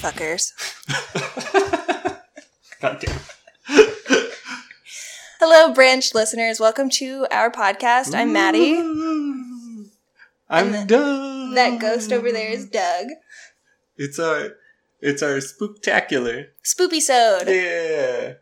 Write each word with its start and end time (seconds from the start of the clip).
Motherfuckers. 0.00 0.52
God 2.80 3.00
damn. 3.00 3.20
Hello, 5.38 5.74
branch 5.74 6.14
listeners. 6.14 6.58
Welcome 6.58 6.88
to 6.90 7.26
our 7.30 7.50
podcast. 7.50 8.14
I'm 8.14 8.32
Maddie. 8.32 8.76
I'm 10.48 10.74
And 10.74 10.88
Doug. 10.88 11.54
That 11.54 11.78
ghost 11.80 12.12
over 12.12 12.32
there 12.32 12.48
is 12.50 12.64
Doug. 12.66 13.08
It's 13.98 14.18
our, 14.18 14.56
it's 15.00 15.22
our 15.22 15.36
spooktacular. 15.36 16.46
Spoopy 16.64 17.00
Sode. 17.02 17.48
Yeah, 17.48 18.34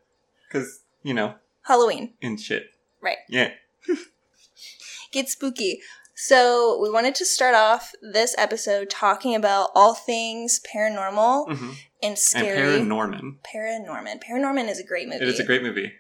because 0.49 0.81
you 1.03 1.13
know, 1.13 1.35
Halloween. 1.63 2.15
and 2.23 2.39
shit. 2.41 2.71
Right. 3.03 3.19
Yeah. 3.29 3.51
Get 5.13 5.29
spooky. 5.29 5.81
So, 6.21 6.81
we 6.83 6.91
wanted 6.91 7.15
to 7.15 7.25
start 7.25 7.55
off 7.55 7.93
this 8.03 8.35
episode 8.37 8.91
talking 8.91 9.37
about 9.37 9.71
all 9.77 9.95
things 9.95 10.61
paranormal 10.61 11.57
hmm 11.57 11.71
and 12.03 12.11
And 12.11 12.19
scary. 12.19 12.81
Paranorman. 12.81 13.37
Paranorman. 13.43 14.23
Paranorman 14.23 14.69
is 14.69 14.81
a 14.81 14.85
great 14.85 15.09
movie. 15.09 15.23
It 15.23 15.29
is 15.29 15.39
a 15.39 15.45
great 15.45 15.63
movie. 15.63 15.93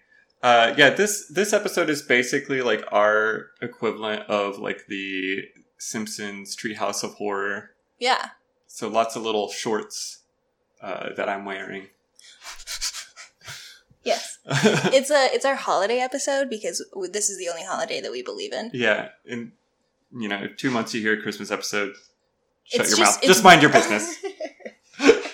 Uh, 0.42 0.74
yeah, 0.76 0.90
this 0.90 1.28
this 1.28 1.52
episode 1.52 1.88
is 1.88 2.02
basically 2.02 2.62
like 2.62 2.84
our 2.92 3.46
equivalent 3.62 4.22
of 4.28 4.58
like 4.58 4.86
the 4.88 5.42
Simpsons 5.78 6.56
Treehouse 6.56 7.04
of 7.04 7.14
Horror. 7.14 7.70
Yeah. 7.98 8.30
So 8.66 8.88
lots 8.88 9.14
of 9.16 9.22
little 9.22 9.50
shorts 9.50 10.22
uh, 10.82 11.10
that 11.16 11.28
I'm 11.28 11.44
wearing. 11.44 11.88
Yes. 14.04 14.38
It's 14.94 15.10
a 15.10 15.28
it's 15.34 15.44
our 15.44 15.56
holiday 15.56 15.98
episode 15.98 16.48
because 16.48 16.84
this 17.12 17.28
is 17.28 17.38
the 17.38 17.48
only 17.48 17.64
holiday 17.64 18.00
that 18.00 18.10
we 18.10 18.22
believe 18.22 18.52
in. 18.52 18.70
yeah, 18.72 19.08
in 19.24 19.52
you 20.12 20.28
know, 20.28 20.46
two 20.56 20.70
months 20.70 20.94
you 20.94 21.00
hear 21.00 21.18
a 21.18 21.22
Christmas 21.22 21.50
episode. 21.50 21.94
Shut 22.64 22.82
It's 22.82 22.90
your 22.90 22.98
just- 23.06 23.18
mouth. 23.18 23.26
Just 23.26 23.44
mind 23.44 23.62
your 23.62 23.72
business. 23.72 24.16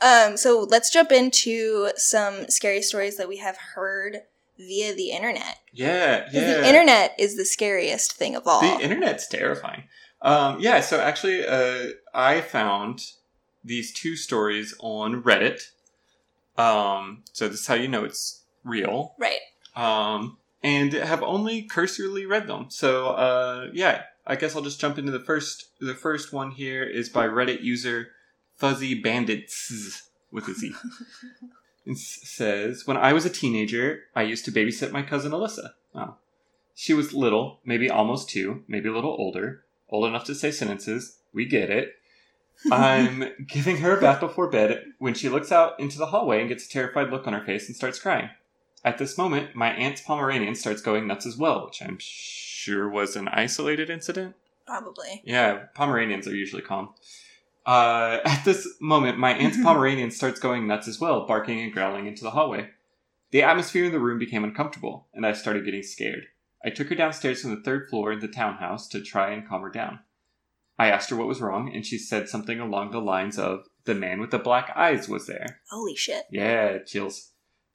Um, 0.00 0.36
so 0.36 0.60
let's 0.70 0.90
jump 0.92 1.10
into 1.10 1.90
some 1.96 2.48
scary 2.48 2.82
stories 2.82 3.16
that 3.16 3.26
we 3.26 3.38
have 3.38 3.56
heard 3.74 4.18
via 4.56 4.94
the 4.94 5.10
internet. 5.10 5.58
yeah, 5.72 6.28
yeah. 6.32 6.40
The 6.60 6.68
internet 6.68 7.16
is 7.18 7.36
the 7.36 7.44
scariest 7.44 8.12
thing 8.12 8.36
of 8.36 8.46
all. 8.46 8.60
The 8.60 8.80
internet's 8.80 9.26
terrifying. 9.26 9.84
Um, 10.22 10.60
yeah, 10.60 10.80
so 10.82 11.00
actually, 11.00 11.44
uh, 11.44 11.88
I 12.14 12.42
found 12.42 13.06
these 13.64 13.92
two 13.92 14.14
stories 14.14 14.72
on 14.78 15.20
Reddit. 15.22 15.62
Um, 16.56 17.24
so 17.32 17.48
this 17.48 17.60
is 17.62 17.66
how 17.66 17.74
you 17.74 17.88
know 17.88 18.04
it's 18.04 18.44
real. 18.62 19.16
right. 19.18 19.40
Um, 19.74 20.38
and 20.62 20.92
have 20.92 21.22
only 21.22 21.62
cursorily 21.62 22.26
read 22.26 22.46
them. 22.46 22.66
So, 22.68 23.08
uh, 23.08 23.68
yeah, 23.72 24.02
I 24.26 24.36
guess 24.36 24.54
I'll 24.54 24.62
just 24.62 24.80
jump 24.80 24.98
into 24.98 25.12
the 25.12 25.20
first. 25.20 25.70
The 25.80 25.94
first 25.94 26.32
one 26.32 26.50
here 26.50 26.84
is 26.84 27.08
by 27.08 27.26
Reddit 27.26 27.62
user 27.62 28.08
Fuzzy 28.56 28.94
Bandits 28.94 30.08
with 30.30 30.48
a 30.48 30.54
Z. 30.54 30.72
It 31.88 31.96
says, 31.96 32.86
When 32.86 32.98
I 32.98 33.14
was 33.14 33.24
a 33.24 33.30
teenager, 33.30 34.02
I 34.14 34.20
used 34.20 34.44
to 34.44 34.52
babysit 34.52 34.92
my 34.92 35.02
cousin 35.02 35.32
Alyssa. 35.32 35.70
Oh. 35.94 36.16
She 36.74 36.92
was 36.92 37.14
little, 37.14 37.60
maybe 37.64 37.88
almost 37.88 38.28
two, 38.28 38.62
maybe 38.68 38.90
a 38.90 38.92
little 38.92 39.16
older, 39.18 39.64
old 39.88 40.06
enough 40.06 40.24
to 40.24 40.34
say 40.34 40.50
sentences. 40.50 41.16
We 41.32 41.46
get 41.46 41.70
it. 41.70 41.94
I'm 42.70 43.32
giving 43.46 43.78
her 43.78 43.96
a 43.96 44.00
bath 44.00 44.20
before 44.20 44.50
bed 44.50 44.84
when 44.98 45.14
she 45.14 45.30
looks 45.30 45.50
out 45.50 45.80
into 45.80 45.96
the 45.96 46.06
hallway 46.06 46.40
and 46.40 46.48
gets 46.50 46.66
a 46.66 46.68
terrified 46.68 47.08
look 47.10 47.26
on 47.26 47.32
her 47.32 47.44
face 47.44 47.68
and 47.68 47.76
starts 47.76 47.98
crying. 47.98 48.28
At 48.84 48.98
this 48.98 49.18
moment, 49.18 49.54
my 49.54 49.70
aunt's 49.70 50.00
Pomeranian 50.00 50.54
starts 50.54 50.80
going 50.80 51.06
nuts 51.06 51.26
as 51.26 51.36
well, 51.36 51.66
which 51.66 51.82
I'm 51.82 51.98
sure 52.00 52.88
was 52.88 53.16
an 53.16 53.28
isolated 53.28 53.90
incident. 53.90 54.36
Probably. 54.66 55.22
Yeah, 55.24 55.64
Pomeranians 55.74 56.28
are 56.28 56.36
usually 56.36 56.62
calm. 56.62 56.90
Uh, 57.66 58.18
at 58.24 58.44
this 58.44 58.66
moment, 58.80 59.18
my 59.18 59.32
aunt's 59.32 59.56
Pomeranian 59.62 60.10
starts 60.10 60.38
going 60.38 60.66
nuts 60.66 60.88
as 60.88 61.00
well, 61.00 61.26
barking 61.26 61.60
and 61.60 61.72
growling 61.72 62.06
into 62.06 62.22
the 62.22 62.30
hallway. 62.30 62.70
The 63.30 63.42
atmosphere 63.42 63.84
in 63.84 63.92
the 63.92 64.00
room 64.00 64.18
became 64.18 64.44
uncomfortable, 64.44 65.08
and 65.12 65.26
I 65.26 65.32
started 65.32 65.64
getting 65.64 65.82
scared. 65.82 66.26
I 66.64 66.70
took 66.70 66.88
her 66.88 66.94
downstairs 66.94 67.42
from 67.42 67.50
the 67.50 67.62
third 67.62 67.88
floor 67.88 68.12
in 68.12 68.20
the 68.20 68.28
townhouse 68.28 68.88
to 68.88 69.02
try 69.02 69.30
and 69.30 69.46
calm 69.46 69.62
her 69.62 69.70
down. 69.70 70.00
I 70.78 70.90
asked 70.90 71.10
her 71.10 71.16
what 71.16 71.28
was 71.28 71.40
wrong, 71.40 71.74
and 71.74 71.84
she 71.84 71.98
said 71.98 72.28
something 72.28 72.60
along 72.60 72.90
the 72.90 73.00
lines 73.00 73.38
of, 73.38 73.66
The 73.84 73.94
man 73.94 74.20
with 74.20 74.30
the 74.30 74.38
black 74.38 74.72
eyes 74.76 75.08
was 75.08 75.26
there. 75.26 75.60
Holy 75.70 75.96
shit. 75.96 76.24
Yeah, 76.30 76.78
chills. 76.78 77.32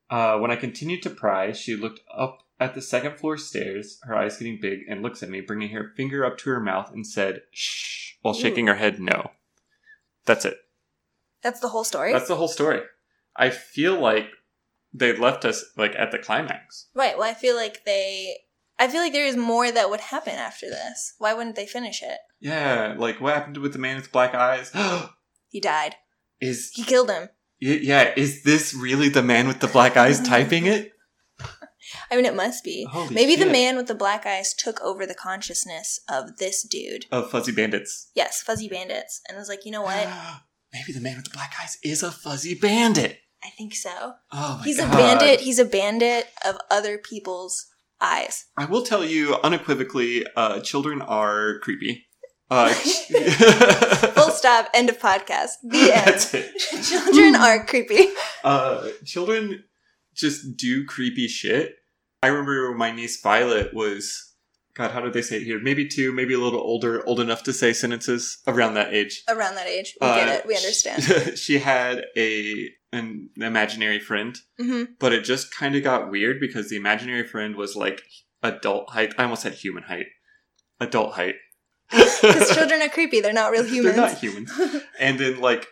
Uh, 0.10 0.38
when 0.38 0.52
I 0.52 0.56
continued 0.56 1.02
to 1.04 1.10
pry, 1.10 1.52
she 1.54 1.76
looked 1.76 2.02
up 2.16 2.40
at 2.60 2.76
the 2.76 2.82
second 2.82 3.18
floor 3.18 3.38
stairs, 3.38 4.00
her 4.04 4.16
eyes 4.16 4.38
getting 4.38 4.60
big, 4.62 4.82
and 4.88 5.02
looks 5.02 5.24
at 5.24 5.30
me, 5.30 5.42
bringing 5.42 5.70
her 5.70 5.92
finger 5.98 6.24
up 6.24 6.38
to 6.40 6.50
her 6.52 6.60
mouth 6.60 6.92
and 6.92 7.06
said, 7.06 7.42
shh, 7.52 8.14
while 8.22 8.34
shaking 8.34 8.68
her 8.68 8.76
head 8.76 9.00
no. 9.00 9.32
That's 10.26 10.46
it. 10.46 10.58
That's 11.42 11.60
the 11.60 11.70
whole 11.70 11.84
story? 11.84 12.14
That's 12.14 12.28
the 12.28 12.36
whole 12.36 12.48
story. 12.48 12.82
I 13.36 13.50
feel 13.50 14.00
like 14.00 14.28
they 14.94 15.16
left 15.16 15.44
us, 15.46 15.66
like, 15.76 15.96
at 15.98 16.12
the 16.12 16.20
climax. 16.20 16.88
right. 16.94 17.18
Well, 17.18 17.30
I 17.30 17.34
feel 17.34 17.56
like 17.56 17.84
they. 17.86 18.38
I 18.80 18.88
feel 18.88 19.02
like 19.02 19.14
there 19.14 19.26
is 19.28 19.36
more 19.38 19.72
that 19.72 19.90
would 19.90 20.00
happen 20.00 20.34
after 20.34 20.68
this. 20.70 21.14
Why 21.18 21.34
wouldn't 21.34 21.56
they 21.56 21.66
finish 21.68 22.02
it? 22.02 22.18
Yeah, 22.40 22.96
like, 22.98 23.20
what 23.22 23.34
happened 23.34 23.58
with 23.58 23.74
the 23.74 23.80
man 23.80 23.96
with 23.98 24.12
black 24.12 24.34
eyes? 24.36 24.72
He 25.50 25.60
died. 25.60 25.96
is, 26.42 26.72
He 26.74 26.84
killed 26.84 27.12
him. 27.12 27.30
Yeah, 27.64 28.14
is 28.16 28.44
this 28.44 28.74
really 28.74 29.10
the 29.10 29.24
man 29.24 29.48
with 29.48 29.60
the 29.60 29.68
black 29.68 29.98
eyes 29.98 30.20
typing 30.22 30.66
it? 30.66 30.92
I 32.12 32.16
mean, 32.16 32.26
it 32.26 32.36
must 32.36 32.64
be. 32.64 32.88
Holy 32.90 33.14
Maybe 33.14 33.36
the 33.36 33.46
man 33.46 33.76
with 33.76 33.88
the 33.88 33.96
black 33.96 34.26
eyes 34.26 34.54
took 34.54 34.82
over 34.82 35.06
the 35.06 35.16
consciousness 35.16 36.00
of 36.10 36.38
this 36.38 36.64
dude. 36.64 37.06
Of 37.12 37.30
Fuzzy 37.30 37.52
Bandits. 37.52 38.10
Yes, 38.16 38.42
Fuzzy 38.42 38.68
Bandits. 38.68 39.22
And 39.28 39.38
was 39.38 39.50
like, 39.50 39.66
you 39.66 39.72
know 39.72 39.82
what? 39.82 40.08
Maybe 40.74 40.92
the 40.92 41.02
man 41.02 41.18
with 41.18 41.26
the 41.26 41.32
black 41.32 41.54
eyes 41.62 41.78
is 41.84 42.02
a 42.02 42.12
fuzzy 42.12 42.56
bandit. 42.56 43.20
I 43.44 43.50
think 43.50 43.76
so. 43.76 44.14
Oh 44.32 44.58
my 44.58 44.64
He's 44.64 44.80
god. 44.80 44.92
a 44.92 44.98
bandit. 44.98 45.42
He's 45.42 45.60
a 45.60 45.66
bandit 45.66 46.28
of 46.44 46.58
other 46.72 46.98
people's 46.98 47.68
eyes. 48.02 48.46
I 48.58 48.66
will 48.66 48.82
tell 48.82 49.06
you 49.06 49.36
unequivocally, 49.44 50.26
uh, 50.36 50.62
children 50.62 51.02
are 51.02 51.60
creepy. 51.60 52.08
Uh, 52.54 52.70
Full 54.14 54.30
stop. 54.32 54.70
End 54.74 54.90
of 54.90 55.00
podcast. 55.00 55.54
The 55.64 55.92
end. 55.94 56.84
Children 56.84 57.36
are 57.36 57.66
creepy. 57.66 58.10
Uh, 58.44 58.90
children 59.06 59.64
just 60.14 60.56
do 60.58 60.86
creepy 60.86 61.28
shit. 61.28 61.76
I 62.22 62.28
remember 62.28 62.74
my 62.76 62.92
niece 62.92 63.20
Violet 63.22 63.74
was, 63.74 64.34
God, 64.76 64.92
how 64.92 65.02
did 65.02 65.14
they 65.14 65.22
say 65.24 65.38
it 65.38 65.44
here? 65.44 65.60
Maybe 65.60 65.88
two, 65.88 66.12
maybe 66.14 66.34
a 66.36 66.40
little 66.40 66.60
older, 66.62 67.06
old 67.08 67.20
enough 67.20 67.44
to 67.44 67.54
say 67.54 67.74
sentences 67.74 68.38
around 68.48 68.76
that 68.76 68.94
age. 68.94 69.24
Around 69.28 69.56
that 69.56 69.68
age, 69.68 69.96
we 70.00 70.08
Uh, 70.08 70.16
get 70.16 70.28
it. 70.30 70.46
We 70.46 70.56
understand. 70.56 71.38
she 71.38 71.58
had 71.60 72.06
a 72.16 72.70
an 72.92 73.30
imaginary 73.38 74.00
friend, 74.00 74.38
hmm 74.60 74.84
but 75.00 75.12
it 75.14 75.24
just 75.24 75.52
kind 75.52 75.76
of 75.76 75.82
got 75.84 76.12
weird 76.12 76.40
because 76.40 76.70
the 76.70 76.76
imaginary 76.76 77.26
friend 77.28 77.56
was 77.56 77.76
like 77.76 78.04
adult 78.44 78.92
height. 78.92 79.14
I 79.18 79.24
almost 79.24 79.42
said 79.42 79.54
human 79.54 79.84
height. 79.84 80.06
Adult 80.80 81.14
height. 81.16 81.36
Because 81.94 82.52
children 82.56 82.82
are 82.82 82.90
creepy. 82.90 83.22
They're 83.22 83.34
not 83.34 83.52
real 83.52 83.64
humans. 83.64 83.96
They're 83.96 84.06
not 84.10 84.18
humans. 84.18 84.52
And 85.00 85.20
then 85.20 85.40
like 85.40 85.68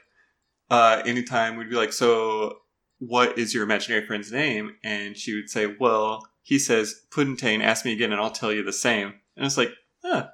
uh 0.70 1.02
anytime 1.06 1.58
we'd 1.58 1.70
be 1.70 1.76
like, 1.76 1.94
So 1.94 2.58
what 3.00 3.38
is 3.38 3.54
your 3.54 3.64
imaginary 3.64 4.06
friend's 4.06 4.32
name? 4.32 4.76
And 4.84 5.18
she 5.18 5.36
would 5.36 5.50
say, 5.50 5.66
Well, 5.80 6.28
he 6.42 6.60
says 6.60 7.02
Puddintain, 7.12 7.64
ask 7.64 7.86
me 7.86 7.94
again 7.94 8.12
and 8.12 8.22
I'll 8.22 8.32
tell 8.32 8.52
you 8.54 8.64
the 8.64 8.74
same. 8.74 9.14
And 9.36 9.46
it's 9.46 9.58
like, 9.58 9.72
huh. 10.04 10.28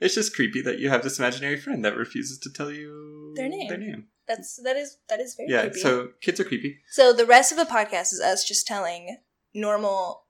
It's 0.00 0.16
just 0.16 0.34
creepy 0.34 0.62
that 0.62 0.80
you 0.80 0.88
have 0.90 1.04
this 1.04 1.20
imaginary 1.20 1.56
friend 1.56 1.84
that 1.84 1.96
refuses 1.96 2.38
to 2.40 2.50
tell 2.52 2.72
you 2.72 3.32
Their 3.36 3.48
name. 3.48 3.68
Their 3.68 3.78
name. 3.78 4.08
That's 4.26 4.60
that 4.64 4.76
is 4.76 4.98
that 5.08 5.20
is 5.20 5.34
very 5.36 5.48
Yeah, 5.50 5.62
creepy. 5.62 5.80
so 5.80 6.08
kids 6.20 6.40
are 6.40 6.44
creepy. 6.44 6.78
So 6.90 7.12
the 7.12 7.26
rest 7.26 7.52
of 7.52 7.58
the 7.58 7.64
podcast 7.64 8.12
is 8.12 8.20
us 8.20 8.44
just 8.44 8.66
telling 8.66 9.18
normal 9.54 10.24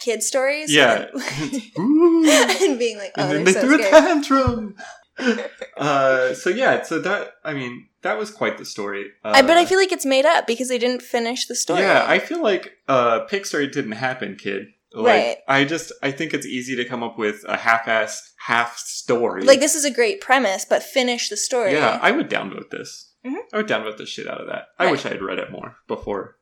kid 0.00 0.22
stories. 0.22 0.72
Yeah. 0.72 1.06
And, 1.14 1.62
and 2.62 2.78
being 2.78 2.98
like, 2.98 3.12
oh, 3.16 3.22
and 3.22 3.30
then 3.32 3.44
they're 3.44 3.54
so 3.54 3.60
threw 3.60 3.74
a 3.80 3.82
scary. 3.82 4.00
tantrum. 4.02 4.76
uh, 5.76 6.34
so 6.34 6.50
yeah, 6.50 6.82
so 6.82 7.00
that 7.00 7.32
I 7.44 7.52
mean 7.54 7.88
that 8.02 8.18
was 8.18 8.30
quite 8.30 8.58
the 8.58 8.64
story. 8.64 9.06
Uh, 9.24 9.32
I, 9.36 9.42
but 9.42 9.56
I 9.56 9.64
feel 9.66 9.78
like 9.78 9.92
it's 9.92 10.06
made 10.06 10.24
up 10.24 10.46
because 10.46 10.68
they 10.68 10.78
didn't 10.78 11.02
finish 11.02 11.46
the 11.46 11.54
story. 11.56 11.80
yeah, 11.80 12.04
I 12.06 12.18
feel 12.18 12.42
like 12.42 12.72
uh, 12.86 13.26
Pixar 13.26 13.70
didn't 13.72 13.92
happen, 13.92 14.36
kid. 14.36 14.68
Like, 14.94 15.04
Right. 15.06 15.36
I 15.48 15.64
just 15.64 15.92
I 16.02 16.12
think 16.12 16.32
it's 16.32 16.46
easy 16.46 16.76
to 16.76 16.84
come 16.84 17.02
up 17.02 17.18
with 17.18 17.44
a 17.46 17.56
half-ass 17.58 18.32
half 18.46 18.78
story. 18.78 19.42
like 19.42 19.60
this 19.60 19.74
is 19.74 19.84
a 19.84 19.90
great 19.90 20.20
premise, 20.20 20.64
but 20.64 20.82
finish 20.82 21.28
the 21.28 21.36
story. 21.36 21.72
Yeah, 21.72 21.98
I 22.00 22.10
would 22.12 22.30
downvote 22.30 22.70
this. 22.70 23.12
Mhm. 23.26 23.36
I 23.52 23.56
would 23.58 23.66
downvote 23.68 23.96
the 23.98 24.06
shit 24.06 24.26
out 24.28 24.40
of 24.40 24.46
that. 24.46 24.68
I 24.78 24.90
wish 24.90 25.04
I 25.04 25.08
had 25.10 25.20
read 25.22 25.38
it 25.40 25.50
more 25.50 25.76
before 25.88 26.36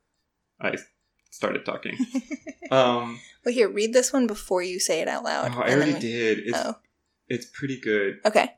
I 0.61 0.77
started 1.31 1.65
talking. 1.65 1.97
um, 2.71 3.19
well, 3.47 3.55
here, 3.55 3.69
read 3.69 3.93
this 3.93 4.13
one 4.13 4.27
before 4.27 4.61
you 4.61 4.81
say 4.81 5.01
it 5.01 5.07
out 5.09 5.23
loud. 5.23 5.53
oh. 5.55 5.61
I 5.61 5.73
already 5.73 5.95
we- 5.95 6.01
did. 6.01 6.41
It's 6.41 6.59
Oh, 6.59 6.75
it's 7.29 7.47
pretty 7.47 7.81
good. 7.81 8.17
okay, 8.27 8.51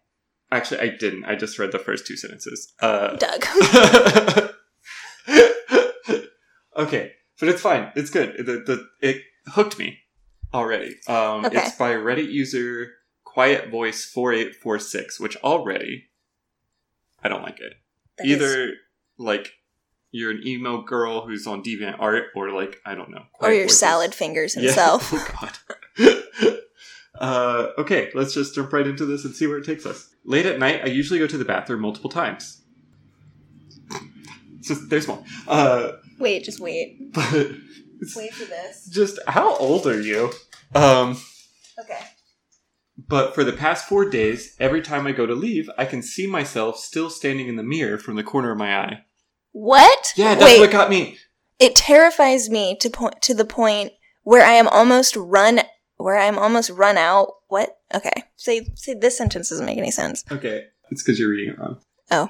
Actually, 0.50 0.80
I 0.80 0.88
didn't. 0.96 1.24
I 1.26 1.34
just 1.36 1.58
read 1.58 1.72
the 1.72 1.78
first 1.78 2.06
two 2.06 2.16
sentences. 2.16 2.72
Uh, 2.80 3.16
Doug. 3.16 3.44
okay, 6.76 7.12
but 7.38 7.48
it's 7.50 7.60
fine. 7.60 7.92
It's 7.94 8.08
good. 8.10 8.34
The, 8.38 8.62
the 8.66 8.88
it 9.06 9.22
hooked 9.48 9.78
me 9.78 9.98
already. 10.54 10.96
Um, 11.06 11.44
Okay. 11.44 11.58
It's 11.58 11.76
by 11.76 11.90
Reddit 11.92 12.30
user 12.32 12.92
Quiet 13.24 13.68
Voice 13.70 14.06
four 14.06 14.32
eight 14.32 14.54
four 14.56 14.78
six, 14.78 15.20
which 15.20 15.36
already 15.44 16.04
I 17.22 17.28
don't 17.28 17.42
like 17.42 17.60
it. 17.60 17.74
That 18.16 18.26
is- 18.26 18.32
Either 18.36 18.72
like 19.18 19.52
you're 20.10 20.30
an 20.30 20.42
emo 20.46 20.82
girl 20.82 21.26
who's 21.26 21.46
on 21.46 21.62
deviant 21.62 21.96
art, 21.98 22.26
or 22.34 22.50
like 22.50 22.80
I 22.86 22.94
don't 22.94 23.10
know, 23.10 23.24
or 23.40 23.52
your 23.52 23.64
voices. 23.64 23.78
salad 23.78 24.14
fingers 24.14 24.54
himself 24.54 25.12
Yeah. 25.12 25.18
Oh 25.40 25.50
God. 25.98 26.58
uh, 27.20 27.66
okay, 27.78 28.10
let's 28.14 28.32
just 28.34 28.54
jump 28.54 28.72
right 28.72 28.86
into 28.86 29.04
this 29.04 29.24
and 29.24 29.34
see 29.34 29.46
where 29.46 29.58
it 29.58 29.64
takes 29.64 29.84
us. 29.86 30.08
Late 30.24 30.46
at 30.46 30.58
night, 30.58 30.82
I 30.84 30.86
usually 30.88 31.18
go 31.18 31.26
to 31.26 31.38
the 31.38 31.44
bathroom 31.44 31.80
multiple 31.80 32.10
times. 32.10 32.62
Just 34.60 34.88
there's 34.90 35.08
more. 35.08 35.22
Uh, 35.46 35.92
wait, 36.18 36.44
just 36.44 36.60
wait. 36.60 37.12
but 37.14 37.32
Wait 38.16 38.32
for 38.34 38.44
this. 38.44 38.86
just 38.90 39.18
how 39.26 39.56
old 39.56 39.86
are 39.86 40.00
you? 40.00 40.30
Um, 40.74 41.16
Okay. 41.80 41.98
but 43.08 43.34
for 43.34 43.44
the 43.44 43.52
past 43.52 43.88
four 43.88 44.10
days, 44.10 44.54
every 44.60 44.82
time 44.82 45.06
I 45.06 45.12
go 45.12 45.24
to 45.26 45.34
leave, 45.34 45.70
I 45.78 45.84
can 45.86 46.02
see 46.02 46.26
myself 46.26 46.76
still 46.78 47.08
standing 47.08 47.48
in 47.48 47.56
the 47.56 47.62
mirror 47.62 47.98
from 47.98 48.16
the 48.16 48.22
corner 48.24 48.50
of 48.50 48.58
my 48.58 48.76
eye. 48.78 49.04
What? 49.58 50.12
Yeah, 50.14 50.36
that's 50.36 50.44
wait, 50.44 50.60
what 50.60 50.70
got 50.70 50.88
me. 50.88 51.18
it 51.58 51.74
terrifies 51.74 52.48
me 52.48 52.76
to 52.76 52.88
point 52.88 53.20
to 53.22 53.34
the 53.34 53.44
point 53.44 53.92
where 54.22 54.46
I 54.46 54.52
am 54.52 54.68
almost 54.68 55.16
run 55.16 55.62
where 55.96 56.16
I 56.16 56.26
am 56.26 56.38
almost 56.38 56.70
run 56.70 56.96
out. 56.96 57.32
What? 57.48 57.76
Okay. 57.92 58.22
Say 58.36 58.68
say 58.76 58.94
this 58.94 59.18
sentence 59.18 59.48
doesn't 59.50 59.66
make 59.66 59.76
any 59.76 59.90
sense. 59.90 60.24
Okay, 60.30 60.66
it's 60.92 61.02
because 61.02 61.18
you're 61.18 61.30
reading 61.30 61.54
it 61.54 61.58
wrong. 61.58 61.80
Oh. 62.08 62.28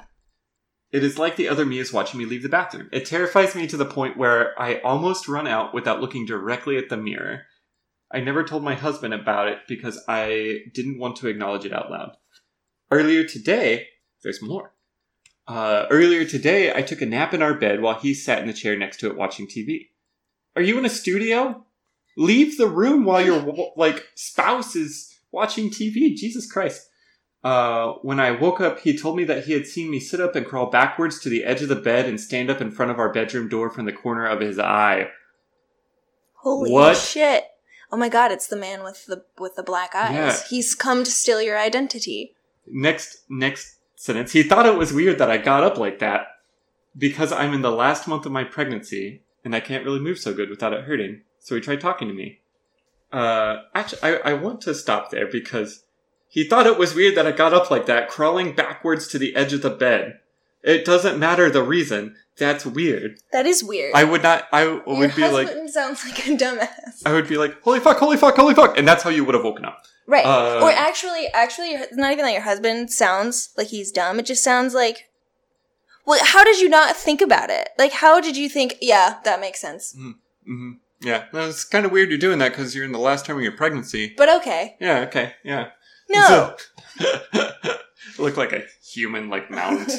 It 0.91 1.03
is 1.03 1.19
like 1.19 1.35
the 1.35 1.49
other 1.49 1.67
me 1.67 1.77
is 1.77 1.93
watching 1.93 2.17
me 2.19 2.25
leave 2.25 2.41
the 2.41 2.49
bathroom. 2.49 2.89
It 2.91 3.05
terrifies 3.05 3.53
me 3.53 3.67
to 3.67 3.77
the 3.77 3.85
point 3.85 4.17
where 4.17 4.59
I 4.59 4.79
almost 4.79 5.27
run 5.27 5.45
out 5.45 5.71
without 5.71 6.01
looking 6.01 6.25
directly 6.25 6.77
at 6.77 6.89
the 6.89 6.97
mirror. 6.97 7.43
I 8.11 8.21
never 8.21 8.43
told 8.43 8.63
my 8.63 8.73
husband 8.73 9.13
about 9.13 9.49
it 9.49 9.59
because 9.67 10.03
I 10.07 10.61
didn't 10.73 10.97
want 10.97 11.17
to 11.17 11.27
acknowledge 11.27 11.65
it 11.65 11.73
out 11.73 11.91
loud. 11.91 12.17
Earlier 12.89 13.23
today, 13.23 13.85
there's 14.23 14.41
more. 14.41 14.73
Uh, 15.49 15.87
earlier 15.89 16.25
today, 16.25 16.71
I 16.71 16.83
took 16.83 17.01
a 17.01 17.07
nap 17.07 17.33
in 17.33 17.41
our 17.41 17.55
bed 17.55 17.81
while 17.81 17.99
he 17.99 18.13
sat 18.13 18.39
in 18.39 18.45
the 18.45 18.53
chair 18.53 18.77
next 18.77 18.99
to 18.99 19.07
it 19.07 19.17
watching 19.17 19.47
TV. 19.47 19.87
Are 20.55 20.61
you 20.61 20.77
in 20.77 20.85
a 20.85 20.89
studio? 20.89 21.65
Leave 22.15 22.57
the 22.59 22.67
room 22.67 23.03
while 23.03 23.25
your 23.25 23.71
like 23.75 24.05
spouse 24.13 24.75
is 24.75 25.11
watching 25.31 25.71
TV. 25.71 26.15
Jesus 26.15 26.49
Christ. 26.49 26.87
Uh, 27.43 27.93
when 28.03 28.19
I 28.19 28.29
woke 28.31 28.61
up, 28.61 28.81
he 28.81 28.95
told 28.95 29.17
me 29.17 29.23
that 29.23 29.45
he 29.45 29.53
had 29.53 29.65
seen 29.65 29.89
me 29.89 29.99
sit 29.99 30.19
up 30.19 30.35
and 30.35 30.45
crawl 30.45 30.69
backwards 30.69 31.19
to 31.21 31.29
the 31.29 31.43
edge 31.45 31.63
of 31.63 31.69
the 31.69 31.75
bed 31.75 32.05
and 32.05 32.19
stand 32.19 32.51
up 32.51 32.61
in 32.61 32.69
front 32.69 32.91
of 32.91 32.99
our 32.99 33.11
bedroom 33.11 33.49
door 33.49 33.71
from 33.71 33.85
the 33.85 33.93
corner 33.93 34.27
of 34.27 34.41
his 34.41 34.59
eye. 34.59 35.07
Holy 36.35 36.69
What? 36.69 36.97
shit. 36.97 37.45
Oh 37.91 37.97
my 37.97 38.09
god, 38.09 38.31
it's 38.31 38.47
the 38.47 38.55
man 38.55 38.83
with 38.83 39.07
the 39.07 39.23
with 39.39 39.55
the 39.55 39.63
black 39.63 39.95
eyes. 39.95 40.13
Yeah. 40.13 40.37
He's 40.47 40.75
come 40.75 41.03
to 41.03 41.09
steal 41.09 41.41
your 41.41 41.57
identity. 41.57 42.35
Next, 42.67 43.23
next 43.29 43.78
sentence. 43.99 44.31
He 44.31 44.43
thought 44.43 44.65
it 44.65 44.77
was 44.77 44.93
weird 44.93 45.17
that 45.17 45.29
I 45.29 45.37
got 45.37 45.61
up 45.61 45.77
like 45.77 45.99
that 45.99 46.27
because 46.97 47.33
I'm 47.33 47.53
in 47.53 47.61
the 47.61 47.69
last 47.69 48.07
month 48.07 48.25
of 48.25 48.31
my 48.31 48.45
pregnancy 48.45 49.23
and 49.43 49.53
I 49.53 49.59
can't 49.59 49.83
really 49.83 49.99
move 49.99 50.17
so 50.17 50.33
good 50.33 50.49
without 50.49 50.71
it 50.71 50.85
hurting. 50.85 51.23
So 51.39 51.53
he 51.53 51.61
tried 51.61 51.81
talking 51.81 52.07
to 52.07 52.13
me. 52.13 52.39
Uh, 53.11 53.57
actually, 53.75 54.01
I, 54.01 54.15
I 54.31 54.33
want 54.35 54.61
to 54.61 54.73
stop 54.73 55.11
there 55.11 55.27
because 55.27 55.83
he 56.29 56.45
thought 56.45 56.65
it 56.65 56.77
was 56.77 56.95
weird 56.95 57.15
that 57.15 57.27
I 57.27 57.33
got 57.33 57.53
up 57.53 57.69
like 57.69 57.87
that, 57.87 58.07
crawling 58.07 58.55
backwards 58.55 59.05
to 59.09 59.19
the 59.19 59.35
edge 59.35 59.51
of 59.51 59.63
the 59.63 59.69
bed. 59.69 60.19
It 60.63 60.85
doesn't 60.85 61.17
matter 61.17 61.49
the 61.49 61.63
reason. 61.63 62.15
That's 62.37 62.65
weird. 62.65 63.19
That 63.31 63.45
is 63.45 63.63
weird. 63.63 63.93
I 63.95 64.03
would 64.03 64.23
not. 64.23 64.47
I 64.51 64.63
your 64.63 64.83
would 64.85 65.15
be 65.15 65.27
like. 65.27 65.47
husband 65.47 65.69
sounds 65.69 66.05
like 66.05 66.19
a 66.27 66.31
dumbass. 66.37 67.01
I 67.05 67.13
would 67.13 67.27
be 67.27 67.37
like, 67.37 67.61
holy 67.61 67.79
fuck, 67.79 67.97
holy 67.97 68.17
fuck, 68.17 68.35
holy 68.35 68.53
fuck, 68.53 68.77
and 68.77 68.87
that's 68.87 69.03
how 69.03 69.09
you 69.09 69.23
would 69.25 69.35
have 69.35 69.43
woken 69.43 69.65
up. 69.65 69.83
Right. 70.07 70.25
Uh, 70.25 70.61
or 70.63 70.71
actually, 70.71 71.27
actually, 71.33 71.75
not 71.93 72.11
even 72.11 72.25
that 72.25 72.33
your 72.33 72.41
husband 72.41 72.91
sounds 72.91 73.49
like 73.57 73.67
he's 73.67 73.91
dumb. 73.91 74.19
It 74.19 74.25
just 74.25 74.43
sounds 74.43 74.73
like. 74.73 75.05
Well, 76.05 76.19
how 76.23 76.43
did 76.43 76.59
you 76.59 76.69
not 76.69 76.95
think 76.95 77.21
about 77.21 77.49
it? 77.51 77.69
Like, 77.77 77.91
how 77.91 78.19
did 78.19 78.35
you 78.35 78.49
think? 78.49 78.75
Yeah, 78.81 79.19
that 79.25 79.39
makes 79.39 79.59
sense. 79.61 79.95
hmm 80.45 80.71
Yeah, 81.01 81.25
no, 81.33 81.47
it's 81.47 81.63
kind 81.63 81.85
of 81.85 81.91
weird 81.91 82.09
you're 82.09 82.17
doing 82.17 82.39
that 82.39 82.49
because 82.49 82.73
you're 82.73 82.85
in 82.85 82.91
the 82.93 82.97
last 82.99 83.25
term 83.25 83.37
of 83.37 83.43
your 83.43 83.51
pregnancy. 83.51 84.13
But 84.17 84.29
okay. 84.37 84.75
Yeah, 84.79 85.01
okay, 85.01 85.33
yeah. 85.43 85.69
No. 86.09 86.55
Look 88.17 88.37
like 88.37 88.53
a 88.53 88.63
human, 88.83 89.29
like 89.29 89.51
mount, 89.51 89.91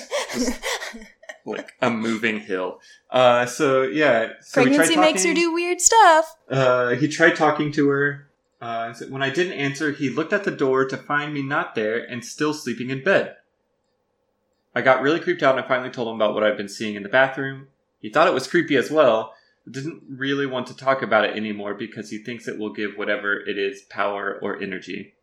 like 1.46 1.72
a 1.80 1.90
moving 1.90 2.40
hill. 2.40 2.80
Uh, 3.10 3.46
so 3.46 3.82
yeah, 3.82 4.32
so 4.40 4.62
Pregnancy 4.62 4.96
makes 4.96 5.24
her 5.24 5.34
do 5.34 5.52
weird 5.52 5.80
stuff. 5.80 6.36
Uh, 6.48 6.90
he 6.90 7.08
tried 7.08 7.36
talking 7.36 7.72
to 7.72 7.88
her. 7.88 8.26
Uh, 8.60 8.92
when 9.08 9.22
I 9.22 9.30
didn't 9.30 9.54
answer, 9.54 9.92
he 9.92 10.10
looked 10.10 10.32
at 10.32 10.44
the 10.44 10.50
door 10.50 10.84
to 10.86 10.96
find 10.96 11.32
me 11.32 11.42
not 11.42 11.74
there 11.74 11.98
and 11.98 12.24
still 12.24 12.52
sleeping 12.52 12.90
in 12.90 13.02
bed. 13.02 13.36
I 14.74 14.82
got 14.82 15.02
really 15.02 15.20
creeped 15.20 15.42
out 15.42 15.56
and 15.56 15.64
I 15.64 15.68
finally 15.68 15.90
told 15.90 16.08
him 16.08 16.16
about 16.16 16.34
what 16.34 16.44
I'd 16.44 16.56
been 16.56 16.68
seeing 16.68 16.94
in 16.94 17.02
the 17.02 17.08
bathroom. 17.08 17.68
He 18.00 18.10
thought 18.10 18.28
it 18.28 18.34
was 18.34 18.46
creepy 18.46 18.76
as 18.76 18.90
well, 18.90 19.34
but 19.64 19.72
didn't 19.72 20.02
really 20.08 20.46
want 20.46 20.66
to 20.68 20.76
talk 20.76 21.02
about 21.02 21.24
it 21.24 21.36
anymore 21.36 21.74
because 21.74 22.10
he 22.10 22.18
thinks 22.18 22.46
it 22.46 22.58
will 22.58 22.72
give 22.72 22.96
whatever 22.96 23.34
it 23.34 23.58
is 23.58 23.82
power 23.82 24.38
or 24.42 24.60
energy. 24.60 25.14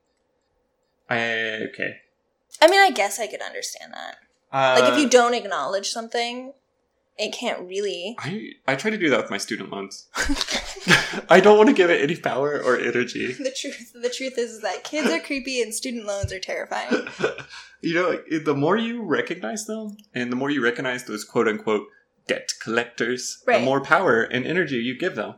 I 1.10 1.68
okay. 1.70 2.02
I 2.62 2.68
mean, 2.68 2.80
I 2.80 2.90
guess 2.92 3.20
I 3.20 3.28
could 3.28 3.42
understand 3.42 3.94
that. 3.94 4.16
Uh, 4.52 4.80
Like, 4.80 4.94
if 4.94 5.00
you 5.00 5.10
don't 5.10 5.34
acknowledge 5.34 5.90
something, 5.90 6.54
it 7.18 7.32
can't 7.34 7.62
really. 7.68 8.16
I 8.20 8.52
I 8.68 8.76
try 8.76 8.90
to 8.92 8.98
do 8.98 9.10
that 9.10 9.22
with 9.22 9.32
my 9.32 9.38
student 9.38 9.72
loans. 9.72 10.08
I 11.30 11.40
don't 11.40 11.58
want 11.58 11.70
to 11.70 11.76
give 11.76 11.90
it 11.90 12.02
any 12.02 12.16
power 12.16 12.62
or 12.62 12.78
energy. 12.80 13.34
the 13.50 13.52
truth, 13.52 13.92
the 13.94 14.10
truth 14.10 14.38
is 14.38 14.62
that 14.62 14.84
kids 14.84 15.10
are 15.12 15.20
creepy 15.20 15.62
and 15.62 15.74
student 15.74 16.06
loans 16.06 16.32
are 16.32 16.40
terrifying. 16.40 17.08
you 17.82 17.94
know, 17.96 18.10
like, 18.10 18.26
the 18.46 18.56
more 18.56 18.78
you 18.78 19.02
recognize 19.04 19.66
them, 19.66 19.98
and 20.14 20.32
the 20.32 20.36
more 20.36 20.50
you 20.50 20.64
recognize 20.64 21.04
those 21.06 21.24
quote 21.26 21.48
unquote 21.48 21.88
debt 22.28 22.54
collectors, 22.62 23.44
Right. 23.48 23.60
the 23.60 23.66
more 23.66 23.82
power 23.82 24.22
and 24.24 24.46
energy 24.46 24.78
you 24.78 24.98
give 24.98 25.16
them. 25.16 25.36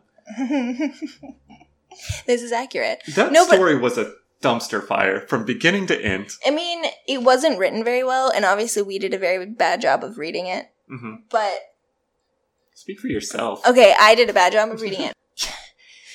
this 2.27 2.41
is 2.41 2.51
accurate. 2.51 3.01
That 3.15 3.31
No, 3.31 3.45
but- 3.47 3.55
story 3.55 3.77
was 3.77 3.97
a 3.97 4.13
dumpster 4.41 4.85
fire 4.85 5.21
from 5.27 5.45
beginning 5.45 5.87
to 5.87 6.01
end. 6.01 6.29
I 6.45 6.51
mean, 6.51 6.83
it 7.07 7.23
wasn't 7.23 7.59
written 7.59 7.83
very 7.83 8.03
well, 8.03 8.31
and 8.33 8.45
obviously 8.45 8.81
we 8.81 8.99
did 8.99 9.13
a 9.13 9.17
very 9.17 9.45
bad 9.45 9.81
job 9.81 10.03
of 10.03 10.17
reading 10.17 10.47
it. 10.47 10.67
hmm 10.87 11.15
But 11.29 11.59
Speak 12.73 12.99
for 12.99 13.07
yourself. 13.07 13.65
okay, 13.67 13.93
I 13.99 14.15
did 14.15 14.29
a 14.29 14.33
bad 14.33 14.53
job 14.53 14.69
of 14.69 14.81
reading 14.81 15.01
it. 15.01 15.13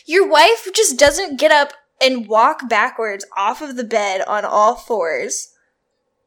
Your 0.07 0.27
wife 0.29 0.69
just 0.75 0.99
doesn't 0.99 1.39
get 1.39 1.51
up 1.51 1.73
and 2.03 2.27
walk 2.29 2.69
backwards 2.69 3.25
off 3.37 3.61
of 3.63 3.77
the 3.77 3.85
bed 3.85 4.23
on 4.27 4.45
all 4.45 4.75
fours 4.75 5.53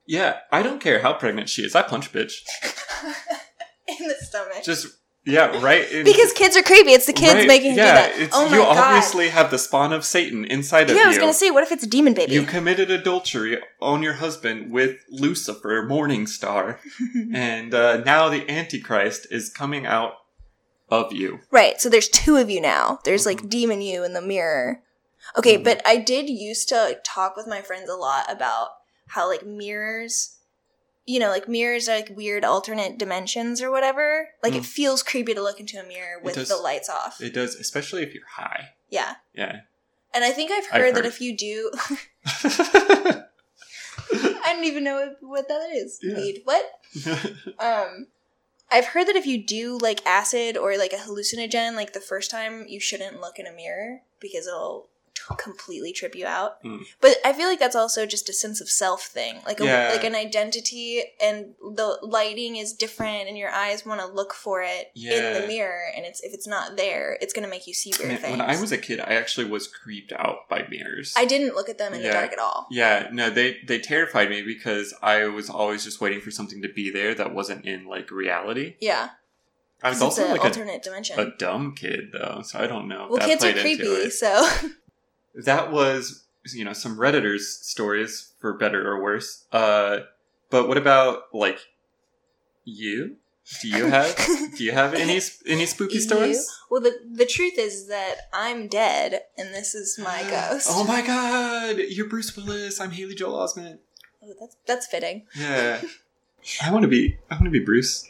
Yeah, 0.05 0.37
I 0.51 0.61
don't 0.63 0.79
care 0.81 1.01
how 1.01 1.13
pregnant 1.13 1.49
she 1.49 1.63
is. 1.63 1.75
I 1.75 1.81
punch 1.81 2.11
bitch. 2.13 2.33
in 3.87 4.07
the 4.07 4.15
stomach. 4.21 4.63
Just 4.63 4.87
yeah, 5.27 5.61
right. 5.61 5.85
Because 6.03 6.33
kids 6.33 6.55
are 6.57 6.63
creepy. 6.63 6.91
It's 6.91 7.05
the 7.05 7.13
kids 7.13 7.33
right, 7.35 7.47
making 7.47 7.75
yeah, 7.75 8.09
do 8.11 8.19
that. 8.19 8.29
Oh 8.33 8.49
my 8.49 8.55
you 8.57 8.63
god. 8.63 8.77
obviously 8.77 9.29
have 9.29 9.51
the 9.51 9.57
spawn 9.59 9.93
of 9.93 10.03
Satan 10.05 10.45
inside 10.45 10.83
of 10.83 10.91
you. 10.91 10.95
yeah. 10.97 11.03
I 11.03 11.07
was 11.07 11.17
gonna 11.17 11.33
say, 11.33 11.51
what 11.51 11.63
if 11.63 11.71
it's 11.71 11.83
a 11.83 11.87
demon 11.87 12.13
baby? 12.13 12.33
You 12.33 12.43
committed 12.43 12.89
adultery 12.89 13.59
on 13.81 14.01
your 14.01 14.13
husband 14.13 14.71
with 14.71 14.97
Lucifer, 15.09 15.85
Morning 15.87 16.25
Star, 16.27 16.79
and 17.33 17.73
uh, 17.73 17.97
now 17.97 18.29
the 18.29 18.49
Antichrist 18.49 19.27
is 19.29 19.49
coming 19.49 19.85
out 19.85 20.13
of 20.89 21.11
you. 21.13 21.39
Right. 21.51 21.79
So 21.81 21.89
there's 21.89 22.07
two 22.09 22.37
of 22.37 22.49
you 22.49 22.61
now. 22.61 22.99
There's 23.03 23.25
Mm-hmm. 23.25 23.41
like 23.43 23.49
demon 23.49 23.81
you 23.81 24.03
in 24.05 24.13
the 24.13 24.21
mirror. 24.21 24.81
Okay, 25.37 25.57
but 25.57 25.81
I 25.85 25.97
did 25.97 26.29
used 26.29 26.69
to 26.69 26.97
talk 27.03 27.35
with 27.35 27.47
my 27.47 27.61
friends 27.61 27.89
a 27.89 27.95
lot 27.95 28.31
about 28.31 28.69
how 29.07 29.27
like 29.27 29.45
mirrors, 29.45 30.36
you 31.07 31.19
know, 31.19 31.29
like 31.29 31.47
mirrors 31.47 31.87
are 31.89 31.95
like 31.95 32.11
weird 32.15 32.43
alternate 32.43 32.97
dimensions 32.99 33.61
or 33.61 33.71
whatever. 33.71 34.29
Like 34.43 34.53
it 34.53 34.61
Mm. 34.63 34.65
feels 34.65 35.01
creepy 35.01 35.33
to 35.33 35.41
look 35.41 35.59
into 35.59 35.79
a 35.79 35.83
mirror 35.87 36.19
with 36.21 36.35
does. 36.35 36.49
the 36.49 36.57
lights 36.57 36.89
off. 36.89 37.19
It 37.21 37.33
does, 37.33 37.55
especially 37.55 38.03
if 38.03 38.13
you're 38.13 38.27
high. 38.35 38.69
yeah. 38.89 39.15
Yeah. 39.33 39.61
And 40.13 40.23
I 40.23 40.31
think 40.31 40.51
I've 40.51 40.65
I've 40.71 40.81
heard 40.81 40.95
that 40.95 41.05
if 41.05 41.19
you 41.21 41.35
do, 41.35 41.71
I 44.11 44.53
don't 44.53 44.63
even 44.65 44.83
know 44.83 45.15
what, 45.21 45.47
that 45.47 45.69
is. 45.73 45.99
Yeah. 46.01 46.15
Weed. 46.15 46.41
What? 46.45 46.65
Um, 47.59 48.07
I've 48.71 48.85
heard 48.87 49.07
that 49.07 49.15
if 49.15 49.25
you 49.25 49.41
do 49.43 49.77
like 49.77 50.05
acid 50.05 50.57
or 50.57 50.77
like 50.77 50.93
a 50.93 50.97
hallucinogen, 50.97 51.75
like 51.75 51.93
the 51.93 51.99
first 52.01 52.29
time, 52.31 52.65
you 52.67 52.79
shouldn't 52.79 53.19
look 53.21 53.39
in 53.39 53.47
a 53.47 53.51
mirror 53.51 54.01
because 54.19 54.45
it'll 54.47 54.89
completely 55.37 55.91
trip 55.91 56.15
you 56.15 56.25
out. 56.25 56.63
Mm. 56.63 56.81
But 57.01 57.17
I 57.25 57.33
feel 57.33 57.47
like 57.47 57.59
that's 57.59 57.75
also 57.75 58.05
just 58.05 58.29
a 58.29 58.33
sense 58.33 58.61
of 58.61 58.69
self 58.69 59.03
thing, 59.03 59.39
like 59.45 59.59
a, 59.59 59.65
Yeah. 59.65 59.89
like 59.91 60.03
an 60.03 60.15
identity, 60.15 61.03
and 61.21 61.53
the 61.61 61.97
lighting 62.01 62.55
is 62.55 62.73
different, 62.73 63.27
and 63.27 63.37
your 63.37 63.49
eyes 63.51 63.85
want 63.85 63.99
to 64.01 64.07
look 64.07 64.33
for 64.33 64.61
it 64.61 64.91
in 64.95 65.33
the 65.41 65.47
mirror, 65.47 65.83
and 65.95 66.05
it's 66.05 66.21
if 66.21 66.33
it's 66.33 66.47
not 66.47 66.77
there, 66.77 67.17
it's 67.21 67.33
gonna 67.33 67.47
make 67.47 67.67
you 67.67 67.73
see 67.73 67.91
weird 67.99 68.11
Man, 68.13 68.17
things. 68.21 68.31
when 68.37 68.41
I 68.41 68.59
was 68.59 68.71
a 68.71 68.77
kid, 68.77 68.99
I 68.99 69.13
actually 69.15 69.49
was 69.49 69.67
creeped 69.67 70.11
out 70.13 70.47
by 70.49 70.65
mirrors. 70.69 71.13
I 71.17 71.25
didn't 71.25 71.55
look 71.55 71.69
at 71.69 71.77
them 71.77 71.93
in 71.93 72.01
the 72.03 72.09
dark 72.11 72.31
at 72.33 72.39
all. 72.39 72.67
yeah, 72.71 73.09
no, 73.11 73.29
they 73.29 73.57
they 73.65 73.79
terrified 73.79 74.29
me 74.29 74.41
because 74.41 74.93
I 75.01 75.25
was 75.25 75.49
always 75.49 75.83
just 75.83 75.99
waiting 76.01 76.21
for 76.21 76.31
something 76.31 76.61
to 76.61 76.69
be 76.69 76.89
there 76.91 77.13
that 77.15 77.33
wasn't 77.33 77.65
in 77.65 77.85
like 77.87 78.11
reality. 78.11 78.75
Yeah, 78.79 79.09
I 79.83 79.89
was 79.89 80.01
also 80.01 80.25
an 80.25 80.31
like 80.31 80.41
a, 80.41 80.45
alternate 80.45 80.83
dimension. 80.83 81.19
a 81.19 81.35
dumb 81.37 81.75
kid 81.75 82.11
though, 82.13 82.41
so 82.43 82.59
I 82.59 82.67
don't 82.67 82.87
know. 82.87 83.05
if 83.05 83.09
well, 83.11 83.19
that 83.19 83.27
kids 83.27 83.43
are 83.43 83.53
creepy, 83.53 84.09
so 84.09 84.47
that 85.45 85.71
was 85.71 86.25
you 86.53 86.63
know 86.65 86.73
some 86.73 86.97
redditors 86.97 87.41
stories 87.41 88.33
for 88.39 88.53
better 88.53 88.89
or 88.89 89.01
worse 89.01 89.45
uh 89.51 89.99
but 90.49 90.67
what 90.67 90.77
about 90.77 91.23
like 91.33 91.59
You? 92.63 93.17
Do 93.61 93.67
you 93.69 93.85
have 93.87 94.15
do 94.57 94.63
you 94.63 94.71
have 94.73 94.93
any 94.93 95.19
any 95.45 95.65
spooky 95.65 95.95
You? 95.95 96.01
stories? 96.01 96.49
Well, 96.69 96.81
the 96.81 96.93
the 97.09 97.25
truth 97.25 97.57
is 97.57 97.87
that 97.87 98.15
I'm 98.33 98.67
dead, 98.67 99.21
and 99.37 99.53
this 99.53 99.73
is 99.73 99.97
my 99.97 100.21
ghost. 100.29 100.67
Oh 100.69 100.83
my 100.83 101.01
god! 101.01 101.77
You're 101.89 102.07
Bruce 102.09 102.35
Willis. 102.35 102.79
I'm 102.81 102.91
Haley 102.91 103.15
Joel 103.15 103.39
Osment. 103.45 103.79
Oh, 104.23 104.33
that's 104.39 104.57
that's 104.65 104.87
fitting. 104.87 105.25
Yeah. 105.35 105.81
I 106.65 106.71
want 106.71 106.83
to 106.83 106.89
be. 106.89 107.17
I 107.31 107.35
want 107.35 107.45
to 107.45 107.49
be 107.51 107.59
Bruce. 107.59 108.09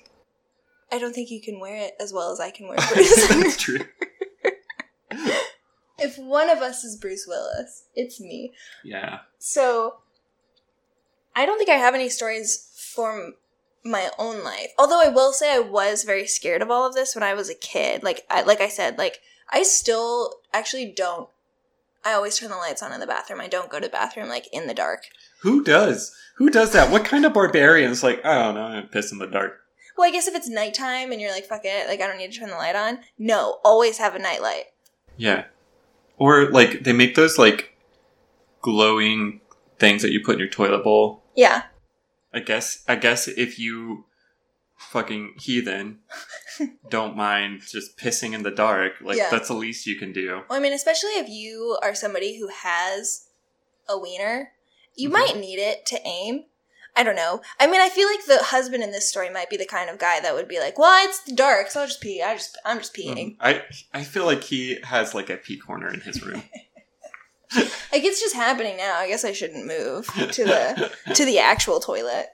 I 0.91 0.97
don't 0.99 1.13
think 1.13 1.29
you 1.29 1.41
can 1.41 1.59
wear 1.59 1.75
it 1.75 1.93
as 1.99 2.11
well 2.13 2.31
as 2.31 2.39
I 2.39 2.49
can 2.51 2.67
wear 2.67 2.77
Bruce. 2.93 3.27
That's 3.27 3.57
true. 3.57 3.79
If 5.99 6.17
one 6.17 6.49
of 6.49 6.59
us 6.59 6.83
is 6.83 6.95
Bruce 6.95 7.25
Willis, 7.27 7.85
it's 7.95 8.19
me. 8.19 8.53
Yeah. 8.83 9.19
So, 9.39 9.97
I 11.35 11.45
don't 11.45 11.57
think 11.57 11.69
I 11.69 11.75
have 11.75 11.95
any 11.95 12.09
stories 12.09 12.67
from 12.93 13.35
my 13.83 14.09
own 14.17 14.43
life. 14.43 14.69
Although 14.77 15.01
I 15.01 15.09
will 15.09 15.31
say 15.31 15.53
I 15.53 15.59
was 15.59 16.03
very 16.03 16.27
scared 16.27 16.61
of 16.61 16.69
all 16.71 16.85
of 16.85 16.93
this 16.93 17.15
when 17.15 17.23
I 17.23 17.33
was 17.33 17.49
a 17.49 17.55
kid. 17.55 18.03
Like 18.03 18.25
I 18.29 18.41
like 18.41 18.61
I 18.61 18.67
said, 18.67 18.97
like 18.97 19.19
I 19.49 19.63
still 19.63 20.35
actually 20.53 20.91
don't 20.95 21.29
I 22.03 22.13
always 22.13 22.37
turn 22.37 22.49
the 22.49 22.57
lights 22.57 22.83
on 22.83 22.93
in 22.93 22.99
the 22.99 23.07
bathroom. 23.07 23.41
I 23.41 23.47
don't 23.47 23.69
go 23.69 23.79
to 23.79 23.85
the 23.85 23.91
bathroom 23.91 24.29
like 24.29 24.47
in 24.51 24.67
the 24.67 24.73
dark. 24.73 25.03
Who 25.41 25.63
does? 25.63 26.15
Who 26.37 26.49
does 26.49 26.71
that? 26.73 26.91
What 26.91 27.05
kind 27.05 27.25
of 27.25 27.33
barbarians? 27.33 28.03
Like 28.03 28.23
I 28.25 28.43
don't 28.43 28.55
know. 28.55 28.61
I'm 28.61 28.87
piss 28.87 29.11
in 29.11 29.19
the 29.19 29.27
dark. 29.27 29.59
Well, 29.97 30.07
I 30.07 30.11
guess 30.11 30.27
if 30.27 30.35
it's 30.35 30.49
nighttime 30.49 31.11
and 31.11 31.19
you're 31.19 31.31
like, 31.31 31.45
fuck 31.45 31.61
it, 31.63 31.87
like 31.87 32.01
I 32.01 32.07
don't 32.07 32.17
need 32.17 32.31
to 32.31 32.39
turn 32.39 32.49
the 32.49 32.55
light 32.55 32.75
on. 32.75 32.99
No, 33.17 33.59
always 33.63 33.97
have 33.97 34.15
a 34.15 34.19
nightlight. 34.19 34.65
Yeah. 35.17 35.45
Or 36.17 36.49
like 36.51 36.83
they 36.83 36.93
make 36.93 37.15
those 37.15 37.37
like 37.37 37.75
glowing 38.61 39.41
things 39.79 40.01
that 40.01 40.11
you 40.11 40.23
put 40.23 40.33
in 40.33 40.39
your 40.39 40.49
toilet 40.49 40.83
bowl. 40.83 41.23
Yeah. 41.35 41.63
I 42.33 42.39
guess 42.39 42.83
I 42.87 42.95
guess 42.95 43.27
if 43.27 43.59
you 43.59 44.05
fucking 44.75 45.35
heathen 45.39 45.99
don't 46.89 47.15
mind 47.15 47.61
just 47.71 47.97
pissing 47.97 48.33
in 48.33 48.43
the 48.43 48.51
dark, 48.51 48.93
like 49.01 49.17
Yeah. 49.17 49.29
that's 49.31 49.47
the 49.47 49.53
least 49.55 49.87
you 49.87 49.95
can 49.97 50.11
do. 50.13 50.41
Well, 50.49 50.57
I 50.57 50.61
mean, 50.61 50.73
especially 50.73 51.11
if 51.11 51.29
you 51.29 51.77
are 51.81 51.95
somebody 51.95 52.39
who 52.39 52.47
has 52.49 53.27
a 53.89 53.97
wiener, 53.97 54.51
you 54.95 55.09
Mhm. 55.09 55.13
might 55.13 55.37
need 55.37 55.59
it 55.59 55.85
to 55.87 55.99
aim. 56.05 56.45
I 56.97 57.03
don't 57.03 57.15
know. 57.15 57.41
I 57.59 57.67
mean, 57.67 57.79
I 57.79 57.89
feel 57.89 58.07
like 58.09 58.25
the 58.25 58.43
husband 58.43 58.83
in 58.83 58.91
this 58.91 59.07
story 59.07 59.29
might 59.29 59.49
be 59.49 59.57
the 59.57 59.65
kind 59.67 59.89
of 59.89 59.99
guy 59.99 60.19
that 60.19 60.33
would 60.33 60.47
be 60.47 60.59
like, 60.59 60.79
"Well, 60.79 61.07
it's 61.07 61.23
dark, 61.31 61.69
so 61.69 61.81
I'll 61.81 61.87
just 61.87 62.01
pee. 62.01 62.21
I 62.23 62.33
just, 62.33 62.57
I'm 62.65 62.79
just 62.79 62.95
peeing." 62.95 63.31
Um, 63.31 63.37
I 63.39 63.61
I 63.93 64.03
feel 64.03 64.25
like 64.25 64.43
he 64.43 64.79
has 64.83 65.13
like 65.13 65.29
a 65.29 65.37
pee 65.37 65.57
corner 65.57 65.93
in 65.93 66.01
his 66.01 66.23
room. 66.25 66.43
Like 67.55 68.03
it's 68.03 68.19
just 68.19 68.35
happening 68.35 68.75
now. 68.75 68.97
I 68.99 69.07
guess 69.07 69.23
I 69.23 69.31
shouldn't 69.31 69.65
move 69.67 70.05
to 70.33 70.43
the 70.43 70.91
to 71.13 71.23
the 71.23 71.39
actual 71.39 71.79
toilet. 71.79 72.27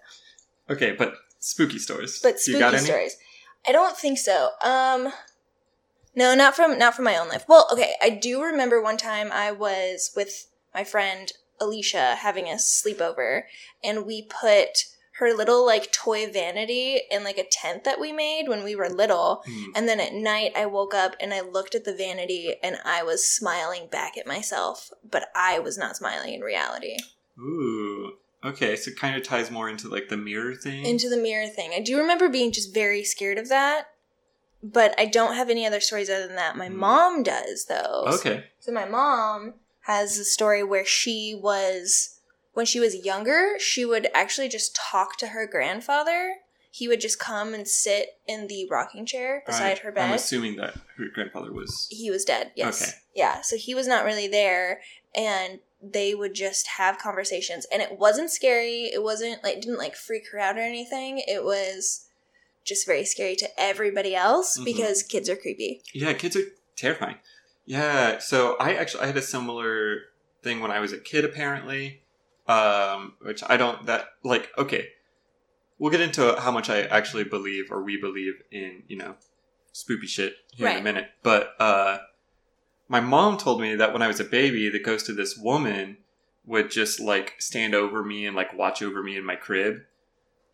okay, 0.69 0.93
but 0.97 1.13
spooky 1.39 1.77
stories. 1.77 2.19
But 2.21 2.35
you 2.47 2.57
got 2.57 2.71
spooky 2.73 2.85
stories. 2.85 3.17
I 3.67 3.71
don't 3.71 3.95
think 3.95 4.17
so. 4.17 4.49
Um 4.63 5.13
No, 6.15 6.33
not 6.33 6.55
from 6.55 6.79
not 6.79 6.95
from 6.95 7.05
my 7.05 7.15
own 7.17 7.29
life. 7.29 7.45
Well, 7.47 7.67
okay, 7.71 7.93
I 8.01 8.09
do 8.09 8.41
remember 8.41 8.81
one 8.81 8.97
time 8.97 9.31
I 9.31 9.51
was 9.51 10.11
with 10.15 10.47
my 10.73 10.83
friend 10.83 11.31
Alicia 11.63 12.15
having 12.15 12.47
a 12.47 12.53
sleepover 12.55 13.43
and 13.83 14.05
we 14.05 14.23
put 14.23 14.85
her 15.17 15.31
little 15.33 15.63
like 15.65 15.91
toy 15.91 16.29
vanity 16.31 16.99
in 17.11 17.23
like 17.23 17.37
a 17.37 17.47
tent 17.49 17.83
that 17.83 17.99
we 17.99 18.11
made 18.11 18.47
when 18.49 18.63
we 18.63 18.75
were 18.75 18.89
little. 18.89 19.43
Hmm. 19.45 19.63
And 19.75 19.87
then 19.87 19.99
at 19.99 20.13
night 20.13 20.51
I 20.55 20.65
woke 20.65 20.93
up 20.95 21.15
and 21.19 21.33
I 21.33 21.41
looked 21.41 21.75
at 21.75 21.85
the 21.85 21.93
vanity 21.95 22.55
and 22.63 22.77
I 22.83 23.03
was 23.03 23.23
smiling 23.27 23.87
back 23.91 24.17
at 24.17 24.25
myself, 24.25 24.89
but 25.09 25.29
I 25.35 25.59
was 25.59 25.77
not 25.77 25.95
smiling 25.97 26.33
in 26.33 26.41
reality. 26.41 26.97
Ooh. 27.39 28.13
Okay, 28.43 28.75
so 28.75 28.91
it 28.91 28.97
kind 28.99 29.15
of 29.15 29.23
ties 29.23 29.49
more 29.51 29.69
into 29.69 29.87
like 29.87 30.09
the 30.09 30.17
mirror 30.17 30.55
thing. 30.55 30.83
into 30.85 31.07
the 31.09 31.17
mirror 31.17 31.47
thing. 31.47 31.71
I 31.73 31.79
do 31.79 31.97
remember 31.97 32.27
being 32.27 32.51
just 32.51 32.73
very 32.73 33.03
scared 33.03 33.37
of 33.37 33.47
that, 33.49 33.85
but 34.61 34.93
I 34.99 35.05
don't 35.05 35.35
have 35.35 35.49
any 35.49 35.65
other 35.65 35.79
stories 35.79 36.09
other 36.09 36.27
than 36.27 36.35
that. 36.35 36.57
My 36.57 36.67
Mm. 36.69 36.75
mom 36.75 37.23
does, 37.23 37.65
though. 37.65 38.03
okay. 38.07 38.45
So 38.59 38.71
my 38.71 38.85
mom 38.85 39.53
has 39.83 40.17
a 40.17 40.23
story 40.25 40.63
where 40.63 40.85
she 40.85 41.37
was 41.41 42.19
when 42.53 42.65
she 42.67 42.79
was 42.79 43.03
younger, 43.03 43.55
she 43.59 43.83
would 43.83 44.07
actually 44.13 44.47
just 44.47 44.75
talk 44.75 45.17
to 45.17 45.27
her 45.27 45.47
grandfather. 45.47 46.35
He 46.69 46.87
would 46.87 47.01
just 47.01 47.17
come 47.19 47.53
and 47.55 47.67
sit 47.67 48.17
in 48.27 48.47
the 48.47 48.67
rocking 48.69 49.05
chair 49.05 49.43
beside 49.45 49.79
I- 49.79 49.81
her 49.81 49.91
bed 49.91 50.07
I'm 50.09 50.13
assuming 50.13 50.55
that 50.57 50.75
her 50.97 51.05
grandfather 51.13 51.51
was. 51.51 51.87
he 51.91 52.09
was 52.11 52.25
dead 52.25 52.51
yes 52.55 52.81
Okay. 52.81 52.91
yeah 53.15 53.41
so 53.41 53.57
he 53.57 53.73
was 53.75 53.87
not 53.87 54.05
really 54.05 54.27
there 54.27 54.81
and 55.15 55.59
they 55.83 56.15
would 56.15 56.33
just 56.33 56.65
have 56.79 56.97
conversations 56.97 57.65
and 57.71 57.81
it 57.81 57.99
wasn't 57.99 58.31
scary 58.31 58.85
it 58.85 59.03
wasn't 59.03 59.43
like 59.43 59.61
didn't 59.61 59.77
like 59.77 59.95
freak 59.95 60.23
her 60.31 60.39
out 60.39 60.55
or 60.57 60.61
anything 60.61 61.19
it 61.27 61.43
was 61.43 62.07
just 62.63 62.87
very 62.87 63.03
scary 63.05 63.35
to 63.35 63.49
everybody 63.59 64.15
else 64.15 64.57
Mhm. 64.57 64.65
because 64.65 65.03
kids 65.03 65.29
are 65.29 65.35
creepy 65.35 65.81
Yeah, 65.93 66.13
kids 66.13 66.35
are 66.35 66.45
terrifying. 66.75 67.17
Yeah, 67.65 68.19
so 68.19 68.55
I 68.59 68.73
actually 68.73 69.03
I 69.03 69.07
had 69.07 69.17
a 69.17 69.21
similar 69.21 70.01
thing 70.41 70.59
when 70.59 70.71
I 70.71 70.79
was 70.79 70.91
a 70.91 70.97
kid 70.97 71.25
apparently. 71.25 72.01
Um 72.47 73.13
which 73.21 73.41
I 73.47 73.57
don't 73.57 73.85
that 73.85 74.07
like 74.23 74.49
okay. 74.57 74.89
We'll 75.79 75.91
get 75.91 76.01
into 76.01 76.35
how 76.39 76.51
much 76.51 76.69
I 76.69 76.81
actually 76.83 77.23
believe 77.23 77.71
or 77.71 77.83
we 77.83 77.99
believe 77.99 78.35
in, 78.51 78.83
you 78.87 78.97
know, 78.97 79.15
spooky 79.71 80.07
shit 80.07 80.35
here 80.53 80.67
in 80.67 80.77
a 80.77 80.83
minute. 80.83 81.09
But 81.23 81.53
uh 81.59 81.99
my 82.89 82.99
mom 82.99 83.37
told 83.37 83.61
me 83.61 83.75
that 83.75 83.93
when 83.93 84.01
I 84.01 84.07
was 84.07 84.19
a 84.19 84.25
baby, 84.25 84.69
the 84.69 84.79
ghost 84.79 85.09
of 85.09 85.15
this 85.15 85.37
woman 85.37 85.97
would 86.45 86.69
just 86.69 86.99
like 86.99 87.35
stand 87.39 87.73
over 87.73 88.03
me 88.03 88.25
and 88.25 88.35
like 88.35 88.53
watch 88.53 88.81
over 88.81 89.01
me 89.01 89.17
in 89.17 89.25
my 89.25 89.35
crib. 89.35 89.81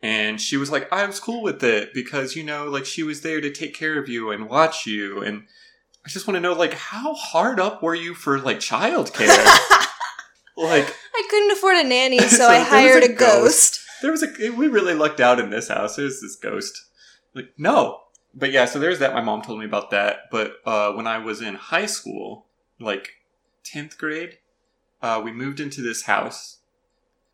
And 0.01 0.39
she 0.39 0.55
was 0.55 0.71
like, 0.71 0.91
I 0.93 1.05
was 1.05 1.19
cool 1.19 1.41
with 1.41 1.61
it 1.63 1.93
because, 1.93 2.35
you 2.35 2.43
know, 2.43 2.65
like 2.69 2.85
she 2.85 3.03
was 3.03 3.21
there 3.21 3.41
to 3.41 3.51
take 3.51 3.73
care 3.73 3.99
of 3.99 4.07
you 4.07 4.31
and 4.31 4.49
watch 4.49 4.85
you. 4.85 5.21
And 5.21 5.47
I 6.09 6.11
just 6.11 6.25
want 6.25 6.37
to 6.37 6.41
know, 6.41 6.53
like, 6.53 6.73
how 6.73 7.13
hard 7.13 7.59
up 7.59 7.83
were 7.83 7.93
you 7.93 8.15
for 8.15 8.39
like 8.39 8.57
childcare? 8.57 9.27
like, 10.57 10.95
i 11.13 11.27
couldn't 11.29 11.51
afford 11.51 11.77
a 11.77 11.83
nanny 11.83 12.17
so, 12.17 12.27
So 12.37 12.47
i 12.47 12.61
hired 12.61 13.03
a 13.03 13.11
a 13.11 13.13
ghost. 13.13 13.79
there 14.01 14.09
was 14.09 14.23
a, 14.23 14.49
we 14.49 14.67
really 14.69 14.95
lucked 14.95 15.19
out 15.19 15.39
in 15.39 15.51
this 15.51 15.67
house. 15.67 15.97
There's 15.97 16.19
this 16.19 16.35
ghost. 16.35 16.83
Like, 17.35 17.53
no. 17.59 17.99
But 18.33 18.51
yeah, 18.51 18.65
so 18.65 18.79
there's 18.79 18.97
that. 18.97 19.13
My 19.13 19.21
mom 19.21 19.43
told 19.43 19.59
me 19.59 19.65
about 19.65 19.91
that. 19.91 20.21
But 20.31 20.53
uh, 20.65 20.93
when 20.93 21.05
I 21.05 21.19
was 21.19 21.43
in 21.43 21.53
high 21.53 21.85
school, 21.85 22.47
like 22.79 23.11
10th 23.63 23.95
grade, 23.95 24.39
uh, 25.03 25.21
we 25.23 25.31
moved 25.31 25.59
into 25.59 25.83
this 25.83 26.03
house 26.03 26.57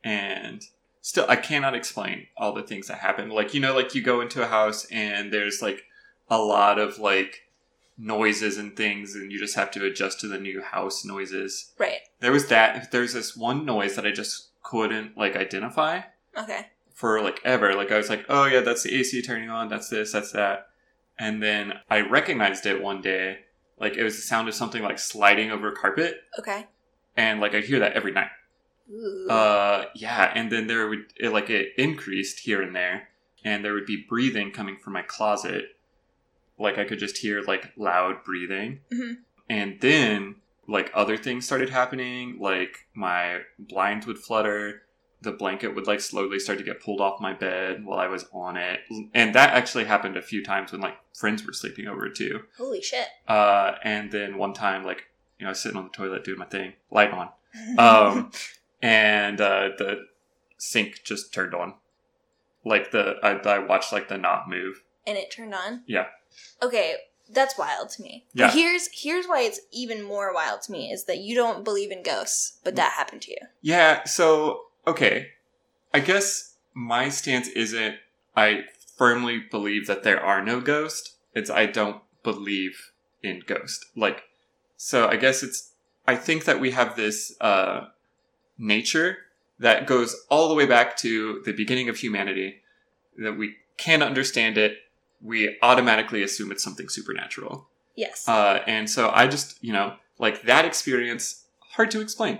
and 0.03 0.65
still 1.01 1.25
i 1.29 1.35
cannot 1.35 1.75
explain 1.75 2.27
all 2.37 2.51
the 2.51 2.61
things 2.61 2.87
that 2.87 2.99
happened. 2.99 3.31
like 3.31 3.53
you 3.53 3.59
know 3.59 3.73
like 3.73 3.95
you 3.95 4.01
go 4.01 4.21
into 4.21 4.43
a 4.43 4.47
house 4.47 4.85
and 4.91 5.31
there's 5.31 5.61
like 5.61 5.83
a 6.29 6.37
lot 6.37 6.77
of 6.77 6.99
like 6.99 7.44
noises 7.97 8.57
and 8.57 8.75
things 8.75 9.15
and 9.15 9.31
you 9.31 9.39
just 9.39 9.55
have 9.55 9.71
to 9.71 9.85
adjust 9.85 10.19
to 10.19 10.27
the 10.27 10.37
new 10.37 10.61
house 10.61 11.05
noises. 11.05 11.71
Right. 11.77 11.99
There 12.19 12.31
was 12.31 12.47
that 12.47 12.91
there's 12.91 13.13
this 13.13 13.35
one 13.35 13.65
noise 13.65 13.95
that 13.95 14.05
i 14.05 14.11
just 14.11 14.49
couldn't 14.63 15.17
like 15.17 15.35
identify 15.35 16.01
okay. 16.37 16.67
for 16.93 17.21
like 17.21 17.39
ever. 17.43 17.73
Like 17.73 17.91
i 17.91 17.97
was 17.97 18.09
like 18.09 18.25
oh 18.29 18.45
yeah 18.45 18.61
that's 18.61 18.83
the 18.83 18.95
ac 18.95 19.21
turning 19.21 19.49
on 19.49 19.69
that's 19.69 19.89
this 19.89 20.11
that's 20.11 20.31
that. 20.33 20.67
And 21.17 21.41
then 21.41 21.73
i 21.89 22.01
recognized 22.01 22.65
it 22.65 22.81
one 22.81 23.01
day 23.01 23.39
like 23.79 23.95
it 23.95 24.03
was 24.03 24.15
the 24.15 24.21
sound 24.21 24.47
of 24.47 24.53
something 24.53 24.83
like 24.83 24.99
sliding 24.99 25.51
over 25.51 25.71
carpet. 25.71 26.17
Okay. 26.39 26.67
And 27.15 27.39
like 27.39 27.55
i 27.55 27.61
hear 27.61 27.79
that 27.79 27.93
every 27.93 28.11
night. 28.11 28.29
Ooh. 28.91 29.27
uh, 29.29 29.85
yeah, 29.95 30.31
and 30.35 30.51
then 30.51 30.67
there 30.67 30.87
would 30.87 31.05
it, 31.17 31.29
like 31.29 31.49
it 31.49 31.73
increased 31.77 32.39
here 32.39 32.61
and 32.61 32.75
there, 32.75 33.09
and 33.43 33.63
there 33.63 33.73
would 33.73 33.85
be 33.85 34.05
breathing 34.07 34.51
coming 34.51 34.77
from 34.77 34.93
my 34.93 35.01
closet. 35.01 35.74
Like 36.57 36.77
I 36.77 36.85
could 36.85 36.99
just 36.99 37.17
hear 37.17 37.41
like 37.41 37.71
loud 37.77 38.23
breathing, 38.23 38.81
Mhm. 38.91 39.17
and 39.49 39.79
then 39.81 40.35
like 40.67 40.89
other 40.93 41.17
things 41.17 41.45
started 41.45 41.69
happening. 41.69 42.37
Like 42.39 42.87
my 42.93 43.41
blinds 43.59 44.07
would 44.07 44.17
flutter, 44.17 44.83
the 45.21 45.31
blanket 45.31 45.75
would 45.75 45.85
like 45.87 45.99
slowly 45.99 46.39
start 46.39 46.57
to 46.59 46.63
get 46.63 46.81
pulled 46.81 47.01
off 47.01 47.19
my 47.19 47.33
bed 47.33 47.83
while 47.85 47.99
I 47.99 48.07
was 48.07 48.25
on 48.31 48.55
it, 48.57 48.81
and 49.13 49.35
that 49.35 49.51
actually 49.53 49.83
happened 49.85 50.15
a 50.17 50.21
few 50.21 50.43
times 50.43 50.71
when 50.71 50.81
like 50.81 50.97
friends 51.13 51.45
were 51.45 51.53
sleeping 51.53 51.87
over 51.87 52.09
too. 52.09 52.43
holy 52.57 52.81
shit 52.81 53.07
Uh, 53.27 53.73
and 53.83 54.11
then 54.11 54.37
one 54.37 54.53
time 54.53 54.83
like 54.83 55.07
you 55.37 55.43
know 55.43 55.49
I 55.49 55.51
was 55.51 55.59
sitting 55.61 55.77
on 55.77 55.83
the 55.85 55.89
toilet 55.89 56.23
doing 56.23 56.39
my 56.39 56.45
thing, 56.45 56.73
light 56.89 57.11
on 57.11 57.29
um, 57.77 58.31
and 58.81 59.39
uh, 59.41 59.69
the 59.77 60.07
sink 60.57 61.01
just 61.03 61.33
turned 61.33 61.53
on. 61.53 61.73
Like 62.63 62.91
the 62.91 63.17
I, 63.21 63.31
I 63.31 63.59
watched 63.59 63.91
like 63.91 64.07
the 64.07 64.17
knob 64.17 64.47
move. 64.47 64.81
and 65.05 65.17
it 65.17 65.29
turned 65.31 65.53
on 65.53 65.83
Yeah. 65.85 66.07
Okay 66.61 66.95
that's 67.31 67.57
wild 67.57 67.89
to 67.89 68.03
me 68.03 68.23
Yeah. 68.33 68.47
But 68.47 68.53
here's 68.53 68.89
here's 68.93 69.25
why 69.25 69.41
it's 69.41 69.59
even 69.71 70.03
more 70.03 70.33
wild 70.33 70.61
to 70.63 70.71
me 70.71 70.91
is 70.91 71.05
that 71.05 71.17
you 71.17 71.35
don't 71.35 71.63
believe 71.63 71.91
in 71.91 72.03
ghosts 72.03 72.59
but 72.63 72.75
that 72.75 72.93
happened 72.93 73.21
to 73.23 73.31
you 73.31 73.37
Yeah. 73.61 74.03
So 74.05 74.61
okay, 74.87 75.29
I 75.93 75.99
guess 75.99 76.55
my 76.73 77.09
stance 77.09 77.47
isn't. 77.49 77.95
I 78.35 78.65
firmly 78.97 79.39
believe 79.49 79.87
that 79.87 80.03
there 80.03 80.21
are 80.21 80.43
no 80.43 80.61
ghosts. 80.61 81.15
It's 81.33 81.49
I 81.49 81.65
don't 81.65 82.01
believe 82.23 82.91
in 83.23 83.41
ghosts. 83.45 83.85
Like 83.95 84.23
so, 84.77 85.07
I 85.07 85.15
guess 85.15 85.41
it's. 85.41 85.71
I 86.07 86.15
think 86.15 86.45
that 86.45 86.59
we 86.59 86.71
have 86.71 86.95
this 86.95 87.35
uh, 87.41 87.85
nature 88.57 89.17
that 89.57 89.87
goes 89.87 90.15
all 90.29 90.49
the 90.49 90.53
way 90.53 90.65
back 90.65 90.97
to 90.97 91.41
the 91.45 91.53
beginning 91.53 91.89
of 91.89 91.97
humanity 91.97 92.61
that 93.17 93.37
we 93.37 93.55
can't 93.77 94.03
understand 94.03 94.57
it, 94.57 94.77
we 95.25 95.57
automatically 95.61 96.23
assume 96.23 96.51
it's 96.51 96.63
something 96.63 96.89
supernatural. 96.89 97.67
Yes. 97.95 98.27
Uh, 98.27 98.59
and 98.67 98.89
so 98.89 99.09
I 99.13 99.27
just, 99.27 99.63
you 99.63 99.73
know, 99.73 99.95
like 100.19 100.43
that 100.43 100.65
experience, 100.65 101.45
hard 101.71 101.91
to 101.91 102.01
explain. 102.01 102.39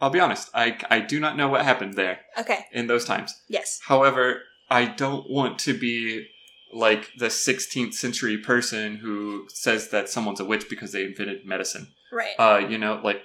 I'll 0.00 0.10
be 0.10 0.20
honest. 0.20 0.50
I, 0.54 0.78
I 0.90 1.00
do 1.00 1.20
not 1.20 1.36
know 1.36 1.48
what 1.48 1.64
happened 1.64 1.94
there 1.94 2.20
okay. 2.38 2.66
in 2.72 2.86
those 2.86 3.04
times. 3.04 3.34
Yes. 3.48 3.80
However, 3.84 4.42
I 4.70 4.86
don't 4.86 5.30
want 5.30 5.58
to 5.60 5.78
be 5.78 6.26
like 6.72 7.10
the 7.18 7.26
16th 7.26 7.94
century 7.94 8.36
person 8.38 8.96
who 8.96 9.46
says 9.48 9.88
that 9.90 10.08
someone's 10.08 10.40
a 10.40 10.44
witch 10.44 10.68
because 10.68 10.92
they 10.92 11.04
invented 11.04 11.46
medicine. 11.46 11.88
Right. 12.12 12.34
Uh, 12.38 12.66
you 12.68 12.78
know, 12.78 13.00
like 13.02 13.22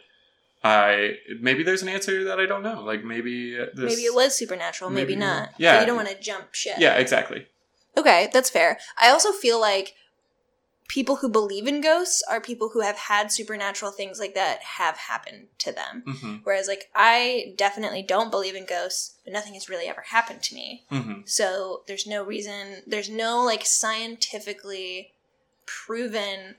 I 0.64 1.16
maybe 1.40 1.64
there's 1.64 1.82
an 1.82 1.90
answer 1.90 2.24
that 2.26 2.40
I 2.40 2.46
don't 2.46 2.64
know. 2.64 2.84
Like 2.84 3.04
maybe 3.04 3.60
uh, 3.60 3.66
this, 3.74 3.92
maybe 3.94 4.04
it 4.04 4.14
was 4.14 4.36
supernatural, 4.36 4.90
maybe, 4.90 5.16
maybe- 5.16 5.20
not. 5.20 5.50
yeah. 5.58 5.76
But 5.76 5.82
you 5.82 5.88
don't 5.88 5.98
want 5.98 6.10
to 6.10 6.20
jump 6.20 6.54
shit. 6.54 6.78
Yeah, 6.78 6.96
exactly. 6.96 7.48
Okay, 7.98 8.30
that's 8.34 8.50
fair. 8.50 8.78
I 9.00 9.10
also 9.10 9.32
feel 9.32 9.60
like 9.60 9.94
people 10.88 11.18
who 11.18 11.30
believe 11.30 11.68
in 11.68 11.80
ghosts 11.82 12.22
are 12.30 12.42
people 12.42 12.70
who 12.70 12.82
have 12.82 12.98
had 12.98 13.32
supernatural 13.32 13.92
things 13.92 14.20
like 14.20 14.34
that 14.36 14.62
have 14.62 14.98
happened 14.98 15.48
to 15.60 15.72
them. 15.72 16.04
hmm 16.06 16.36
Whereas, 16.44 16.68
like, 16.68 16.90
I 16.96 17.54
definitely 17.58 18.02
don't 18.04 18.32
believe 18.32 18.56
in 18.56 18.66
ghosts, 18.66 19.16
but 19.24 19.32
nothing 19.32 19.54
has 19.54 19.70
really 19.70 19.88
ever 19.88 20.04
happened 20.08 20.42
to 20.44 20.56
me. 20.56 20.84
hmm 20.90 21.22
So 21.26 21.84
there's 21.88 22.08
no 22.08 22.24
reason, 22.24 22.82
there's 22.88 23.10
no, 23.10 23.44
like, 23.44 23.66
scientifically 23.66 25.14
proven 25.66 26.56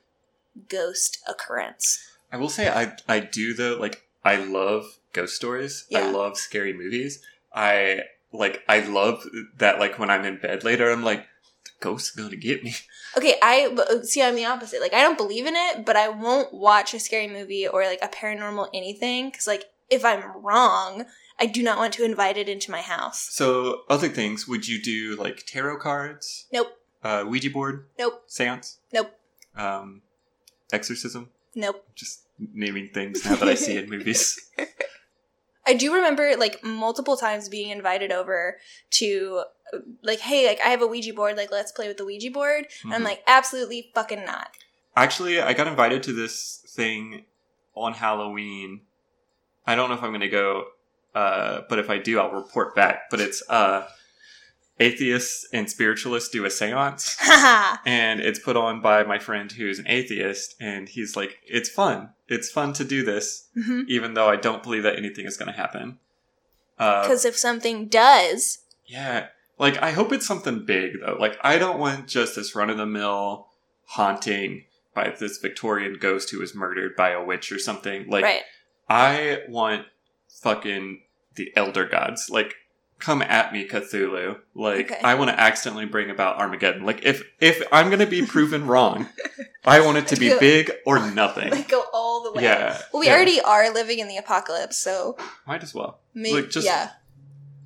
ghost 0.68 1.18
occurrence. 1.28 1.98
I 2.32 2.36
will 2.36 2.48
say 2.48 2.68
I 2.68 2.96
I 3.08 3.20
do 3.20 3.52
though 3.52 3.76
like 3.78 4.02
I 4.24 4.36
love 4.36 4.98
ghost 5.12 5.36
stories. 5.36 5.84
Yeah. 5.90 6.06
I 6.06 6.10
love 6.10 6.38
scary 6.38 6.72
movies. 6.72 7.20
I 7.54 8.04
like 8.32 8.62
I 8.68 8.80
love 8.80 9.24
that 9.58 9.78
like 9.78 9.98
when 9.98 10.10
I'm 10.10 10.24
in 10.24 10.38
bed 10.38 10.64
later 10.64 10.90
I'm 10.90 11.02
like 11.02 11.26
the 11.64 11.70
ghost's 11.80 12.10
gonna 12.10 12.36
get 12.36 12.64
me. 12.64 12.74
Okay, 13.16 13.34
I 13.42 14.00
see. 14.02 14.22
I'm 14.22 14.34
the 14.34 14.46
opposite. 14.46 14.80
Like, 14.80 14.94
I 14.94 15.02
don't 15.02 15.18
believe 15.18 15.46
in 15.46 15.54
it, 15.54 15.84
but 15.84 15.96
I 15.96 16.08
won't 16.08 16.52
watch 16.52 16.94
a 16.94 16.98
scary 16.98 17.28
movie 17.28 17.68
or 17.68 17.84
like 17.84 18.00
a 18.02 18.08
paranormal 18.08 18.68
anything 18.72 19.30
because, 19.30 19.46
like, 19.46 19.66
if 19.90 20.04
I'm 20.04 20.42
wrong, 20.42 21.04
I 21.38 21.46
do 21.46 21.62
not 21.62 21.78
want 21.78 21.92
to 21.94 22.04
invite 22.04 22.38
it 22.38 22.48
into 22.48 22.70
my 22.70 22.80
house. 22.80 23.28
So 23.30 23.82
other 23.88 24.08
things, 24.08 24.48
would 24.48 24.66
you 24.66 24.80
do 24.80 25.16
like 25.16 25.44
tarot 25.46 25.78
cards? 25.78 26.46
Nope. 26.52 26.78
Uh, 27.02 27.24
Ouija 27.26 27.50
board? 27.50 27.86
Nope. 27.98 28.22
Seance? 28.26 28.78
Nope. 28.92 29.12
Um, 29.56 30.02
exorcism? 30.72 31.30
Nope. 31.54 31.84
Just 31.94 32.22
naming 32.38 32.88
things 32.94 33.24
now 33.24 33.36
that 33.36 33.48
I 33.48 33.54
see 33.54 33.76
in 33.76 33.90
movies. 33.90 34.40
I 35.66 35.74
do 35.74 35.94
remember 35.94 36.36
like 36.36 36.62
multiple 36.64 37.16
times 37.16 37.48
being 37.48 37.70
invited 37.70 38.10
over 38.12 38.58
to 38.90 39.44
like, 40.02 40.20
hey, 40.20 40.46
like 40.46 40.60
I 40.64 40.68
have 40.68 40.82
a 40.82 40.86
Ouija 40.86 41.14
board, 41.14 41.36
like 41.36 41.50
let's 41.52 41.72
play 41.72 41.88
with 41.88 41.96
the 41.96 42.04
Ouija 42.04 42.30
board. 42.30 42.66
And 42.84 42.94
I'm 42.94 43.02
Mhm. 43.02 43.04
like, 43.06 43.22
absolutely 43.26 43.90
fucking 43.94 44.24
not. 44.24 44.50
Actually, 44.96 45.40
I 45.40 45.52
got 45.54 45.66
invited 45.66 46.02
to 46.04 46.12
this 46.12 46.64
thing 46.68 47.24
on 47.74 47.94
Halloween. 47.94 48.82
I 49.66 49.74
don't 49.74 49.88
know 49.88 49.94
if 49.94 50.02
I'm 50.02 50.10
going 50.10 50.20
to 50.20 50.28
go, 50.28 50.66
uh, 51.14 51.62
but 51.68 51.78
if 51.78 51.88
I 51.88 51.98
do, 51.98 52.18
I'll 52.18 52.32
report 52.32 52.74
back. 52.74 53.08
But 53.10 53.20
it's 53.20 53.42
uh, 53.48 53.86
atheists 54.82 55.46
and 55.52 55.70
spiritualists 55.70 56.28
do 56.30 56.44
a 56.44 56.50
seance, 56.50 57.16
and 57.86 58.20
it's 58.20 58.38
put 58.38 58.56
on 58.56 58.80
by 58.80 59.02
my 59.04 59.18
friend 59.18 59.50
who's 59.52 59.78
an 59.78 59.86
atheist, 59.88 60.54
and 60.60 60.88
he's 60.88 61.16
like, 61.16 61.38
"It's 61.46 61.68
fun. 61.70 62.10
It's 62.28 62.50
fun 62.50 62.72
to 62.74 62.84
do 62.84 63.04
this, 63.04 63.48
Mhm. 63.56 63.84
even 63.88 64.14
though 64.14 64.28
I 64.28 64.36
don't 64.36 64.62
believe 64.62 64.82
that 64.82 64.96
anything 64.96 65.26
is 65.26 65.36
going 65.36 65.50
to 65.52 65.56
happen." 65.58 65.98
Uh, 66.78 67.02
Because 67.02 67.24
if 67.24 67.36
something 67.36 67.86
does, 67.88 68.58
yeah, 68.86 69.28
like 69.58 69.76
I 69.82 69.90
hope 69.92 70.12
it's 70.12 70.26
something 70.26 70.64
big 70.64 71.00
though. 71.00 71.16
Like 71.18 71.38
I 71.42 71.58
don't 71.58 71.78
want 71.78 72.08
just 72.08 72.34
this 72.36 72.54
run 72.56 72.70
of 72.70 72.76
the 72.76 72.86
mill 72.86 73.48
haunting 73.86 74.64
by 74.94 75.14
this 75.18 75.38
Victorian 75.38 75.96
ghost 76.00 76.30
who 76.30 76.38
was 76.40 76.54
murdered 76.54 76.96
by 76.96 77.10
a 77.10 77.22
witch 77.24 77.52
or 77.52 77.58
something. 77.58 78.08
Like 78.08 78.24
right? 78.24 78.42
I 78.88 79.42
want 79.48 79.86
fucking 80.42 81.02
the 81.36 81.52
elder 81.56 81.84
gods. 81.86 82.28
Like 82.30 82.54
come 83.02 83.20
at 83.20 83.52
me 83.52 83.68
Cthulhu. 83.68 84.38
Like 84.54 84.92
Okay. 84.92 85.00
I 85.02 85.14
want 85.16 85.30
to 85.30 85.38
accidentally 85.38 85.86
bring 85.86 86.08
about 86.10 86.36
Armageddon. 86.38 86.84
Like 86.86 87.04
if 87.04 87.22
if 87.40 87.62
I'm 87.72 87.88
going 87.88 87.98
to 87.98 88.06
be 88.06 88.24
proven 88.24 88.66
wrong, 88.66 89.08
I 89.64 89.80
want 89.80 89.98
it 89.98 90.06
to 90.08 90.16
be 90.16 90.34
big 90.40 90.70
or 90.86 90.98
nothing. 91.10 91.50
Like 91.50 91.68
go 91.68 91.84
all 91.92 92.22
the 92.22 92.32
way. 92.32 92.44
Yeah. 92.44 92.80
Well, 92.92 93.00
we 93.00 93.06
yeah. 93.06 93.14
already 93.14 93.40
are 93.40 93.72
living 93.72 93.98
in 93.98 94.08
the 94.08 94.16
apocalypse, 94.16 94.78
so 94.78 95.16
might 95.46 95.62
as 95.62 95.74
well. 95.74 95.98
maybe 96.14 96.42
Like, 96.42 96.50
just 96.50 96.66
yeah. 96.66 96.90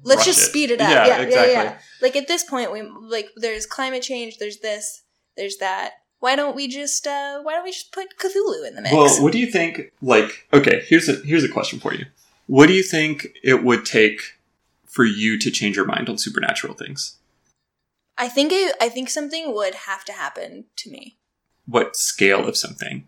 Let's 0.03 0.25
just 0.25 0.41
it. 0.41 0.51
speed 0.51 0.71
it 0.71 0.81
up. 0.81 0.89
Yeah, 0.89 1.07
Yeah, 1.07 1.17
yeah, 1.17 1.23
exactly. 1.23 1.53
yeah. 1.53 1.79
Like 2.01 2.17
at 2.17 2.29
this 2.29 2.45
point, 2.45 2.73
we 2.73 2.83
like 2.83 3.31
there's 3.37 3.67
climate 3.67 4.03
change. 4.03 4.39
There's 4.39 4.59
this. 4.59 5.03
There's 5.37 5.59
that. 5.59 5.93
Why 6.21 6.35
don't 6.35 6.57
we 6.57 6.67
just 6.67 7.07
uh 7.07 7.41
Why 7.43 7.53
don't 7.55 7.65
we 7.65 7.73
just 7.73 7.93
put 7.93 8.17
Cthulhu 8.19 8.67
in 8.67 8.75
the 8.75 8.83
mix? 8.83 8.95
Well, 8.95 9.23
what 9.23 9.33
do 9.33 9.39
you 9.39 9.51
think? 9.51 9.93
Like, 10.01 10.47
okay, 10.53 10.83
here's 10.87 11.09
a 11.09 11.17
here's 11.17 11.45
a 11.45 11.49
question 11.49 11.79
for 11.79 11.93
you. 11.93 12.07
What 12.47 12.69
do 12.69 12.73
you 12.73 12.83
think 12.83 13.29
it 13.43 13.65
would 13.65 13.85
take 13.85 14.21
for 14.97 15.05
you 15.05 15.39
to 15.39 15.51
change 15.51 15.77
your 15.77 15.85
mind 15.85 16.09
on 16.09 16.17
supernatural 16.17 16.73
things? 16.73 17.19
I 18.17 18.29
think 18.29 18.51
it, 18.51 18.75
I 18.81 18.89
think 18.89 19.11
something 19.11 19.55
would 19.55 19.75
have 19.75 20.07
to 20.07 20.13
happen 20.15 20.65
to 20.77 20.91
me. 20.91 21.19
What 21.67 21.97
scale 21.97 22.49
of 22.49 22.57
something? 22.57 23.07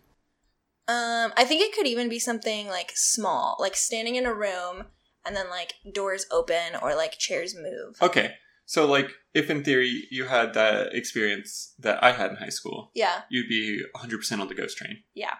Um, 0.86 1.32
I 1.34 1.44
think 1.46 1.62
it 1.62 1.74
could 1.74 1.86
even 1.86 2.10
be 2.10 2.18
something 2.18 2.68
like 2.68 2.92
small, 2.94 3.56
like 3.58 3.74
standing 3.74 4.16
in 4.16 4.26
a 4.26 4.34
room 4.34 4.84
and 5.24 5.34
then 5.34 5.48
like 5.48 5.74
doors 5.94 6.26
open 6.30 6.76
or 6.82 6.94
like 6.94 7.18
chairs 7.18 7.54
move. 7.54 7.96
Okay, 8.02 8.34
so 8.66 8.86
like, 8.86 9.10
if 9.32 9.48
in 9.48 9.64
theory 9.64 10.06
you 10.10 10.26
had 10.26 10.52
that 10.54 10.94
experience 10.94 11.72
that 11.78 12.04
I 12.04 12.12
had 12.12 12.32
in 12.32 12.36
high 12.36 12.50
school, 12.50 12.90
Yeah, 12.94 13.22
you'd 13.30 13.48
be 13.48 13.80
100 13.92 14.18
percent 14.18 14.42
on 14.42 14.48
the 14.48 14.54
ghost 14.54 14.76
train. 14.76 15.04
Yeah. 15.14 15.34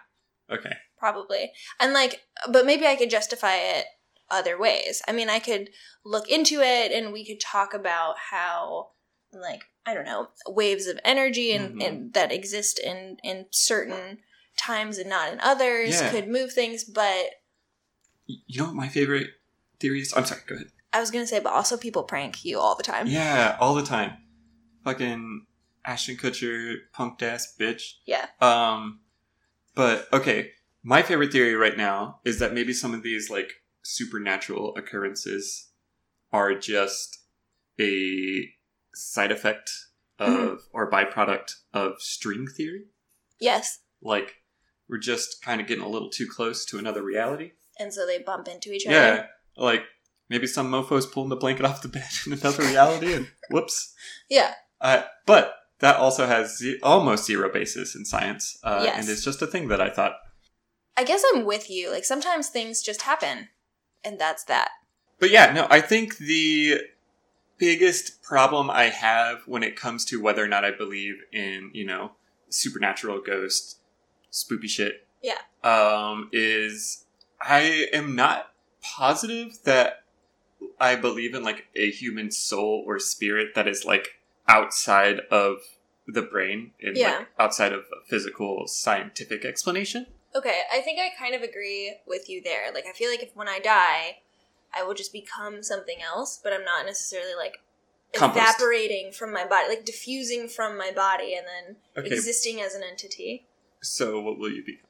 Okay. 0.51 0.73
probably. 0.97 1.51
And 1.79 1.93
like, 1.93 2.21
but 2.51 2.65
maybe 2.65 2.87
I 2.87 2.95
could 2.95 3.11
justify 3.11 3.55
it 3.55 3.85
other 4.31 4.57
ways. 4.59 5.01
I 5.07 5.11
mean, 5.11 5.29
I 5.29 5.39
could 5.39 5.69
look 6.05 6.29
into 6.29 6.61
it 6.61 6.91
and 6.91 7.11
we 7.13 7.25
could 7.25 7.39
talk 7.39 7.73
about 7.73 8.15
how 8.31 8.89
like 9.31 9.61
I 9.85 9.93
don't 9.93 10.05
know 10.05 10.29
waves 10.47 10.87
of 10.87 10.99
energy 11.03 11.51
and, 11.53 11.79
Mhm. 11.81 11.85
and 11.87 12.13
that 12.13 12.31
exist 12.31 12.79
in 12.79 13.17
in 13.23 13.45
certain 13.51 14.19
times 14.57 14.97
and 14.97 15.09
not 15.09 15.31
in 15.31 15.39
others 15.39 15.99
Yeah. 16.01 16.11
could 16.11 16.27
move 16.27 16.53
things. 16.53 16.83
But 16.83 17.25
You 18.25 18.59
know 18.61 18.65
what 18.67 18.75
my 18.75 18.89
favorite 18.89 19.29
theory 19.79 20.01
is? 20.01 20.13
I'm 20.15 20.25
sorry. 20.25 20.41
Go 20.45 20.55
ahead. 20.55 20.71
I 20.93 20.99
was 20.99 21.09
gonna 21.11 21.25
say, 21.27 21.39
but 21.39 21.53
also 21.53 21.77
people 21.77 22.03
prank 22.03 22.43
you 22.45 22.59
all 22.59 22.75
the 22.75 22.83
time. 22.83 23.07
Yeah, 23.07 23.57
all 23.59 23.73
the 23.75 23.83
time. 23.85 24.17
Fucking 24.83 25.45
Ashton 25.85 26.17
Kutcher, 26.17 26.75
punked 26.95 27.21
ass 27.23 27.55
bitch. 27.59 27.93
Yeah. 28.05 28.27
Um, 28.41 29.01
but 29.75 30.11
okay, 30.13 30.51
my 30.83 31.01
favorite 31.01 31.31
theory 31.31 31.55
right 31.55 31.77
now 31.77 32.19
is 32.25 32.39
that 32.39 32.53
maybe 32.53 32.73
some 32.73 32.93
of 32.93 33.01
these 33.03 33.29
like 33.29 33.51
supernatural 33.89 34.75
occurrences 34.77 35.69
are 36.31 36.53
just 36.53 37.19
a 37.79 38.49
side 38.93 39.31
effect 39.31 39.69
of 40.19 40.29
Mm-hmm. 40.29 40.55
or 40.73 40.91
byproduct 40.91 41.53
of 41.73 42.01
string 42.01 42.45
theory. 42.45 42.83
Yes. 43.39 43.79
Like 44.01 44.33
we're 44.89 44.97
just 44.97 45.41
kind 45.41 45.61
of 45.61 45.67
getting 45.67 45.83
a 45.83 45.87
little 45.87 46.09
too 46.09 46.27
close 46.27 46.65
to 46.65 46.77
another 46.77 47.01
reality. 47.01 47.51
And 47.79 47.93
so 47.93 48.05
they 48.05 48.19
bump 48.19 48.47
into 48.49 48.73
each 48.73 48.85
other. 48.85 48.95
Yeah, 48.95 49.25
like 49.55 49.83
maybe 50.29 50.45
some 50.45 50.69
mofo's 50.69 51.05
pulling 51.05 51.29
the 51.29 51.37
blanket 51.37 51.65
off 51.65 51.81
the 51.81 51.87
bed 51.87 52.09
in 52.25 52.33
another 52.33 52.63
reality, 52.63 53.13
and 53.13 53.29
whoops. 53.49 53.93
Yeah. 54.29 54.55
Uh, 54.81 55.03
but 55.25 55.53
that 55.79 55.95
also 55.95 56.27
has 56.27 56.57
ze- 56.57 56.79
almost 56.83 57.25
zero 57.25 57.49
basis 57.51 57.95
in 57.95 58.03
science, 58.03 58.59
uh, 58.63 58.81
Yes. 58.83 58.99
and 58.99 59.09
it's 59.09 59.23
just 59.23 59.41
a 59.41 59.47
thing 59.47 59.69
that 59.69 59.79
I 59.79 59.89
thought. 59.89 60.15
I 60.97 61.05
guess 61.05 61.23
I'm 61.33 61.45
with 61.45 61.69
you. 61.69 61.89
Like 61.89 62.03
sometimes 62.03 62.49
things 62.49 62.81
just 62.81 63.03
happen, 63.03 63.47
and 64.03 64.19
that's 64.19 64.43
that. 64.45 64.71
But 65.19 65.29
yeah, 65.31 65.51
no, 65.51 65.67
I 65.69 65.81
think 65.81 66.17
the 66.17 66.81
biggest 67.57 68.21
problem 68.23 68.69
I 68.69 68.85
have 68.85 69.41
when 69.45 69.63
it 69.63 69.75
comes 69.75 70.05
to 70.05 70.21
whether 70.21 70.43
or 70.43 70.47
not 70.47 70.63
I 70.63 70.71
believe 70.71 71.15
in, 71.33 71.71
you 71.73 71.85
know, 71.85 72.11
supernatural 72.49 73.21
ghosts, 73.21 73.75
spoopy 74.31 74.69
shit, 74.69 75.05
Yeah. 75.21 75.39
um, 75.63 76.29
is 76.31 77.05
I 77.41 77.87
am 77.93 78.15
not 78.15 78.53
positive 78.81 79.59
that 79.65 80.03
I 80.79 80.95
believe 80.95 81.35
in 81.35 81.43
like 81.43 81.67
a 81.75 81.91
human 81.91 82.31
soul 82.31 82.83
or 82.87 82.97
spirit 82.99 83.55
that 83.55 83.67
is 83.67 83.83
like 83.85 84.19
outside 84.47 85.19
of 85.31 85.57
the 86.07 86.21
brain 86.21 86.71
and 86.81 86.95
Yeah. 86.97 87.17
like 87.17 87.27
outside 87.37 87.73
of 87.73 87.81
a 87.81 88.05
physical 88.07 88.67
scientific 88.67 89.43
explanation. 89.45 90.07
Okay, 90.35 90.61
I 90.71 90.81
think 90.81 90.99
I 90.99 91.09
kind 91.17 91.33
of 91.35 91.41
agree 91.41 91.95
with 92.05 92.29
you 92.29 92.41
there. 92.43 92.71
Like 92.73 92.85
I 92.87 92.91
feel 92.93 93.09
like 93.09 93.23
if 93.23 93.35
when 93.35 93.47
I 93.47 93.59
die, 93.59 94.17
I 94.75 94.83
will 94.83 94.93
just 94.93 95.11
become 95.11 95.63
something 95.63 95.97
else, 96.01 96.39
but 96.43 96.53
I'm 96.53 96.63
not 96.63 96.85
necessarily 96.85 97.33
like 97.35 97.59
Compost. 98.13 98.39
evaporating 98.39 99.11
from 99.11 99.33
my 99.33 99.45
body, 99.45 99.67
like 99.69 99.85
diffusing 99.85 100.47
from 100.47 100.77
my 100.77 100.91
body 100.91 101.33
and 101.35 101.45
then 101.47 101.75
Okay, 102.05 102.15
existing 102.15 102.61
as 102.61 102.75
an 102.75 102.83
entity. 102.83 103.47
so 103.81 104.19
what 104.21 104.37
will 104.37 104.51
you 104.51 104.63
become? 104.63 104.85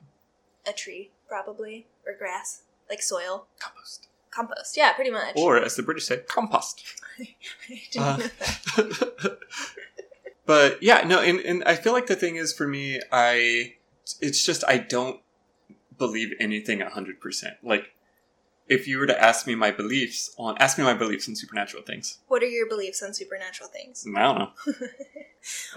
A 0.67 0.73
tree, 0.73 1.11
probably, 1.27 1.87
or 2.05 2.13
grass, 2.17 2.63
like 2.89 3.01
soil. 3.01 3.47
Compost. 3.59 4.07
Compost. 4.31 4.75
Yeah, 4.77 4.91
pretty 4.93 5.09
much. 5.11 5.33
or 5.35 5.57
as 5.57 5.75
the 5.75 5.83
British 5.83 6.05
said, 6.05 6.27
compost. 6.27 6.83
I 7.19 7.27
didn't 7.91 8.19
know 8.19 8.27
that. 8.27 9.37
but 10.45 10.81
yeah, 10.83 11.01
no, 11.07 11.21
and, 11.21 11.39
and 11.39 11.63
I 11.63 11.75
feel 11.75 11.93
like 11.93 12.07
the 12.07 12.15
thing 12.15 12.35
is 12.35 12.53
for 12.53 12.67
me, 12.67 12.99
I 13.11 13.75
it's 14.21 14.43
just 14.45 14.63
I 14.67 14.77
don't 14.77 15.19
believe 15.99 16.33
anything 16.39 16.79
hundred 16.79 17.21
percent. 17.21 17.57
Like 17.61 17.93
if 18.67 18.87
you 18.87 18.97
were 18.97 19.07
to 19.07 19.23
ask 19.23 19.45
me 19.45 19.55
my 19.55 19.71
beliefs 19.71 20.33
on 20.37 20.57
ask 20.57 20.77
me 20.77 20.83
my 20.83 20.93
beliefs 20.93 21.29
on 21.29 21.35
supernatural 21.35 21.83
things, 21.83 22.19
What 22.27 22.41
are 22.41 22.47
your 22.47 22.67
beliefs 22.67 23.03
on 23.03 23.13
supernatural 23.13 23.69
things? 23.69 24.05
I 24.15 24.21
don't 24.21 24.39
know. 24.39 24.51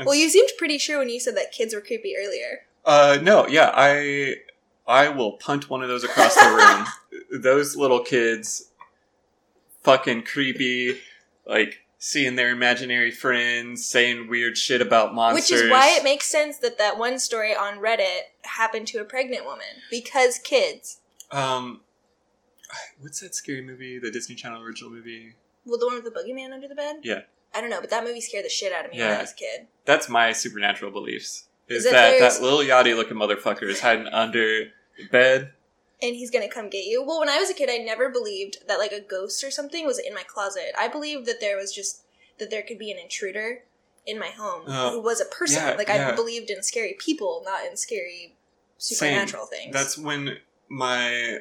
Well, 0.05 0.15
you 0.15 0.29
seemed 0.29 0.51
pretty 0.59 0.79
sure 0.79 0.99
when 0.99 1.09
you 1.09 1.21
said 1.21 1.37
that 1.37 1.53
kids 1.53 1.75
were 1.75 1.81
creepy 1.81 2.15
earlier. 2.19 2.67
Uh, 2.85 3.19
no, 3.23 3.47
yeah, 3.47 3.71
I 3.75 4.37
I 4.87 5.09
will 5.09 5.33
punt 5.33 5.71
one 5.71 5.83
of 5.83 5.89
those 5.89 6.05
across 6.05 6.35
the 6.35 6.87
room. 7.31 7.41
those 7.43 7.77
little 7.77 8.01
kids, 8.01 8.71
fucking 9.83 10.23
creepy, 10.23 10.99
like 11.47 11.85
seeing 12.05 12.35
their 12.35 12.51
imaginary 12.51 13.13
friends 13.13 13.87
saying 13.87 14.27
weird 14.29 14.59
shit 14.59 14.81
about 14.81 15.15
monsters. 15.15 15.53
Which 15.53 15.63
is 15.63 15.71
why 15.71 15.97
it 15.97 16.03
makes 16.03 16.27
sense 16.27 16.59
that 16.59 16.77
that 16.77 16.99
one 16.99 17.21
story 17.21 17.55
on 17.55 17.79
Reddit 17.79 18.23
happened 18.43 18.89
to 18.89 18.99
a 18.99 19.05
pregnant 19.05 19.45
woman 19.45 19.65
because 19.89 20.39
kids. 20.39 20.99
Um, 21.31 21.83
what's 23.01 23.21
that 23.21 23.37
scary 23.37 23.63
movie? 23.63 24.01
The 24.01 24.11
Disney 24.11 24.35
Channel 24.35 24.63
original 24.65 24.91
movie. 24.91 25.37
Well, 25.65 25.79
the 25.79 25.87
one 25.87 25.95
with 25.95 26.05
the 26.05 26.11
boogeyman 26.11 26.53
under 26.53 26.67
the 26.67 26.75
bed. 26.75 26.97
Yeah. 27.05 27.21
I 27.55 27.61
don't 27.61 27.71
know, 27.71 27.81
but 27.81 27.91
that 27.91 28.03
movie 28.03 28.21
scared 28.21 28.47
the 28.47 28.49
shit 28.49 28.73
out 28.73 28.85
of 28.85 28.91
me 28.91 28.99
when 28.99 29.09
Yeah. 29.09 29.19
I 29.19 29.21
was 29.21 29.31
a 29.31 29.37
kid. 29.37 29.69
That's 29.85 30.09
my 30.09 30.33
supernatural 30.33 30.91
beliefs. 30.91 31.45
Is, 31.69 31.85
Is 31.85 31.93
that 31.93 32.19
that 32.19 32.35
that 32.35 32.43
little 32.43 32.59
yachty 32.59 32.97
looking 32.97 33.17
motherfucker 33.17 33.69
is 33.69 33.81
hiding 33.81 34.09
under 34.09 34.65
the 34.99 35.05
bed? 35.13 35.53
And 36.03 36.17
he's 36.17 36.31
gonna 36.31 36.49
come 36.49 36.69
get 36.69 36.85
you. 36.85 37.03
Well, 37.07 37.21
when 37.21 37.29
I 37.29 37.39
was 37.39 37.49
a 37.49 37.55
kid, 37.55 37.71
I 37.71 37.79
never 37.79 38.09
believed 38.11 38.59
that 38.67 38.79
like 38.79 38.93
a 38.93 39.01
ghost 39.01 39.43
or 39.45 39.51
something 39.51 39.87
was 39.87 39.99
in 39.99 40.13
my 40.15 40.25
closet. 40.25 40.73
I 40.79 40.89
believed 40.89 41.27
that 41.27 41.41
there 41.41 41.57
was 41.57 41.73
just 41.73 42.03
that 42.39 42.51
there 42.51 42.63
could 42.63 42.79
be 42.79 42.91
an 42.91 42.99
intruder 42.99 43.63
in 44.05 44.19
my 44.19 44.31
home 44.31 44.63
Oh, 44.67 44.91
who 44.95 45.01
was 45.01 45.21
a 45.21 45.25
person. 45.27 45.63
yeah, 45.63 45.75
like 45.75 45.89
I 45.89 45.97
yeah. 45.97 46.15
believed 46.17 46.51
in 46.51 46.63
scary 46.63 46.97
people, 46.99 47.43
not 47.45 47.65
in 47.65 47.77
scary 47.77 48.35
Same. 48.79 48.97
supernatural 48.97 49.47
things. 49.47 49.73
That's 49.73 49.97
when 49.97 50.39
my 50.69 51.39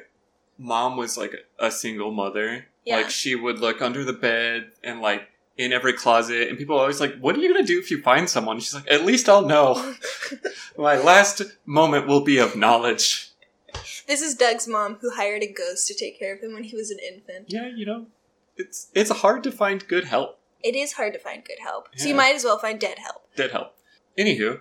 mom 0.58 0.96
was 0.96 1.18
like 1.18 1.34
a 1.58 1.70
single 1.72 2.12
mother. 2.12 2.66
Yeah. 2.84 2.98
Like 2.98 3.10
she 3.10 3.34
would 3.34 3.58
look 3.58 3.82
under 3.82 4.04
the 4.04 4.12
bed 4.12 4.70
and 4.84 5.00
like 5.00 5.28
in 5.56 5.72
every 5.72 5.92
closet, 5.92 6.48
and 6.48 6.56
people 6.56 6.76
are 6.76 6.82
always 6.82 7.00
like, 7.00 7.18
"What 7.18 7.36
are 7.36 7.40
you 7.40 7.52
gonna 7.52 7.66
do 7.66 7.78
if 7.80 7.90
you 7.90 8.00
find 8.00 8.28
someone?" 8.30 8.60
She's 8.60 8.74
like, 8.74 8.90
"At 8.90 9.04
least 9.04 9.28
I'll 9.28 9.44
know. 9.46 9.94
my 10.78 10.96
last 10.98 11.42
moment 11.66 12.06
will 12.06 12.22
be 12.22 12.38
of 12.38 12.54
knowledge." 12.56 13.31
This 14.06 14.20
is 14.20 14.34
Doug's 14.34 14.66
mom 14.68 14.98
who 15.00 15.10
hired 15.10 15.42
a 15.42 15.52
ghost 15.52 15.86
to 15.88 15.94
take 15.94 16.18
care 16.18 16.34
of 16.34 16.40
him 16.40 16.52
when 16.54 16.64
he 16.64 16.76
was 16.76 16.90
an 16.90 16.98
infant. 16.98 17.46
Yeah, 17.48 17.68
you 17.68 17.86
know, 17.86 18.06
it's 18.56 18.88
it's 18.94 19.10
hard 19.10 19.42
to 19.44 19.52
find 19.52 19.86
good 19.86 20.04
help. 20.04 20.38
It 20.62 20.76
is 20.76 20.92
hard 20.92 21.12
to 21.14 21.18
find 21.18 21.44
good 21.44 21.58
help, 21.60 21.88
so 21.96 22.08
you 22.08 22.14
might 22.14 22.34
as 22.34 22.44
well 22.44 22.58
find 22.58 22.78
dead 22.78 22.98
help. 22.98 23.22
Dead 23.36 23.50
help. 23.50 23.74
Anywho, 24.18 24.60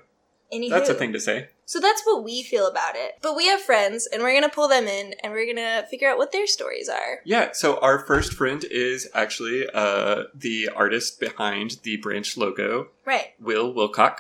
Anywho, 0.52 0.70
that's 0.70 0.90
a 0.90 0.94
thing 0.94 1.14
to 1.14 1.20
say. 1.20 1.50
So 1.66 1.80
that's 1.80 2.02
what 2.06 2.24
we 2.24 2.44
feel 2.44 2.68
about 2.68 2.96
it. 2.96 3.18
But 3.22 3.36
we 3.38 3.48
have 3.48 3.62
friends, 3.62 4.08
and 4.12 4.22
we're 4.22 4.34
gonna 4.34 4.50
pull 4.50 4.68
them 4.68 4.88
in, 4.88 5.14
and 5.24 5.32
we're 5.32 5.46
gonna 5.46 5.86
figure 5.90 6.10
out 6.10 6.18
what 6.18 6.32
their 6.32 6.48
stories 6.48 6.90
are. 6.90 7.22
Yeah, 7.24 7.52
so 7.54 7.80
our 7.80 8.00
first 8.00 8.34
friend 8.34 8.64
is 8.70 9.08
actually 9.14 9.68
uh, 9.74 10.24
the 10.36 10.70
artist 10.76 11.20
behind 11.20 11.78
the 11.84 11.98
branch 11.98 12.36
logo, 12.36 12.90
Right. 13.06 13.34
Will 13.40 13.74
Wilcock. 13.74 14.18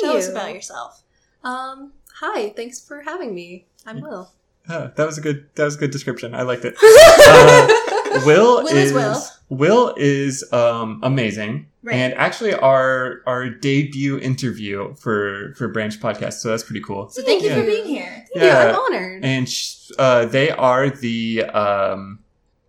Tell 0.00 0.16
us 0.16 0.28
about 0.28 0.54
yourself. 0.54 1.02
Um, 1.44 1.92
hi, 2.14 2.50
thanks 2.56 2.80
for 2.80 3.02
having 3.02 3.34
me. 3.34 3.66
I'm 3.84 4.00
Will. 4.00 4.32
Oh, 4.68 4.90
that 4.96 5.06
was 5.06 5.18
a 5.18 5.20
good. 5.20 5.48
That 5.54 5.64
was 5.64 5.76
a 5.76 5.78
good 5.78 5.90
description. 5.92 6.34
I 6.34 6.42
liked 6.42 6.64
it. 6.64 6.76
Uh, 8.16 8.22
Will, 8.24 8.62
Will 8.62 8.66
is 8.68 8.90
is 8.90 8.92
Will. 8.94 9.22
Will 9.50 9.94
is 9.98 10.44
um, 10.52 11.00
amazing, 11.02 11.66
Right. 11.82 11.96
and 11.96 12.14
actually 12.14 12.54
our 12.54 13.20
our 13.26 13.50
debut 13.50 14.18
interview 14.18 14.94
for 14.94 15.52
for 15.58 15.68
Branch 15.68 16.00
Podcast. 16.00 16.34
So 16.34 16.48
that's 16.48 16.62
pretty 16.62 16.80
cool. 16.80 17.08
So 17.10 17.22
thank 17.22 17.42
you 17.42 17.50
for 17.50 17.62
being 17.62 17.84
here. 17.84 18.24
Yeah, 18.34 18.44
Yeah. 18.44 18.68
I'm 18.70 18.76
honored. 18.76 19.24
And 19.24 19.48
sh- 19.48 19.90
uh, 19.98 20.24
they 20.26 20.50
are 20.50 20.88
the 20.88 21.44
um, 21.44 22.20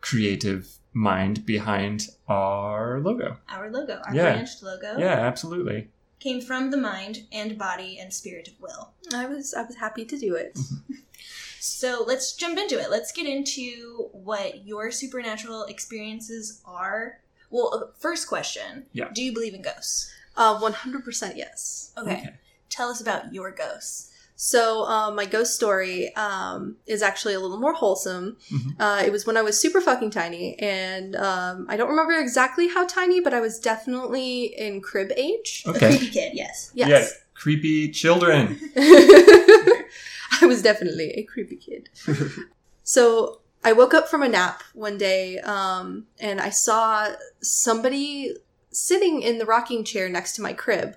creative 0.01 0.67
mind 0.91 1.45
behind 1.45 2.07
our 2.27 2.99
logo. 2.99 3.38
Our 3.49 3.69
logo, 3.71 4.01
our 4.05 4.13
Yeah. 4.15 4.33
branched 4.33 4.63
logo, 4.63 4.97
Yeah, 4.97 5.13
absolutely. 5.31 5.89
came 6.19 6.41
from 6.41 6.71
the 6.71 6.77
mind 6.77 7.23
and 7.31 7.57
body 7.57 7.99
and 8.01 8.12
spirit 8.12 8.47
of 8.49 8.55
Will. 8.60 8.91
I 9.13 9.27
was 9.27 9.53
I 9.53 9.62
was 9.63 9.75
happy 9.75 10.03
to 10.05 10.17
do 10.17 10.36
it. 10.36 10.57
So 11.60 12.04
let's 12.08 12.34
jump 12.34 12.58
into 12.58 12.80
it. 12.80 12.89
Let's 12.91 13.12
get 13.12 13.26
into 13.26 14.10
what 14.12 14.65
your 14.65 14.91
supernatural 14.91 15.63
experiences 15.65 16.62
are. 16.65 17.20
Well, 17.50 17.72
uh, 17.74 17.91
first 18.00 18.28
question. 18.28 18.86
Yeah. 18.93 19.10
Do 19.13 19.22
you 19.24 19.34
believe 19.34 19.54
in 19.54 19.62
ghosts? 19.62 20.12
Uh, 20.36 20.60
100% 20.60 21.36
yes. 21.36 21.91
Okay. 21.98 22.30
Tell 22.70 22.89
us 22.89 23.02
about 23.02 23.34
your 23.34 23.52
ghosts. 23.52 24.12
So, 24.39 24.84
um, 24.84 25.15
my 25.15 25.26
ghost 25.26 25.56
story 25.56 26.15
um, 26.15 26.76
is 26.86 27.02
actually 27.02 27.34
a 27.34 27.39
little 27.39 27.58
more 27.58 27.74
wholesome. 27.74 28.38
Mhm. 28.52 28.76
Uh, 28.80 29.02
it 29.04 29.12
was 29.12 29.26
when 29.26 29.36
I 29.36 29.41
was 29.41 29.60
super 29.60 29.82
fucking 29.82 30.12
tiny, 30.12 30.60
and 30.60 31.15
um, 31.15 31.65
I 31.70 31.76
don't 31.76 31.89
remember 31.89 32.13
exactly 32.20 32.67
how 32.67 32.86
tiny, 32.86 33.20
but 33.20 33.34
I 33.34 33.39
was 33.39 33.58
definitely 33.58 34.54
in 34.56 34.80
crib 34.82 35.12
age. 35.17 35.63
The 35.63 35.72
Okay. 35.72 35.98
creepy 35.98 36.12
kid, 36.12 36.34
yes. 36.36 36.70
Yes. 36.76 36.88
Yeah, 36.88 37.08
creepy 37.34 37.89
children. 37.89 38.60
I 40.41 40.45
was 40.45 40.61
definitely 40.61 41.11
a 41.11 41.23
creepy 41.23 41.57
kid. 41.57 41.89
so 42.83 43.41
I 43.63 43.73
woke 43.73 43.93
up 43.93 44.07
from 44.07 44.23
a 44.23 44.29
nap 44.29 44.63
one 44.73 44.97
day 44.97 45.39
um, 45.39 46.07
and 46.19 46.39
I 46.39 46.49
saw 46.49 47.09
somebody 47.41 48.35
sitting 48.71 49.21
in 49.21 49.39
the 49.39 49.45
rocking 49.45 49.83
chair 49.83 50.07
next 50.09 50.33
to 50.33 50.41
my 50.41 50.53
crib. 50.53 50.95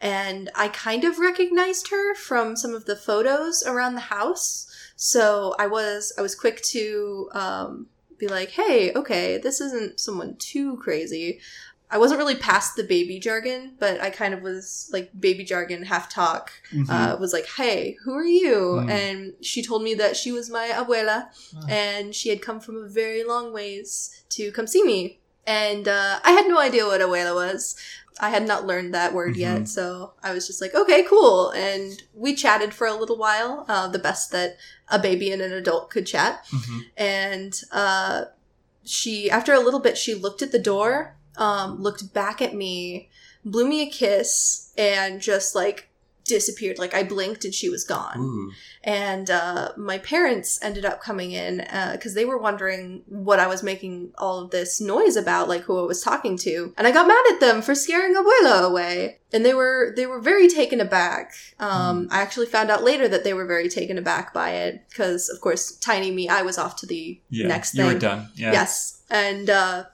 And 0.00 0.50
I 0.54 0.68
kind 0.68 1.04
of 1.04 1.18
recognized 1.18 1.88
her 1.88 2.14
from 2.14 2.56
some 2.56 2.74
of 2.74 2.84
the 2.86 2.96
photos 2.96 3.62
around 3.64 3.94
the 3.94 4.00
house. 4.00 4.68
So 4.96 5.54
I 5.58 5.68
was 5.68 6.12
I 6.18 6.22
was 6.22 6.34
quick 6.34 6.60
to 6.62 7.28
um, 7.32 7.86
be 8.18 8.26
like, 8.26 8.50
"Hey, 8.50 8.92
okay, 8.94 9.38
this 9.38 9.60
isn't 9.60 10.00
someone 10.00 10.36
too 10.36 10.76
crazy." 10.78 11.40
I 11.92 11.98
wasn't 11.98 12.18
really 12.18 12.34
past 12.36 12.74
the 12.74 12.84
baby 12.84 13.20
jargon, 13.20 13.74
but 13.78 14.00
I 14.00 14.08
kind 14.10 14.32
of 14.34 14.40
was 14.42 14.88
like 14.94 15.10
baby 15.18 15.44
jargon, 15.44 15.82
half 15.84 16.08
talk 16.08 16.50
Mhm. 16.72 16.88
uh, 16.88 17.16
was 17.18 17.32
like, 17.34 17.46
"Hey, 17.46 17.98
who 18.02 18.14
are 18.14 18.24
you?" 18.24 18.56
Mm. 18.80 18.90
And 18.90 19.34
she 19.44 19.62
told 19.62 19.82
me 19.82 19.94
that 19.96 20.16
she 20.16 20.32
was 20.32 20.48
my 20.48 20.68
abuela, 20.74 21.28
Oh. 21.56 21.66
and 21.68 22.14
she 22.14 22.30
had 22.30 22.40
come 22.40 22.60
from 22.60 22.76
a 22.82 22.88
very 22.88 23.22
long 23.24 23.52
ways 23.52 24.10
to 24.30 24.50
come 24.52 24.66
see 24.66 24.82
me. 24.82 25.20
And 25.46 25.86
uh, 25.86 26.18
I 26.24 26.30
had 26.32 26.46
no 26.48 26.58
idea 26.58 26.86
what 26.86 27.00
abuela 27.02 27.34
was. 27.34 27.76
I 28.20 28.28
had 28.30 28.46
not 28.46 28.66
learned 28.66 28.94
that 28.94 29.12
word 29.14 29.34
Mhm. 29.34 29.38
yet, 29.46 29.68
so 29.68 30.12
I 30.22 30.32
was 30.32 30.46
just 30.46 30.60
like, 30.62 30.74
"Okay, 30.74 31.02
cool." 31.02 31.50
And 31.50 32.02
we 32.14 32.34
chatted 32.34 32.72
for 32.72 32.86
a 32.86 32.94
little 32.94 33.16
while, 33.18 33.64
uh, 33.68 33.88
the 33.88 33.98
best 33.98 34.30
that 34.32 34.56
a 34.88 34.98
baby 34.98 35.30
and 35.32 35.42
an 35.42 35.52
adult 35.52 35.90
could 35.90 36.06
chat. 36.06 36.44
Mhm. 36.50 36.80
And 36.96 37.62
uh, 37.70 38.24
she, 38.84 39.30
after 39.30 39.52
a 39.52 39.60
little 39.60 39.80
bit, 39.80 39.96
she 39.98 40.14
looked 40.14 40.42
at 40.42 40.52
the 40.52 40.58
door, 40.58 41.16
um, 41.36 41.80
looked 41.82 42.12
back 42.14 42.40
at 42.42 42.54
me, 42.54 43.08
blew 43.44 43.66
me 43.68 43.82
a 43.82 43.90
kiss, 43.90 44.72
and 44.76 45.20
just 45.20 45.54
like 45.54 45.88
disappeared. 46.24 46.78
Like 46.78 46.94
I 46.94 47.02
blinked 47.02 47.44
and 47.44 47.52
she 47.52 47.68
was 47.68 47.84
gone. 47.84 48.18
Ooh. 48.20 48.52
And 48.84 49.28
uh, 49.28 49.72
my 49.76 49.98
parents 49.98 50.58
ended 50.62 50.84
up 50.84 51.00
coming 51.02 51.32
in 51.32 51.58
because 51.92 52.14
they 52.14 52.24
were 52.24 52.38
wondering 52.38 53.02
what 53.06 53.38
I 53.40 53.46
was 53.48 53.62
making 53.62 54.12
all 54.18 54.38
of 54.40 54.50
this 54.50 54.80
noise 54.80 55.16
about, 55.16 55.48
like 55.48 55.62
who 55.62 55.78
I 55.78 55.82
was 55.82 56.00
talking 56.02 56.36
to. 56.38 56.72
And 56.78 56.86
I 56.86 56.92
got 56.92 57.06
mad 57.08 57.24
at 57.32 57.40
them 57.40 57.60
for 57.60 57.74
scaring 57.74 58.14
Abuela 58.14 58.62
away. 58.64 59.18
And 59.32 59.44
they 59.44 59.52
were 59.54 59.92
they 59.96 60.06
were 60.06 60.20
very 60.20 60.48
taken 60.48 60.80
aback. 60.80 61.32
Um, 61.58 62.08
I 62.10 62.20
actually 62.22 62.46
found 62.46 62.70
out 62.70 62.84
later 62.84 63.08
that 63.08 63.24
they 63.24 63.34
were 63.34 63.46
very 63.46 63.68
taken 63.68 63.98
aback 63.98 64.32
by 64.32 64.50
it 64.50 64.84
because, 64.90 65.28
of 65.28 65.40
course, 65.40 65.72
tiny 65.76 66.10
me, 66.10 66.28
I 66.28 66.42
was 66.42 66.56
off 66.58 66.76
to 66.76 66.86
the 66.86 67.20
Yeah, 67.30 67.48
next 67.48 67.72
thing. 67.72 67.86
you 67.86 67.94
were 67.94 67.98
done. 67.98 68.28
Yeah. 68.34 68.52
Yes. 68.52 69.02
And 69.10 69.48
uh, 69.50 69.84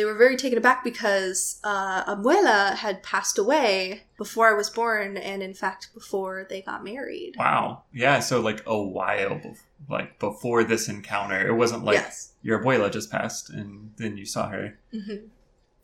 they 0.00 0.06
were 0.06 0.14
very 0.14 0.34
taken 0.34 0.56
aback 0.56 0.82
because 0.82 1.60
uh, 1.62 2.16
Abuela 2.16 2.74
had 2.74 3.02
passed 3.02 3.36
away 3.36 4.04
before 4.16 4.48
I 4.48 4.54
was 4.54 4.70
born, 4.70 5.18
and 5.18 5.42
in 5.42 5.52
fact, 5.52 5.88
before 5.92 6.46
they 6.48 6.62
got 6.62 6.82
married. 6.82 7.34
Wow. 7.36 7.82
Yeah. 7.92 8.20
So 8.20 8.40
like 8.40 8.62
a 8.64 8.82
while, 8.82 9.32
bef- 9.32 9.58
like 9.90 10.18
before 10.18 10.64
this 10.64 10.88
encounter, 10.88 11.46
it 11.46 11.52
wasn't 11.52 11.84
like 11.84 11.96
yes. 11.96 12.32
your 12.40 12.64
abuela 12.64 12.90
just 12.90 13.12
passed 13.12 13.50
and 13.50 13.92
then 13.98 14.16
you 14.16 14.24
saw 14.24 14.48
her. 14.48 14.78
hmm 14.90 15.26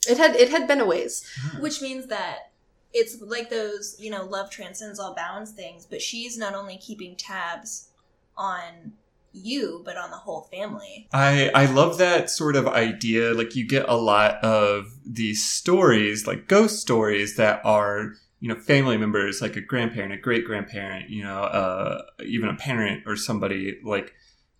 It 0.08 0.16
had 0.16 0.34
it 0.34 0.48
had 0.48 0.66
been 0.66 0.80
a 0.80 0.86
ways. 0.86 1.30
Which 1.60 1.82
means 1.82 2.06
that 2.06 2.52
it's 2.94 3.20
like 3.20 3.50
those, 3.50 3.96
you 4.00 4.10
know, 4.10 4.24
love 4.24 4.48
transcends 4.48 4.98
all 4.98 5.14
bounds 5.14 5.50
things, 5.50 5.84
but 5.84 6.00
she's 6.00 6.38
not 6.38 6.54
only 6.54 6.78
keeping 6.78 7.16
tabs 7.16 7.90
on 8.34 8.92
you, 9.36 9.82
but 9.84 9.96
on 9.96 10.10
the 10.10 10.16
whole 10.16 10.48
family. 10.52 11.08
I 11.12 11.50
I 11.54 11.66
love 11.66 11.98
that 11.98 12.30
sort 12.30 12.56
of 12.56 12.66
idea. 12.66 13.34
Like 13.34 13.54
you 13.54 13.66
get 13.66 13.88
a 13.88 13.96
lot 13.96 14.42
of 14.44 14.86
these 15.04 15.44
stories, 15.48 16.26
like 16.26 16.48
ghost 16.48 16.80
stories 16.80 17.36
that 17.36 17.60
are 17.64 18.14
you 18.40 18.48
know 18.48 18.60
family 18.60 18.96
members, 18.96 19.40
like 19.40 19.56
a 19.56 19.60
grandparent, 19.60 20.12
a 20.12 20.16
great 20.16 20.44
grandparent, 20.44 21.10
you 21.10 21.22
know, 21.22 21.42
uh, 21.42 22.02
even 22.24 22.48
a 22.48 22.54
parent 22.56 23.02
or 23.06 23.16
somebody 23.16 23.78
like 23.84 24.12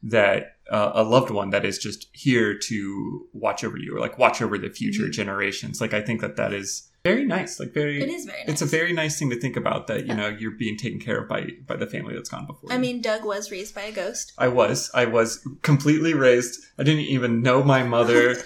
that 0.03 0.57
uh, 0.71 0.93
a 0.95 1.03
loved 1.03 1.31
one 1.31 1.51
that 1.51 1.65
is 1.65 1.79
just 1.79 2.07
here 2.13 2.57
to 2.57 3.27
watch 3.33 3.65
over 3.65 3.77
you 3.79 3.97
or 3.97 4.01
like 4.01 4.19
watch 4.19 4.43
over 4.43 4.59
the 4.59 4.69
future 4.71 5.05
Mhm. 5.05 5.13
generations. 5.13 5.81
Like 5.81 5.95
I 5.95 6.01
think 6.03 6.21
that 6.21 6.37
that 6.37 6.53
is 6.53 6.89
very 7.11 7.25
nice. 7.25 7.59
Like 7.61 7.73
very, 7.73 8.01
It 8.03 8.09
is 8.09 8.25
very 8.25 8.39
nice. 8.41 8.49
it's 8.53 8.63
a 8.63 8.67
very 8.79 8.93
nice 8.93 9.19
thing 9.19 9.31
to 9.31 9.39
think 9.41 9.57
about 9.57 9.87
that 9.89 10.01
you 10.01 10.07
Yeah. 10.09 10.15
know 10.21 10.29
you're 10.29 10.59
being 10.65 10.77
taken 10.77 11.01
care 11.01 11.19
of 11.23 11.29
by 11.29 11.41
by 11.67 11.77
the 11.77 11.87
family 11.87 12.15
that's 12.15 12.29
gone 12.29 12.47
before. 12.47 12.71
I 12.71 12.75
you. 12.77 12.81
mean, 12.81 13.01
Doug 13.03 13.25
was 13.25 13.51
raised 13.51 13.75
by 13.75 13.83
a 13.83 13.93
ghost. 13.93 14.33
I 14.39 14.49
was 14.49 14.91
I 14.95 15.05
was 15.07 15.29
completely 15.63 16.15
raised. 16.15 16.61
I 16.79 16.83
didn't 16.83 17.07
even 17.17 17.43
know 17.43 17.63
my 17.63 17.83
mother. 17.83 18.31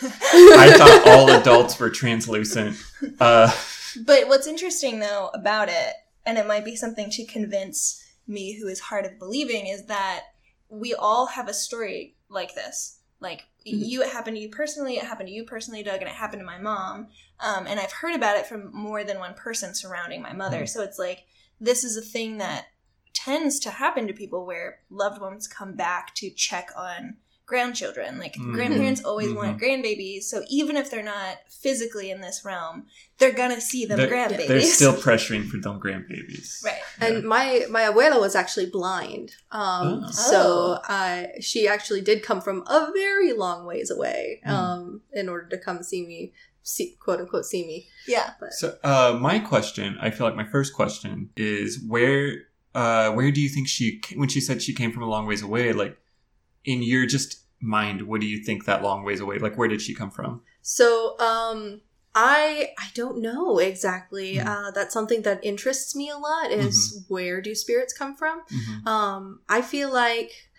I 0.64 0.72
thought 0.78 1.02
all 1.12 1.30
adults 1.30 1.78
were 1.80 1.90
translucent. 1.90 2.76
Uh, 3.18 3.50
But 4.06 4.28
what's 4.28 4.46
interesting 4.46 5.00
though 5.00 5.30
about 5.34 5.68
it, 5.68 5.94
and 6.24 6.38
it 6.38 6.46
might 6.46 6.64
be 6.64 6.76
something 6.76 7.10
to 7.10 7.24
convince 7.26 8.02
me 8.28 8.52
who 8.58 8.68
is 8.68 8.78
hard 8.78 9.04
of 9.04 9.18
believing, 9.18 9.66
is 9.66 9.86
that 9.86 10.20
we 10.68 10.94
all 10.94 11.26
have 11.26 11.48
a 11.48 11.54
story 11.54 12.14
like 12.28 12.54
this. 12.54 12.99
Like 13.20 13.46
Mhm. 13.66 13.88
you, 13.88 14.02
it 14.02 14.10
happened 14.10 14.36
to 14.36 14.42
you 14.42 14.48
personally. 14.48 14.96
It 14.96 15.04
happened 15.04 15.28
to 15.28 15.34
you 15.34 15.44
personally, 15.44 15.82
Doug, 15.82 16.00
and 16.00 16.08
it 16.08 16.14
happened 16.14 16.40
to 16.40 16.46
my 16.46 16.58
mom. 16.58 17.08
Um, 17.38 17.66
and 17.66 17.78
I've 17.78 17.92
heard 17.92 18.14
about 18.14 18.36
it 18.36 18.46
from 18.46 18.74
more 18.74 19.04
than 19.04 19.18
one 19.18 19.34
person 19.34 19.74
surrounding 19.74 20.22
my 20.22 20.32
mother. 20.32 20.62
Mhm. 20.62 20.68
So 20.68 20.82
it's 20.82 20.98
like 20.98 21.24
this 21.60 21.84
is 21.84 21.96
a 21.96 22.02
thing 22.02 22.38
that 22.38 22.68
tends 23.12 23.60
to 23.60 23.70
happen 23.70 24.06
to 24.06 24.14
people 24.14 24.46
where 24.46 24.80
loved 24.88 25.20
ones 25.20 25.46
come 25.46 25.74
back 25.76 26.14
to 26.14 26.30
check 26.30 26.70
on 26.76 27.18
grandchildren. 27.50 28.18
Like 28.18 28.34
Mhm. 28.36 28.54
grandparents 28.54 29.02
always 29.04 29.28
Mhm. 29.28 29.36
want 29.36 29.60
grandbabies, 29.60 30.22
so 30.24 30.42
even 30.48 30.76
if 30.76 30.90
they're 30.90 31.02
not 31.18 31.34
physically 31.50 32.08
in 32.10 32.20
this 32.20 32.44
realm, 32.44 32.86
they're 33.18 33.32
gonna 33.42 33.60
see 33.60 33.84
them 33.84 33.98
They're- 33.98 34.08
grandbabies. 34.14 34.48
they're 34.48 34.60
still 34.80 34.94
pressuring 34.94 35.48
for 35.50 35.58
them 35.58 35.78
grandbabies. 35.84 36.64
right. 36.64 36.80
And 37.00 37.24
my 37.24 37.66
my 37.68 37.82
abuela 37.82 38.18
was 38.20 38.34
actually 38.42 38.66
blind, 38.66 39.26
um, 39.50 40.04
Oh. 40.06 40.10
so 40.10 40.42
uh, 40.98 41.24
she 41.40 41.66
actually 41.68 42.00
did 42.10 42.22
come 42.22 42.40
from 42.40 42.58
a 42.68 42.90
very 42.94 43.32
long 43.32 43.66
ways 43.66 43.90
away 43.90 44.40
Mm. 44.46 44.50
um, 44.50 45.00
in 45.12 45.28
order 45.28 45.46
to 45.48 45.58
come 45.58 45.82
see 45.82 46.02
me, 46.06 46.32
see, 46.62 46.96
quote 47.04 47.20
unquote, 47.20 47.44
see 47.46 47.66
me. 47.66 47.88
Yeah. 48.06 48.30
But 48.40 48.52
So, 48.54 48.66
uh, 48.84 49.18
my 49.20 49.38
question, 49.40 49.98
I 50.00 50.10
feel 50.10 50.26
like 50.28 50.36
my 50.36 50.48
first 50.56 50.72
question 50.80 51.30
is 51.36 51.80
where, 51.94 52.22
uh, 52.74 53.10
where 53.16 53.30
do 53.32 53.40
you 53.40 53.48
think 53.48 53.66
she, 53.66 54.00
when 54.14 54.28
she 54.28 54.40
said 54.40 54.62
she 54.62 54.72
came 54.80 54.92
from 54.92 55.02
a 55.02 55.10
long 55.14 55.26
ways 55.26 55.42
away, 55.42 55.72
like 55.72 55.96
in 56.64 56.82
your 56.82 57.06
just 57.06 57.40
mind, 57.60 58.02
what 58.02 58.20
do 58.20 58.26
you 58.26 58.42
think 58.42 58.64
that 58.64 58.82
long 58.82 59.04
ways 59.04 59.20
away, 59.20 59.38
like 59.38 59.56
where 59.58 59.68
did 59.68 59.82
she 59.82 59.94
come 59.94 60.10
from? 60.10 60.42
so 60.62 61.18
um, 61.18 61.80
I 62.14 62.70
I 62.78 62.88
don't 62.94 63.22
know 63.22 63.58
exactly. 63.58 64.36
Mm. 64.36 64.46
Uh, 64.46 64.70
that's 64.72 64.92
something 64.92 65.22
that 65.22 65.44
interests 65.44 65.94
me 65.94 66.10
a 66.10 66.18
lot. 66.18 66.50
Is 66.50 67.04
where 67.08 67.40
do 67.40 67.54
spirits 67.54 67.92
come 67.92 68.16
from? 68.16 68.42
Mhm. 68.50 68.86
um 68.86 69.40
i 69.48 69.62
feel 69.62 69.92
like 69.92 70.49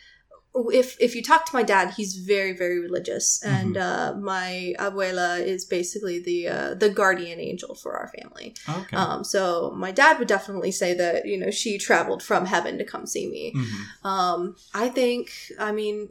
if 0.54 0.98
if 1.00 1.16
you 1.16 1.24
talk 1.24 1.46
to 1.46 1.56
my 1.56 1.64
dad 1.64 1.92
he's 1.92 2.16
very 2.16 2.52
very 2.54 2.80
religious 2.80 3.42
and 3.44 3.78
uh 3.78 4.14
my 4.20 4.74
abuela 4.80 5.40
is 5.40 5.64
basically 5.66 6.20
the 6.20 6.48
uh 6.48 6.74
the 6.74 6.90
guardian 6.90 7.40
angel 7.40 7.74
for 7.76 7.94
our 7.98 8.10
family 8.20 8.54
Okay. 8.68 8.98
um 8.98 9.24
so 9.24 9.72
my 9.76 9.92
dad 9.92 10.20
would 10.20 10.28
definitely 10.28 10.72
say 10.72 10.94
that 10.94 11.26
you 11.26 11.38
know 11.38 11.52
she 11.52 11.78
traveled 11.78 12.22
from 12.22 12.46
heaven 12.46 12.78
to 12.78 12.84
come 12.84 13.06
see 13.06 13.30
me 13.30 13.54
Mhm. 13.56 14.06
um 14.06 14.56
i 14.74 14.90
think 14.90 15.32
i 15.60 15.72
mean 15.72 16.10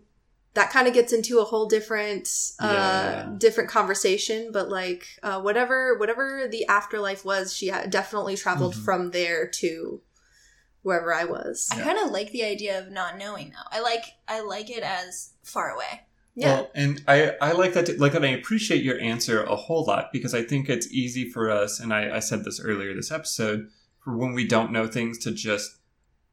that 0.55 0.71
kind 0.71 0.89
of 0.89 0.95
gets 0.95 1.13
into 1.13 1.39
a 1.39 1.45
whole 1.45 1.67
different 1.69 2.29
uh 2.61 2.67
Yeah. 2.67 3.35
different 3.39 3.69
conversation 3.71 4.51
but 4.53 4.69
like 4.69 5.07
uh 5.23 5.41
whatever 5.41 5.97
whatever 5.99 6.49
the 6.51 6.67
afterlife 6.67 7.25
was 7.25 7.55
she 7.55 7.71
definitely 7.89 8.37
traveled 8.37 8.75
Mhm. 8.75 8.85
from 8.85 9.11
there 9.11 9.47
to 9.47 10.01
wherever 10.83 11.13
i 11.15 11.25
was 11.25 11.69
I 11.73 11.79
Yeah. 11.79 11.85
kind 11.85 11.99
of 11.99 12.11
like 12.11 12.31
the 12.33 12.45
idea 12.45 12.79
of 12.81 12.91
not 12.91 13.19
knowing 13.19 13.51
though. 13.51 13.69
I 13.71 13.81
like 13.81 14.05
I 14.29 14.41
like 14.41 14.71
it 14.71 14.83
as 14.83 15.31
far 15.43 15.71
away. 15.71 16.03
yeah 16.35 16.47
Well, 16.61 16.71
and 16.75 17.03
I, 17.09 17.35
I 17.43 17.53
like 17.53 17.73
that, 17.75 17.99
like, 17.99 18.15
and 18.15 18.25
I 18.25 18.29
appreciate 18.31 18.83
your 18.85 18.99
answer 19.01 19.43
a 19.43 19.57
whole 19.57 19.85
lot 19.85 20.11
because 20.13 20.33
I 20.35 20.43
think 20.43 20.69
it's 20.69 20.91
easy 20.93 21.29
for 21.29 21.51
us, 21.51 21.81
and 21.81 21.93
I, 21.93 22.17
I 22.17 22.21
said 22.21 22.45
this 22.45 22.61
earlier 22.61 22.95
this 22.95 23.11
episode, 23.11 23.69
for 24.03 24.17
when 24.17 24.33
we 24.33 24.47
don't 24.47 24.71
know 24.73 24.87
things 24.87 25.19
to 25.25 25.33
just 25.33 25.79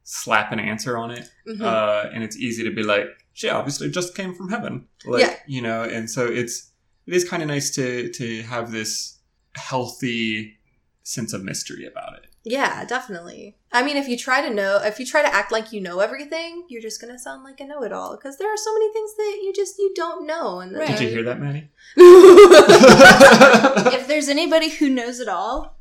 slap 0.04 0.52
an 0.52 0.60
answer 0.60 0.98
on 0.98 1.12
it. 1.12 1.30
Mhm. 1.48 1.62
uh, 1.62 2.10
and 2.14 2.24
it's 2.24 2.38
easy 2.38 2.64
to 2.64 2.72
be 2.72 2.84
like, 2.84 3.08
she 3.34 3.50
obviously 3.50 3.90
just 3.90 4.16
came 4.16 4.34
from 4.36 4.50
heaven, 4.50 4.88
like, 5.06 5.22
Yeah. 5.24 5.36
you 5.48 5.62
know. 5.62 5.84
And 5.84 6.10
so 6.10 6.26
it's 6.26 6.72
it 7.08 7.14
is 7.14 7.28
kind 7.28 7.42
of 7.44 7.48
nice 7.50 7.72
to 7.76 8.10
to 8.20 8.42
have 8.44 8.72
this 8.72 9.18
healthy 9.56 10.58
sense 11.04 11.34
of 11.34 11.44
mystery 11.44 11.86
about 11.86 12.14
it. 12.20 12.27
Yeah, 12.50 12.86
definitely. 12.86 13.58
I 13.72 13.84
mean, 13.84 13.98
if 13.98 14.08
you 14.08 14.18
try 14.18 14.42
to 14.42 14.54
know, 14.54 14.80
if 14.82 15.00
you 15.00 15.06
try 15.06 15.22
to 15.22 15.34
act 15.34 15.52
like 15.52 15.74
you 15.74 15.82
know 15.82 16.00
everything, 16.00 16.66
you're 16.70 16.82
just 16.82 17.02
gonna 17.02 17.20
sound 17.20 17.44
like 17.44 17.60
a 17.60 17.66
know-it-all 17.66 18.16
because 18.16 18.38
there 18.38 18.52
are 18.52 18.58
so 18.58 18.74
many 18.74 18.92
things 18.94 19.16
that 19.16 19.40
you 19.44 19.54
just 19.54 19.78
you 19.78 19.92
don't 19.96 20.26
know. 20.26 20.60
And 20.60 20.76
Right. 20.76 20.88
Did 20.88 21.02
you 21.02 21.10
hear 21.10 21.24
that, 21.24 21.40
Maddie? 21.40 21.70
If 23.98 24.08
there's 24.08 24.30
anybody 24.30 24.70
who 24.70 24.90
knows 24.90 25.20
it 25.20 25.28
all, 25.28 25.78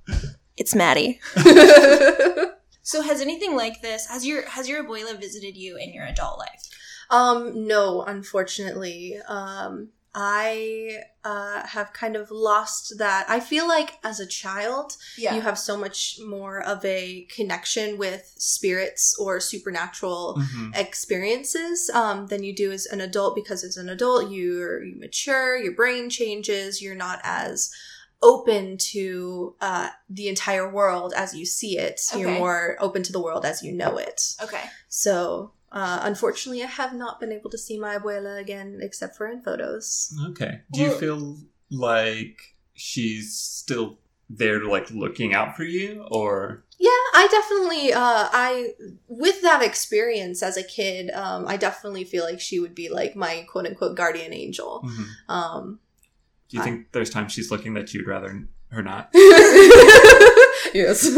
it's 0.56 0.74
Maddie. 0.74 1.20
So 2.86 3.02
has 3.02 3.20
anything 3.20 3.56
like 3.56 3.82
this 3.82 4.06
has 4.06 4.24
your 4.24 4.48
has 4.48 4.68
your 4.68 4.84
abuela 4.84 5.18
visited 5.18 5.56
you 5.56 5.76
in 5.76 5.92
your 5.92 6.04
adult 6.04 6.38
life? 6.38 6.62
um, 7.10 7.66
no, 7.66 8.02
unfortunately, 8.02 9.18
um, 9.26 9.88
I 10.18 11.02
uh, 11.24 11.66
have 11.66 11.92
kind 11.92 12.16
of 12.16 12.30
lost 12.30 12.94
that. 12.96 13.26
I 13.28 13.38
feel 13.38 13.68
like 13.68 13.98
as 14.02 14.18
a 14.18 14.26
child, 14.26 14.96
Yeah. 15.18 15.34
you 15.34 15.42
have 15.42 15.58
so 15.58 15.76
much 15.76 16.18
more 16.24 16.62
of 16.62 16.82
a 16.86 17.26
connection 17.34 17.98
with 17.98 18.32
spirits 18.38 19.14
or 19.18 19.40
supernatural 19.40 20.36
Mhm. 20.38 20.74
experiences 20.74 21.90
um, 21.92 22.28
than 22.28 22.42
you 22.42 22.54
do 22.54 22.72
as 22.72 22.86
an 22.86 23.02
adult 23.02 23.34
because 23.34 23.62
as 23.62 23.76
an 23.76 23.88
adult 23.90 24.30
you're 24.30 24.82
you 24.82 24.96
mature 24.98 25.58
your 25.58 25.72
brain 25.74 26.08
changes 26.08 26.80
you're 26.80 26.94
not 26.94 27.20
as 27.22 27.70
open 28.22 28.78
to 28.78 29.54
uh, 29.60 29.90
the 30.08 30.28
entire 30.28 30.70
world 30.72 31.12
as 31.14 31.34
you 31.34 31.44
see 31.44 31.76
it 31.78 32.00
you're 32.16 32.30
more 32.38 32.76
open 32.80 33.02
to 33.02 33.12
the 33.12 33.20
world 33.20 33.44
as 33.44 33.62
you 33.62 33.72
know 33.72 33.98
it 33.98 34.20
okay. 34.42 34.64
so 34.88 35.52
uh, 35.78 35.98
unfortunately 36.10 36.62
i 36.62 36.66
have 36.82 36.92
not 37.04 37.20
been 37.20 37.32
able 37.38 37.50
to 37.50 37.58
see 37.66 37.76
my 37.78 37.92
abuela 37.98 38.34
again 38.40 38.78
except 38.86 39.12
for 39.16 39.26
in 39.32 39.38
photos 39.48 39.86
Okay. 40.30 40.52
Do 40.72 40.80
you 40.80 40.88
Well- 40.90 40.98
feel 41.04 41.36
like 41.70 42.38
she's 42.74 43.26
still 43.60 43.98
there, 44.28 44.64
like 44.64 44.90
looking 44.90 45.30
out 45.38 45.50
for 45.56 45.62
you, 45.76 45.90
or 46.10 46.64
yeah 46.88 47.02
i 47.20 47.24
definitely 47.38 47.84
uh, 47.92 48.28
i 48.46 48.50
with 49.08 49.38
that 49.48 49.62
experience 49.70 50.42
as 50.42 50.56
a 50.56 50.62
kid 50.78 51.10
um, 51.22 51.46
i 51.52 51.56
definitely 51.56 52.04
feel 52.12 52.24
like 52.30 52.40
she 52.40 52.58
would 52.62 52.74
be 52.74 52.88
like 53.00 53.14
my 53.16 53.46
quote-unquote 53.50 53.94
guardian 53.96 54.32
angel 54.44 54.82
Mhm. 54.84 55.06
um, 55.36 55.64
do 56.48 56.56
you 56.56 56.62
I- 56.62 56.64
think 56.66 56.92
there's 56.92 57.08
times 57.16 57.32
she's 57.32 57.50
looking 57.52 57.72
that 57.74 57.94
you'd 57.94 58.06
rather 58.14 58.30
her 58.74 58.82
not? 58.82 59.04
yes. 60.74 61.08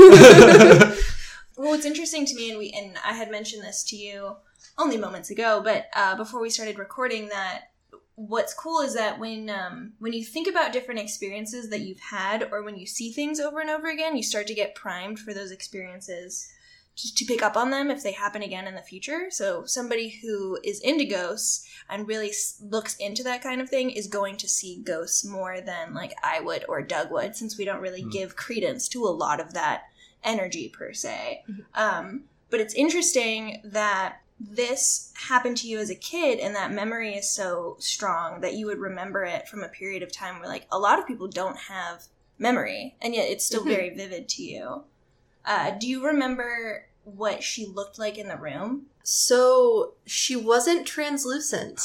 Well, 1.57 1.71
what's 1.71 1.85
interesting 1.87 2.25
to 2.27 2.35
me, 2.37 2.51
and 2.51 2.59
we 2.59 2.71
and 2.71 2.97
I 3.05 3.14
had 3.14 3.31
mentioned 3.31 3.62
this 3.64 3.83
to 3.90 3.97
you 3.97 4.37
only 4.79 4.97
moments 4.97 5.31
ago, 5.31 5.61
but 5.62 5.87
uh, 5.95 6.14
before 6.17 6.41
we 6.41 6.51
started 6.51 6.79
recording, 6.79 7.29
that 7.29 7.71
what's 8.14 8.55
cool 8.55 8.81
is 8.81 8.95
that 8.95 9.19
when 9.19 9.49
um, 9.51 9.93
when 9.99 10.12
you 10.12 10.25
think 10.25 10.49
about 10.49 10.73
different 10.73 11.01
experiences 11.01 11.69
that 11.71 11.81
you've 11.81 12.01
had, 12.01 12.49
or 12.53 12.62
when 12.62 12.77
you 12.77 12.87
see 12.87 13.12
things 13.12 13.41
over 13.41 13.61
and 13.61 13.71
over 13.71 13.88
again, 13.88 14.17
you 14.17 14.23
start 14.23 14.47
to 14.47 14.55
get 14.55 14.75
primed 14.75 15.19
for 15.19 15.33
those 15.35 15.51
experiences 15.51 16.49
to 17.14 17.25
pick 17.25 17.43
up 17.43 17.57
on 17.57 17.71
them 17.71 17.93
if 17.93 18.03
they 18.03 18.11
happen 18.11 18.43
again 18.43 18.67
in 18.67 18.75
the 18.75 18.83
future. 18.83 19.27
So 19.31 19.64
somebody 19.67 20.19
who 20.21 20.59
is 20.64 20.81
into 20.81 21.05
ghosts 21.05 21.64
and 21.88 22.09
really 22.09 22.31
s- 22.31 22.61
looks 22.61 22.97
into 22.97 23.23
that 23.23 23.41
kind 23.41 23.61
of 23.61 23.69
thing 23.71 23.91
is 23.91 24.09
going 24.09 24.37
to 24.38 24.49
see 24.49 24.83
ghosts 24.83 25.25
more 25.25 25.61
than 25.61 25.95
like 25.95 26.12
I 26.25 26.41
would 26.41 26.64
or 26.69 26.83
Doug 26.83 27.12
would, 27.12 27.37
since 27.37 27.57
we 27.57 27.64
don't 27.64 27.81
really 27.81 28.03
Mhm. 28.03 28.11
give 28.11 28.35
credence 28.35 28.88
to 28.88 29.05
a 29.05 29.11
lot 29.14 29.38
of 29.38 29.55
that 29.55 29.85
energy 30.25 30.69
per 30.69 30.93
se. 30.93 31.45
Mhm. 31.49 31.64
Um, 31.75 32.25
but 32.51 32.59
it's 32.59 32.75
interesting 32.75 33.61
that 33.62 34.21
this 34.40 35.12
happened 35.16 35.57
to 35.59 35.66
you 35.66 35.79
as 35.79 35.90
a 35.90 35.94
kid 35.94 36.38
and 36.38 36.55
that 36.55 36.72
memory 36.72 37.14
is 37.14 37.29
so 37.29 37.77
strong 37.81 38.40
that 38.40 38.55
you 38.55 38.66
would 38.66 38.79
remember 38.79 39.24
it 39.24 39.48
from 39.48 39.62
a 39.62 39.68
period 39.68 40.03
of 40.03 40.12
time 40.12 40.38
where 40.38 40.48
like 40.48 40.66
a 40.70 40.79
lot 40.79 40.98
of 40.98 41.07
people 41.07 41.27
don't 41.29 41.57
have 41.57 42.05
memory 42.38 42.94
and 43.03 43.14
yet 43.14 43.29
it's 43.29 43.44
still 43.44 43.62
Mhm. 43.62 43.68
very 43.68 43.90
vivid 43.90 44.29
to 44.31 44.42
you. 44.44 44.85
Uh, 45.44 45.70
do 45.72 45.88
you 45.88 46.05
remember 46.07 46.87
what 47.05 47.42
she 47.42 47.66
looked 47.66 47.98
like 47.98 48.16
in 48.18 48.29
the 48.29 48.37
room? 48.37 48.87
So 49.03 49.94
she 50.07 50.37
wasn't 50.37 50.87
translucent. 50.87 51.81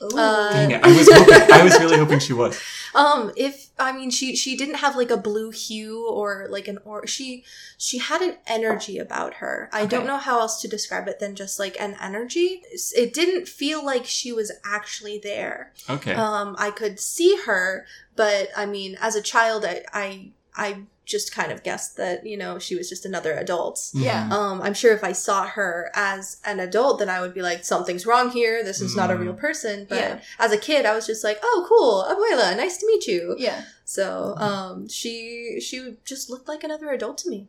Uh, 0.00 0.52
Dang 0.52 0.70
it! 0.72 0.84
I 0.84 0.96
was 0.96 1.08
hoping, 1.12 1.52
I 1.52 1.64
was 1.64 1.78
really 1.80 1.96
hoping 1.96 2.18
she 2.18 2.32
was. 2.32 2.60
Um, 2.94 3.32
if 3.36 3.70
I 3.78 3.92
mean 3.92 4.10
she 4.10 4.36
she 4.36 4.56
didn't 4.56 4.76
have 4.76 4.96
like 4.96 5.10
a 5.10 5.16
blue 5.16 5.50
hue 5.50 6.06
or 6.08 6.46
like 6.50 6.68
an 6.68 6.78
or 6.84 7.06
she 7.06 7.44
she 7.78 7.98
had 7.98 8.22
an 8.22 8.36
energy 8.46 8.98
about 8.98 9.34
her. 9.34 9.68
I 9.72 9.86
don't 9.86 10.06
know 10.06 10.18
how 10.18 10.40
else 10.40 10.60
to 10.62 10.68
describe 10.68 11.08
it 11.08 11.18
than 11.18 11.34
just 11.34 11.58
like 11.58 11.78
an 11.80 11.96
energy. 12.00 12.62
It 12.96 13.12
didn't 13.12 13.48
feel 13.48 13.84
like 13.84 14.06
she 14.06 14.32
was 14.32 14.52
actually 14.64 15.18
there. 15.18 15.72
Okay. 15.88 16.14
Um, 16.14 16.56
I 16.58 16.70
could 16.70 16.98
see 16.98 17.38
her, 17.46 17.86
but 18.14 18.48
I 18.56 18.66
mean, 18.66 18.96
as 19.00 19.14
a 19.14 19.22
child, 19.22 19.64
I 19.64 19.84
I, 19.92 20.30
I 20.56 20.82
just 21.06 21.32
kind 21.32 21.50
of 21.52 21.62
guessed 21.62 21.96
that 21.96 22.26
you 22.26 22.36
know 22.36 22.58
she 22.58 22.74
was 22.76 22.88
just 22.90 23.06
another 23.06 23.32
adult. 23.32 23.90
Yeah. 23.94 24.28
Mhm. 24.28 24.32
Um, 24.32 24.60
I'm 24.62 24.74
sure 24.74 24.92
if 24.92 25.02
I 25.04 25.12
saw 25.12 25.46
her 25.46 25.90
as 25.94 26.38
an 26.44 26.60
adult, 26.60 26.98
then 26.98 27.08
I 27.08 27.20
would 27.20 27.32
be 27.32 27.42
like, 27.42 27.64
something's 27.64 28.04
wrong 28.04 28.30
here. 28.30 28.62
This 28.64 28.80
is 28.80 28.94
not 28.96 29.10
a 29.10 29.14
Mm. 29.14 29.20
real 29.20 29.32
person. 29.34 29.86
But 29.88 29.98
Yeah. 29.98 30.20
as 30.38 30.52
a 30.52 30.58
kid, 30.58 30.84
I 30.84 30.94
was 30.94 31.06
just 31.06 31.22
like, 31.24 31.38
oh, 31.42 31.64
cool, 31.68 32.04
abuela, 32.12 32.56
nice 32.56 32.76
to 32.78 32.86
meet 32.86 33.06
you. 33.06 33.36
Yeah. 33.38 33.62
So, 33.84 34.34
um, 34.36 34.88
she 34.88 35.60
she 35.60 35.96
just 36.04 36.28
looked 36.28 36.48
like 36.48 36.64
another 36.64 36.90
adult 36.90 37.18
to 37.18 37.30
me. 37.30 37.48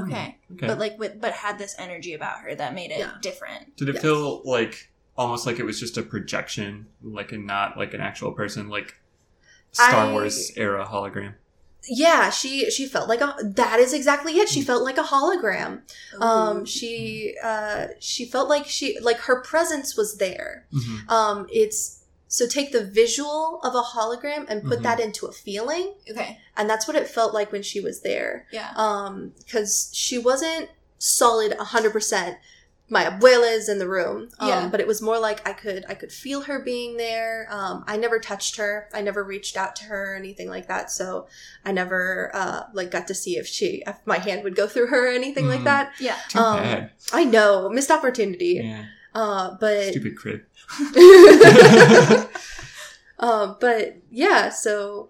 Okay. 0.00 0.38
Okay. 0.54 0.66
But 0.66 0.78
like 0.78 0.98
with 0.98 1.20
but 1.20 1.32
had 1.34 1.58
this 1.58 1.76
energy 1.78 2.14
about 2.14 2.40
her 2.40 2.54
that 2.54 2.74
made 2.74 2.90
it 2.90 2.98
Yeah. 3.00 3.12
different. 3.20 3.76
Did 3.76 3.90
it 3.90 3.94
Yes. 3.96 4.02
feel 4.02 4.42
like 4.44 4.90
almost 5.16 5.46
like 5.46 5.58
it 5.60 5.64
was 5.64 5.78
just 5.78 5.96
a 5.98 6.02
projection, 6.02 6.86
like 7.02 7.30
and 7.32 7.46
not 7.46 7.76
like 7.76 7.92
an 7.94 8.00
actual 8.00 8.32
person, 8.32 8.68
like 8.70 8.94
Star 9.72 10.06
I- 10.06 10.12
Wars 10.12 10.50
era 10.56 10.84
hologram? 10.90 11.34
Yeah, 11.88 12.30
she 12.30 12.70
she 12.70 12.86
felt 12.86 13.08
like 13.08 13.20
a 13.20 13.34
that 13.42 13.78
is 13.78 13.92
exactly 13.92 14.38
it. 14.38 14.48
She 14.48 14.62
felt 14.62 14.82
like 14.84 14.98
a 14.98 15.02
hologram. 15.02 15.82
Um, 16.20 16.64
she 16.64 17.34
uh 17.42 17.88
she 18.00 18.24
felt 18.24 18.48
like 18.48 18.66
she 18.66 18.98
like 19.00 19.18
her 19.18 19.40
presence 19.42 19.96
was 19.96 20.16
there. 20.18 20.66
Mhm. 20.72 21.10
Um, 21.10 21.46
it's 21.52 22.00
so 22.28 22.46
take 22.48 22.72
the 22.72 22.84
visual 22.84 23.60
of 23.62 23.74
a 23.74 23.82
hologram 23.82 24.46
and 24.48 24.64
put 24.64 24.80
Mhm. 24.80 24.82
that 24.84 24.98
into 25.00 25.26
a 25.26 25.32
feeling, 25.32 25.94
Okay. 26.10 26.40
and 26.56 26.68
that's 26.68 26.86
what 26.88 26.96
it 26.96 27.08
felt 27.08 27.32
like 27.34 27.52
when 27.52 27.62
she 27.62 27.80
was 27.80 28.00
there. 28.00 28.46
Yeah. 28.50 28.72
Um, 28.76 29.32
because 29.38 29.90
she 29.92 30.18
wasn't 30.18 30.70
solid 30.98 31.52
hundred 31.58 31.92
percent. 31.92 32.38
My 32.90 33.04
abuela 33.06 33.50
is 33.50 33.70
in 33.70 33.78
the 33.78 33.88
room, 33.88 34.28
um, 34.38 34.48
Yeah. 34.48 34.68
but 34.68 34.78
it 34.78 34.86
was 34.86 35.00
more 35.00 35.18
like 35.18 35.46
I 35.48 35.54
could 35.54 35.86
I 35.88 35.94
could 35.94 36.12
feel 36.12 36.42
her 36.42 36.58
being 36.60 36.98
there. 36.98 37.46
Um, 37.50 37.82
I 37.86 37.96
never 37.96 38.18
touched 38.18 38.56
her. 38.56 38.90
I 38.92 39.00
never 39.00 39.24
reached 39.24 39.56
out 39.56 39.74
to 39.76 39.84
her 39.84 40.12
or 40.12 40.16
anything 40.16 40.50
like 40.50 40.68
that. 40.68 40.90
So 40.90 41.26
I 41.64 41.72
never 41.72 42.30
uh, 42.34 42.64
like 42.74 42.90
got 42.90 43.06
to 43.08 43.14
see 43.14 43.38
if 43.38 43.46
she 43.46 43.82
if 43.86 43.96
my 44.04 44.18
hand 44.18 44.44
would 44.44 44.54
go 44.54 44.66
through 44.66 44.88
her 44.88 45.06
or 45.08 45.12
anything 45.12 45.48
like 45.48 45.60
Mhm. 45.60 45.64
that. 45.64 45.92
Yeah. 45.98 46.16
Too 46.28 46.38
Um, 46.38 46.58
bad. 46.58 46.90
I 47.12 47.24
know 47.24 47.70
missed 47.70 47.90
opportunity. 47.90 48.60
Yeah. 48.62 48.84
Uh, 49.14 49.56
but 49.58 49.90
Stupid 49.90 50.16
crib. 50.18 50.42
um, 53.18 53.56
but 53.60 53.96
yeah, 54.10 54.48
so 54.50 55.08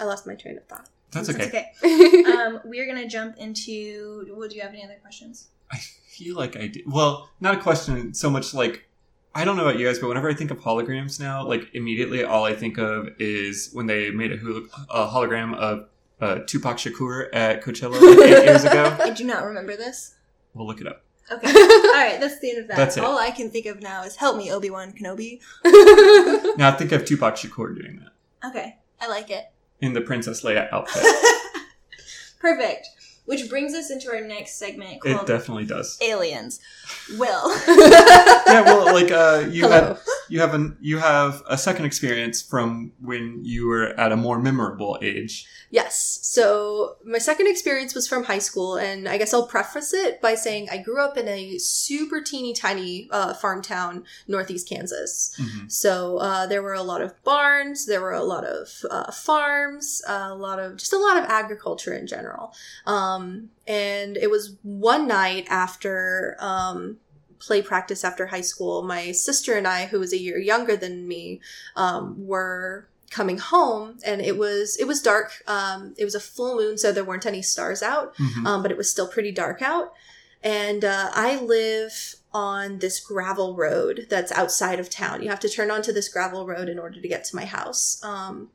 I 0.00 0.04
lost 0.04 0.26
my 0.26 0.34
train 0.34 0.58
of 0.58 0.66
thought. 0.66 0.88
That's 1.10 1.28
That's 1.28 1.46
okay. 1.48 1.70
okay. 1.82 2.24
um, 2.32 2.60
we're 2.64 2.86
gonna 2.86 3.08
jump 3.08 3.36
into. 3.38 4.26
Would 4.36 4.52
you 4.52 4.60
have 4.62 4.72
any 4.72 4.84
other 4.84 4.98
questions? 5.00 5.48
Feel 6.16 6.36
like 6.36 6.56
I 6.56 6.68
did. 6.68 6.82
Well, 6.86 7.28
not 7.40 7.56
a 7.56 7.60
question 7.60 8.14
so 8.14 8.30
much 8.30 8.54
like 8.54 8.88
I 9.34 9.44
don't 9.44 9.56
know 9.56 9.66
about 9.66 9.78
you 9.80 9.86
guys, 9.86 9.98
but 9.98 10.06
whenever 10.08 10.30
I 10.30 10.34
think 10.34 10.50
of 10.52 10.58
holograms 10.60 11.18
now, 11.18 11.44
like 11.46 11.68
immediately 11.74 12.22
all 12.22 12.44
I 12.44 12.54
think 12.54 12.78
of 12.78 13.08
is 13.18 13.70
when 13.72 13.86
they 13.86 14.10
made 14.10 14.30
a, 14.32 14.36
a 14.90 15.08
hologram 15.08 15.56
of 15.56 15.88
uh, 16.20 16.38
Tupac 16.46 16.76
Shakur 16.76 17.28
at 17.32 17.62
Coachella 17.62 18.00
like 18.00 18.28
eight 18.30 18.44
years 18.44 18.62
ago. 18.64 18.96
I 19.02 19.10
do 19.10 19.24
not 19.24 19.44
remember 19.44 19.76
this. 19.76 20.14
We'll 20.54 20.66
look 20.68 20.80
it 20.80 20.86
up. 20.86 21.02
Okay. 21.32 21.48
All 21.50 21.92
right. 21.94 22.18
That's 22.20 22.38
the 22.38 22.50
end 22.50 22.58
of 22.60 22.68
that. 22.68 22.76
That's 22.76 22.96
it. 22.96 23.02
All 23.02 23.18
I 23.18 23.30
can 23.32 23.50
think 23.50 23.66
of 23.66 23.82
now 23.82 24.04
is 24.04 24.14
help 24.16 24.36
me, 24.36 24.52
Obi 24.52 24.70
Wan 24.70 24.92
Kenobi. 24.92 25.40
Now 26.56 26.76
think 26.76 26.92
of 26.92 27.04
Tupac 27.04 27.34
Shakur 27.34 27.74
doing 27.76 28.00
that 28.04 28.48
Okay. 28.48 28.76
I 29.00 29.08
like 29.08 29.30
it. 29.30 29.46
in 29.80 29.94
the 29.94 30.00
Princess 30.00 30.44
Leia 30.44 30.72
outfit. 30.72 31.02
Perfect. 32.40 32.88
Which 33.26 33.48
brings 33.48 33.74
us 33.74 33.90
into 33.90 34.10
our 34.10 34.20
next 34.20 34.58
segment 34.58 35.00
it 35.04 35.26
definitely 35.26 35.64
does. 35.64 35.98
Aliens. 36.02 36.60
Will. 37.18 37.54
Yeah, 38.46 38.60
well, 38.62 38.94
like 38.94 39.10
uh, 39.10 39.48
you 39.50 39.62
Hello. 39.62 39.94
had 39.94 39.98
you 40.28 40.40
have 40.40 40.54
an 40.54 40.76
you 40.80 40.98
have 40.98 41.42
a 41.48 41.56
second 41.58 41.84
experience 41.84 42.42
from 42.42 42.92
when 43.00 43.40
you 43.44 43.66
were 43.66 43.88
at 43.98 44.12
a 44.12 44.16
more 44.16 44.38
memorable 44.38 44.98
age. 45.02 45.46
Yes. 45.70 46.20
So 46.22 46.96
my 47.04 47.18
second 47.18 47.48
experience 47.48 47.94
was 47.94 48.06
from 48.06 48.24
high 48.24 48.38
school, 48.38 48.76
and 48.76 49.08
I 49.08 49.18
guess 49.18 49.34
I'll 49.34 49.46
preface 49.46 49.92
it 49.92 50.20
by 50.20 50.34
saying 50.34 50.68
I 50.70 50.78
grew 50.78 51.00
up 51.02 51.16
in 51.16 51.26
a 51.28 51.58
super 51.58 52.20
teeny 52.20 52.52
tiny 52.52 53.08
uh, 53.10 53.34
farm 53.34 53.62
town, 53.62 54.04
northeast 54.28 54.68
Kansas. 54.68 55.34
Mhm. 55.38 55.70
So 55.70 56.18
uh, 56.18 56.46
there 56.46 56.62
were 56.62 56.74
a 56.74 56.82
lot 56.82 57.02
of 57.02 57.22
barns, 57.24 57.86
there 57.86 58.00
were 58.00 58.12
a 58.12 58.22
lot 58.22 58.44
of 58.44 58.68
uh, 58.90 59.10
farms, 59.10 60.02
a 60.06 60.34
lot 60.34 60.58
of 60.58 60.76
just 60.76 60.92
a 60.92 60.98
lot 60.98 61.16
of 61.16 61.24
agriculture 61.24 61.92
in 61.92 62.06
general. 62.06 62.54
Um, 62.86 63.50
and 63.66 64.16
it 64.16 64.30
was 64.30 64.56
one 64.62 65.08
night 65.08 65.46
after 65.48 66.36
um, 66.38 66.98
play 67.46 67.62
practice 67.62 68.04
after 68.04 68.26
high 68.26 68.40
school. 68.40 68.82
My 68.82 69.12
sister 69.12 69.54
and 69.54 69.66
I, 69.66 69.86
who 69.86 69.98
was 70.00 70.12
a 70.12 70.18
year 70.20 70.38
younger 70.38 70.76
than 70.76 71.06
me, 71.08 71.40
um, 71.76 72.26
were 72.26 72.86
coming 73.10 73.38
home, 73.38 73.98
and 74.04 74.20
it 74.20 74.36
was 74.36 74.76
it 74.76 74.86
was 74.88 75.00
dark. 75.00 75.42
Um, 75.46 75.94
it 75.96 76.04
was 76.04 76.14
a 76.14 76.20
full 76.20 76.56
moon, 76.56 76.76
so 76.78 76.90
there 76.92 77.04
weren't 77.04 77.26
any 77.26 77.42
stars 77.42 77.82
out 77.82 78.14
Mhm. 78.16 78.46
um, 78.46 78.62
but 78.62 78.70
it 78.70 78.76
was 78.76 78.90
still 78.90 79.06
pretty 79.06 79.30
dark 79.32 79.62
out. 79.62 79.92
And 80.42 80.84
uh, 80.84 81.10
I 81.14 81.36
live 81.40 82.16
on 82.32 82.80
this 82.80 82.98
gravel 83.00 83.54
road 83.54 84.06
that's 84.10 84.32
outside 84.32 84.80
of 84.80 84.90
town. 84.90 85.22
You 85.22 85.28
have 85.30 85.40
to 85.40 85.48
turn 85.48 85.70
onto 85.70 85.92
this 85.92 86.08
gravel 86.08 86.44
road 86.46 86.68
in 86.68 86.78
order 86.78 87.00
to 87.00 87.08
get 87.08 87.24
to 87.26 87.36
my 87.36 87.44
house. 87.44 88.02
Um, 88.02 88.50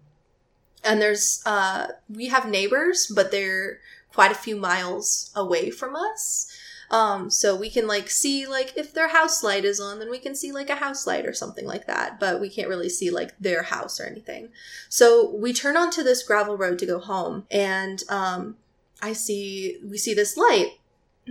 and 0.83 1.01
there's 1.01 1.41
uh, 1.45 1.87
we 2.09 2.27
have 2.27 2.45
neighbors, 2.47 3.07
but 3.07 3.31
they're 3.31 3.79
quite 4.13 4.31
a 4.31 4.35
few 4.35 4.55
miles 4.57 5.31
away 5.35 5.69
from 5.69 5.95
us. 5.95 6.48
Um, 6.91 7.29
so 7.29 7.55
we 7.55 7.69
can 7.69 7.87
like 7.87 8.09
see 8.09 8.47
like 8.47 8.73
if 8.75 8.93
their 8.93 9.09
house 9.09 9.43
light 9.43 9.65
is 9.65 9.79
on, 9.79 9.99
then 9.99 10.09
we 10.09 10.19
can 10.19 10.35
see 10.35 10.51
like 10.51 10.69
a 10.69 10.75
house 10.75 11.05
light 11.05 11.25
or 11.25 11.33
something 11.33 11.65
like 11.65 11.87
that. 11.87 12.19
But 12.19 12.41
we 12.41 12.49
can't 12.49 12.69
really 12.69 12.89
see 12.89 13.09
like 13.09 13.37
their 13.39 13.63
house 13.63 13.99
or 13.99 14.05
anything. 14.05 14.49
So 14.89 15.33
we 15.35 15.53
turn 15.53 15.77
onto 15.77 16.03
this 16.03 16.23
gravel 16.23 16.57
road 16.57 16.79
to 16.79 16.85
go 16.85 16.99
home, 16.99 17.45
and 17.51 18.03
um, 18.09 18.57
I 19.01 19.13
see 19.13 19.77
we 19.83 19.97
see 19.97 20.13
this 20.13 20.37
light 20.37 20.79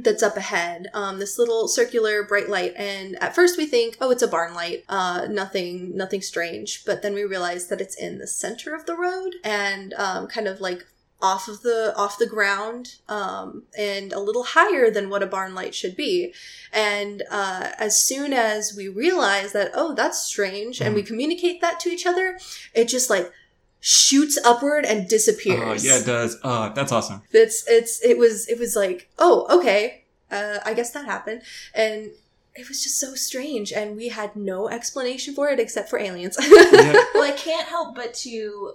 that's 0.02 0.22
up 0.22 0.36
ahead, 0.36 0.86
um, 0.94 1.18
this 1.18 1.38
little 1.38 1.66
circular 1.66 2.22
bright 2.22 2.48
light, 2.48 2.74
and 2.76 3.20
at 3.20 3.34
first 3.34 3.58
we 3.58 3.66
think, 3.66 3.96
oh, 4.00 4.10
it's 4.10 4.22
a 4.22 4.28
barn 4.28 4.54
light, 4.54 4.84
uh, 4.88 5.26
nothing, 5.28 5.96
nothing 5.96 6.22
strange. 6.22 6.84
But 6.84 7.02
then 7.02 7.14
we 7.14 7.24
realize 7.24 7.66
that 7.68 7.80
it's 7.80 7.96
in 7.96 8.18
the 8.18 8.26
center 8.26 8.74
of 8.74 8.86
the 8.86 8.96
road 8.96 9.34
and 9.42 9.94
um, 9.94 10.28
kind 10.28 10.46
of 10.46 10.60
like 10.60 10.86
off 11.20 11.48
of 11.48 11.62
the 11.62 11.92
off 11.96 12.18
the 12.18 12.26
ground 12.26 12.94
um, 13.08 13.64
and 13.76 14.12
a 14.12 14.20
little 14.20 14.44
higher 14.44 14.90
than 14.90 15.10
what 15.10 15.22
a 15.22 15.26
barn 15.26 15.54
light 15.54 15.74
should 15.74 15.96
be. 15.96 16.32
And 16.72 17.22
uh, 17.30 17.70
as 17.78 18.00
soon 18.00 18.32
as 18.32 18.74
we 18.76 18.88
realize 18.88 19.52
that, 19.52 19.72
oh, 19.74 19.94
that's 19.94 20.22
strange, 20.22 20.80
and 20.80 20.94
we 20.94 21.02
communicate 21.02 21.60
that 21.60 21.80
to 21.80 21.88
each 21.88 22.06
other, 22.06 22.38
it 22.74 22.86
just 22.86 23.10
like 23.10 23.32
shoots 23.80 24.38
upward 24.44 24.84
and 24.84 25.08
disappears. 25.08 25.84
Oh 25.84 25.88
yeah, 25.88 25.98
it 25.98 26.06
does. 26.06 26.36
Oh, 26.42 26.72
that's 26.74 26.92
awesome. 26.92 27.22
It's 27.32 27.66
it's 27.68 28.02
it 28.04 28.18
was 28.18 28.48
it 28.48 28.58
was 28.58 28.76
like 28.76 29.08
oh 29.18 29.58
okay 29.58 30.04
uh, 30.30 30.58
I 30.64 30.74
guess 30.74 30.90
that 30.92 31.06
happened 31.06 31.42
and 31.74 32.10
it 32.54 32.68
was 32.68 32.82
just 32.82 32.98
so 32.98 33.14
strange 33.14 33.72
and 33.72 33.96
we 33.96 34.08
had 34.08 34.34
no 34.34 34.68
explanation 34.68 35.34
for 35.34 35.48
it 35.48 35.60
except 35.60 35.88
for 35.88 35.98
aliens. 35.98 36.36
Yeah. 36.48 36.92
well, 37.14 37.22
I 37.22 37.34
can't 37.36 37.68
help 37.68 37.94
but 37.94 38.14
to 38.14 38.74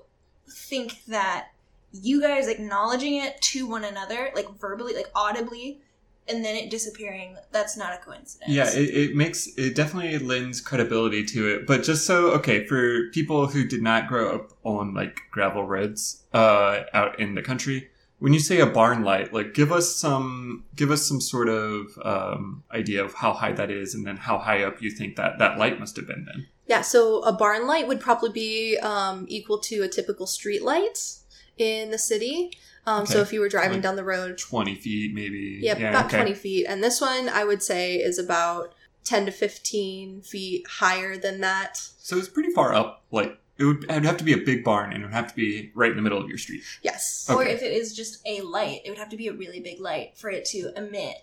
think 0.49 1.03
that 1.05 1.49
you 1.93 2.19
guys 2.19 2.47
acknowledging 2.47 3.15
it 3.15 3.39
to 3.41 3.67
one 3.67 3.85
another, 3.85 4.31
like 4.35 4.49
verbally, 4.59 4.93
like 4.93 5.09
audibly, 5.15 5.79
and 6.27 6.43
then 6.43 6.55
it 6.55 6.69
disappearing, 6.69 7.37
that's 7.51 7.77
not 7.77 7.93
a 7.93 7.97
coincidence. 7.97 8.49
Yeah, 8.49 8.69
it, 8.69 8.89
it 8.89 9.15
makes 9.15 9.47
it 9.57 9.75
definitely 9.75 10.17
lends 10.19 10.59
credibility 10.59 11.23
to 11.25 11.47
it. 11.47 11.67
But 11.67 11.83
just 11.83 12.05
so 12.05 12.31
okay, 12.31 12.65
for 12.65 13.09
people 13.11 13.47
who 13.47 13.65
did 13.65 13.81
not 13.81 14.07
grow 14.07 14.35
up 14.35 14.53
on 14.63 14.93
like 14.93 15.21
gravel 15.31 15.65
roads 15.65 16.23
uh, 16.33 16.81
out 16.93 17.19
in 17.19 17.35
the 17.35 17.41
country, 17.41 17.89
when 18.19 18.33
you 18.33 18.39
say 18.39 18.59
a 18.59 18.65
barn 18.65 19.03
light, 19.03 19.33
like 19.33 19.53
give 19.53 19.71
us 19.71 19.95
some 19.95 20.63
give 20.75 20.91
us 20.91 21.05
some 21.05 21.21
sort 21.21 21.49
of 21.49 21.87
um, 22.03 22.63
idea 22.71 23.03
of 23.03 23.13
how 23.13 23.33
high 23.33 23.51
that 23.51 23.69
is, 23.69 23.93
and 23.93 24.07
then 24.07 24.17
how 24.17 24.39
high 24.39 24.63
up 24.63 24.81
you 24.81 24.89
think 24.89 25.15
that 25.17 25.39
that 25.39 25.59
light 25.59 25.79
must 25.79 25.95
have 25.97 26.07
been. 26.07 26.25
Then 26.25 26.47
yeah, 26.65 26.81
so 26.81 27.21
a 27.23 27.33
barn 27.33 27.67
light 27.67 27.87
would 27.87 27.99
probably 27.99 28.31
be 28.31 28.77
um, 28.77 29.25
equal 29.27 29.59
to 29.59 29.81
a 29.83 29.89
typical 29.89 30.25
street 30.25 30.63
light 30.63 31.17
in 31.57 31.91
the 31.91 31.97
city. 31.97 32.51
Um, 32.85 33.05
So 33.05 33.19
if 33.21 33.31
you 33.31 33.39
were 33.39 33.49
driving 33.49 33.73
Like 33.77 33.83
down 33.83 33.95
the 33.95 34.03
road, 34.03 34.37
twenty 34.37 34.75
feet, 34.75 35.13
maybe. 35.13 35.59
yeah, 35.61 35.73
about 35.73 36.07
okay. 36.07 36.17
20 36.17 36.33
feet. 36.33 36.65
And 36.67 36.83
this 36.83 36.99
one 36.99 37.29
I 37.29 37.43
would 37.45 37.63
say 37.63 37.95
is 37.95 38.19
about 38.19 38.73
10 39.05 39.25
to 39.27 39.31
15 39.31 40.21
feet 40.21 40.65
higher 40.67 41.17
than 41.17 41.39
that. 41.41 41.77
So 41.97 42.17
it's 42.17 42.27
pretty 42.27 42.51
far 42.51 42.73
up. 42.73 43.03
Like 43.11 43.37
it 43.57 43.65
would, 43.65 43.83
it 43.85 43.91
would 43.91 44.05
have 44.05 44.17
to 44.17 44.23
be 44.23 44.33
a 44.33 44.37
big 44.37 44.63
barn, 44.63 44.91
and 44.91 45.03
it 45.03 45.05
would 45.05 45.13
have 45.13 45.27
to 45.27 45.35
be 45.35 45.71
right 45.75 45.91
in 45.91 45.95
the 45.95 46.01
middle 46.01 46.19
of 46.21 46.27
your 46.27 46.37
street. 46.37 46.63
Yes. 46.81 47.27
Okay. 47.29 47.37
Or 47.37 47.45
if 47.47 47.61
it 47.61 47.71
is 47.71 47.95
just 47.95 48.21
a 48.25 48.41
light, 48.41 48.81
it 48.83 48.89
would 48.89 48.97
have 48.99 49.09
to 49.09 49.17
be 49.17 49.27
a 49.27 49.33
really 49.33 49.59
big 49.59 49.79
light 49.79 50.17
for 50.17 50.29
it 50.29 50.43
to 50.45 50.71
emit 50.75 51.17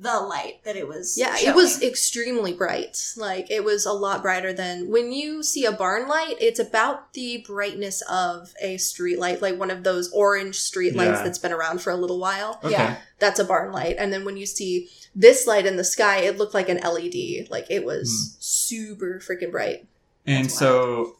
the 0.00 0.18
light 0.18 0.64
that 0.64 0.76
it 0.76 0.88
was. 0.88 1.18
Yeah, 1.18 1.36
it 1.38 1.54
was 1.54 1.82
extremely 1.82 2.54
bright. 2.54 3.12
Like 3.16 3.50
it 3.50 3.64
was 3.64 3.84
a 3.84 3.92
lot 3.92 4.22
brighter 4.22 4.52
than 4.52 4.90
when 4.90 5.12
you 5.12 5.42
see 5.42 5.66
a 5.66 5.72
barn 5.72 6.08
light. 6.08 6.36
It's 6.40 6.58
about 6.58 7.12
the 7.12 7.44
brightness 7.46 8.00
of 8.10 8.54
a 8.62 8.78
street 8.78 9.18
light, 9.18 9.42
like 9.42 9.58
one 9.58 9.70
of 9.70 9.84
those 9.84 10.10
orange 10.12 10.56
street 10.56 10.96
lights 10.96 11.18
Yeah. 11.18 11.22
that's 11.24 11.38
been 11.38 11.52
around 11.52 11.82
for 11.82 11.90
a 11.90 11.96
little 11.96 12.18
while. 12.18 12.58
Okay. 12.64 12.72
Yeah. 12.72 12.96
That's 13.18 13.38
a 13.38 13.44
barn 13.44 13.72
light. 13.72 13.96
And 13.98 14.10
then 14.10 14.24
when 14.24 14.38
you 14.38 14.46
see 14.46 14.88
this 15.14 15.46
light 15.46 15.66
in 15.66 15.76
the 15.76 15.84
sky, 15.84 16.20
it 16.20 16.38
looked 16.38 16.54
like 16.54 16.70
an 16.70 16.78
LED. 16.78 17.48
Like 17.50 17.66
it 17.70 17.84
was 17.84 18.08
Hmm. 18.10 18.36
super 18.40 19.20
freaking 19.20 19.50
bright. 19.50 19.86
And 20.26 20.50
so 20.50 21.16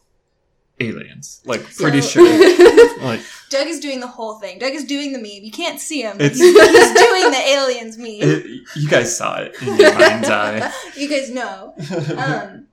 aliens. 0.81 1.41
Like 1.45 1.63
pretty 1.75 2.01
So- 2.01 2.25
sure. 2.25 2.87
Like 3.01 3.21
Doug 3.49 3.65
is 3.67 3.79
doing 3.79 3.99
the 3.99 4.05
whole 4.07 4.35
thing. 4.39 4.59
Doug 4.59 4.73
is 4.73 4.85
doing 4.85 5.11
the 5.11 5.17
meme. 5.17 5.43
You 5.43 5.51
can't 5.51 5.79
see 5.79 6.01
him. 6.03 6.17
It's- 6.21 6.37
he's, 6.37 6.53
he's 6.53 6.93
doing 6.93 7.31
the 7.31 7.43
aliens 7.47 7.97
meme. 7.97 8.07
it, 8.21 8.45
you 8.75 8.87
guys 8.87 9.17
saw 9.17 9.39
it 9.39 9.55
in 9.61 9.75
your 9.77 9.97
mind's 9.97 10.29
eye. 10.29 10.71
you 10.95 11.09
guys 11.09 11.31
know. 11.31 11.73
Um, 12.15 12.67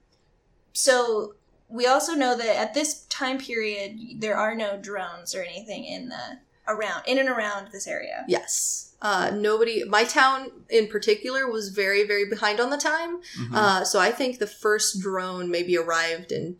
so 0.75 1.35
we 1.69 1.87
also 1.87 2.13
know 2.15 2.37
that 2.37 2.57
at 2.57 2.75
this 2.75 3.05
time 3.07 3.39
period, 3.39 3.99
there 4.21 4.37
are 4.37 4.55
no 4.55 4.77
drones 4.77 5.35
or 5.35 5.43
anything 5.43 5.85
in 5.85 6.09
the 6.11 6.39
around 6.67 7.03
in 7.07 7.19
and 7.19 7.29
around 7.31 7.69
this 7.73 7.87
area. 7.87 8.25
yes. 8.29 8.85
Uh, 9.01 9.31
nobody, 9.33 9.85
my 9.85 10.03
town 10.03 10.51
in 10.69 10.89
particular 10.89 11.49
was 11.49 11.69
very, 11.69 12.05
very 12.05 12.29
behind 12.29 12.59
on 12.59 12.71
the 12.71 12.77
time. 12.77 13.21
Mhm. 13.39 13.55
Uh, 13.55 13.85
so 13.85 14.01
I 14.01 14.11
think 14.11 14.41
the 14.41 14.47
first 14.49 15.01
drone 15.01 15.49
maybe 15.53 15.79
arrived 15.79 16.33
in 16.33 16.57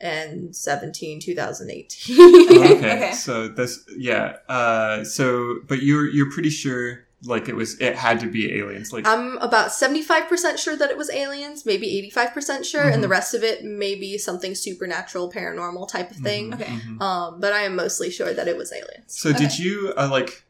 2017, 0.00 1.20
2018. 1.20 2.56
okay. 2.76 2.76
okay. 2.96 3.12
So 3.12 3.48
this, 3.48 3.84
yeah. 3.96 4.36
Uh, 4.48 5.04
so, 5.04 5.58
but 5.66 5.82
you're 5.82 6.08
you're 6.08 6.30
pretty 6.30 6.50
sure 6.50 7.04
like 7.24 7.48
it 7.48 7.56
was 7.56 7.80
it 7.80 7.96
had 7.96 8.20
to 8.20 8.30
be 8.30 8.58
aliens. 8.58 8.92
Like 8.92 9.06
I'm 9.06 9.38
about 9.38 9.70
75% 9.70 10.58
sure 10.58 10.76
that 10.76 10.90
it 10.90 10.96
was 10.96 11.10
aliens, 11.10 11.64
maybe 11.66 12.10
85% 12.14 12.64
sure, 12.64 12.88
and 12.88 13.02
the 13.02 13.08
Mhm. 13.08 13.10
rest 13.10 13.34
of 13.34 13.42
it 13.42 13.64
may 13.64 13.94
be 13.94 14.18
something 14.18 14.54
supernatural, 14.54 15.32
paranormal 15.32 15.88
type 15.88 16.10
of 16.10 16.18
thing. 16.18 16.50
Mhm, 16.50 16.54
Okay. 16.54 16.64
mhm. 16.72 17.00
Um, 17.02 17.40
but 17.40 17.52
I 17.52 17.62
am 17.62 17.74
mostly 17.74 18.10
sure 18.10 18.32
that 18.32 18.46
it 18.48 18.56
was 18.56 18.72
aliens. 18.72 19.04
So 19.06 19.32
did 19.32 19.58
you 19.58 19.94
uh, 19.96 20.08
like 20.10 20.44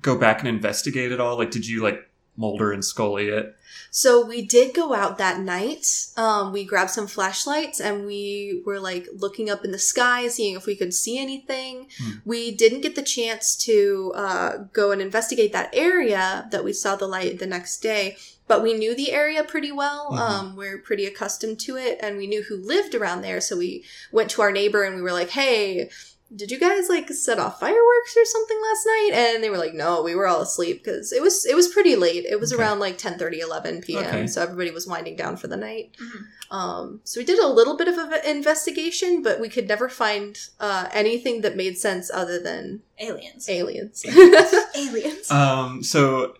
go 0.00 0.16
back 0.16 0.38
and 0.40 0.48
investigate 0.48 1.12
it 1.12 1.20
all? 1.20 1.36
Like, 1.36 1.50
did 1.50 1.66
you 1.66 1.82
like 1.82 2.08
Mulder 2.36 2.72
and 2.72 2.82
Scully 2.84 3.28
it? 3.28 3.54
So 3.94 4.24
we 4.24 4.40
did 4.40 4.74
go 4.74 4.94
out 4.94 5.18
that 5.18 5.38
night. 5.38 6.06
Um, 6.16 6.50
we 6.50 6.64
grabbed 6.64 6.90
some 6.90 7.06
flashlights 7.06 7.78
and 7.78 8.06
we 8.06 8.62
were 8.64 8.80
like 8.80 9.06
looking 9.14 9.50
up 9.50 9.66
in 9.66 9.70
the 9.70 9.78
sky, 9.78 10.28
seeing 10.28 10.56
if 10.56 10.64
we 10.64 10.74
could 10.74 10.94
see 10.94 11.18
anything. 11.18 11.88
Hmm. 11.98 12.10
We 12.24 12.52
didn't 12.52 12.80
get 12.80 12.94
the 12.96 13.02
chance 13.02 13.54
to 13.66 14.12
uh, 14.16 14.56
go 14.72 14.92
and 14.92 15.02
investigate 15.02 15.52
that 15.52 15.74
area 15.74 16.48
that 16.50 16.64
we 16.64 16.72
saw 16.72 16.96
the 16.96 17.06
light 17.06 17.38
the 17.38 17.46
next 17.46 17.82
day, 17.82 18.16
but 18.48 18.62
we 18.62 18.72
knew 18.72 18.96
the 18.96 19.12
area 19.12 19.44
pretty 19.44 19.72
well. 19.72 20.12
Mhm. 20.12 20.18
Um, 20.18 20.56
we're 20.56 20.78
pretty 20.78 21.04
accustomed 21.04 21.60
to 21.60 21.76
it 21.76 21.98
and 22.00 22.16
we 22.16 22.26
knew 22.26 22.44
who 22.44 22.56
lived 22.56 22.94
around 22.94 23.20
there. 23.20 23.42
So 23.42 23.58
we 23.58 23.84
went 24.10 24.30
to 24.30 24.40
our 24.40 24.52
neighbor 24.52 24.84
and 24.84 24.96
we 24.96 25.02
were 25.02 25.12
like, 25.12 25.30
hey, 25.30 25.90
did 26.34 26.50
you 26.50 26.58
guys 26.58 26.88
like 26.88 27.08
set 27.10 27.38
off 27.38 27.60
fireworks 27.60 28.16
or 28.16 28.24
something 28.24 28.56
last 28.62 28.86
night 28.86 29.10
and 29.14 29.44
they 29.44 29.50
were 29.50 29.58
like 29.58 29.74
no 29.74 30.02
we 30.02 30.14
were 30.14 30.26
all 30.26 30.40
asleep 30.40 30.82
because 30.82 31.12
it 31.12 31.20
was 31.20 31.44
it 31.44 31.54
was 31.54 31.68
pretty 31.68 31.94
late 31.96 32.24
it 32.24 32.40
was 32.40 32.52
Okay. 32.52 32.62
around 32.62 32.78
like 32.78 32.96
10 32.98 33.18
30 33.18 33.40
11 33.40 33.80
p.m 33.82 34.04
Okay. 34.06 34.26
so 34.26 34.42
everybody 34.42 34.70
was 34.70 34.86
winding 34.86 35.16
down 35.16 35.36
for 35.36 35.46
the 35.48 35.56
night 35.56 35.90
Mhm. 36.02 36.54
um 36.56 37.00
so 37.04 37.20
we 37.20 37.24
did 37.24 37.38
a 37.38 37.46
little 37.48 37.76
bit 37.76 37.88
of 37.88 37.96
an 37.98 38.20
investigation 38.24 39.22
but 39.22 39.40
we 39.40 39.48
could 39.48 39.68
never 39.68 39.88
find 39.88 40.38
uh 40.60 40.88
anything 40.92 41.40
that 41.42 41.56
made 41.56 41.76
sense 41.78 42.10
other 42.12 42.38
than 42.40 42.82
Aliens. 43.00 43.48
aliens 43.48 44.04
aliens. 44.76 45.30
Um. 45.30 45.82
So. 45.82 46.34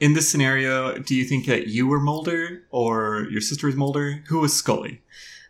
In 0.00 0.12
this 0.14 0.28
scenario, 0.28 0.98
do 0.98 1.14
you 1.14 1.24
think 1.24 1.46
that 1.46 1.68
you 1.68 1.86
were 1.86 2.00
Mulder 2.00 2.64
or 2.70 3.28
your 3.30 3.40
sister 3.40 3.68
was 3.68 3.76
Mulder? 3.76 4.24
Who 4.26 4.40
was 4.40 4.52
Scully? 4.52 5.02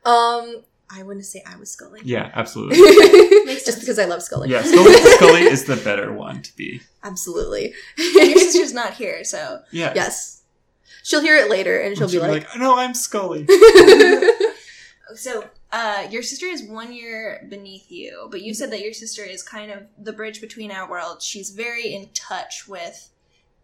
um 0.05 0.63
i 0.91 1.03
wouldn't 1.03 1.25
say 1.27 1.43
i 1.47 1.57
was 1.57 1.71
scully 1.71 2.01
Yeah, 2.05 2.31
absolutely. 2.35 2.77
Just 3.65 3.81
because 3.81 3.99
i 3.99 4.05
love 4.05 4.23
scully 4.23 4.49
Yeah, 4.51 4.63
Scully, 4.63 4.93
Scully 5.17 5.43
is 5.43 5.65
the 5.65 5.77
better 5.77 6.13
one 6.13 6.43
to 6.43 6.57
be. 6.57 6.81
absolutely 7.03 7.75
and 7.99 8.31
your 8.31 8.39
sister's 8.39 8.73
not 8.75 8.95
here, 8.95 9.25
so 9.25 9.61
Yeah. 9.71 9.93
yes 9.95 10.43
she'll 11.03 11.21
hear 11.23 11.37
it 11.37 11.51
later 11.51 11.79
and 11.81 11.97
she'll 11.97 12.11
be 12.11 12.19
like, 12.19 12.47
"No, 12.57 12.77
I'm 12.79 12.95
Scully." 12.95 13.47
so 15.15 15.45
uh, 15.73 16.07
your 16.11 16.23
sister 16.23 16.47
is 16.47 16.63
one 16.63 16.93
year 16.93 17.47
beneath 17.51 17.91
you, 17.91 18.29
but 18.31 18.43
you 18.43 18.55
said 18.55 18.71
that 18.73 18.81
your 18.81 18.93
sister 18.93 19.23
is 19.25 19.43
kind 19.43 19.71
of 19.71 19.83
the 19.99 20.13
bridge 20.13 20.41
between 20.41 20.71
our 20.71 20.89
worlds. 20.89 21.25
She's 21.25 21.51
very 21.51 21.93
in 21.93 22.09
touch 22.15 22.67
with 22.69 23.11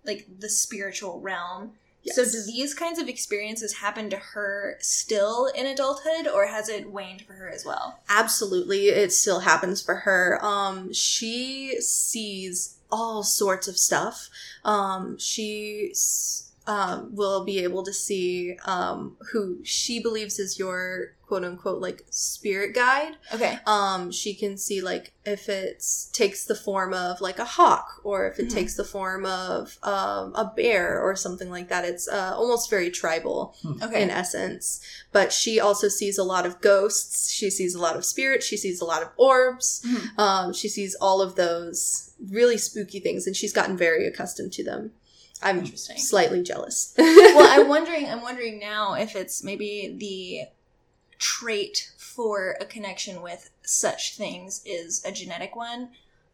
like 0.04 0.26
the 0.38 0.48
spiritual 0.48 1.20
realm. 1.20 1.72
So 2.06 2.24
do 2.24 2.42
these 2.46 2.72
kinds 2.74 2.98
of 2.98 3.08
experiences 3.08 3.74
happen 3.74 4.08
to 4.10 4.16
her 4.16 4.76
still 4.80 5.46
in 5.54 5.66
adulthood 5.66 6.26
or 6.26 6.46
has 6.46 6.68
it 6.68 6.90
waned 6.90 7.22
for 7.22 7.34
her 7.34 7.48
as 7.48 7.64
well? 7.64 8.00
absolutely 8.08 8.88
it 8.88 9.12
still 9.12 9.40
happens 9.40 9.82
for 9.82 9.96
her. 9.96 10.38
Um 10.44 10.92
she 10.92 11.76
sees 11.80 12.76
all 12.90 13.22
sorts 13.22 13.68
of 13.68 13.76
stuff. 13.78 14.28
Um 14.64 15.18
she 15.18 15.88
s- 15.92 16.49
um, 16.74 16.96
will 17.20 17.44
be 17.44 17.58
able 17.68 17.82
to 17.84 17.92
see 17.92 18.56
um, 18.74 19.16
who 19.32 19.42
she 19.64 19.94
believes 20.06 20.38
is 20.38 20.58
your 20.58 20.80
quote 21.26 21.44
unquote 21.44 21.80
like 21.80 22.00
spirit 22.10 22.74
guide 22.74 23.12
Okay. 23.36 23.54
um 23.64 24.10
she 24.10 24.34
can 24.42 24.56
see 24.66 24.80
like 24.80 25.12
if 25.24 25.48
it 25.48 25.76
takes 26.12 26.40
the 26.50 26.56
form 26.66 26.92
of 26.92 27.20
like 27.20 27.38
a 27.38 27.44
hawk 27.56 27.86
or 28.02 28.26
if 28.30 28.34
it 28.40 28.46
Mhm. 28.48 28.54
takes 28.58 28.74
the 28.74 28.88
form 28.96 29.24
of 29.24 29.78
um, 29.94 30.26
a 30.34 30.46
bear 30.56 31.00
or 31.00 31.14
something 31.24 31.48
like 31.56 31.68
that 31.68 31.84
it's 31.84 32.06
uh, 32.08 32.32
almost 32.40 32.68
very 32.76 32.90
tribal 32.90 33.54
Okay. 33.84 34.02
in 34.02 34.10
essence. 34.22 34.80
But 35.12 35.28
she 35.40 35.60
also 35.66 35.88
sees 36.00 36.16
a 36.18 36.24
lot 36.34 36.44
of 36.48 36.60
ghosts. 36.60 37.30
She 37.38 37.48
sees 37.58 37.74
a 37.76 37.80
lot 37.86 37.96
of 37.98 38.04
spirits. 38.04 38.44
She 38.50 38.56
sees 38.64 38.80
a 38.80 38.84
lot 38.92 39.02
of 39.02 39.08
orbs. 39.16 39.82
Mhm. 39.86 40.18
Um, 40.26 40.46
she 40.52 40.68
sees 40.76 40.92
all 41.00 41.18
of 41.26 41.30
those 41.36 42.10
really 42.38 42.58
spooky 42.58 43.00
things, 43.06 43.26
and 43.26 43.34
she's 43.36 43.52
gotten 43.52 43.76
very 43.76 44.04
accustomed 44.10 44.52
to 44.54 44.64
them. 44.70 44.82
I'm 45.42 45.60
Interesting. 45.60 45.96
slightly 45.98 46.42
jealous. 46.42 46.94
well, 46.98 47.46
I'm 47.60 47.68
wondering. 47.68 48.06
I'm 48.08 48.20
wondering 48.22 48.58
now 48.58 48.94
if 48.94 49.16
it's 49.16 49.42
maybe 49.42 49.94
the 49.98 50.48
trait 51.18 51.90
for 51.98 52.56
a 52.60 52.64
connection 52.64 53.22
with 53.22 53.50
such 53.62 54.16
things 54.16 54.62
is 54.66 55.02
a 55.04 55.12
genetic 55.12 55.54
one, 55.56 55.90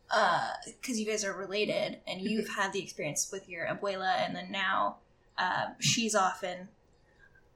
because 0.09 0.98
you 0.98 1.07
guys 1.07 1.24
are 1.24 1.32
related 1.32 1.98
and 2.07 2.20
you've 2.20 2.48
had 2.48 2.72
the 2.72 2.82
experience 2.82 3.30
with 3.30 3.48
your 3.48 3.66
abuela, 3.66 4.14
and 4.18 4.34
then 4.34 4.50
now 4.50 4.96
uh, 5.38 5.66
she's 5.78 6.14
off 6.14 6.42
in, 6.42 6.68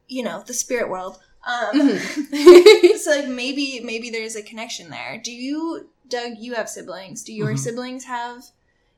you 0.09 0.23
know, 0.23 0.43
the 0.47 0.55
spirit 0.55 0.89
world. 0.89 1.19
Um, 1.47 1.99
so 2.99 3.11
like 3.11 3.29
maybe 3.29 3.81
maybe 3.81 4.11
there's 4.11 4.37
a 4.37 4.43
connection 4.43 4.91
there. 4.91 5.21
Do 5.23 5.33
you, 5.33 5.89
Doug? 6.09 6.33
You 6.39 6.55
have 6.55 6.69
siblings. 6.69 7.25
Do 7.25 7.33
your 7.33 7.55
Mhm. 7.55 7.59
siblings 7.59 8.05
have 8.05 8.45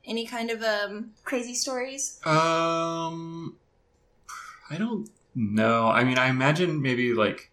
any 0.05 0.25
kind 0.25 0.49
of 0.49 0.61
um 0.63 1.11
crazy 1.23 1.55
stories? 1.55 2.19
Um, 2.25 3.57
I 4.69 4.77
don't 4.77 5.09
know. 5.35 5.87
I 5.87 6.03
mean, 6.03 6.17
I 6.17 6.27
imagine 6.27 6.81
maybe 6.81 7.13
like 7.13 7.51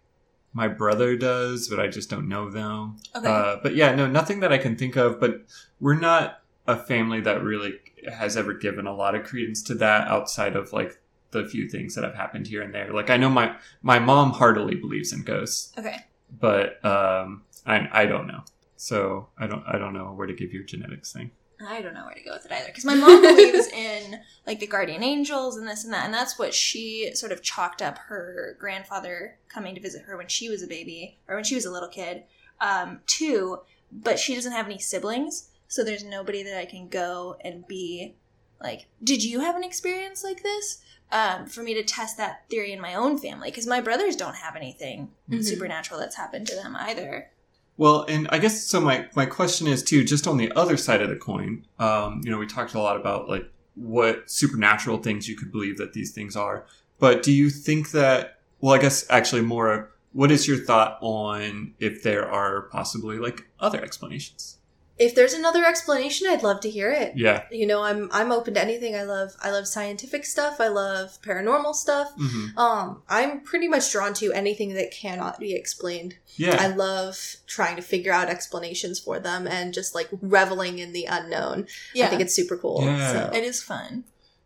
my 0.53 0.67
brother 0.67 1.15
does, 1.15 1.67
but 1.67 1.79
I 1.79 1.87
just 1.87 2.09
don't 2.09 2.27
know 2.27 2.49
them. 2.49 2.97
Okay. 3.15 3.27
Uh, 3.27 3.57
but 3.61 3.75
yeah, 3.75 3.95
no, 3.95 4.07
nothing 4.07 4.41
that 4.41 4.51
I 4.51 4.57
can 4.57 4.75
think 4.75 4.95
of. 4.95 5.19
But 5.19 5.41
we're 5.79 5.95
not 5.95 6.41
a 6.67 6.77
family 6.77 7.21
that 7.21 7.43
really 7.43 7.79
has 8.11 8.35
ever 8.37 8.53
given 8.53 8.87
a 8.87 8.93
lot 8.93 9.15
of 9.15 9.23
credence 9.23 9.61
to 9.63 9.75
that 9.75 10.07
outside 10.07 10.55
of 10.55 10.73
like 10.73 10.99
the 11.31 11.47
few 11.47 11.69
things 11.69 11.95
that 11.95 12.03
have 12.03 12.15
happened 12.15 12.47
here 12.47 12.61
and 12.61 12.73
there. 12.73 12.93
Like 12.93 13.09
I 13.09 13.17
know 13.17 13.29
my 13.29 13.55
my 13.81 13.99
mom 13.99 14.31
heartily 14.31 14.75
believes 14.75 15.13
in 15.13 15.23
ghosts, 15.23 15.73
okay. 15.77 16.05
but 16.39 16.83
um, 16.85 17.43
I 17.65 17.87
I 17.91 18.05
don't 18.05 18.27
know. 18.27 18.43
So 18.75 19.27
I 19.37 19.47
don't 19.47 19.63
I 19.65 19.77
don't 19.77 19.93
know 19.93 20.07
where 20.07 20.27
to 20.27 20.33
give 20.33 20.53
your 20.53 20.63
genetics 20.63 21.11
thing. 21.13 21.31
I 21.67 21.81
don't 21.81 21.93
know 21.93 22.05
where 22.05 22.13
to 22.15 22.23
go 22.23 22.33
with 22.33 22.45
it 22.45 22.51
either 22.51 22.67
because 22.67 22.85
my 22.85 22.95
mom 22.95 23.21
believes 23.21 23.67
in 23.67 24.19
like 24.47 24.59
the 24.59 24.67
guardian 24.67 25.03
angels 25.03 25.57
and 25.57 25.67
this 25.67 25.83
and 25.83 25.93
that, 25.93 26.05
and 26.05 26.13
that's 26.13 26.37
what 26.39 26.53
she 26.53 27.11
sort 27.15 27.31
of 27.31 27.41
chalked 27.41 27.81
up 27.81 27.97
her 27.97 28.55
grandfather 28.59 29.37
coming 29.49 29.75
to 29.75 29.81
visit 29.81 30.03
her 30.03 30.17
when 30.17 30.27
she 30.27 30.49
was 30.49 30.61
a 30.63 30.67
baby 30.67 31.17
or 31.27 31.35
when 31.35 31.43
she 31.43 31.55
was 31.55 31.65
a 31.65 31.71
little 31.71 31.89
kid 31.89 32.23
um, 32.59 32.99
to. 33.07 33.59
But 33.91 34.19
she 34.19 34.35
doesn't 34.35 34.53
have 34.53 34.65
any 34.67 34.79
siblings, 34.79 35.49
so 35.67 35.83
there's 35.83 36.03
nobody 36.03 36.43
that 36.43 36.57
I 36.57 36.65
can 36.65 36.87
go 36.87 37.35
and 37.41 37.67
be 37.67 38.15
like, 38.61 38.87
"Did 39.03 39.21
you 39.23 39.41
have 39.41 39.55
an 39.57 39.63
experience 39.63 40.23
like 40.23 40.43
this?" 40.43 40.81
Um, 41.11 41.45
for 41.45 41.61
me 41.61 41.73
to 41.73 41.83
test 41.83 42.15
that 42.15 42.49
theory 42.49 42.71
in 42.71 42.79
my 42.79 42.93
own 42.93 43.17
family 43.17 43.49
because 43.51 43.67
my 43.67 43.81
brothers 43.81 44.15
don't 44.15 44.35
have 44.37 44.55
anything 44.55 45.11
Mhm. 45.29 45.43
supernatural 45.43 45.99
that's 45.99 46.15
happened 46.15 46.47
to 46.47 46.55
them 46.55 46.73
either. 46.79 47.31
Well, 47.77 48.03
and 48.07 48.27
I 48.31 48.37
guess 48.37 48.63
so. 48.63 48.79
My 48.79 49.07
my 49.15 49.25
question 49.25 49.67
is 49.67 49.83
too, 49.83 50.03
just 50.03 50.27
on 50.27 50.37
the 50.37 50.51
other 50.53 50.77
side 50.77 51.01
of 51.01 51.09
the 51.09 51.15
coin. 51.15 51.65
Um, 51.79 52.21
you 52.23 52.31
know, 52.31 52.37
we 52.37 52.45
talked 52.45 52.73
a 52.73 52.81
lot 52.81 52.95
about 52.95 53.27
like 53.27 53.49
what 53.75 54.29
supernatural 54.29 54.97
things 54.97 55.27
you 55.27 55.35
could 55.35 55.51
believe 55.51 55.77
that 55.77 55.93
these 55.93 56.11
things 56.11 56.35
are. 56.35 56.65
But 56.99 57.23
do 57.23 57.31
you 57.31 57.49
think 57.49 57.91
that? 57.91 58.39
Well, 58.59 58.75
I 58.75 58.77
guess 58.77 59.05
actually 59.09 59.41
more. 59.41 59.91
What 60.13 60.29
is 60.29 60.47
your 60.47 60.57
thought 60.57 60.97
on 61.01 61.73
if 61.79 62.03
there 62.03 62.29
are 62.29 62.63
possibly 62.63 63.17
like 63.17 63.47
other 63.59 63.81
explanations? 63.81 64.57
If 65.01 65.15
there's 65.15 65.33
another 65.33 65.65
explanation, 65.65 66.27
I'd 66.29 66.43
love 66.43 66.61
to 66.61 66.69
hear 66.69 66.91
it. 66.91 67.13
Yeah. 67.17 67.43
You 67.49 67.65
know, 67.65 67.81
I'm 67.81 68.07
I'm 68.11 68.31
open 68.31 68.53
to 68.53 68.61
anything. 68.61 68.95
I 68.95 69.01
love 69.01 69.31
I 69.41 69.49
love 69.49 69.67
scientific 69.67 70.25
stuff. 70.25 70.61
I 70.61 70.67
love 70.67 71.17
paranormal 71.23 71.73
stuff. 71.73 72.11
hmm 72.15 72.55
Um, 72.55 73.01
I'm 73.09 73.41
pretty 73.41 73.67
much 73.67 73.91
drawn 73.91 74.13
to 74.15 74.31
anything 74.31 74.75
that 74.75 74.91
cannot 74.91 75.39
be 75.39 75.55
explained. 75.55 76.17
Yeah. 76.35 76.55
I 76.59 76.67
love 76.67 77.17
trying 77.47 77.75
to 77.77 77.81
figure 77.81 78.13
out 78.13 78.29
explanations 78.29 78.99
for 78.99 79.19
them 79.19 79.47
and 79.47 79.73
just 79.73 79.95
like 79.95 80.09
reveling 80.21 80.77
in 80.77 80.93
the 80.93 81.05
unknown. 81.05 81.65
Yeah, 81.95 82.05
I 82.05 82.09
think 82.09 82.21
it's 82.21 82.35
super 82.35 82.55
cool. 82.55 82.83
Yeah. 82.83 83.11
So 83.11 83.37
it 83.37 83.43
is 83.43 83.61
fun. 83.63 84.03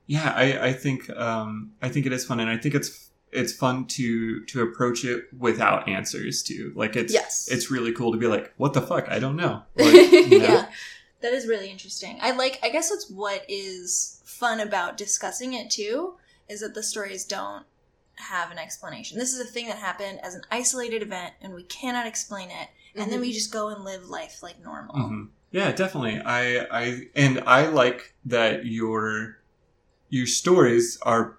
Yeah, 0.07 0.31
I, 0.35 0.67
I 0.67 0.73
think 0.73 1.09
um, 1.09 1.71
I 1.81 1.89
think 1.89 2.05
it 2.05 2.13
is 2.13 2.23
fun, 2.25 2.39
and 2.39 2.49
I 2.49 2.57
think 2.57 2.75
it's 2.75 3.09
it's 3.35 3.53
fun 3.53 3.85
to 3.87 4.43
to 4.45 4.61
approach 4.61 5.03
it 5.05 5.25
without 5.37 5.87
answers 5.89 6.41
too. 6.43 6.71
Like 6.75 6.95
it's 6.95 7.13
Yes. 7.13 7.47
it's 7.51 7.69
really 7.69 7.91
cool 7.93 8.11
to 8.11 8.17
be 8.17 8.27
like, 8.27 8.53
what 8.57 8.73
the 8.73 8.81
fuck? 8.81 9.07
I 9.09 9.19
don't 9.19 9.35
know. 9.35 9.63
Like, 9.77 10.11
you 10.11 10.39
know? 10.39 10.45
yeah 10.45 10.69
that 11.21 11.33
is 11.33 11.47
really 11.47 11.71
interesting 11.71 12.19
i 12.21 12.29
like 12.31 12.59
i 12.61 12.69
guess 12.69 12.89
that's 12.91 13.09
what 13.09 13.43
is 13.49 14.21
fun 14.25 14.59
about 14.59 14.95
discussing 14.95 15.53
it 15.53 15.71
too 15.71 16.13
is 16.47 16.59
that 16.59 16.75
the 16.75 16.83
stories 16.83 17.25
don't 17.25 17.65
have 18.15 18.51
an 18.51 18.59
explanation 18.59 19.17
this 19.17 19.33
is 19.33 19.39
a 19.39 19.45
thing 19.51 19.65
that 19.67 19.77
happened 19.77 20.19
as 20.21 20.35
an 20.35 20.41
isolated 20.51 21.01
event 21.01 21.33
and 21.41 21.53
we 21.55 21.63
cannot 21.63 22.05
explain 22.05 22.49
it 22.51 22.67
and 22.95 23.11
then 23.11 23.19
we 23.21 23.31
just 23.33 23.51
go 23.51 23.69
and 23.69 23.83
live 23.83 24.07
life 24.07 24.43
like 24.43 24.61
normal 24.63 24.95
Mhm. 24.95 25.29
Yeah, 25.51 25.71
definitely. 25.71 26.19
I 26.19 26.67
I 26.69 27.07
and 27.15 27.39
I 27.47 27.67
like 27.67 28.13
that 28.25 28.65
your 28.65 29.37
your 30.09 30.27
stories 30.27 30.99
are 31.03 31.37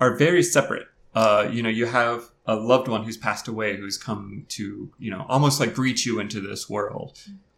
are 0.00 0.16
very 0.16 0.42
separate. 0.42 0.88
Uh, 1.20 1.42
you 1.54 1.62
know, 1.62 1.70
you 1.80 1.86
have 1.86 2.18
a 2.46 2.54
loved 2.54 2.88
one 2.88 3.02
who's 3.04 3.16
passed 3.16 3.48
away 3.48 3.76
who's 3.76 3.98
come 4.08 4.44
to 4.56 4.64
you 4.98 5.10
know 5.12 5.24
almost 5.28 5.58
like 5.60 5.72
greet 5.74 6.04
you 6.06 6.20
into 6.20 6.40
this 6.40 6.62
world, 6.68 7.08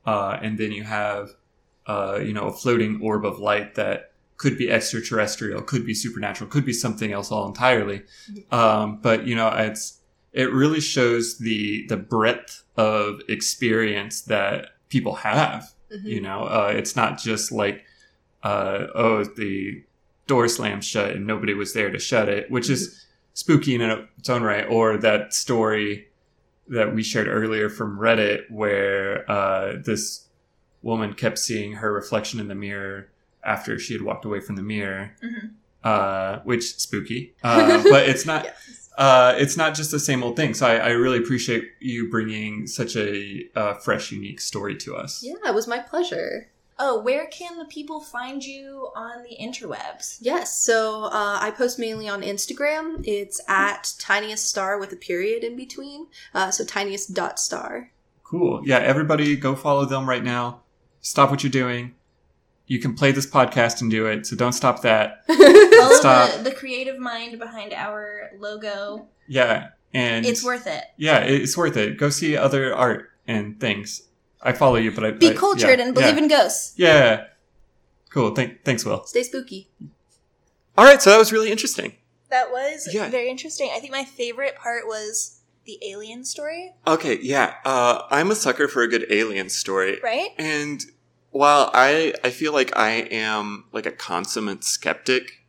uh, 0.06 0.38
and 0.44 0.56
then 0.60 0.70
you 0.78 0.84
have 0.84 1.30
uh, 1.86 2.18
you 2.22 2.32
know 2.32 2.46
a 2.46 2.52
floating 2.52 2.92
orb 3.02 3.22
of 3.26 3.38
light 3.38 3.74
that 3.74 4.12
could 4.36 4.56
be 4.56 4.70
extraterrestrial, 4.70 5.60
could 5.62 5.84
be 5.84 5.94
supernatural, 5.94 6.48
could 6.48 6.64
be 6.64 6.72
something 6.72 7.10
else 7.12 7.32
all 7.32 7.46
entirely. 7.48 8.02
Um, 8.52 9.00
but 9.02 9.26
you 9.26 9.34
know, 9.34 9.48
it's 9.48 9.98
it 10.32 10.52
really 10.52 10.80
shows 10.80 11.38
the 11.38 11.84
the 11.88 11.96
breadth 11.96 12.62
of 12.76 13.20
experience 13.28 14.22
that 14.22 14.58
people 14.88 15.14
have 15.16 15.74
Mhm. 15.90 16.04
you 16.04 16.20
know, 16.20 16.40
uh, 16.44 16.70
it's 16.80 16.94
not 16.96 17.18
just 17.18 17.50
like, 17.50 17.84
uh, 18.42 18.86
oh, 18.94 19.24
the 19.24 19.82
door 20.26 20.46
slammed 20.48 20.84
shut 20.84 21.12
and 21.16 21.26
nobody 21.26 21.54
was 21.54 21.72
there 21.72 21.90
to 21.90 21.98
shut 21.98 22.28
it, 22.28 22.50
which 22.50 22.68
is 22.68 23.06
spooky 23.38 23.74
in 23.76 23.80
its 23.80 24.28
own 24.28 24.42
right. 24.42 24.66
Or 24.68 24.96
that 24.96 25.32
story 25.32 26.08
that 26.66 26.92
we 26.94 27.02
shared 27.04 27.28
earlier 27.28 27.68
from 27.68 27.96
Reddit 27.98 28.50
where 28.50 29.30
uh, 29.30 29.76
this 29.84 30.26
woman 30.82 31.14
kept 31.14 31.38
seeing 31.38 31.74
her 31.74 31.92
reflection 31.92 32.40
in 32.40 32.48
the 32.48 32.54
mirror 32.54 33.08
after 33.44 33.78
she 33.78 33.92
had 33.94 34.02
walked 34.02 34.24
away 34.24 34.40
from 34.40 34.56
the 34.56 34.62
mirror, 34.62 35.12
Mhm. 35.24 35.50
uh, 35.84 36.40
which 36.44 36.76
spooky. 36.78 37.34
Uh, 37.44 37.82
but 37.84 38.08
it's 38.08 38.26
not 38.26 38.44
Yes. 38.68 38.90
uh, 38.98 39.34
it's 39.38 39.56
not 39.56 39.74
just 39.76 39.90
the 39.92 40.00
same 40.00 40.22
old 40.24 40.34
thing. 40.36 40.52
So 40.52 40.66
I, 40.66 40.76
I 40.76 40.88
really 40.90 41.18
appreciate 41.18 41.64
you 41.80 42.10
bringing 42.10 42.66
such 42.66 42.96
a 42.96 43.48
uh, 43.54 43.74
fresh, 43.74 44.10
unique 44.12 44.40
story 44.40 44.76
to 44.78 44.96
us. 44.96 45.22
Yeah, 45.24 45.34
it 45.46 45.54
was 45.54 45.68
my 45.68 45.78
pleasure. 45.78 46.48
Oh 46.78 47.00
where 47.00 47.26
can 47.26 47.58
the 47.58 47.64
people 47.64 48.00
find 48.00 48.44
you 48.44 48.90
on 48.94 49.22
the 49.22 49.36
interwebs 49.40 50.18
Yes, 50.20 50.58
so 50.58 51.04
uh, 51.04 51.38
I 51.40 51.50
post 51.50 51.78
mainly 51.78 52.08
on 52.08 52.22
Instagram. 52.22 53.02
It's 53.06 53.40
at 53.48 53.92
tiniest 53.98 54.48
star 54.48 54.78
with 54.78 54.92
a 54.92 54.96
period 54.96 55.44
in 55.44 55.56
between. 55.56 56.06
Uh, 56.34 56.50
so 56.50 56.64
tiniest 56.64 57.14
dot 57.14 57.38
star. 57.38 57.90
Cool. 58.24 58.60
Yeah, 58.64 58.78
everybody 58.78 59.36
go 59.36 59.54
follow 59.54 59.84
them 59.84 60.08
right 60.08 60.22
now. 60.24 60.60
Stop 61.00 61.30
what 61.30 61.42
you're 61.42 61.50
doing. 61.50 61.94
You 62.66 62.78
can 62.78 62.94
play 62.94 63.12
this 63.12 63.26
podcast 63.26 63.80
and 63.80 63.90
do 63.90 64.06
it, 64.06 64.26
so 64.26 64.36
don't 64.36 64.52
stop 64.52 64.82
that. 64.82 65.24
follow 65.26 65.94
Stop. 65.94 66.36
the, 66.38 66.50
the 66.50 66.52
creative 66.54 66.98
mind 66.98 67.38
behind 67.38 67.72
our 67.72 68.30
logo 68.38 69.06
Yeah, 69.26 69.68
and 69.94 70.26
it's 70.26 70.44
worth 70.44 70.66
it 70.66 70.84
Yeah, 70.96 71.20
it's 71.20 71.56
worth 71.56 71.76
it. 71.76 71.96
Go 71.96 72.10
see 72.10 72.36
other 72.36 72.74
art 72.74 73.10
and 73.26 73.58
things. 73.58 74.02
I 74.42 74.52
follow 74.52 74.76
you, 74.76 74.92
but 74.92 75.04
I 75.04 75.10
be 75.12 75.30
I- 75.30 75.34
cultured 75.34 75.78
yeah, 75.78 75.84
and 75.86 75.94
believe 75.94 76.16
yeah. 76.16 76.22
in 76.22 76.28
ghosts 76.28 76.74
Yeah. 76.76 77.24
Cool. 78.10 78.34
Thank, 78.34 78.64
thanks, 78.64 78.84
Will. 78.84 79.04
Stay 79.04 79.22
spooky. 79.22 79.68
All 80.76 80.84
right, 80.84 81.02
so 81.02 81.10
that 81.10 81.18
was 81.18 81.32
really 81.32 81.50
interesting. 81.50 81.94
That 82.30 82.50
was 82.50 82.88
Yeah. 82.92 83.08
very 83.10 83.28
interesting. 83.28 83.70
I 83.74 83.80
think 83.80 83.92
my 83.92 84.04
favorite 84.04 84.56
part 84.56 84.86
was 84.86 85.40
the 85.64 85.78
alien 85.82 86.24
story, 86.24 86.72
Okay, 86.86 87.18
yeah. 87.20 87.56
Uh, 87.64 88.02
I'm 88.10 88.30
a 88.30 88.34
sucker 88.34 88.68
for 88.68 88.82
a 88.82 88.88
good 88.88 89.06
alien 89.10 89.50
story. 89.50 89.98
right? 90.02 90.30
And 90.38 90.82
while 91.30 91.70
I 91.74 92.14
I 92.24 92.30
feel 92.30 92.52
like 92.54 92.74
I 92.76 92.90
am 93.10 93.64
like 93.72 93.84
a 93.84 93.90
consummate 93.92 94.64
skeptic, 94.64 95.44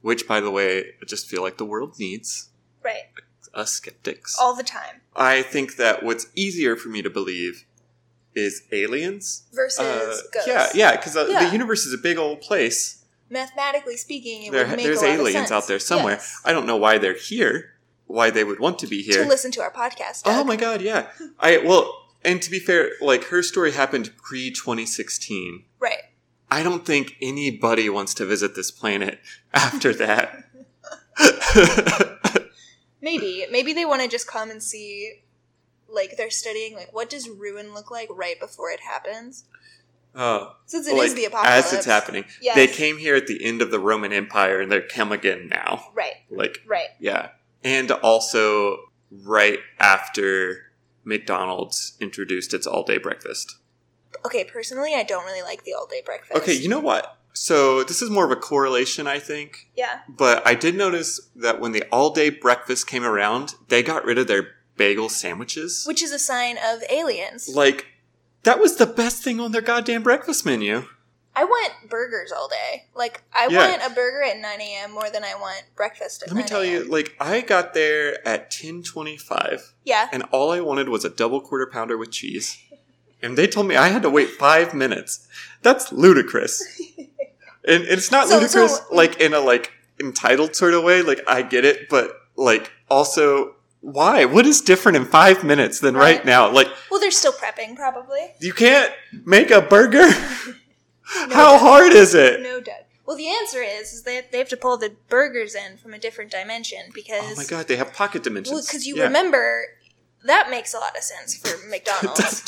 which 0.00 0.26
by 0.26 0.40
the 0.40 0.50
way, 0.50 0.94
I 1.02 1.04
just 1.06 1.28
feel 1.28 1.42
like 1.42 1.58
the 1.58 1.66
world 1.66 1.98
needs 1.98 2.48
Right. 2.82 3.08
us 3.52 3.72
skeptics. 3.72 4.36
All 4.40 4.54
the 4.54 4.62
time. 4.62 5.02
I 5.14 5.42
think 5.42 5.76
that 5.76 6.02
what's 6.02 6.28
easier 6.34 6.74
for 6.76 6.88
me 6.88 7.02
to 7.02 7.10
believe 7.10 7.66
is 8.34 8.62
aliens. 8.72 9.44
Versus 9.52 9.78
Uh, 9.80 10.16
ghosts. 10.32 10.46
yeah, 10.46 10.68
yeah, 10.74 10.96
because 10.96 11.16
uh, 11.16 11.26
Yeah. 11.28 11.44
the 11.46 11.52
universe 11.52 11.84
is 11.86 11.92
a 11.92 11.98
big 11.98 12.18
old 12.18 12.40
place. 12.40 13.04
Mathematically 13.30 13.96
speaking, 13.96 14.44
it 14.44 14.52
There, 14.52 14.66
would 14.66 14.76
make 14.76 14.84
there's 14.86 15.00
a 15.02 15.06
lot 15.06 15.14
of 15.14 15.20
aliens 15.20 15.48
sense. 15.48 15.50
out 15.52 15.66
there 15.66 15.78
somewhere. 15.78 16.14
Yes. 16.16 16.40
I 16.44 16.52
don't 16.52 16.66
know 16.66 16.76
why 16.76 16.98
they're 16.98 17.14
here, 17.14 17.72
why 18.06 18.30
they 18.30 18.44
would 18.44 18.58
want 18.60 18.78
to 18.80 18.86
be 18.86 19.02
here. 19.02 19.22
To 19.22 19.28
listen 19.28 19.50
to 19.52 19.60
our 19.62 19.72
podcast. 19.72 20.22
Oh 20.26 20.44
my 20.44 20.56
god, 20.56 20.82
yeah. 20.82 21.06
I 21.40 21.56
well, 21.58 22.08
and 22.24 22.42
to 22.42 22.50
be 22.50 22.58
fair, 22.58 22.90
like 23.00 23.24
her 23.24 23.42
story 23.42 23.72
happened 23.72 24.10
pre 24.22 24.50
2016. 24.50 25.64
Right. 25.78 25.98
I 26.50 26.62
don't 26.62 26.84
think 26.84 27.16
anybody 27.22 27.88
wants 27.88 28.12
to 28.14 28.26
visit 28.26 28.54
this 28.54 28.70
planet 28.70 29.18
after 29.54 29.94
that. 29.94 30.44
Maybe. 33.00 33.46
Maybe 33.50 33.72
they 33.72 33.84
want 33.84 34.02
to 34.02 34.08
just 34.08 34.26
come 34.28 34.50
and 34.50 34.62
see, 34.62 35.22
like, 35.92 36.16
they're 36.16 36.30
studying, 36.30 36.74
like, 36.74 36.92
what 36.92 37.10
does 37.10 37.28
ruin 37.28 37.74
look 37.74 37.90
like 37.90 38.08
right 38.10 38.38
before 38.40 38.70
it 38.70 38.80
happens? 38.80 39.44
Oh, 40.14 40.56
Since 40.66 40.86
it 40.88 40.92
is 40.92 40.98
like, 40.98 41.12
the 41.12 41.24
apocalypse. 41.24 41.66
as 41.66 41.72
it's 41.72 41.86
happening. 41.86 42.24
Yes. 42.40 42.54
They 42.54 42.66
came 42.66 42.98
here 42.98 43.14
at 43.16 43.26
the 43.26 43.42
end 43.42 43.62
of 43.62 43.70
the 43.70 43.78
Roman 43.78 44.12
Empire 44.12 44.60
and 44.60 44.70
they're 44.70 44.86
come 44.86 45.10
again 45.10 45.48
now. 45.48 45.86
Right. 45.94 46.14
Like, 46.30 46.58
Right. 46.66 46.88
yeah. 47.00 47.30
And 47.64 47.90
also 47.90 48.76
right 49.10 49.58
after 49.78 50.72
McDonald's 51.04 51.96
introduced 52.00 52.52
its 52.54 52.66
all 52.66 52.82
day 52.82 52.98
breakfast. 52.98 53.56
Okay, 54.24 54.44
personally, 54.44 54.94
I 54.94 55.02
don't 55.02 55.24
really 55.24 55.42
like 55.42 55.64
the 55.64 55.72
all 55.74 55.86
day 55.86 56.02
breakfast. 56.04 56.36
Okay, 56.42 56.52
you 56.52 56.68
know 56.68 56.80
what? 56.80 57.18
So 57.34 57.82
this 57.82 58.02
is 58.02 58.10
more 58.10 58.26
of 58.26 58.30
a 58.30 58.36
correlation, 58.36 59.06
I 59.06 59.18
think. 59.18 59.68
Yeah. 59.74 60.00
But 60.08 60.46
I 60.46 60.54
did 60.54 60.74
notice 60.76 61.30
that 61.34 61.60
when 61.60 61.72
the 61.72 61.84
all 61.90 62.10
day 62.10 62.28
breakfast 62.28 62.86
came 62.86 63.04
around, 63.04 63.54
they 63.68 63.82
got 63.82 64.04
rid 64.04 64.18
of 64.18 64.26
their 64.26 64.48
bagel 64.82 65.08
sandwiches. 65.08 65.84
Which 65.86 66.02
is 66.02 66.10
a 66.12 66.18
sign 66.18 66.56
of 66.58 66.82
aliens. 66.90 67.48
Like, 67.48 67.86
that 68.42 68.58
was 68.58 68.76
the 68.76 68.86
best 68.86 69.22
thing 69.22 69.38
on 69.40 69.52
their 69.52 69.62
goddamn 69.62 70.02
breakfast 70.02 70.44
menu. 70.44 70.84
I 71.34 71.44
want 71.44 71.72
burgers 71.88 72.30
all 72.32 72.48
day. 72.48 72.86
Like, 72.94 73.22
I 73.32 73.46
Yeah. 73.48 73.68
want 73.68 73.82
a 73.90 73.94
burger 73.94 74.22
at 74.22 74.38
9 74.38 74.60
a.m. 74.60 74.90
more 74.90 75.08
than 75.08 75.24
I 75.24 75.34
want 75.36 75.62
breakfast 75.76 76.22
at 76.22 76.28
Let 76.28 76.36
me 76.36 76.42
tell 76.42 76.64
you, 76.64 76.84
like, 76.84 77.14
I 77.20 77.40
got 77.40 77.74
there 77.74 78.26
at 78.26 78.50
1025, 78.50 79.72
Yeah. 79.84 80.08
and 80.12 80.24
all 80.32 80.50
I 80.50 80.60
wanted 80.60 80.88
was 80.88 81.04
a 81.04 81.08
double 81.10 81.40
quarter 81.40 81.66
pounder 81.66 81.96
with 81.96 82.10
cheese. 82.10 82.58
And 83.22 83.38
they 83.38 83.46
told 83.46 83.66
me 83.68 83.76
I 83.76 83.88
had 83.88 84.02
to 84.02 84.10
wait 84.10 84.30
five 84.30 84.74
minutes. 84.74 85.26
That's 85.62 85.92
ludicrous. 85.92 86.60
and 87.64 87.84
it's 87.84 88.10
not 88.10 88.28
So- 88.28 88.38
ludicrous, 88.38 88.76
so- 88.78 88.84
like, 88.90 89.20
in 89.20 89.32
a, 89.32 89.40
like, 89.40 89.70
entitled 90.00 90.56
sort 90.56 90.74
of 90.74 90.82
way. 90.82 91.02
Like, 91.02 91.20
I 91.28 91.42
get 91.42 91.64
it, 91.64 91.88
but, 91.88 92.14
like, 92.36 92.72
also, 92.90 93.54
why? 93.82 94.24
What 94.24 94.46
is 94.46 94.60
different 94.62 94.96
in 94.96 95.04
five 95.04 95.44
minutes 95.44 95.80
than 95.80 95.94
right, 95.96 96.16
Right. 96.16 96.24
now? 96.24 96.50
Like, 96.50 96.68
Well, 96.90 96.98
they're 97.00 97.10
still 97.10 97.32
prepping, 97.32 97.76
probably. 97.76 98.32
you 98.40 98.52
can't 98.54 98.92
make 99.26 99.50
a 99.50 99.60
burger? 99.60 100.08
No 101.28 101.34
How 101.34 101.50
doubt. 101.52 101.60
hard 101.60 101.92
is 101.92 102.14
it? 102.14 102.40
No 102.40 102.60
doubt. 102.60 102.86
Well, 103.04 103.16
the 103.16 103.28
answer 103.28 103.60
is, 103.62 103.92
is 103.92 104.02
they, 104.04 104.22
they 104.30 104.38
have 104.38 104.48
to 104.50 104.56
pull 104.56 104.78
the 104.78 104.94
burgers 105.08 105.54
in 105.54 105.76
from 105.76 105.92
a 105.92 105.98
different 105.98 106.30
dimension 106.30 106.78
because. 106.94 107.32
Oh 107.32 107.34
my 107.36 107.44
god, 107.44 107.66
they 107.68 107.76
have 107.76 107.92
pocket 107.92 108.22
dimensions. 108.22 108.54
Well, 108.54 108.62
because 108.64 108.86
you 108.86 108.96
Yeah. 108.96 109.02
remember, 109.04 109.64
that 110.24 110.48
makes 110.48 110.72
a 110.72 110.78
lot 110.78 110.96
of 110.96 111.02
sense 111.02 111.36
for 111.36 111.50
McDonald's. 111.68 112.42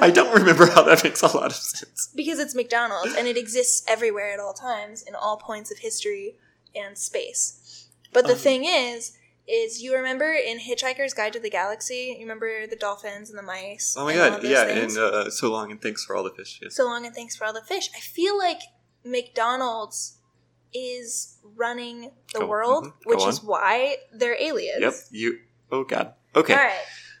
I 0.00 0.10
don't 0.10 0.34
remember 0.34 0.66
how 0.66 0.82
that 0.84 1.04
makes 1.04 1.20
a 1.22 1.26
lot 1.26 1.46
of 1.46 1.54
sense. 1.56 2.08
because 2.16 2.38
it's 2.40 2.54
McDonald's 2.54 3.14
and 3.14 3.28
it 3.28 3.36
exists 3.36 3.84
everywhere 3.86 4.32
at 4.32 4.40
all 4.40 4.54
times 4.54 5.02
in 5.02 5.14
all 5.14 5.36
points 5.36 5.70
of 5.70 5.78
history 5.78 6.34
and 6.74 6.96
space. 6.98 7.86
But 8.12 8.26
the 8.26 8.32
Um, 8.32 8.38
thing 8.38 8.64
is, 8.64 9.12
is 9.46 9.82
you 9.82 9.94
remember 9.94 10.32
in 10.32 10.58
Hitchhiker's 10.58 11.12
Guide 11.12 11.32
to 11.34 11.40
the 11.40 11.50
Galaxy, 11.50 12.14
you 12.18 12.24
remember 12.24 12.66
the 12.66 12.76
dolphins 12.76 13.30
and 13.30 13.38
the 13.38 13.42
mice. 13.42 13.94
Oh 13.98 14.04
my 14.04 14.14
god, 14.14 14.42
yeah, 14.42 14.64
things? 14.64 14.96
and 14.96 15.04
uh, 15.04 15.30
so 15.30 15.50
long 15.50 15.70
and 15.70 15.80
thanks 15.80 16.04
for 16.04 16.16
all 16.16 16.24
the 16.24 16.30
fish. 16.30 16.60
Yes. 16.62 16.74
so 16.74 16.84
long 16.84 17.04
and 17.06 17.14
thanks 17.14 17.36
for 17.36 17.44
all 17.44 17.52
the 17.52 17.62
fish. 17.62 17.90
I 17.96 18.00
feel 18.00 18.38
like 18.38 18.60
McDonald's 19.04 20.18
is 20.72 21.38
running 21.56 22.10
the 22.32 22.40
Go- 22.40 22.46
world, 22.46 22.84
mhm, 22.84 22.88
go 22.88 22.94
which 23.04 23.26
is 23.26 23.42
why 23.42 23.96
they're 24.12 24.40
aliens. 24.40 24.80
Yep, 24.80 24.94
you. 25.10 25.38
Oh 25.70 25.84
god. 25.84 26.14
Okay. 26.34 26.54
All 26.54 26.58
right. 26.58 26.74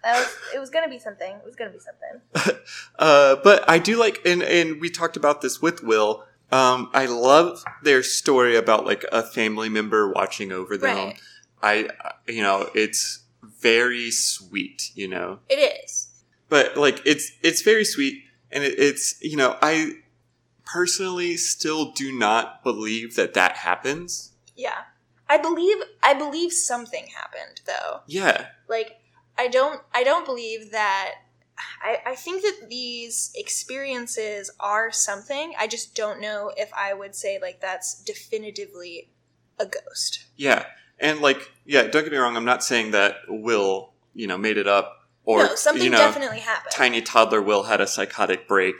Was. 0.04 0.36
It 0.54 0.58
was 0.58 0.70
gonna 0.70 0.88
be 0.88 0.98
something. 0.98 1.34
It 1.34 1.44
was 1.44 1.56
gonna 1.56 1.70
be 1.70 1.78
something. 1.78 2.58
Uh, 2.98 3.36
but 3.42 3.68
I 3.68 3.78
do 3.78 3.98
like, 3.98 4.20
and 4.24 4.42
and 4.42 4.80
we 4.80 4.88
talked 4.88 5.16
about 5.16 5.40
this 5.42 5.60
with 5.60 5.82
Will. 5.82 6.24
Um, 6.52 6.90
I 6.94 7.06
love 7.06 7.62
their 7.82 8.02
story 8.02 8.56
about 8.56 8.86
like 8.86 9.04
a 9.10 9.22
family 9.22 9.68
member 9.68 10.10
watching 10.10 10.52
over 10.52 10.76
them. 10.76 10.96
Right. 10.96 11.20
I, 11.64 11.88
you 12.28 12.42
know, 12.42 12.68
it's 12.74 13.24
very 13.60 14.10
sweet, 14.10 14.90
you 14.94 15.08
know. 15.08 15.38
It 15.48 15.54
is. 15.56 16.10
but 16.48 16.76
like 16.76 17.00
it's 17.06 17.32
it's 17.42 17.62
very 17.62 17.84
sweet 17.84 18.22
and 18.52 18.62
it, 18.62 18.78
it's 18.78 19.06
you 19.22 19.36
know 19.36 19.56
i 19.62 19.92
personally 20.64 21.36
still 21.36 21.90
do 21.92 22.16
not 22.16 22.62
believe 22.62 23.16
that 23.16 23.34
that 23.34 23.56
happens 23.58 24.32
Yeah. 24.56 24.82
I 25.28 25.34
I 25.34 25.38
believe 25.38 25.78
I 26.02 26.12
believe 26.14 26.52
something 26.52 27.06
happened 27.20 27.62
though. 27.66 28.00
Yeah. 28.06 28.48
Like 28.68 28.90
I 29.38 29.48
don't 29.48 29.80
I 29.92 30.04
don't 30.04 30.26
believe 30.26 30.70
that 30.72 31.12
I, 31.82 31.92
I 32.12 32.14
think 32.14 32.42
that 32.42 32.68
these 32.68 33.32
experiences 33.34 34.50
are 34.60 34.92
something. 34.92 35.54
I 35.58 35.66
just 35.66 35.94
don't 35.96 36.20
know 36.20 36.52
if 36.56 36.70
I 36.74 36.92
would 36.94 37.14
say 37.14 37.38
like 37.40 37.60
that's 37.60 38.02
definitively 38.02 39.10
a 39.58 39.66
ghost. 39.66 40.24
Yeah. 40.36 40.66
And 40.98 41.20
like, 41.20 41.50
yeah, 41.64 41.82
don't 41.82 42.02
get 42.04 42.12
me 42.12 42.18
wrong, 42.18 42.36
I'm 42.36 42.44
not 42.44 42.62
saying 42.64 42.92
that 42.92 43.16
Will, 43.28 43.92
you 44.14 44.26
know, 44.26 44.38
made 44.38 44.56
it 44.58 44.66
up 44.68 45.08
or 45.24 45.44
no, 45.44 45.54
something 45.54 45.82
you 45.84 45.90
know, 45.90 45.98
definitely 45.98 46.40
happened. 46.40 46.72
tiny 46.72 47.02
toddler 47.02 47.42
Will 47.42 47.64
had 47.64 47.80
a 47.80 47.86
psychotic 47.86 48.46
break. 48.46 48.74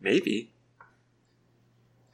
Maybe. 0.00 0.52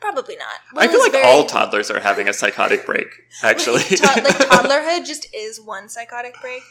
Probably 0.00 0.36
not. 0.36 0.48
I 0.76 0.88
feel 0.88 1.00
like 1.00 1.12
very- 1.12 1.24
all 1.24 1.44
toddlers 1.44 1.90
are 1.90 2.00
having 2.00 2.28
a 2.28 2.32
psychotic 2.32 2.84
break, 2.84 3.06
actually. 3.42 3.82
to- 3.82 4.02
like 4.04 4.24
toddlerhood 4.24 5.06
just 5.06 5.32
is 5.34 5.60
one 5.60 5.88
psychotic 5.88 6.34
break. 6.40 6.62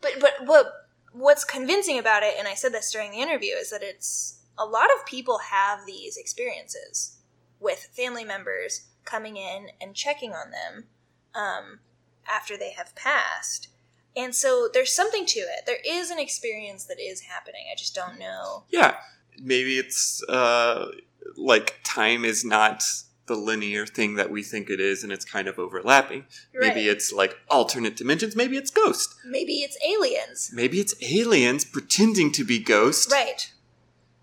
But 0.00 0.12
but 0.20 0.32
what 0.46 0.72
what's 1.12 1.44
convincing 1.44 1.98
about 1.98 2.22
it, 2.22 2.34
and 2.38 2.48
I 2.48 2.54
said 2.54 2.72
this 2.72 2.90
during 2.90 3.10
the 3.10 3.20
interview, 3.20 3.54
is 3.54 3.70
that 3.70 3.82
it's 3.82 4.40
a 4.56 4.64
lot 4.64 4.86
of 4.98 5.04
people 5.06 5.38
have 5.50 5.80
these 5.86 6.16
experiences 6.16 7.18
with 7.60 7.88
family 7.92 8.24
members 8.24 8.86
coming 9.04 9.36
in 9.36 9.68
and 9.80 9.94
checking 9.94 10.32
on 10.32 10.50
them 10.50 10.84
um, 11.34 11.80
after 12.28 12.56
they 12.56 12.72
have 12.72 12.94
passed. 12.94 13.68
And 14.16 14.34
so 14.34 14.68
there's 14.72 14.92
something 14.92 15.26
to 15.26 15.40
it. 15.40 15.66
There 15.66 15.78
is 15.86 16.10
an 16.10 16.18
experience 16.18 16.84
that 16.84 17.00
is 17.00 17.22
happening. 17.22 17.64
I 17.72 17.76
just 17.76 17.94
don't 17.94 18.18
know. 18.18 18.64
yeah. 18.70 18.96
Maybe 19.42 19.78
it's 19.78 20.22
uh 20.28 20.92
like 21.36 21.80
time 21.82 22.24
is 22.24 22.44
not 22.44 22.84
the 23.26 23.34
linear 23.34 23.84
thing 23.86 24.14
that 24.14 24.30
we 24.30 24.42
think 24.44 24.70
it 24.70 24.78
is 24.78 25.02
and 25.02 25.10
it's 25.12 25.24
kind 25.24 25.48
of 25.48 25.58
overlapping. 25.58 26.26
Maybe 26.54 26.86
it's 26.88 27.12
like 27.12 27.36
alternate 27.50 27.96
dimensions, 27.96 28.36
maybe 28.36 28.56
it's 28.56 28.70
ghost. 28.70 29.14
Maybe 29.26 29.54
it's 29.54 29.76
aliens. 29.84 30.50
Maybe 30.54 30.78
it's 30.78 30.94
aliens 31.02 31.64
pretending 31.64 32.30
to 32.32 32.44
be 32.44 32.60
ghosts 32.60 33.10
Right. 33.10 33.50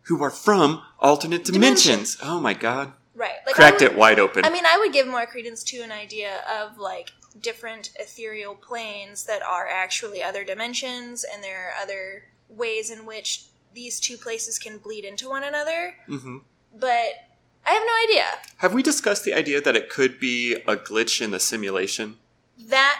who 0.03 0.23
are 0.23 0.29
from 0.29 0.81
alternate 0.99 1.43
dimensions. 1.43 2.15
Dimensions. 2.15 2.17
Oh 2.21 2.39
my 2.39 2.53
god. 2.53 2.93
Right. 3.13 3.39
Like 3.45 3.55
Cracked 3.55 3.81
would- 3.81 3.91
it 3.91 3.97
wide 3.97 4.19
open. 4.19 4.45
I 4.45 4.49
mean, 4.49 4.65
I 4.65 4.77
would 4.77 4.93
give 4.93 5.07
more 5.07 5.25
credence 5.25 5.63
to 5.65 5.81
an 5.81 5.91
idea 5.91 6.39
of 6.49 6.77
like 6.77 7.11
different 7.39 7.91
ethereal 7.99 8.55
planes 8.55 9.25
that 9.25 9.41
are 9.41 9.67
actually 9.67 10.21
other 10.23 10.43
dimensions, 10.43 11.23
and 11.23 11.43
there 11.43 11.69
are 11.69 11.82
other 11.82 12.23
ways 12.49 12.89
in 12.89 13.05
which 13.05 13.45
these 13.73 13.99
two 13.99 14.17
places 14.17 14.59
can 14.59 14.77
bleed 14.77 15.05
into 15.05 15.29
one 15.29 15.43
another. 15.43 15.95
hmm 16.07 16.39
But 16.73 17.27
I 17.65 17.71
have 17.71 17.84
no 17.86 17.93
idea. 18.09 18.25
Have 18.57 18.73
we 18.73 18.84
discussed 18.84 19.23
the 19.23 19.34
idea 19.34 19.61
that 19.61 19.75
it 19.75 19.89
could 19.89 20.19
be 20.19 20.55
a 20.67 20.75
glitch 20.75 21.21
in 21.21 21.32
the 21.32 21.39
simulation? 21.39 22.17
That 22.57 22.99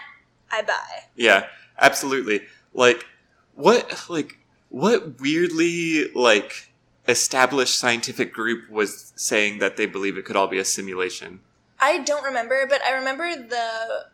I 0.52 0.62
buy. 0.62 1.06
Yeah, 1.16 1.48
absolutely. 1.80 2.42
Like 2.74 3.06
what 3.56 4.06
like 4.10 4.38
what 4.70 5.20
weirdly 5.20 6.12
like 6.14 6.72
established 7.08 7.78
scientific 7.78 8.34
group 8.34 8.70
was 8.70 9.12
saying 9.16 9.60
that 9.60 9.78
they 9.78 9.86
believe 9.86 10.18
it 10.18 10.26
could 10.26 10.36
all 10.36 10.48
be 10.48 10.60
a 10.60 10.66
simulation? 10.66 11.42
I 11.80 12.00
don't 12.00 12.24
remember, 12.24 12.68
but 12.70 12.82
I 12.84 12.94
remember 12.94 13.36
the 13.36 14.06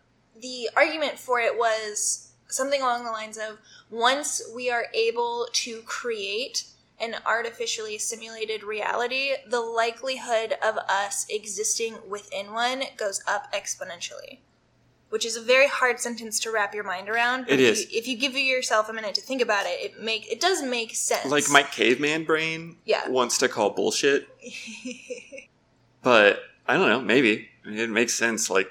the 0.42 0.70
argument 0.76 1.18
for 1.20 1.40
it 1.40 1.58
was 1.58 2.32
something 2.48 2.82
along 2.82 3.04
the 3.04 3.12
lines 3.12 3.38
of 3.38 3.58
once 3.90 4.42
we 4.56 4.70
are 4.70 4.86
able 4.94 5.48
to 5.52 5.82
create 5.82 6.66
an 7.00 7.16
artificially 7.26 7.98
simulated 7.98 8.64
reality, 8.64 9.32
the 9.48 9.60
likelihood 9.60 10.56
of 10.64 10.78
us 10.90 11.26
existing 11.30 11.96
within 12.10 12.52
one 12.54 12.84
goes 12.98 13.22
up 13.28 13.52
exponentially. 13.54 14.40
Which 15.10 15.26
is 15.26 15.38
a 15.38 15.42
very 15.42 15.68
hard 15.68 16.02
sentence 16.02 16.38
to 16.42 16.52
wrap 16.52 16.74
your 16.76 16.84
mind 16.84 17.08
around. 17.08 17.44
but 17.46 17.54
It 17.54 17.60
if 17.62 17.72
is. 17.72 17.92
You, 17.92 18.00
if 18.00 18.08
you 18.10 18.18
give 18.18 18.34
yourself 18.36 18.90
a 18.90 18.94
minute 18.94 19.16
to 19.16 19.22
think 19.22 19.42
about 19.42 19.66
it, 19.66 19.80
it 19.82 20.02
make 20.04 20.30
it 20.30 20.42
does 20.42 20.62
make 20.62 20.96
sense. 20.96 21.32
Like 21.32 21.46
my 21.50 21.64
caveman 21.64 22.26
brain 22.26 22.76
Yeah. 22.84 23.08
wants 23.08 23.38
to 23.38 23.48
call 23.48 23.70
bullshit, 23.70 24.28
but 26.02 26.40
I 26.68 26.76
don't 26.76 26.90
know, 26.90 27.02
maybe. 27.02 27.48
I 27.66 27.70
mean, 27.70 27.78
it 27.80 27.90
makes 27.90 28.14
sense 28.16 28.50
like 28.50 28.70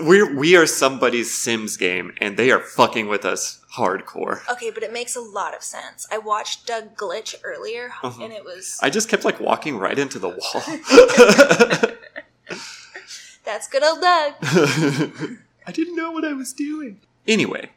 we're 0.00 0.34
we 0.36 0.54
are 0.56 0.66
somebody's 0.66 1.32
Sims 1.36 1.76
game 1.76 2.12
and 2.20 2.36
they 2.36 2.50
are 2.50 2.60
fucking 2.60 3.08
with 3.08 3.24
us 3.24 3.60
hardcore. 3.74 4.40
okay, 4.50 4.70
but 4.70 4.82
it 4.82 4.92
makes 4.92 5.16
a 5.16 5.20
lot 5.20 5.54
of 5.54 5.62
sense. 5.62 6.06
I 6.12 6.18
watched 6.18 6.66
Doug 6.66 6.94
Glitch 6.96 7.34
earlier, 7.42 7.90
Uh-huh. 8.02 8.22
and 8.22 8.32
it 8.32 8.44
was 8.44 8.78
I 8.82 8.90
just 8.90 9.08
kept 9.08 9.24
like 9.24 9.40
walking 9.40 9.78
right 9.78 9.98
into 9.98 10.18
the 10.18 10.28
wall. 10.28 10.62
that's 13.44 13.68
good 13.68 13.82
old 13.82 14.00
Doug. 14.00 14.34
I 15.66 15.72
didn't 15.72 15.96
know 15.96 16.10
what 16.10 16.24
I 16.24 16.32
was 16.32 16.52
doing. 16.52 17.00
Anyway, 17.26 17.70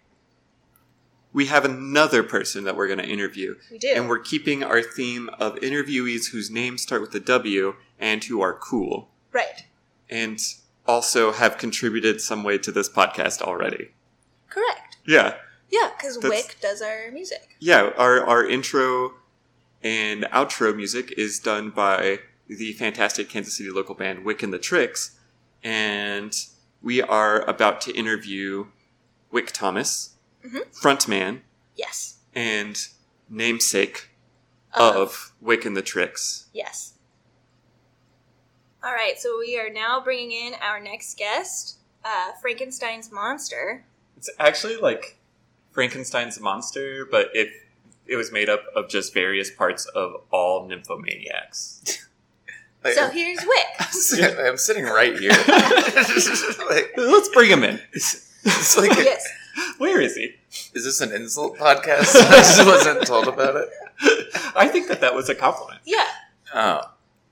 we 1.34 1.46
have 1.48 1.66
another 1.66 2.24
person 2.24 2.64
that 2.64 2.76
we're 2.76 2.88
going 2.88 3.00
to 3.00 3.08
interview, 3.08 3.56
We 3.72 3.78
do. 3.78 3.92
and 3.96 4.10
we're 4.10 4.20
keeping 4.20 4.64
our 4.64 4.82
theme 4.82 5.30
of 5.40 5.56
interviewees 5.58 6.32
whose 6.32 6.50
names 6.50 6.82
start 6.82 7.02
with 7.02 7.14
a 7.16 7.20
W 7.20 7.76
and 8.00 8.24
who 8.24 8.42
are 8.42 8.54
cool, 8.54 9.10
right. 9.32 9.66
and 10.10 10.40
also 10.88 11.32
have 11.32 11.58
contributed 11.58 12.22
some 12.22 12.44
way 12.44 12.58
to 12.60 12.72
this 12.72 12.90
podcast 12.90 13.42
already. 13.42 13.92
Correct. 14.50 14.98
Yeah, 15.06 15.36
Yeah, 15.70 15.90
because 15.98 16.18
Wick 16.20 16.58
does 16.62 16.82
our 16.82 17.12
music. 17.12 17.56
yeah. 17.60 17.92
Our 17.98 18.24
our 18.26 18.48
intro 18.48 19.14
and 19.84 20.24
outro 20.26 20.76
music 20.76 21.12
is 21.18 21.40
done 21.40 21.70
by 21.70 22.20
the 22.48 22.74
fantastic 22.74 23.30
Kansas 23.30 23.58
City 23.58 23.70
local 23.70 23.96
band 23.96 24.24
Wick 24.26 24.42
and 24.44 24.54
the 24.54 24.60
Tricks, 24.60 25.18
and 25.64 26.36
we 26.82 27.02
are 27.02 27.42
about 27.50 27.82
to 27.82 27.92
interview 27.94 28.68
Wick 29.32 29.52
Thomas, 29.52 30.12
Mhm. 30.46 30.64
frontman 30.80 31.42
Yes. 31.76 32.18
and 32.34 32.88
namesake 33.30 34.10
of 34.74 35.34
Wick 35.42 35.66
and 35.66 35.76
the 35.76 35.82
Tricks. 35.82 36.46
Yes. 36.54 36.94
All 38.86 38.94
right, 38.94 39.18
so 39.18 39.40
we 39.40 39.58
are 39.58 39.72
now 39.72 40.00
bringing 40.00 40.32
in 40.32 40.54
our 40.62 40.80
next 40.80 41.18
guest, 41.18 41.78
uh, 42.04 42.34
Frankenstein's 42.40 43.12
monster. 43.12 43.84
It's 44.16 44.30
actually 44.38 44.78
like 44.78 45.18
Frankenstein's 45.72 46.40
monster, 46.40 47.04
but 47.10 47.30
if 47.34 47.52
it 48.06 48.16
was 48.16 48.32
made 48.32 48.48
up 48.48 48.62
of 48.76 48.88
just 48.88 49.12
various 49.12 49.50
parts 49.50 49.86
of 49.96 50.22
all 50.32 50.70
nymphomaniacs. 50.70 52.00
Like, 52.84 52.94
So 52.94 53.10
here's 53.10 53.40
Wick. 53.44 53.66
I'm, 53.80 54.58
sitting, 54.58 54.84
right 54.86 55.18
here. 55.18 55.32
like, 56.70 56.94
Let's 56.96 57.30
bring 57.30 57.50
him 57.50 57.64
in. 57.64 57.82
it's 57.94 58.78
like, 58.78 58.92
yes. 58.92 59.28
Where 59.80 60.00
is 60.00 60.16
he? 60.16 60.36
is 60.76 60.84
this 60.84 61.02
an 61.02 61.12
insult 61.12 61.58
podcast? 61.58 62.16
I 62.16 62.36
just 62.36 62.64
wasn't 62.64 63.08
told 63.08 63.28
about 63.28 63.56
it. 63.56 63.70
I 64.56 64.68
think 64.68 64.88
that 64.90 65.02
that 65.02 65.16
was 65.16 65.30
a 65.30 65.34
compliment. 65.34 65.82
Yeah. 65.84 66.06
Oh, 66.54 66.82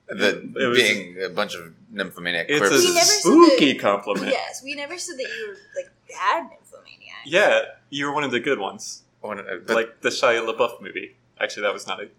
the 0.08 0.52
It 0.60 0.68
was- 0.68 0.78
being 0.78 1.22
a 1.24 1.30
bunch 1.30 1.56
of 1.56 1.74
nymphomaniac 1.92 2.48
It's 2.50 2.60
corpses. 2.60 2.84
a 2.86 2.88
We 2.88 2.94
never 2.94 3.06
said 3.06 3.20
spooky 3.22 3.76
compliment. 3.76 4.32
Yes, 4.32 4.62
we 4.64 4.76
never 4.76 4.98
said 4.98 5.18
that 5.18 5.28
you 5.38 5.48
were 5.50 5.58
like 5.76 5.90
bad 6.10 6.50
nymphomaniac. 6.50 7.24
Yeah, 7.26 7.62
you 7.90 8.06
were 8.06 8.14
one 8.14 8.24
of 8.24 8.32
the 8.32 8.40
good 8.40 8.60
ones. 8.60 9.04
One- 9.22 9.40
uh, 9.40 9.60
but, 9.66 9.76
like 9.76 10.02
the 10.02 10.10
Shia 10.10 10.46
LaBeouf 10.46 10.82
movie. 10.82 11.16
Actually, 11.40 11.64
that 11.64 11.74
was 11.74 11.88
not 11.88 12.02
a 12.02 12.10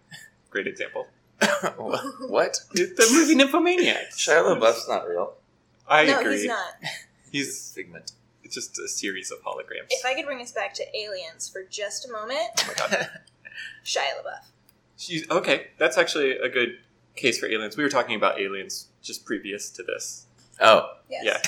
great 0.51 0.67
example. 0.67 1.07
what? 2.19 2.61
The 2.73 3.09
movie 3.13 3.35
Nymphomaniac. 3.35 4.11
Shia 4.13 4.43
LaBeouf's 4.59 4.89
not 4.89 5.09
real. 5.09 5.35
I 5.89 6.07
no, 6.07 6.21
agree. 6.21 6.39
he's 6.39 6.47
not. 6.47 6.75
He's 7.33 7.73
Figment. 7.75 8.13
it's 8.45 8.55
just 8.55 8.79
a 8.79 8.87
series 8.89 9.31
of 9.33 9.43
holograms. 9.43 9.89
If 9.91 10.05
I 10.07 10.15
could 10.15 10.25
bring 10.25 10.41
us 10.41 10.53
back 10.53 10.73
to 10.75 10.85
aliens 10.97 11.49
for 11.49 11.65
just 11.65 12.09
a 12.09 12.13
moment, 12.13 12.39
oh 12.61 12.65
my 12.69 12.75
god. 12.75 13.11
Shia 13.85 13.99
LaBeouf. 13.99 14.47
She's, 14.97 15.29
okay, 15.29 15.67
that's 15.77 15.99
actually 15.99 16.39
a 16.39 16.49
good 16.49 16.79
case 17.17 17.39
for 17.39 17.47
aliens. 17.47 17.77
We 17.77 17.83
were 17.83 17.89
talking 17.91 18.17
about 18.17 18.41
aliens 18.41 18.89
just 19.03 19.25
previous 19.25 19.71
to 19.71 19.83
this. 19.83 20.27
oh, 20.61 20.91
Yes. 21.11 21.25
Yeah. 21.25 21.41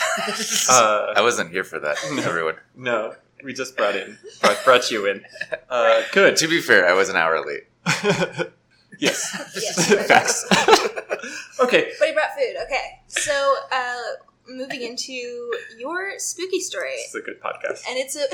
Uh, 0.76 1.12
I 1.16 1.22
wasn't 1.22 1.50
here 1.50 1.64
for 1.64 1.78
that. 1.80 1.96
No. 2.12 2.22
Everyone. 2.22 2.56
no, 2.74 3.14
we 3.42 3.52
just 3.54 3.76
brought 3.76 3.96
in 3.96 4.18
brought, 4.40 4.64
brought 4.64 4.90
you 4.90 5.06
in. 5.06 5.24
Uh, 5.70 6.02
good. 6.12 6.36
To 6.36 6.48
be 6.48 6.60
fair, 6.60 6.86
I 6.88 6.92
was 6.92 7.08
an 7.08 7.16
hour 7.16 7.44
late. 7.44 7.64
yes. 8.98 9.34
Yes. 9.54 10.06
Facts. 10.08 10.44
okay. 11.60 11.92
But 11.98 12.08
he 12.08 12.14
brought 12.14 12.34
food. 12.36 12.56
Okay. 12.64 13.00
So, 13.08 13.56
uh, 13.72 13.96
moving 14.48 14.82
into 14.82 15.12
your 15.78 16.18
spooky 16.18 16.60
story. 16.60 16.90
This 16.96 17.14
is 17.14 17.14
a 17.14 17.20
good 17.22 17.40
podcast. 17.40 17.82
And 17.88 17.98
it's 17.98 18.16
a. 18.16 18.26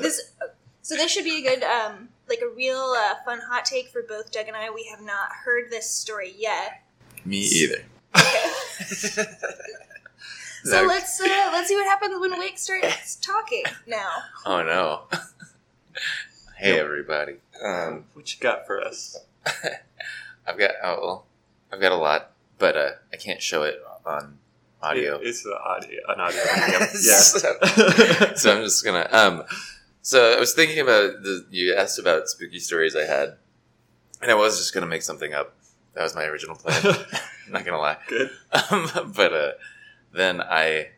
this 0.00 0.32
so 0.82 0.96
this 0.96 1.10
should 1.10 1.24
be 1.24 1.44
a 1.46 1.50
good 1.50 1.62
um 1.62 2.08
like 2.30 2.40
a 2.40 2.54
real 2.56 2.94
uh, 2.96 3.16
fun 3.24 3.40
hot 3.40 3.64
take 3.66 3.88
for 3.88 4.02
both 4.08 4.32
Doug 4.32 4.46
and 4.48 4.56
I. 4.56 4.70
We 4.70 4.84
have 4.90 5.04
not 5.04 5.28
heard 5.44 5.70
this 5.70 5.90
story 5.90 6.32
yet. 6.38 6.82
Me 7.24 7.38
either. 7.38 7.82
Okay. 8.16 9.24
So 10.62 10.82
let's 10.84 11.18
uh, 11.18 11.24
let's 11.52 11.68
see 11.68 11.74
what 11.74 11.86
happens 11.86 12.20
when 12.20 12.38
Wake 12.38 12.58
starts 12.58 13.16
talking 13.16 13.62
now. 13.86 14.10
Oh 14.44 14.62
no. 14.62 15.02
hey 16.58 16.78
everybody. 16.78 17.36
Um, 17.64 18.04
what 18.12 18.30
you 18.34 18.38
got 18.40 18.66
for 18.66 18.78
us? 18.78 19.16
I've 20.46 20.58
got 20.58 20.72
oh 20.82 20.98
well, 21.00 21.26
I've 21.72 21.80
got 21.80 21.92
a 21.92 21.96
lot, 21.96 22.32
but 22.58 22.76
uh, 22.76 22.90
I 23.10 23.16
can't 23.16 23.40
show 23.40 23.62
it 23.62 23.80
on 24.04 24.36
audio. 24.82 25.16
It- 25.18 25.28
it's 25.28 25.44
the 25.44 25.58
audio, 25.58 26.00
an 26.08 26.20
audio. 26.20 26.42
medium. 26.54 26.88
so, 26.90 27.52
yeah. 27.62 28.34
so 28.34 28.56
I'm 28.58 28.62
just 28.64 28.84
gonna. 28.84 29.08
Um, 29.10 29.44
so 30.02 30.32
I 30.36 30.40
was 30.40 30.54
thinking 30.54 30.78
about 30.80 31.22
the. 31.22 31.46
You 31.50 31.74
asked 31.74 31.98
about 31.98 32.28
spooky 32.28 32.58
stories 32.58 32.96
I 32.96 33.04
had, 33.04 33.36
and 34.22 34.30
I 34.30 34.34
was 34.34 34.58
just 34.58 34.72
gonna 34.74 34.86
make 34.86 35.02
something 35.02 35.32
up. 35.34 35.54
That 35.94 36.02
was 36.02 36.14
my 36.14 36.24
original 36.24 36.56
plan. 36.56 36.80
I'm 37.46 37.52
not 37.52 37.64
gonna 37.64 37.78
lie. 37.78 37.98
Good. 38.08 38.30
Um, 38.70 39.12
but 39.14 39.32
uh, 39.32 39.50
then 40.12 40.40
I 40.40 40.90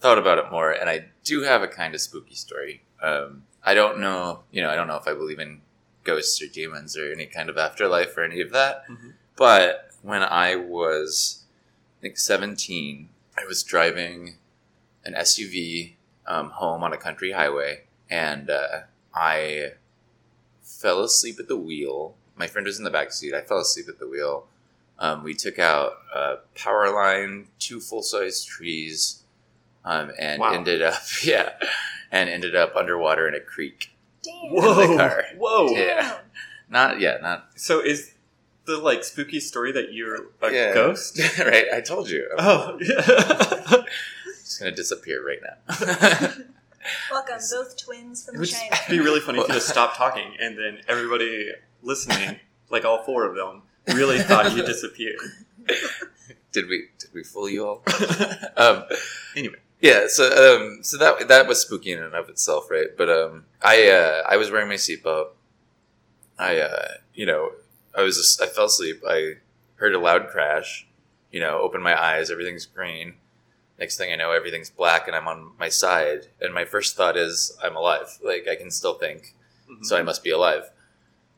thought 0.00 0.18
about 0.18 0.38
it 0.38 0.50
more, 0.50 0.70
and 0.72 0.90
I 0.90 1.06
do 1.24 1.42
have 1.42 1.62
a 1.62 1.68
kind 1.68 1.94
of 1.94 2.00
spooky 2.00 2.34
story. 2.34 2.82
Um, 3.00 3.44
I 3.64 3.74
don't 3.74 4.00
know, 4.00 4.40
you 4.50 4.60
know, 4.62 4.70
I 4.70 4.74
don't 4.74 4.88
know 4.88 4.96
if 4.96 5.06
I 5.06 5.14
believe 5.14 5.38
in 5.38 5.60
ghosts 6.04 6.42
or 6.42 6.46
demons 6.48 6.96
or 6.96 7.12
any 7.12 7.26
kind 7.26 7.48
of 7.48 7.56
afterlife 7.56 8.16
or 8.16 8.24
any 8.24 8.40
of 8.40 8.50
that. 8.50 8.84
Mhm. 8.88 9.12
But 9.36 9.90
when 10.02 10.22
I 10.24 10.56
was, 10.56 11.44
I 11.98 12.02
think, 12.02 12.18
17, 12.18 13.08
I 13.38 13.44
was 13.46 13.62
driving 13.62 14.36
an 15.04 15.14
SUV 15.14 15.94
um, 16.26 16.50
home 16.50 16.82
on 16.82 16.92
a 16.92 16.96
country 16.96 17.30
highway, 17.32 17.84
and 18.10 18.50
uh, 18.50 18.80
I 19.14 19.72
fell 20.62 21.02
asleep 21.02 21.36
at 21.38 21.48
the 21.48 21.56
wheel. 21.56 22.14
My 22.36 22.46
friend 22.46 22.66
was 22.66 22.78
in 22.78 22.84
the 22.84 22.90
back 22.90 23.12
seat. 23.12 23.34
I 23.34 23.42
fell 23.42 23.58
asleep 23.60 23.86
at 23.88 23.98
the 23.98 24.08
wheel. 24.08 24.46
Um, 24.98 25.22
we 25.24 25.34
took 25.34 25.58
out 25.58 25.94
a 26.14 26.36
power 26.54 26.92
line, 26.94 27.48
two 27.58 27.80
full 27.80 28.02
size 28.02 28.44
trees, 28.44 29.22
um, 29.84 30.12
and 30.18 30.40
Wow. 30.40 30.52
ended 30.54 30.80
up 30.82 31.00
yeah, 31.24 31.50
and 32.10 32.28
ended 32.28 32.54
up 32.54 32.76
underwater 32.76 33.26
in 33.28 33.34
a 33.34 33.40
creek. 33.40 33.90
Damn. 34.22 34.52
Whoa! 34.52 35.20
Whoa! 35.36 35.74
Yeah. 35.76 36.18
Not 36.70 37.00
yeah, 37.00 37.18
not 37.20 37.48
So 37.56 37.80
is 37.80 38.12
the 38.64 38.78
like 38.78 39.02
spooky 39.02 39.40
story 39.40 39.72
that 39.72 39.92
you're 39.92 40.26
a 40.40 40.52
Yeah. 40.52 40.72
ghost? 40.74 41.18
right. 41.38 41.66
I 41.74 41.80
told 41.80 42.08
you. 42.08 42.28
I'm 42.38 42.46
Oh, 42.46 42.78
yeah. 42.80 43.82
just 44.40 44.60
gonna 44.60 44.70
disappear 44.70 45.26
right 45.26 45.40
now. 45.42 46.32
Welcome, 47.10 47.38
both 47.50 47.76
twins 47.76 48.24
from 48.24 48.36
It 48.36 48.38
would 48.40 48.48
China. 48.50 48.70
just 48.70 48.88
be 48.88 48.98
really 49.00 49.20
funny 49.20 49.38
if 49.40 49.48
you 49.48 49.54
just 49.54 49.68
stopped 49.76 49.96
talking 49.96 50.34
and 50.40 50.56
then 50.58 50.80
everybody 50.88 51.50
listening, 51.82 52.40
like 52.70 52.84
all 52.84 53.02
four 53.04 53.24
of 53.26 53.34
them, 53.36 53.62
really 53.94 54.18
thought 54.18 54.54
you 54.56 54.64
disappeared. 54.64 55.16
did 56.52 56.68
we 56.68 56.88
did 56.98 57.10
we 57.14 57.22
fool 57.22 57.48
you 57.48 57.66
all? 57.66 57.82
um, 58.56 58.84
Anyway. 59.36 59.56
yeah. 59.80 60.06
So 60.08 60.24
um, 60.26 60.82
so 60.82 60.96
that 60.98 61.28
that 61.28 61.46
was 61.46 61.60
spooky 61.60 61.92
in 61.92 62.02
and 62.02 62.14
of 62.14 62.28
itself, 62.28 62.70
right? 62.70 62.88
But 62.96 63.08
um, 63.10 63.44
I 63.62 63.88
uh, 63.88 64.22
I 64.28 64.36
was 64.36 64.50
wearing 64.50 64.68
my 64.68 64.74
seatbelt. 64.74 65.28
I 66.38 66.58
uh, 66.58 66.88
you 67.14 67.26
know 67.26 67.52
I 67.96 68.02
was 68.02 68.16
just, 68.16 68.40
I 68.42 68.46
fell 68.46 68.64
asleep. 68.66 69.02
I 69.06 69.34
heard 69.76 69.94
a 69.94 69.98
loud 69.98 70.28
crash. 70.28 70.86
You 71.30 71.40
know, 71.40 71.60
opened 71.60 71.84
my 71.84 72.00
eyes. 72.00 72.30
Everything's 72.30 72.66
green. 72.66 73.14
Next 73.82 73.96
thing 73.96 74.12
I 74.12 74.16
know, 74.16 74.30
everything's 74.30 74.70
black, 74.70 75.08
and 75.08 75.16
I'm 75.16 75.26
on 75.26 75.50
my 75.58 75.68
side. 75.68 76.28
And 76.40 76.54
my 76.54 76.64
first 76.64 76.94
thought 76.94 77.16
is, 77.16 77.56
I'm 77.64 77.74
alive. 77.74 78.16
Like 78.24 78.46
I 78.48 78.54
can 78.54 78.70
still 78.70 78.94
think. 78.94 79.34
Mhm. 79.68 79.84
so 79.84 79.96
I 79.96 80.02
must 80.02 80.22
be 80.22 80.30
alive. 80.30 80.70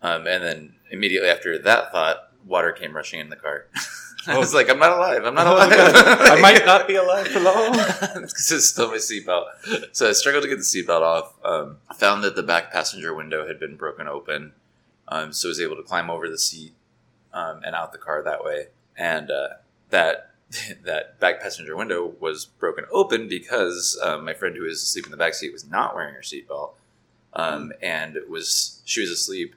Um, 0.02 0.26
and 0.26 0.44
then 0.44 0.74
immediately 0.90 1.30
after 1.30 1.56
that 1.58 1.90
thought, 1.90 2.18
water 2.46 2.70
came 2.72 2.94
rushing 2.94 3.18
in 3.20 3.30
the 3.30 3.36
car. 3.36 3.66
I 4.26 4.36
was 4.38 4.52
like, 4.52 4.68
I'm 4.68 4.78
not 4.78 4.92
alive. 4.98 5.24
I'm 5.24 5.34
not 5.34 5.46
Oh, 5.46 5.54
alive. 5.54 5.72
I 5.72 6.38
might 6.40 6.66
not 6.72 6.86
be 6.86 6.96
alive 6.96 7.28
for 7.28 7.40
long. 7.40 7.72
because 8.14 8.52
it's 8.52 8.66
still 8.68 8.88
my 8.90 8.96
seatbelt. 8.98 9.46
So 9.92 10.06
I 10.08 10.12
struggled 10.12 10.42
to 10.44 10.48
get 10.50 10.56
the 10.58 10.62
seatbelt 10.64 11.00
off. 11.00 11.32
Um, 11.44 11.78
found 11.96 12.22
that 12.24 12.36
the 12.36 12.42
back 12.42 12.70
passenger 12.70 13.14
window 13.14 13.46
had 13.46 13.58
been 13.58 13.76
broken 13.76 14.06
open, 14.06 14.52
um, 15.08 15.32
so 15.32 15.48
I 15.48 15.50
was 15.50 15.60
able 15.60 15.76
to 15.76 15.82
climb 15.82 16.10
over 16.10 16.28
the 16.28 16.38
seat 16.38 16.74
um, 17.32 17.62
and 17.64 17.74
out 17.74 17.92
the 17.92 17.98
car 17.98 18.22
that 18.22 18.44
way. 18.44 18.66
And 18.98 19.30
uh, 19.30 19.48
that 19.90 20.33
that 20.84 21.18
back 21.20 21.40
passenger 21.40 21.76
window 21.76 22.14
was 22.20 22.44
broken 22.46 22.84
open 22.92 23.28
because 23.28 23.98
um, 24.02 24.24
my 24.24 24.34
friend 24.34 24.56
who 24.56 24.62
was 24.64 24.82
asleep 24.82 25.04
in 25.04 25.10
the 25.10 25.16
back 25.16 25.34
seat 25.34 25.52
was 25.52 25.68
not 25.68 25.94
wearing 25.94 26.14
her 26.14 26.20
seatbelt, 26.20 26.72
um, 27.32 27.72
and 27.82 28.18
was 28.28 28.80
she 28.84 29.00
was 29.00 29.10
asleep. 29.10 29.54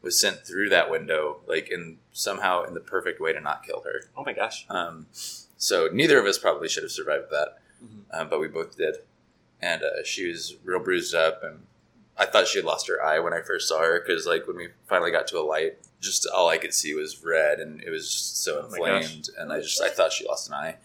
Was 0.00 0.18
sent 0.20 0.46
through 0.46 0.68
that 0.68 0.90
window, 0.90 1.40
like 1.48 1.70
in 1.72 1.98
somehow 2.12 2.62
in 2.62 2.74
the 2.74 2.80
perfect 2.80 3.20
way 3.20 3.32
to 3.32 3.40
not 3.40 3.64
kill 3.64 3.82
her. 3.82 4.02
Oh 4.16 4.22
my 4.24 4.32
gosh. 4.32 4.64
Um, 4.70 5.06
so 5.12 5.88
neither 5.92 6.20
of 6.20 6.24
us 6.26 6.38
probably 6.38 6.68
should 6.68 6.84
have 6.84 6.92
survived 6.92 7.30
that, 7.32 7.58
Mhm. 7.84 8.04
um, 8.12 8.28
but 8.28 8.38
we 8.40 8.46
both 8.46 8.76
did. 8.76 8.98
And 9.60 9.82
uh, 9.82 10.04
she 10.04 10.28
was 10.28 10.54
real 10.62 10.78
bruised 10.78 11.16
up, 11.16 11.42
and 11.42 11.66
I 12.18 12.26
thought 12.26 12.48
she 12.48 12.58
had 12.58 12.64
lost 12.64 12.88
her 12.88 13.02
eye 13.02 13.20
when 13.20 13.32
I 13.32 13.40
first 13.42 13.68
saw 13.68 13.80
her 13.80 14.00
because, 14.00 14.26
like, 14.26 14.46
when 14.46 14.56
we 14.56 14.68
finally 14.88 15.10
got 15.10 15.28
to 15.28 15.38
a 15.38 15.42
light, 15.42 15.78
just 16.00 16.26
all 16.26 16.48
I 16.48 16.58
could 16.58 16.74
see 16.74 16.94
was 16.94 17.22
red, 17.24 17.60
and 17.60 17.80
it 17.82 17.90
was 17.90 18.10
just 18.10 18.42
so 18.42 18.60
Oh 18.60 18.64
inflamed, 18.64 19.30
and 19.38 19.52
I 19.52 19.60
just 19.60 19.80
I 19.82 19.88
thought 19.88 20.12
she 20.12 20.26
lost 20.26 20.48
an 20.48 20.54
eye. 20.54 20.76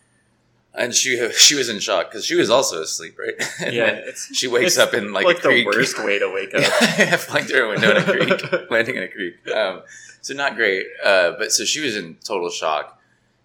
And 0.76 0.94
she 0.94 1.32
she 1.34 1.54
was 1.56 1.70
in 1.70 1.80
shock 1.80 2.10
because 2.10 2.26
she 2.26 2.36
was 2.36 2.50
also 2.50 2.82
asleep, 2.82 3.18
right? 3.20 3.36
And 3.64 3.76
Yeah, 3.76 4.02
she 4.34 4.48
wakes 4.48 4.78
up 4.78 4.94
in 4.96 5.14
like, 5.14 5.26
like 5.26 5.40
a 5.40 5.42
the 5.42 5.66
worst 5.66 6.04
way 6.04 6.18
to 6.20 6.32
wake 6.34 6.54
up. 6.56 7.20
Flying 7.20 7.46
through 7.46 7.66
a 7.68 7.70
window 7.70 7.92
in 7.92 7.98
a 7.98 8.04
creek, 8.04 8.70
landing 8.72 8.96
in 8.96 9.04
a 9.04 9.08
creek. 9.08 9.36
Um, 9.50 9.84
so 10.22 10.34
not 10.34 10.56
great. 10.56 10.86
Uh, 11.04 11.34
but 11.38 11.52
so 11.52 11.64
she 11.64 11.80
was 11.80 11.96
in 11.96 12.16
total 12.24 12.50
shock, 12.50 13.00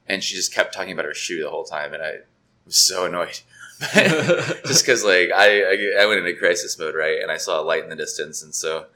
and 0.07 0.25
she 0.25 0.37
just 0.37 0.55
kept 0.55 0.73
talking 0.75 0.93
about 0.93 1.05
her 1.05 1.15
shoe 1.15 1.43
the 1.43 1.51
whole 1.51 1.65
time, 1.65 1.93
and 1.93 2.03
I 2.03 2.19
was 2.65 2.77
so 2.77 3.05
annoyed. 3.05 3.41
just 4.67 4.85
because 4.85 5.05
like 5.05 5.31
I, 5.35 5.63
I 5.63 6.03
I 6.03 6.07
went 6.07 6.19
into 6.27 6.35
crisis 6.39 6.79
mode 6.79 6.95
right, 6.95 7.21
and 7.23 7.31
I 7.31 7.37
saw 7.37 7.61
a 7.61 7.63
light 7.63 7.85
in 7.85 7.91
the 7.91 7.97
distance, 7.97 8.43
and 8.43 8.55
so 8.55 8.87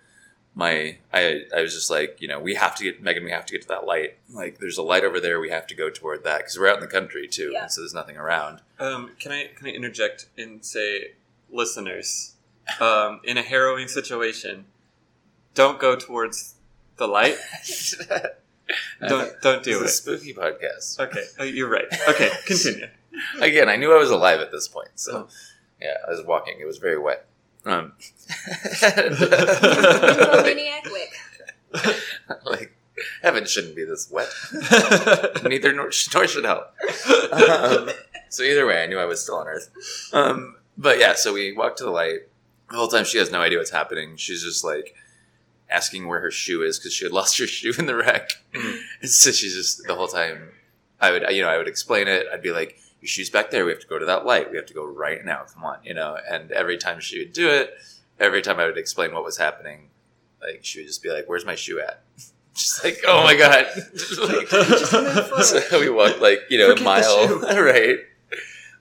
my 0.55 0.99
I 1.13 1.43
I 1.57 1.63
was 1.63 1.73
just 1.73 1.89
like 1.91 2.21
you 2.21 2.29
know 2.29 2.41
we 2.41 2.55
have 2.57 2.75
to 2.77 2.85
get 2.85 3.03
Megan, 3.03 3.25
we 3.25 3.31
have 3.31 3.47
to 3.47 3.53
get 3.53 3.63
to 3.63 3.69
that 3.69 3.85
light. 3.87 4.17
Like 4.33 4.59
there's 4.59 4.79
a 4.79 4.83
light 4.83 5.05
over 5.05 5.21
there, 5.21 5.39
we 5.41 5.51
have 5.51 5.67
to 5.69 5.75
go 5.75 5.89
toward 5.89 6.25
that 6.25 6.39
because 6.39 6.59
we're 6.59 6.69
out 6.69 6.77
in 6.77 6.81
the 6.81 6.87
country 6.89 7.29
too, 7.29 7.51
Yeah. 7.53 7.63
and 7.63 7.71
so 7.73 7.81
there's 7.81 7.95
nothing 7.95 8.17
around. 8.17 8.61
Um, 8.81 9.11
can 9.21 9.31
I 9.33 9.51
can 9.57 9.67
I 9.69 9.71
interject 9.71 10.27
and 10.37 10.65
say, 10.65 11.13
listeners, 11.51 12.35
um, 12.81 13.21
in 13.25 13.39
a 13.39 13.43
harrowing 13.43 13.87
situation, 13.89 14.65
don't 15.55 15.79
go 15.79 15.95
towards 15.97 16.55
the 16.97 17.07
light. 17.07 17.37
Don't 19.07 19.33
don't 19.43 19.63
do 19.63 19.83
It's 19.83 20.07
a 20.07 20.13
it. 20.13 20.19
spooky 20.19 20.33
podcast. 20.35 20.99
Okay, 20.99 21.25
uh, 21.39 21.45
you're 21.45 21.69
right. 21.69 21.85
Okay, 22.09 22.31
continue. 22.47 22.87
Again, 23.41 23.69
I 23.69 23.77
knew 23.77 23.93
I 23.93 23.99
was 23.99 24.11
alive 24.11 24.41
at 24.41 24.51
this 24.53 24.69
point, 24.69 24.91
so 24.95 25.29
yeah, 25.81 25.97
I 26.07 26.11
was 26.11 26.25
walking. 26.25 26.59
It 26.61 26.65
was 26.65 26.79
very 26.79 26.99
wet. 26.99 27.27
Um, 27.65 27.93
Maniac 30.45 30.85
wick. 30.87 31.13
like 32.45 32.77
heaven 33.23 33.47
shouldn't 33.47 33.77
be 33.77 33.85
this 33.85 34.11
wet. 34.11 34.29
Neither 35.45 35.73
nor, 35.73 35.91
nor 36.15 36.27
should 36.27 36.45
hell. 36.45 36.71
Um, 37.33 37.91
so 38.29 38.43
either 38.43 38.67
way, 38.67 38.83
I 38.83 38.87
knew 38.87 38.99
I 38.99 39.05
was 39.05 39.23
still 39.23 39.37
on 39.37 39.47
Earth. 39.47 39.71
Um, 40.13 40.57
but 40.77 40.99
yeah, 40.99 41.15
so 41.15 41.33
we 41.33 41.53
walked 41.53 41.79
to 41.79 41.85
the 41.85 41.91
light. 41.91 42.21
The 42.71 42.77
whole 42.77 42.89
time 42.89 43.05
she 43.05 43.19
has 43.19 43.31
no 43.31 43.41
idea 43.41 43.59
what's 43.59 43.71
happening. 43.71 44.17
She's 44.17 44.43
just 44.43 44.65
like 44.65 44.95
asking 45.71 46.07
where 46.07 46.21
her 46.21 46.31
shoe 46.31 46.63
is 46.63 46.79
because 46.79 46.93
she 46.93 47.05
had 47.05 47.13
lost 47.13 47.39
her 47.39 47.47
shoe 47.47 47.73
in 47.79 47.87
the 47.87 47.97
wreck. 47.97 48.31
Mm. 48.53 48.81
And 49.03 49.11
so 49.11 49.31
she's 49.31 49.55
just 49.55 49.87
the 49.87 49.95
whole 49.95 50.09
time. 50.09 50.51
I 51.01 51.11
would, 51.11 51.25
you 51.31 51.43
know, 51.43 51.49
I 51.49 51.59
would 51.59 51.69
explain 51.69 52.09
it. 52.09 52.27
I'd 52.33 52.43
be 52.43 52.53
like, 52.53 52.79
"Your 53.03 53.09
shoe's 53.09 53.29
back 53.29 53.51
there. 53.51 53.65
We 53.67 53.73
have 53.73 53.81
to 53.81 53.87
go 53.87 53.99
to 53.99 54.07
that 54.07 54.25
light. 54.25 54.51
We 54.51 54.57
have 54.57 54.67
to 54.67 54.75
go 54.75 54.87
right 54.87 55.23
now. 55.25 55.43
Come 55.53 55.65
on, 55.65 55.79
you 55.85 55.93
know." 55.93 56.17
And 56.31 56.51
every 56.53 56.79
time 56.79 57.01
she 57.01 57.19
would 57.19 57.35
do 57.35 57.51
it, 57.51 57.75
every 58.19 58.41
time 58.41 58.59
I 58.59 58.65
would 58.67 58.79
explain 58.79 59.13
what 59.13 59.25
was 59.25 59.37
happening, 59.37 59.91
like 60.41 60.61
she 60.65 60.79
would 60.81 60.87
just 60.87 61.03
be 61.03 61.11
like, 61.11 61.27
"Where's 61.29 61.45
my 61.45 61.55
shoe 61.57 61.81
at?" 61.81 62.03
Just 62.55 62.85
like, 62.85 62.99
"Oh 63.07 63.23
my 63.25 63.35
god!" 63.35 63.67
Like, 64.19 64.49
Just 64.51 65.71
so 65.71 65.81
we 65.81 65.89
walked 65.91 66.21
like 66.21 66.41
you 66.51 66.59
know 66.59 66.69
Forget 66.77 66.83
a 66.83 66.85
mile, 66.85 67.39
right? 67.63 67.99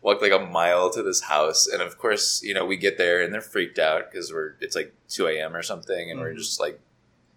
Walked 0.02 0.22
like 0.22 0.32
a 0.34 0.40
mile 0.40 0.90
to 0.92 1.02
this 1.04 1.22
house, 1.22 1.68
and 1.68 1.82
of 1.82 1.98
course, 1.98 2.42
you 2.44 2.54
know, 2.54 2.66
we 2.66 2.76
get 2.76 2.98
there 2.98 3.22
and 3.22 3.34
they're 3.34 3.40
freaked 3.40 3.80
out 3.80 4.12
because 4.12 4.32
we're 4.34 4.56
it's 4.60 4.76
like 4.76 4.94
two 5.08 5.28
a.m. 5.28 5.56
or 5.56 5.62
something, 5.62 6.12
and 6.12 6.20
we're 6.20 6.34
Mhm. 6.34 6.38
just 6.38 6.60
like 6.60 6.80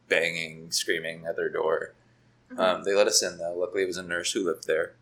banging, 0.09 0.71
screaming 0.73 1.25
at 1.27 1.37
their 1.37 1.49
door. 1.49 1.93
Mm-hmm. 2.51 2.61
Um, 2.61 2.85
they 2.85 2.95
let 2.95 3.07
us 3.07 3.23
in 3.23 3.39
though. 3.39 3.55
Luckily, 3.57 3.83
it 3.83 3.87
was 3.87 3.97
a 3.97 4.03
nurse 4.03 4.33
who 4.33 4.45
lived 4.45 4.67
there. 4.67 4.95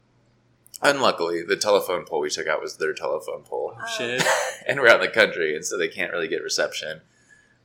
Unluckily, 0.83 1.43
the 1.43 1.57
telephone 1.57 2.05
pole 2.05 2.21
we 2.21 2.31
took 2.31 2.47
out 2.49 2.61
was 2.61 2.77
their 2.77 2.93
telephone 2.93 3.43
pole, 3.43 3.77
Oh, 3.81 3.87
shit. 3.97 4.23
and 4.67 4.81
we're 4.81 4.89
out 4.89 5.01
in 5.01 5.07
the 5.07 5.13
country, 5.13 5.55
and 5.55 5.65
so 5.65 5.79
they 5.79 5.89
can't 5.89 6.13
really 6.13 6.29
get 6.29 6.43
reception. 6.43 7.03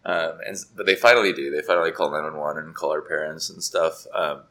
Um, 0.05 0.39
and 0.45 0.55
but 0.75 0.85
they 0.85 0.95
finally 0.95 1.33
do. 1.33 1.51
They 1.51 1.61
finally 1.61 1.91
call 1.91 2.11
nine 2.11 2.23
one 2.23 2.37
one 2.37 2.57
and 2.57 2.73
call 2.75 2.91
our 2.91 3.01
parents 3.01 3.49
and 3.49 3.61
stuff. 3.63 4.05
Um, 4.13 4.43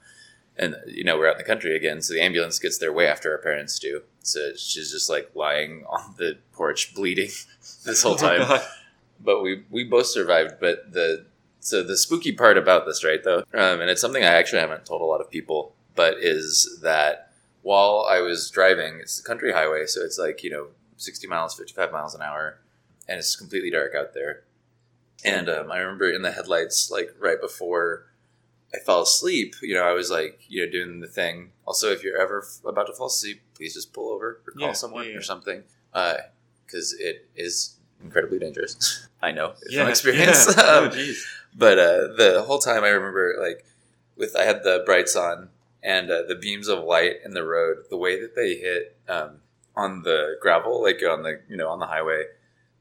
and 0.59 0.77
you 0.87 1.05
know 1.05 1.17
we're 1.17 1.29
out 1.29 1.33
in 1.35 1.39
the 1.39 1.45
country 1.45 1.77
again, 1.77 2.03
so 2.03 2.13
the 2.13 2.21
ambulance 2.21 2.59
gets 2.59 2.79
there 2.79 2.93
way 2.93 3.07
after 3.07 3.31
our 3.33 3.39
parents 3.39 3.79
do. 3.79 4.03
So 4.23 4.51
she's 4.57 4.91
just 4.91 5.09
like 5.09 5.31
lying 5.35 5.85
on 5.89 6.15
the 6.19 6.39
porch 6.53 6.95
bleeding 6.95 7.31
this 7.85 8.03
whole 8.03 8.17
time 8.17 8.41
Oh, 8.43 8.69
but 9.21 9.43
we 9.43 9.63
we 9.71 9.85
both 9.85 10.07
survived. 10.07 10.55
But 10.61 10.93
the 10.93 11.27
so 11.61 11.83
the 11.83 11.97
spooky 11.97 12.33
part 12.33 12.59
about 12.59 12.85
this, 12.85 13.05
right? 13.05 13.23
Though, 13.23 13.45
um, 13.55 13.81
and 13.81 13.89
it's 13.89 14.01
something 14.01 14.25
I 14.25 14.27
actually 14.35 14.61
haven't 14.61 14.85
told 14.87 15.01
a 15.01 15.05
lot 15.05 15.21
of 15.21 15.31
people, 15.31 15.75
but 15.95 16.19
is 16.19 16.81
that 16.83 17.26
while 17.67 18.07
I 18.09 18.21
was 18.21 18.49
driving, 18.59 19.01
it's 19.01 19.19
a 19.19 19.25
country 19.25 19.53
highway, 19.53 19.87
so 19.87 20.01
it's 20.07 20.19
like 20.19 20.45
you 20.45 20.51
know 20.51 20.69
sixty 20.97 21.27
miles, 21.27 21.55
fifty 21.57 21.75
five 21.75 21.91
miles 21.91 22.15
an 22.15 22.23
hour, 22.23 22.59
and 23.09 23.19
it's 23.19 23.35
completely 23.35 23.71
dark 23.71 23.93
out 24.01 24.15
there. 24.15 24.45
And 25.25 25.49
um, 25.49 25.73
I 25.73 25.79
remember 25.79 26.09
in 26.09 26.23
the 26.23 26.31
headlights, 26.31 26.91
like 26.97 27.11
right 27.19 27.41
before 27.41 28.07
I 28.73 28.79
fell 28.79 29.03
asleep. 29.03 29.57
You 29.63 29.75
know, 29.75 29.83
I 29.83 29.95
was 29.95 30.11
like, 30.11 30.35
you 30.49 30.65
know, 30.65 30.71
doing 30.71 31.01
the 31.01 31.09
thing. 31.09 31.51
Also, 31.67 31.91
if 31.91 32.05
you're 32.05 32.21
ever 32.21 32.43
f- 32.47 32.61
about 32.65 32.87
to 32.87 32.93
fall 32.93 33.09
asleep, 33.09 33.41
please 33.55 33.75
just 33.75 33.93
pull 33.93 34.11
over 34.15 34.41
or 34.47 34.53
call 34.53 34.69
Yeah, 34.69 34.73
someone 34.75 35.05
yeah, 35.07 35.11
yeah. 35.13 35.19
or 35.19 35.23
something, 35.23 35.63
because 36.67 36.93
it 37.01 37.29
is 37.35 37.77
incredibly 38.03 38.39
dangerous. 38.39 39.09
I 39.23 39.33
know 39.33 39.55
Yeah, 39.69 39.83
from 39.83 39.91
experience. 39.91 40.47
Um, 40.59 40.91
Oh, 40.95 41.13
but 41.65 41.79
uh, 41.79 42.01
the 42.23 42.45
whole 42.47 42.59
time 42.61 42.85
I 42.85 42.89
remember 42.91 43.35
like 43.41 43.65
with 44.17 44.37
I 44.37 44.45
had 44.45 44.63
the 44.63 44.83
brights 44.87 45.17
on 45.17 45.49
and 45.87 46.11
uh, 46.11 46.23
the 46.27 46.35
beams 46.35 46.69
of 46.69 46.85
light 46.85 47.17
in 47.25 47.31
the 47.33 47.45
road, 47.45 47.77
the 47.89 47.97
way 47.97 48.21
that 48.21 48.35
they 48.35 48.55
hit 48.57 48.99
um, 49.09 49.39
on 49.75 50.03
the 50.03 50.37
gravel, 50.43 50.83
like 50.83 51.01
on 51.09 51.23
the 51.23 51.41
you 51.49 51.57
know 51.57 51.69
on 51.71 51.79
the 51.79 51.87
highway, 51.87 52.25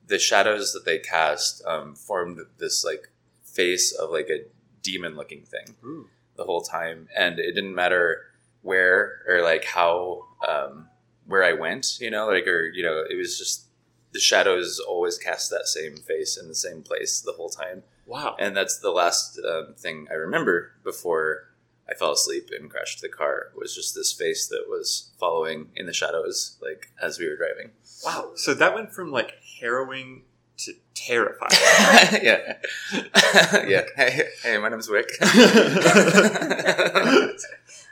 the 0.07 0.19
shadows 0.19 0.73
that 0.73 0.83
they 0.85 0.97
cast 0.99 1.63
um, 1.65 1.95
formed 1.95 2.39
this 2.57 2.83
like 2.83 3.09
face 3.43 3.93
of 3.93 4.09
like 4.09 4.29
a 4.29 4.45
demon 4.81 5.15
looking 5.15 5.43
thing 5.45 5.75
Ooh. 5.85 6.07
the 6.35 6.43
whole 6.43 6.61
time, 6.61 7.07
and 7.15 7.39
it 7.39 7.53
didn't 7.53 7.75
matter 7.75 8.23
where 8.63 9.21
or 9.27 9.41
like 9.43 9.63
how 9.65 10.23
um, 10.47 10.89
where 11.27 11.43
I 11.43 11.53
went, 11.53 11.99
you 12.01 12.09
know, 12.09 12.27
like 12.27 12.47
or 12.47 12.67
you 12.73 12.83
know, 12.83 13.03
it 13.09 13.15
was 13.15 13.37
just 13.37 13.67
the 14.13 14.19
shadows 14.19 14.79
always 14.79 15.17
cast 15.17 15.51
that 15.51 15.67
same 15.67 15.97
face 15.97 16.37
in 16.41 16.47
the 16.47 16.55
same 16.55 16.81
place 16.81 17.19
the 17.19 17.33
whole 17.33 17.49
time 17.49 17.83
Wow. 18.07 18.37
and 18.39 18.55
that's 18.55 18.79
the 18.79 18.91
last 18.91 19.37
um, 19.45 19.73
thing 19.77 20.07
I 20.09 20.13
remember 20.13 20.71
before 20.85 21.49
I 21.89 21.93
fell 21.93 22.11
asleep 22.11 22.49
and 22.57 22.69
crashed 22.69 23.01
the 23.01 23.09
car 23.09 23.51
It 23.53 23.59
was 23.59 23.75
just 23.75 23.93
this 23.93 24.11
face 24.11 24.47
that 24.47 24.65
was 24.67 25.11
following 25.19 25.69
in 25.75 25.85
the 25.85 25.93
shadows, 25.93 26.57
like 26.61 26.89
as 27.01 27.19
we 27.19 27.27
were 27.27 27.35
driving. 27.35 27.71
Wow. 28.03 28.31
So 28.35 28.53
that 28.55 28.73
went 28.73 28.93
from 28.93 29.11
like 29.11 29.33
harrowing 29.59 30.23
to 30.57 30.73
terrifying. 30.93 31.51
yeah, 32.23 32.57
yeah. 33.67 33.81
Hey, 33.95 34.27
hey, 34.41 34.57
my 34.57 34.69
name's 34.69 34.89
Wick. 34.89 35.11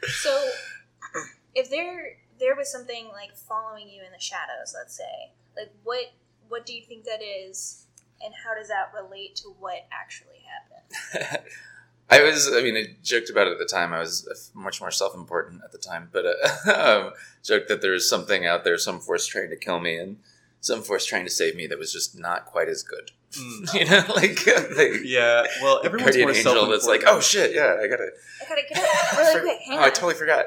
So, 0.05 0.49
if 1.55 1.69
there 1.69 2.17
there 2.37 2.55
was 2.55 2.69
something 2.69 3.07
like 3.13 3.37
following 3.37 3.87
you 3.87 4.03
in 4.03 4.11
the 4.11 4.19
shadows, 4.19 4.73
let's 4.75 4.97
say, 4.97 5.31
like 5.55 5.71
what 5.83 6.11
what 6.49 6.65
do 6.65 6.73
you 6.73 6.83
think 6.83 7.05
that 7.05 7.21
is, 7.21 7.85
and 8.23 8.33
how 8.43 8.53
does 8.53 8.67
that 8.67 8.91
relate 8.93 9.35
to 9.37 9.49
what 9.59 9.85
actually 9.91 10.43
happened? 10.43 11.45
I 12.13 12.23
was, 12.23 12.49
I 12.53 12.61
mean, 12.61 12.77
I 12.77 12.95
joked 13.03 13.29
about 13.29 13.47
it 13.47 13.53
at 13.53 13.59
the 13.59 13.65
time. 13.65 13.93
I 13.93 13.99
was 13.99 14.51
much 14.53 14.81
more 14.81 14.91
self 14.91 15.15
important 15.15 15.61
at 15.63 15.71
the 15.71 15.77
time, 15.77 16.09
but 16.11 16.25
uh, 16.25 16.71
um, 17.07 17.13
joked 17.43 17.67
that 17.69 17.81
there 17.81 17.91
was 17.91 18.09
something 18.09 18.45
out 18.45 18.63
there, 18.63 18.77
some 18.77 18.99
force 18.99 19.25
trying 19.25 19.49
to 19.49 19.55
kill 19.55 19.79
me, 19.79 19.97
and 19.97 20.17
some 20.61 20.81
force 20.81 21.05
trying 21.05 21.25
to 21.25 21.31
save 21.31 21.55
me 21.55 21.67
that 21.67 21.79
was 21.79 21.91
just 21.91 22.17
not 22.17 22.45
quite 22.45 22.69
as 22.69 22.83
good. 22.83 23.11
Mm. 23.37 23.73
You 23.79 23.85
know, 23.85 24.03
like 24.15 24.43
they, 24.75 24.99
Yeah. 25.03 25.45
Well, 25.61 25.77
a 25.77 25.85
everyone's 25.85 26.15
guardian 26.15 26.27
more 26.27 26.35
angel 26.35 26.69
that's 26.69 26.85
like, 26.85 27.03
oh 27.07 27.19
shit, 27.19 27.53
yeah, 27.53 27.77
I 27.81 27.87
gotta. 27.87 28.09
I 28.41 28.49
gotta 28.49 28.61
get 28.69 28.77
up 28.77 29.17
really 29.17 29.41
quick. 29.41 29.59
Hang 29.65 29.77
oh, 29.77 29.81
on. 29.81 29.83
I 29.83 29.89
totally 29.89 30.15
forgot. 30.15 30.45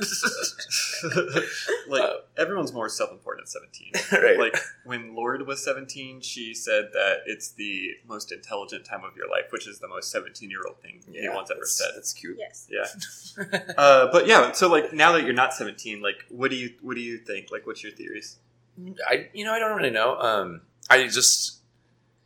like 1.88 2.02
Uh, 2.02 2.14
everyone's 2.36 2.72
more 2.72 2.88
self-important 2.88 3.44
at 3.44 3.48
17 3.48 3.92
right. 4.22 4.38
like 4.38 4.56
when 4.84 5.14
Lorde 5.14 5.46
was 5.46 5.62
17 5.64 6.20
she 6.20 6.54
said 6.54 6.90
that 6.92 7.18
it's 7.26 7.50
the 7.52 7.90
most 8.06 8.32
intelligent 8.32 8.84
time 8.84 9.04
of 9.04 9.16
your 9.16 9.28
life 9.28 9.46
which 9.50 9.66
is 9.68 9.78
the 9.78 9.88
most 9.88 10.10
17 10.10 10.50
year 10.50 10.60
old 10.66 10.80
thing 10.80 11.02
anyone's 11.16 11.50
ever 11.50 11.64
said 11.66 11.90
That's 11.94 12.12
cute. 12.12 12.38
yes. 12.38 12.68
yeah 12.70 12.86
uh, 13.78 14.08
but 14.12 14.26
yeah 14.26 14.52
so 14.52 14.68
like 14.68 14.92
now 14.92 15.12
that 15.12 15.24
you're 15.24 15.32
not 15.32 15.52
17 15.54 16.00
like 16.00 16.24
what 16.28 16.50
do 16.50 16.56
you 16.56 16.74
what 16.82 16.94
do 16.94 17.00
you 17.02 17.18
think 17.18 17.50
like 17.50 17.66
what's 17.66 17.82
your 17.82 17.92
theories 17.92 18.38
I 19.08 19.28
you 19.34 19.44
know 19.44 19.52
I 19.52 19.58
don't 19.58 19.76
really 19.76 19.90
know. 19.90 20.16
Um, 20.18 20.62
I 20.88 21.06
just 21.06 21.58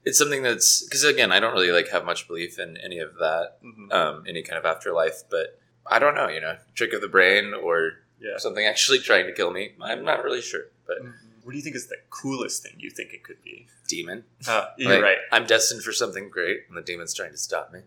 it's 0.05 0.17
something 0.19 0.43
that's 0.43 0.85
because 0.85 1.03
again 1.03 1.33
I 1.33 1.41
don't 1.41 1.53
really 1.53 1.73
like 1.73 1.89
have 1.89 2.05
much 2.05 2.29
belief 2.29 2.61
in 2.61 2.77
any 2.77 2.99
of 2.99 3.15
that, 3.17 3.57
Mhm. 3.65 3.93
um, 3.93 4.25
any 4.29 4.43
kind 4.43 4.59
of 4.59 4.65
afterlife. 4.65 5.23
But 5.29 5.59
I 5.87 5.99
don't 5.99 6.15
know, 6.15 6.29
you 6.29 6.41
know, 6.41 6.57
trick 6.75 6.93
of 6.93 7.01
the 7.01 7.09
brain 7.09 7.53
or 7.55 7.93
yeah 8.21 8.39
something 8.39 8.65
actually 8.65 8.99
trying 9.01 9.27
to 9.27 9.33
kill 9.33 9.51
me. 9.51 9.73
I'm 9.81 10.05
not 10.05 10.25
really 10.25 10.41
sure, 10.41 10.63
but 10.87 10.97
what 11.43 11.53
do 11.53 11.57
you 11.59 11.63
think 11.63 11.77
is 11.77 11.89
the 11.89 11.97
coolest 12.11 12.63
thing 12.63 12.73
you 12.79 12.91
think 12.91 13.13
it 13.13 13.23
could 13.23 13.43
be 13.43 13.67
demon. 13.89 14.25
uh, 14.49 14.67
you're 14.79 14.95
Like, 14.95 15.03
right 15.03 15.19
I'm 15.31 15.47
destined 15.47 15.83
for 15.83 15.93
something 15.93 16.31
great, 16.31 16.61
and 16.69 16.77
the 16.77 16.83
demon's 16.83 17.13
trying 17.15 17.33
to 17.33 17.37
stop 17.39 17.73
me. 17.73 17.81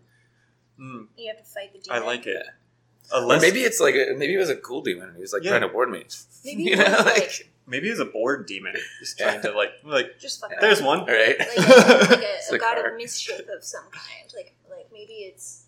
Mm, 0.78 1.08
You 1.16 1.28
have 1.28 1.38
to 1.38 1.44
fight 1.44 1.72
the 1.72 1.80
demon. 1.80 2.02
i 2.02 2.06
like 2.06 2.26
it 2.26 2.36
Yeah. 2.36 2.50
A 3.18 3.24
Or 3.24 3.40
maybe 3.40 3.62
it's 3.62 3.80
like 3.80 3.94
a, 3.94 4.14
maybe 4.16 4.34
it 4.34 4.38
was 4.38 4.50
a 4.50 4.56
cool 4.56 4.82
demon. 4.82 5.08
and 5.08 5.16
He 5.16 5.22
was 5.22 5.32
like 5.32 5.42
Yeah. 5.42 5.50
trying 5.52 5.62
to 5.62 5.68
board 5.68 5.90
me. 5.90 6.04
Maybe 6.44 6.62
you 6.64 6.76
know, 6.76 6.84
like, 6.84 7.04
like- 7.16 7.50
maybe 7.66 7.88
it's 7.88 7.98
a 8.00 8.04
bored 8.04 8.46
demon 8.46 8.74
just 9.00 9.18
Yeah. 9.18 9.30
trying 9.30 9.42
to 9.42 9.50
like 9.52 9.70
like 9.82 10.18
Just 10.20 10.40
fuck 10.40 10.50
Yeah. 10.50 10.58
around. 10.58 10.62
there's 10.62 10.82
one 10.82 11.00
all 11.00 11.06
right. 11.06 11.36
like 11.38 11.48
a, 11.58 11.60
like 11.62 12.22
a, 12.22 12.52
a 12.52 12.54
a 12.54 12.58
god 12.58 12.76
car. 12.76 12.90
of 12.92 12.96
mischief 12.96 13.40
of 13.48 13.64
some 13.64 13.84
kind. 13.90 14.28
Like 14.36 14.54
like 14.70 14.86
maybe 14.92 15.14
it's 15.30 15.64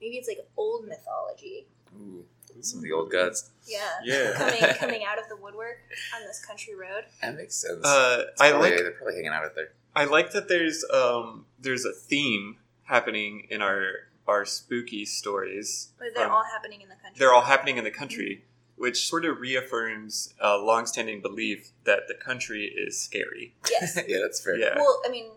maybe 0.00 0.16
it's 0.16 0.28
like 0.28 0.38
old 0.56 0.86
mythology. 0.86 1.66
Ooh, 1.98 2.24
some 2.60 2.78
of 2.78 2.82
the 2.84 2.92
old 2.92 3.10
gods. 3.10 3.50
Yeah. 3.66 3.78
Yeah. 4.04 4.32
Coming 4.36 4.74
coming 4.78 5.04
out 5.04 5.18
of 5.18 5.28
the 5.28 5.36
woodwork 5.36 5.78
on 6.14 6.26
this 6.26 6.44
country 6.44 6.74
road. 6.74 7.04
That 7.22 7.36
makes 7.36 7.54
sense. 7.56 7.84
uh, 7.84 8.24
It's 8.32 8.40
i 8.40 8.50
probably- 8.50 8.70
like 8.70 8.78
they're 8.78 8.90
probably 8.92 9.14
hanging 9.14 9.28
out 9.30 9.44
out 9.44 9.54
there. 9.54 9.72
I 9.94 10.04
like 10.04 10.30
that 10.32 10.48
there's 10.48 10.84
um 10.92 11.46
there's 11.58 11.84
a 11.84 11.92
theme 11.92 12.56
happening 12.84 13.46
in 13.50 13.60
our 13.62 13.92
our 14.28 14.44
spooky 14.44 15.04
stories. 15.04 15.88
But 15.98 16.08
they're 16.14 16.24
from- 16.26 16.34
all 16.34 16.44
happening 16.44 16.80
in 16.82 16.88
the 16.88 16.94
country. 16.94 17.18
they're 17.18 17.32
all 17.34 17.42
happening 17.42 17.76
in 17.78 17.84
the 17.84 17.90
country, 17.90 18.44
which 18.76 19.08
sort 19.08 19.24
of 19.24 19.40
reaffirms 19.40 20.34
a 20.40 20.56
longstanding 20.56 21.20
belief 21.22 21.70
that 21.84 22.06
the 22.08 22.14
country 22.14 22.64
is 22.66 23.00
scary. 23.00 23.54
Yes. 23.70 23.98
yeah, 24.08 24.18
that's 24.22 24.40
fair. 24.42 24.56
Yeah. 24.56 24.76
Well, 24.76 25.02
I 25.04 25.08
mean, 25.10 25.30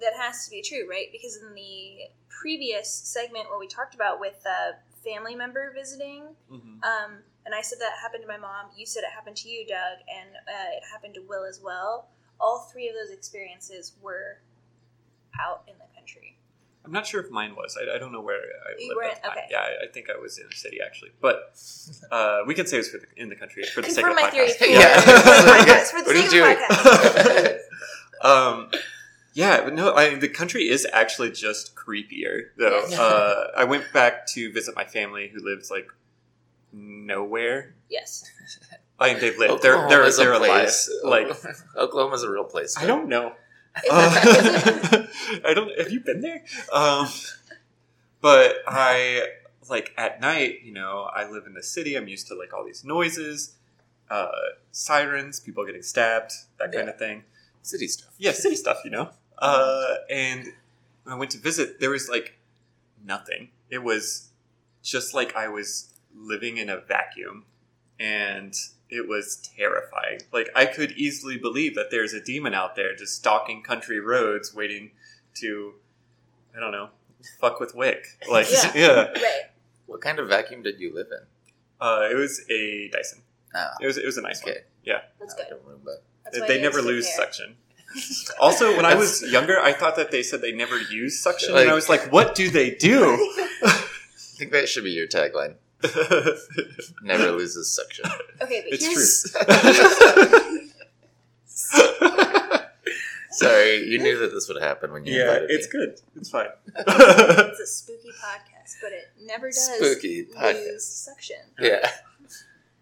that 0.00 0.12
has 0.18 0.44
to 0.44 0.50
be 0.50 0.62
true, 0.62 0.88
right? 0.88 1.06
Because 1.12 1.36
in 1.36 1.54
the 1.54 2.08
previous 2.28 2.90
segment 2.90 3.48
where 3.50 3.58
we 3.58 3.66
talked 3.66 3.94
about 3.94 4.20
with 4.20 4.40
uh, 4.46 4.72
family 5.04 5.34
member 5.34 5.72
visiting, 5.74 6.36
Mhm. 6.50 6.82
um, 6.84 7.22
and 7.46 7.54
I 7.54 7.62
said 7.62 7.78
that 7.80 7.92
happened 8.02 8.22
to 8.22 8.28
my 8.28 8.36
mom, 8.36 8.66
you 8.76 8.84
said 8.86 9.00
it 9.04 9.10
happened 9.14 9.36
to 9.38 9.48
you, 9.48 9.66
Doug, 9.66 9.98
and 10.08 10.36
uh, 10.36 10.76
it 10.76 10.82
happened 10.92 11.14
to 11.14 11.20
Will 11.22 11.44
as 11.44 11.60
well. 11.62 12.08
All 12.40 12.68
three 12.70 12.88
of 12.88 12.94
those 12.94 13.10
experiences 13.10 13.92
were 14.02 14.38
out 15.40 15.62
in 15.66 15.74
the 15.78 15.84
country. 15.94 16.36
I'm 16.84 16.92
not 16.92 17.06
sure 17.06 17.20
if 17.20 17.30
mine 17.30 17.54
was. 17.56 17.76
I, 17.76 17.96
I 17.96 17.98
don't 17.98 18.12
know 18.12 18.20
where 18.22 18.36
I 18.38 18.72
You 18.78 18.88
lived 18.88 18.96
weren't- 18.96 19.16
at 19.16 19.22
the 19.22 19.30
okay. 19.30 19.46
Yeah, 19.50 19.58
I, 19.60 19.84
I 19.84 19.86
think 19.92 20.08
I 20.08 20.18
was 20.18 20.38
in 20.38 20.46
the 20.48 20.56
city 20.56 20.78
actually, 20.84 21.10
but 21.20 21.52
uh, 22.10 22.40
we 22.46 22.54
can 22.54 22.66
say 22.66 22.76
it 22.76 22.80
was 22.80 22.88
for 22.90 22.98
the, 22.98 23.06
in 23.16 23.28
the 23.28 23.36
country 23.36 23.62
for 23.64 23.82
the 23.82 23.88
sake 23.90 24.04
Confirm 24.04 24.12
of 24.12 24.22
my 24.24 24.30
the 24.30 24.36
theory. 24.36 24.48
podcast. 24.48 24.78
Yeah. 24.80 25.00
for 25.00 25.10
the 25.10 25.50
podcast, 25.52 25.86
for 25.90 25.98
the 26.00 26.06
What 26.06 26.16
are 26.16 26.18
you 26.18 26.30
sake 26.30 26.58
of 26.58 26.84
doing? 26.86 27.48
podcast. 27.50 27.58
um, 28.24 28.70
yeah, 29.42 29.62
but 29.64 29.72
no, 29.74 29.94
I, 29.94 30.16
the 30.16 30.28
country 30.28 30.68
is 30.68 30.86
actually 30.92 31.30
just 31.30 31.74
creepier. 31.76 32.36
Though 32.56 32.84
Yes. 32.88 32.98
uh, 33.06 33.52
I 33.56 33.64
went 33.72 33.84
back 33.92 34.26
to 34.34 34.50
visit 34.52 34.74
my 34.74 34.84
family 34.84 35.28
who 35.32 35.38
lives 35.44 35.70
like 35.70 35.88
nowhere. 36.72 37.74
Yes. 37.88 38.24
I 38.98 39.08
think 39.08 39.20
they've 39.20 39.38
lived. 39.38 39.62
They're 39.62 39.88
they're, 39.88 40.02
a 40.04 40.10
they're 40.12 40.32
alive. 40.32 40.50
place. 40.64 40.90
Like 41.04 41.28
Oklahoma's 41.76 42.24
a 42.24 42.30
real 42.30 42.44
place. 42.44 42.76
I 42.76 42.86
don't 42.86 43.08
know. 43.08 43.34
Is 43.84 43.90
it- 43.92 44.28
is 44.28 44.92
it- 44.92 44.94
Uh, 44.94 45.06
I 45.48 45.54
don't. 45.54 45.70
Have 45.78 45.90
you 45.92 46.00
been 46.00 46.20
there? 46.20 46.42
Um, 46.72 47.06
but 48.20 48.56
I 48.66 49.28
like 49.70 49.92
at 49.96 50.20
night. 50.20 50.60
You 50.64 50.72
know, 50.72 51.08
I 51.14 51.28
live 51.30 51.44
in 51.46 51.54
the 51.54 51.62
city. 51.62 51.94
I'm 51.96 52.08
used 52.08 52.26
to 52.28 52.34
like 52.34 52.52
all 52.52 52.64
these 52.64 52.84
noises, 52.84 53.54
uh, 54.10 54.28
sirens, 54.72 55.38
people 55.38 55.64
getting 55.64 55.82
stabbed, 55.82 56.32
that 56.58 56.72
kind 56.72 56.86
Yeah. 56.88 56.92
of 56.94 56.98
thing. 56.98 57.22
city 57.62 57.86
stuff. 57.86 58.10
Yeah, 58.18 58.32
city 58.32 58.56
stuff. 58.56 58.78
You 58.84 58.90
know. 58.90 59.10
Uh, 59.40 59.94
and 60.10 60.44
when 61.04 61.14
I 61.14 61.18
went 61.18 61.30
to 61.32 61.38
visit, 61.38 61.80
there 61.80 61.90
was 61.90 62.08
like 62.08 62.38
nothing. 63.04 63.50
It 63.70 63.82
was 63.82 64.28
just 64.82 65.14
like 65.14 65.36
I 65.36 65.48
was 65.48 65.92
living 66.14 66.56
in 66.56 66.68
a 66.68 66.78
vacuum, 66.80 67.44
and 68.00 68.54
it 68.90 69.06
was 69.08 69.36
terrifying. 69.56 70.20
Like 70.32 70.48
I 70.56 70.66
could 70.66 70.92
easily 70.92 71.36
believe 71.36 71.74
that 71.74 71.90
there's 71.90 72.12
a 72.14 72.20
demon 72.22 72.54
out 72.54 72.74
there 72.76 72.94
just 72.96 73.14
stalking 73.16 73.62
country 73.62 74.00
roads, 74.00 74.54
waiting 74.54 74.90
to, 75.34 75.74
I 76.56 76.60
don't 76.60 76.72
know, 76.72 76.88
fuck 77.40 77.60
with 77.60 77.74
Wick. 77.74 78.06
Like 78.30 78.46
Yeah. 78.50 78.72
yeah, 78.74 78.94
right. 79.12 79.42
What 79.86 80.00
kind 80.00 80.18
of 80.18 80.28
vacuum 80.28 80.62
did 80.62 80.80
you 80.80 80.92
live 80.94 81.08
in? 81.10 81.20
uh, 81.80 82.08
it 82.10 82.14
was 82.14 82.42
a 82.50 82.88
Dyson. 82.88 83.22
Ah, 83.54 83.70
It 83.80 83.86
was 83.86 83.96
it 83.98 84.04
was 84.06 84.16
a 84.18 84.22
nice 84.22 84.42
one. 84.44 84.54
Yeah. 84.84 85.00
That's 85.20 85.34
I 85.34 85.36
good. 85.38 85.46
don't 85.50 85.64
remember. 85.64 85.98
That's 86.24 86.38
one. 86.40 86.48
They 86.48 86.60
never 86.60 86.82
lose 86.82 87.06
care. 87.06 87.16
suction. 87.16 87.56
Also, 88.40 88.76
when 88.76 88.84
I 88.84 88.94
was 88.94 89.22
younger, 89.22 89.58
I 89.58 89.72
thought 89.72 89.96
that 89.96 90.10
they 90.10 90.22
said 90.22 90.40
they 90.42 90.52
never 90.52 90.78
use 90.78 91.18
suction, 91.20 91.52
Like- 91.54 91.62
and 91.62 91.70
I 91.70 91.74
was 91.74 91.88
like, 91.88 92.12
"What 92.12 92.34
do 92.34 92.50
they 92.50 92.70
do?" 92.70 93.14
I 93.64 93.84
think 94.38 94.52
that 94.52 94.68
should 94.68 94.84
be 94.84 94.90
your 94.90 95.06
tagline. 95.08 95.54
Never 97.02 97.30
loses 97.32 97.70
suction. 97.72 98.04
Okay, 98.42 98.62
but 98.62 98.72
It's 98.72 98.84
here's 98.86 99.32
Sorry, 103.30 103.84
you 103.86 103.98
knew 103.98 104.18
that 104.18 104.32
this 104.32 104.48
would 104.48 104.60
happen 104.62 104.92
when 104.92 105.04
you 105.04 105.14
yeah, 105.14 105.24
invited 105.34 105.50
it's 105.50 105.66
me. 105.66 105.72
good. 105.80 106.00
It's 106.16 106.30
fine. 106.30 106.46
it's 106.76 107.60
a 107.60 107.66
spooky 107.66 108.08
podcast, 108.10 108.76
but 108.82 108.92
it 108.92 109.10
never 109.22 109.48
does 109.48 109.64
Spooky 109.76 110.24
podcast. 110.24 110.54
lose 110.54 110.84
suction. 110.86 111.36
Yeah, 111.60 111.88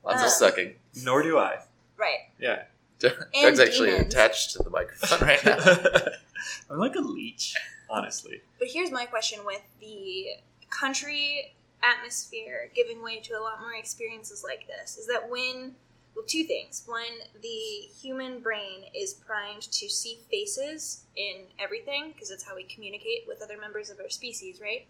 lots 0.04 0.20
of 0.20 0.24
um, 0.24 0.28
sucking. 0.30 0.74
Nor 1.02 1.22
do 1.22 1.36
I. 1.38 1.58
Right. 1.98 2.20
Yeah. 2.38 2.62
Doug's 2.98 3.60
actually 3.60 3.90
demons. 3.90 4.14
attached 4.14 4.52
to 4.52 4.62
the 4.62 4.70
microphone 4.70 5.26
right 5.26 5.44
now. 5.44 5.58
I'm 6.70 6.78
like 6.78 6.94
a 6.94 7.00
leech, 7.00 7.54
honestly. 7.90 8.40
But 8.58 8.68
here's 8.68 8.90
my 8.90 9.06
question 9.06 9.40
with 9.44 9.62
the 9.80 10.26
country 10.70 11.54
atmosphere 11.82 12.70
giving 12.74 13.02
way 13.02 13.20
to 13.20 13.34
a 13.34 13.40
lot 13.40 13.60
more 13.60 13.74
experiences 13.74 14.42
like 14.42 14.66
this 14.66 14.96
is 14.96 15.06
that 15.06 15.30
when 15.30 15.74
well 16.14 16.24
two 16.26 16.42
things 16.42 16.82
one 16.86 17.04
the 17.42 17.88
human 18.00 18.40
brain 18.40 18.84
is 18.94 19.12
primed 19.14 19.62
to 19.62 19.88
see 19.88 20.18
faces 20.30 21.04
in 21.16 21.42
everything 21.58 22.12
because 22.12 22.30
that's 22.30 22.44
how 22.44 22.56
we 22.56 22.64
communicate 22.64 23.24
with 23.28 23.42
other 23.42 23.58
members 23.58 23.90
of 23.90 24.00
our 24.00 24.08
species 24.08 24.60
right 24.60 24.86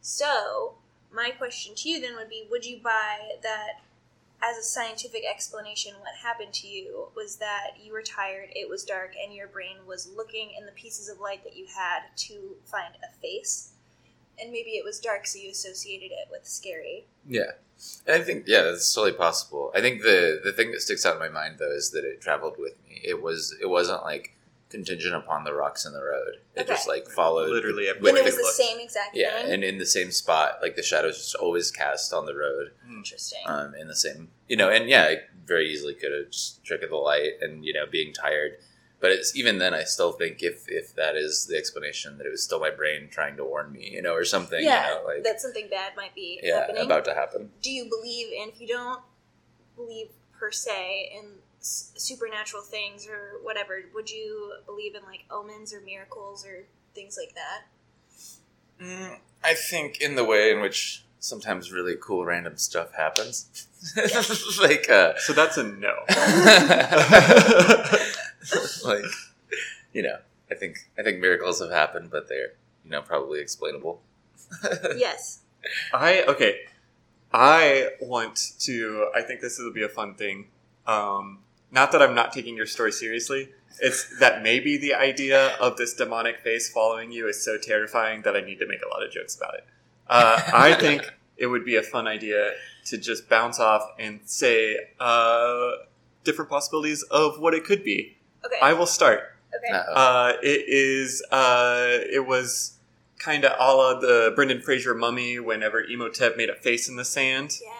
so 0.00 0.74
my 1.12 1.30
question 1.30 1.74
to 1.74 1.88
you 1.88 2.00
then 2.00 2.16
would 2.16 2.28
be 2.28 2.46
would 2.50 2.64
you 2.64 2.80
buy 2.82 3.18
that 3.42 3.82
as 4.42 4.56
a 4.56 4.62
scientific 4.62 5.22
explanation 5.28 5.94
what 6.00 6.14
happened 6.22 6.52
to 6.52 6.66
you 6.66 7.08
was 7.14 7.36
that 7.36 7.72
you 7.82 7.92
were 7.92 8.02
tired 8.02 8.48
it 8.52 8.68
was 8.68 8.84
dark 8.84 9.12
and 9.22 9.34
your 9.34 9.46
brain 9.46 9.76
was 9.86 10.10
looking 10.16 10.50
in 10.58 10.66
the 10.66 10.72
pieces 10.72 11.08
of 11.08 11.20
light 11.20 11.44
that 11.44 11.56
you 11.56 11.66
had 11.66 12.00
to 12.16 12.56
find 12.64 12.94
a 13.02 13.20
face 13.20 13.72
and 14.40 14.50
maybe 14.50 14.70
it 14.70 14.84
was 14.84 14.98
dark 14.98 15.26
so 15.26 15.38
you 15.38 15.50
associated 15.50 16.10
it 16.10 16.28
with 16.30 16.46
scary 16.46 17.04
Yeah, 17.28 17.52
and 18.06 18.20
I 18.20 18.24
think 18.24 18.44
yeah, 18.46 18.62
that's 18.62 18.92
totally 18.92 19.16
possible. 19.16 19.72
I 19.74 19.80
think 19.80 20.02
the 20.02 20.40
the 20.42 20.52
thing 20.52 20.72
that 20.72 20.80
sticks 20.80 21.04
out 21.06 21.14
in 21.14 21.20
my 21.20 21.28
mind 21.28 21.56
though 21.58 21.72
is 21.72 21.90
that 21.90 22.04
it 22.04 22.20
traveled 22.20 22.56
with 22.58 22.74
me. 22.88 23.00
It 23.04 23.22
was 23.22 23.54
it 23.60 23.66
wasn't 23.66 24.02
like 24.02 24.34
contingent 24.70 25.14
upon 25.14 25.44
the 25.44 25.52
rocks 25.52 25.84
in 25.84 25.92
the 25.92 26.02
road. 26.02 26.36
It 26.54 26.66
just 26.66 26.86
like 26.88 27.08
followed 27.08 27.50
Literally 27.50 27.88
and 27.88 27.96
everywhere 27.98 28.22
it 28.22 28.24
was 28.24 28.36
the 28.36 28.42
looked. 28.42 28.54
same 28.54 28.78
exact 28.80 29.16
Yeah, 29.16 29.42
thing? 29.42 29.52
and 29.52 29.64
in 29.64 29.78
the 29.78 29.86
same 29.86 30.10
spot, 30.12 30.58
like 30.62 30.76
the 30.76 30.82
shadows 30.82 31.18
just 31.18 31.34
always 31.34 31.70
cast 31.70 32.12
on 32.12 32.26
the 32.26 32.34
road, 32.34 32.70
interesting. 32.88 33.40
Um, 33.46 33.74
in 33.74 33.88
the 33.88 33.96
same, 33.96 34.30
you 34.48 34.56
know, 34.56 34.70
and 34.70 34.88
yeah, 34.88 35.02
I 35.04 35.16
very 35.44 35.68
easily 35.70 35.94
could 35.94 36.12
have 36.12 36.30
just 36.30 36.62
trick 36.64 36.82
of 36.82 36.90
the 36.90 36.96
light 36.96 37.32
and 37.40 37.64
you 37.64 37.72
know 37.72 37.84
being 37.90 38.12
tired, 38.12 38.52
but 39.00 39.10
it's 39.10 39.34
even 39.36 39.58
then 39.58 39.74
I 39.74 39.82
still 39.84 40.12
think 40.12 40.42
if 40.42 40.64
if 40.68 40.94
that 40.94 41.16
is 41.16 41.46
the 41.46 41.56
explanation 41.56 42.18
that 42.18 42.26
it 42.26 42.30
was 42.30 42.42
still 42.44 42.60
my 42.60 42.70
brain 42.70 43.08
trying 43.10 43.36
to 43.38 43.44
warn 43.44 43.72
me, 43.72 43.90
you 43.90 44.02
know, 44.02 44.12
or 44.14 44.24
something, 44.24 44.62
yeah 44.62 44.88
you 44.88 44.94
know, 44.94 45.02
like 45.06 45.24
that 45.24 45.40
something 45.40 45.68
bad 45.68 45.92
might 45.96 46.14
be 46.14 46.38
yeah, 46.42 46.60
happening. 46.60 46.84
about 46.84 47.04
to 47.06 47.14
happen. 47.14 47.50
do 47.62 47.70
you 47.70 47.86
believe 47.88 48.28
and 48.40 48.52
if 48.52 48.60
you 48.60 48.68
don't 48.68 49.02
believe 49.74 50.10
per 50.38 50.50
se 50.52 51.10
in 51.18 51.24
s- 51.60 51.92
supernatural 51.96 52.62
things 52.62 53.06
or 53.06 53.38
whatever 53.42 53.80
would 53.94 54.10
you 54.10 54.52
believe 54.66 54.94
in 54.94 55.02
like 55.04 55.24
omens 55.30 55.72
or 55.72 55.80
miracles 55.80 56.44
or 56.46 56.64
things 56.94 57.16
like 57.20 57.34
that 57.34 57.62
Mm, 58.80 59.18
I 59.44 59.54
think 59.54 60.00
in 60.00 60.14
the 60.14 60.24
way 60.24 60.50
in 60.50 60.60
which 60.60 61.04
sometimes 61.18 61.70
really 61.70 61.96
cool 62.00 62.24
random 62.24 62.56
stuff 62.56 62.94
happens, 62.94 63.66
like 64.60 64.88
uh, 64.88 65.12
So 65.18 65.34
that's 65.34 65.58
a 65.58 65.64
no. 65.64 65.94
like 68.84 69.04
you 69.92 70.02
know, 70.02 70.16
I 70.50 70.54
think 70.54 70.88
I 70.98 71.02
think 71.02 71.20
miracles 71.20 71.60
have 71.60 71.70
happened, 71.70 72.10
but 72.10 72.28
they're 72.28 72.52
you 72.84 72.90
know 72.90 73.02
probably 73.02 73.40
explainable. 73.40 74.00
yes 74.96 75.40
I 75.92 76.22
okay. 76.22 76.60
I 77.32 77.90
want 78.00 78.54
to. 78.60 79.08
I 79.14 79.22
think 79.22 79.40
this 79.40 79.58
will 79.58 79.72
be 79.72 79.84
a 79.84 79.88
fun 79.88 80.14
thing. 80.14 80.48
Um, 80.86 81.40
not 81.70 81.92
that 81.92 82.02
I'm 82.02 82.14
not 82.14 82.32
taking 82.32 82.56
your 82.56 82.66
story 82.66 82.92
seriously. 82.92 83.50
It's 83.80 84.18
that 84.18 84.42
maybe 84.42 84.76
the 84.76 84.94
idea 84.94 85.54
of 85.56 85.76
this 85.76 85.94
demonic 85.94 86.40
face 86.40 86.70
following 86.70 87.12
you 87.12 87.28
is 87.28 87.42
so 87.42 87.56
terrifying 87.56 88.22
that 88.22 88.36
I 88.36 88.40
need 88.40 88.58
to 88.58 88.66
make 88.66 88.80
a 88.84 88.88
lot 88.88 89.02
of 89.04 89.10
jokes 89.10 89.36
about 89.36 89.54
it. 89.54 89.64
Uh, 90.06 90.42
I 90.52 90.74
think 90.74 91.10
it 91.36 91.46
would 91.46 91.64
be 91.64 91.76
a 91.76 91.82
fun 91.82 92.06
idea 92.06 92.52
to 92.86 92.98
just 92.98 93.28
bounce 93.28 93.58
off 93.60 93.82
and 93.98 94.20
say 94.24 94.76
uh, 94.98 95.70
different 96.24 96.50
possibilities 96.50 97.02
of 97.04 97.38
what 97.38 97.54
it 97.54 97.64
could 97.64 97.82
be. 97.84 98.16
okay 98.44 98.56
I 98.60 98.72
will 98.74 98.86
start. 98.86 99.36
okay 99.56 99.72
Uh-oh. 99.72 99.94
Uh, 99.94 100.32
it 100.42 100.64
is. 100.68 101.22
Uh, 101.30 101.86
it 102.12 102.26
was 102.26 102.74
kind 103.18 103.44
of 103.44 103.52
a 103.58 103.74
la 103.74 103.98
the 104.00 104.32
Brendan 104.34 104.60
Fraser 104.60 104.94
mummy. 104.94 105.38
Whenever 105.38 105.80
Imhotep 105.80 106.36
made 106.36 106.50
a 106.50 106.54
face 106.56 106.88
in 106.88 106.96
the 106.96 107.04
sand, 107.04 107.58
yeah 107.62 107.70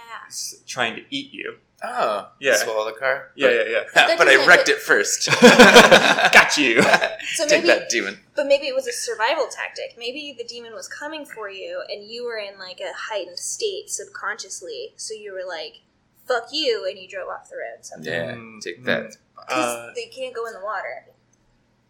trying 0.66 0.94
to 0.94 1.02
eat 1.10 1.32
you. 1.32 1.56
Oh, 1.82 2.28
yeah. 2.40 2.56
swallow 2.56 2.84
the 2.86 2.98
car. 2.98 3.30
Yeah, 3.34 3.48
but, 3.48 3.54
yeah, 3.54 3.62
yeah. 3.72 3.82
That 3.94 4.18
but 4.18 4.28
I 4.28 4.46
wrecked 4.46 4.68
it 4.68 4.78
first. 4.78 5.28
Got 5.40 6.56
you. 6.56 6.82
So 7.34 7.46
Take 7.46 7.64
maybe- 7.64 7.78
that 7.78 7.88
demon. 7.90 8.18
But 8.34 8.46
maybe 8.46 8.66
it 8.66 8.74
was 8.74 8.86
a 8.88 8.92
survival 8.92 9.46
tactic. 9.54 9.94
Maybe 9.98 10.34
the 10.36 10.42
demon 10.44 10.72
was 10.72 10.88
coming 10.88 11.24
for 11.26 11.48
you 11.50 11.82
and 11.88 12.02
you 12.04 12.24
were 12.24 12.38
in 12.38 12.58
like 12.58 12.80
a 12.80 12.90
heightened 12.96 13.38
state 13.38 13.88
subconsciously. 13.90 14.94
So 14.96 15.14
you 15.14 15.32
were 15.32 15.46
like, 15.46 15.82
fuck 16.26 16.48
you, 16.50 16.86
and 16.88 16.98
you 16.98 17.06
drove 17.08 17.28
off 17.28 17.48
the 17.50 17.56
road. 17.56 17.84
Something. 17.84 18.12
Yeah, 18.12 18.32
Mm, 18.32 18.60
take 18.62 18.80
mm. 18.82 18.84
that. 18.86 19.16
Because 19.36 19.76
Uh, 19.90 19.92
they 19.94 20.06
can't 20.06 20.34
go 20.34 20.46
in 20.46 20.54
the 20.54 20.60
water. 20.64 21.04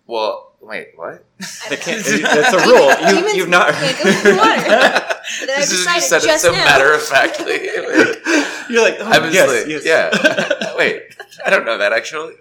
Well, 0.07 0.53
wait, 0.61 0.89
what? 0.97 1.25
I 1.41 1.69
they 1.71 1.77
can't. 1.77 2.05
That's 2.05 2.53
a 2.53 2.59
rule. 2.69 2.91
You, 3.01 3.15
demons 3.17 3.35
you've 3.37 3.49
not. 3.49 3.73
can't 3.73 4.03
go 4.03 4.09
in 4.11 4.37
the 4.37 4.41
water. 4.43 5.17
This 5.47 5.71
is 5.71 5.73
you 5.73 5.79
decided 5.79 6.03
said 6.03 6.25
it 6.25 6.41
so 6.41 6.51
now. 6.53 6.65
matter 6.65 6.93
of 6.93 7.03
factly. 7.03 7.53
Like, 7.55 8.47
You're 8.71 8.83
like. 8.83 8.97
Oh, 9.01 9.07
I 9.11 9.19
was 9.19 9.35
yes, 9.35 9.49
like, 9.49 9.67
yes. 9.67 9.85
yeah. 9.85 10.75
Wait, 10.77 11.03
I 11.45 11.51
don't 11.51 11.65
know 11.65 11.79
that 11.79 11.93
actually. 11.93 12.35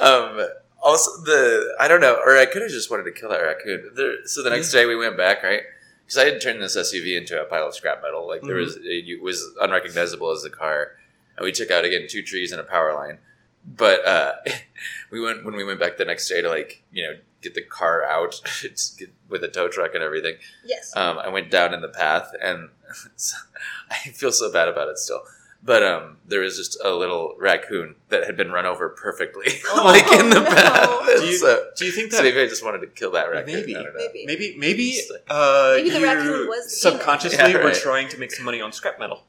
Um, 0.00 0.46
also, 0.82 1.22
the 1.22 1.74
I 1.80 1.88
don't 1.88 2.00
know, 2.00 2.14
or 2.14 2.36
I 2.36 2.46
could 2.46 2.62
have 2.62 2.70
just 2.70 2.90
wanted 2.90 3.04
to 3.04 3.12
kill 3.12 3.30
that 3.30 3.38
raccoon. 3.38 3.90
There, 3.94 4.26
so 4.26 4.42
the 4.42 4.50
next 4.50 4.70
day 4.72 4.86
we 4.86 4.96
went 4.96 5.16
back, 5.16 5.42
right? 5.42 5.62
Because 6.04 6.18
I 6.18 6.24
had 6.26 6.40
turned 6.40 6.60
this 6.62 6.76
SUV 6.76 7.16
into 7.16 7.40
a 7.40 7.44
pile 7.46 7.66
of 7.68 7.74
scrap 7.74 8.02
metal. 8.02 8.26
Like 8.28 8.42
there 8.42 8.56
was, 8.56 8.78
it 8.82 9.22
was 9.22 9.42
unrecognizable 9.60 10.30
as 10.30 10.42
the 10.42 10.50
car, 10.50 10.92
and 11.36 11.44
we 11.44 11.52
took 11.52 11.70
out 11.70 11.84
again 11.84 12.06
two 12.08 12.22
trees 12.22 12.52
and 12.52 12.60
a 12.60 12.64
power 12.64 12.92
line. 12.94 13.18
But 13.66 14.06
uh, 14.06 14.32
we 15.10 15.20
went 15.20 15.44
when 15.44 15.56
we 15.56 15.64
went 15.64 15.80
back 15.80 15.96
the 15.96 16.04
next 16.04 16.28
day 16.28 16.42
to 16.42 16.48
like 16.50 16.82
you 16.92 17.04
know 17.04 17.14
get 17.40 17.54
the 17.54 17.62
car 17.62 18.04
out 18.04 18.42
get, 18.98 19.10
with 19.28 19.42
a 19.44 19.48
tow 19.48 19.68
truck 19.68 19.94
and 19.94 20.02
everything 20.02 20.34
Yes. 20.64 20.94
um, 20.96 21.18
I 21.18 21.28
went 21.28 21.50
down 21.50 21.72
in 21.74 21.80
the 21.80 21.88
path, 21.88 22.30
and 22.42 22.68
I 23.90 23.96
feel 24.10 24.32
so 24.32 24.52
bad 24.52 24.68
about 24.68 24.88
it 24.88 24.98
still. 24.98 25.22
But 25.62 25.82
um, 25.82 26.18
there 26.28 26.40
was 26.40 26.58
just 26.58 26.76
a 26.84 26.90
little 26.90 27.36
raccoon 27.38 27.94
that 28.10 28.24
had 28.24 28.36
been 28.36 28.52
run 28.52 28.66
over 28.66 28.90
perfectly, 28.90 29.46
Oh, 29.68 29.82
like 29.84 30.02
in 30.20 30.28
the 30.28 30.40
no. 30.40 30.44
path. 30.44 31.06
Do 31.20 31.24
you, 31.24 31.38
so, 31.38 31.68
do 31.74 31.86
you 31.86 31.90
think 31.92 32.10
so 32.12 32.18
that 32.18 32.22
maybe 32.24 32.38
I 32.40 32.46
just 32.46 32.62
wanted 32.62 32.80
to 32.80 32.86
kill 32.88 33.12
that 33.12 33.30
raccoon. 33.30 33.54
Maybe. 33.54 33.74
I 33.74 33.82
don't 33.82 33.94
know. 33.94 34.00
Maybe. 34.12 34.26
maybe 34.26 34.56
maybe 34.58 35.00
uh, 35.28 35.72
Maybe 35.76 35.88
the 35.88 36.00
you 36.00 36.04
raccoon 36.04 36.48
was 36.48 36.80
subconsciously 36.82 37.38
Yeah, 37.38 37.56
were 37.58 37.64
right. 37.64 37.74
trying 37.74 38.08
to 38.10 38.18
make 38.18 38.30
some 38.30 38.44
money 38.44 38.60
on 38.60 38.72
scrap 38.72 38.98
metal? 38.98 39.24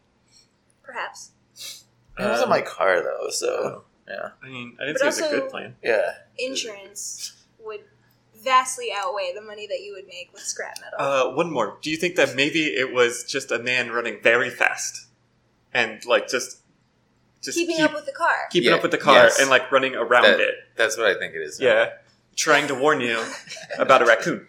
Perhaps. 0.84 1.32
It 1.55 2.24
wasn't 2.24 2.43
Um, 2.43 2.49
my 2.49 2.61
car 2.61 3.01
though, 3.01 3.30
so 3.30 3.84
yeah, 4.07 4.30
I 4.43 4.49
mean, 4.49 4.78
I 4.80 4.86
didn't 4.88 5.01
But 5.01 5.13
say 5.13 5.26
it 5.26 5.32
was 5.32 5.32
a 5.32 5.39
good 5.39 5.49
plan. 5.49 5.76
yeah. 5.82 6.16
Insurance 6.38 7.32
would 7.63 7.82
vastly 8.46 8.89
outweigh 8.96 9.34
the 9.36 9.41
money 9.41 9.68
that 9.68 9.82
you 9.82 9.93
would 9.93 10.08
make 10.08 10.30
with 10.32 10.41
scrap 10.43 10.76
metal. 10.80 11.00
Uh, 11.06 11.36
one 11.36 11.52
more. 11.52 11.78
Do 11.82 11.89
you 11.89 11.98
think 11.98 12.16
that 12.16 12.36
maybe 12.36 12.68
it 12.68 12.93
was 12.93 13.24
just 13.26 13.52
a 13.52 13.60
man 13.60 13.91
running 13.91 14.20
very 14.24 14.50
fast 14.50 15.08
and 15.74 16.06
like 16.06 16.30
just 16.30 16.60
just 17.41 17.58
Keeping 17.58 17.76
keep- 17.76 17.86
up 17.86 17.93
with 17.93 18.06
the 18.06 18.12
car. 18.14 18.34
keeping 18.52 18.70
Yeah, 18.70 18.76
up 18.78 18.82
with 18.84 18.91
the 18.91 18.98
car 18.98 19.16
yes. 19.26 19.39
and 19.39 19.50
like 19.50 19.72
running 19.72 19.96
around 19.96 20.24
That- 20.24 20.39
it? 20.39 20.56
That's 20.78 20.98
what 20.98 21.08
I 21.08 21.20
think 21.20 21.34
it 21.36 21.41
is. 21.41 21.60
now. 21.60 21.66
Yeah, 21.68 21.89
trying 22.36 22.68
to 22.70 22.76
warn 22.76 23.02
you 23.02 23.22
about 23.78 24.02
a 24.02 24.06
raccoon. 24.06 24.48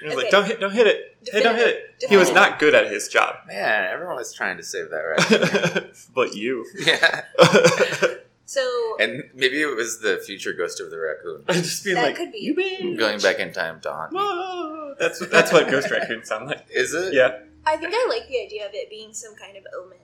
He 0.00 0.06
was 0.06 0.14
Okay. 0.14 0.22
like, 0.24 0.30
"Don't 0.30 0.44
hit, 0.46 0.60
don't 0.60 0.72
hit 0.72 0.86
it. 0.86 1.16
Hey, 1.32 1.42
don't 1.42 1.56
hit 1.56 1.66
it." 1.68 2.04
He 2.08 2.16
was 2.16 2.30
not 2.32 2.60
good 2.60 2.72
at 2.74 2.86
his 2.90 3.08
job, 3.08 3.34
man, 3.48 3.90
everyone 3.92 4.14
was 4.16 4.32
trying 4.32 4.56
to 4.58 4.62
save 4.62 4.90
that 4.90 4.98
raccoon. 5.74 5.90
but 6.14 6.36
you. 6.36 6.64
yeah, 6.86 7.22
So 8.52 8.96
and 9.00 9.24
maybe 9.34 9.62
it 9.62 9.74
was 9.74 10.00
the 10.00 10.18
future 10.18 10.52
ghost 10.52 10.78
of 10.78 10.90
the 10.90 10.98
raccoon 10.98 11.42
I 11.48 11.54
just 11.54 11.82
being 11.84 11.96
That 11.96 12.02
like, 12.02 12.16
could 12.16 12.32
be. 12.32 12.40
"You 12.40 12.54
been 12.54 12.98
going 12.98 13.18
back 13.18 13.38
in 13.38 13.50
time 13.50 13.80
to 13.80 13.90
haunt 13.90 14.12
me. 14.12 14.18
Whoa. 14.18 14.94
That's 15.00 15.26
that's 15.28 15.50
what 15.50 15.70
ghost 15.70 15.90
raccoons 15.90 16.28
sound 16.28 16.48
like. 16.48 16.66
Is 16.70 16.92
it? 16.92 17.14
Yeah. 17.14 17.38
I 17.64 17.78
think 17.78 17.94
I 17.94 18.06
like 18.10 18.28
the 18.28 18.42
idea 18.42 18.66
of 18.66 18.74
it 18.74 18.90
being 18.90 19.14
some 19.14 19.34
kind 19.36 19.56
of 19.56 19.64
omen 19.74 19.96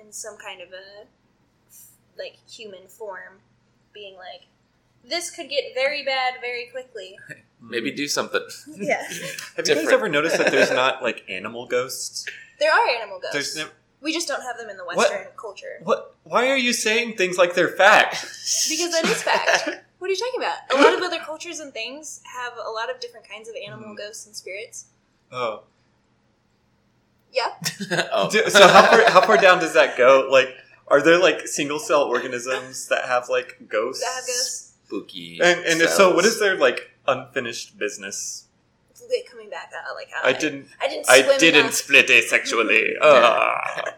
and 0.00 0.14
some 0.14 0.38
kind 0.38 0.62
of 0.62 0.68
a 0.72 1.04
like 2.16 2.38
human 2.48 2.88
form 2.88 3.40
being 3.92 4.16
like 4.16 4.46
this 5.04 5.30
could 5.30 5.50
get 5.50 5.74
very 5.74 6.02
bad 6.02 6.36
very 6.40 6.68
quickly. 6.72 7.18
Maybe 7.60 7.90
do 7.90 8.08
something. 8.08 8.40
Yeah. 8.74 9.02
Have 9.56 9.68
you 9.68 9.74
guys 9.74 9.88
ever 9.88 10.08
noticed 10.08 10.38
that 10.38 10.50
there's 10.50 10.70
not 10.70 11.02
like 11.02 11.24
animal 11.28 11.66
ghosts? 11.66 12.24
There 12.58 12.72
are 12.72 12.88
animal 12.88 13.20
ghosts. 13.20 13.34
There's 13.34 13.56
no, 13.66 13.70
we 14.02 14.12
just 14.12 14.26
don't 14.28 14.42
have 14.42 14.58
them 14.58 14.68
in 14.68 14.76
the 14.76 14.84
What? 14.84 14.96
Western 14.98 15.26
culture. 15.36 15.80
what? 15.84 16.14
Why 16.24 16.48
are 16.50 16.56
you 16.56 16.72
saying 16.72 17.16
things 17.16 17.38
like 17.38 17.54
they're 17.54 17.68
fact? 17.76 18.14
Because 18.68 18.92
that 18.92 19.04
is 19.04 19.22
fact. 19.22 19.68
What 19.98 20.08
are 20.08 20.14
you 20.14 20.18
talking 20.18 20.40
about? 20.40 20.56
A 20.74 20.82
lot 20.82 20.94
of 20.98 21.02
other 21.04 21.20
cultures 21.24 21.60
and 21.60 21.72
things 21.72 22.20
have 22.24 22.54
a 22.54 22.70
lot 22.70 22.90
of 22.90 22.98
different 22.98 23.28
kinds 23.28 23.48
of 23.48 23.54
animal 23.54 23.90
Mm. 23.94 23.98
ghosts 23.98 24.26
and 24.26 24.34
spirits. 24.34 24.86
Oh, 25.30 25.62
Yeah. 27.32 27.50
oh. 28.12 28.28
Do- 28.28 28.50
so 28.50 28.66
how 28.66 28.82
far 28.90 29.10
how 29.10 29.20
far 29.20 29.36
down 29.36 29.60
does 29.60 29.74
that 29.74 29.96
go? 29.96 30.28
Like, 30.30 30.48
are 30.88 31.00
there 31.00 31.18
like 31.20 31.46
single 31.46 31.78
cell 31.78 32.02
organisms 32.02 32.88
that 32.88 33.04
have 33.06 33.28
like 33.28 33.56
ghosts? 33.68 34.02
That 34.04 34.14
have 34.16 34.26
ghosts. 34.26 34.72
spooky. 34.86 35.38
And 35.40 35.60
and 35.64 35.80
if 35.80 35.90
so, 35.90 36.14
what 36.14 36.24
is 36.24 36.38
their 36.40 36.56
like 36.56 36.90
unfinished 37.06 37.78
business? 37.78 38.46
Like 39.08 39.30
coming 39.30 39.50
back 39.50 39.70
out 39.76 39.94
like 39.94 40.08
how 40.10 40.28
I 40.28 40.32
didn't. 40.32 40.66
I 40.80 40.88
didn't 40.88 41.06
swim 41.06 41.24
I 41.30 41.38
didn't 41.38 41.60
enough. 41.60 41.74
split 41.74 42.08
asexually. 42.08 42.94
Ah. 43.02 43.84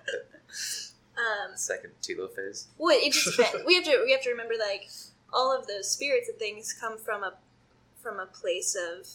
Um 1.17 1.57
second 1.57 1.93
Tilo 2.03 2.29
phase? 2.35 2.67
Well, 2.77 2.97
it 3.01 3.13
just 3.13 3.39
we 3.67 3.77
have 3.77 3.85
to 3.85 4.03
we 4.05 4.11
have 4.13 4.23
to 4.23 4.31
remember 4.31 4.55
like 4.59 4.89
all 5.33 5.57
of 5.57 5.67
those 5.69 5.89
spirits 5.89 6.29
and 6.29 6.37
things 6.39 6.73
come 6.79 6.99
from 6.99 7.23
a 7.23 7.35
from 8.03 8.19
a 8.19 8.27
place 8.27 8.75
of 8.77 9.07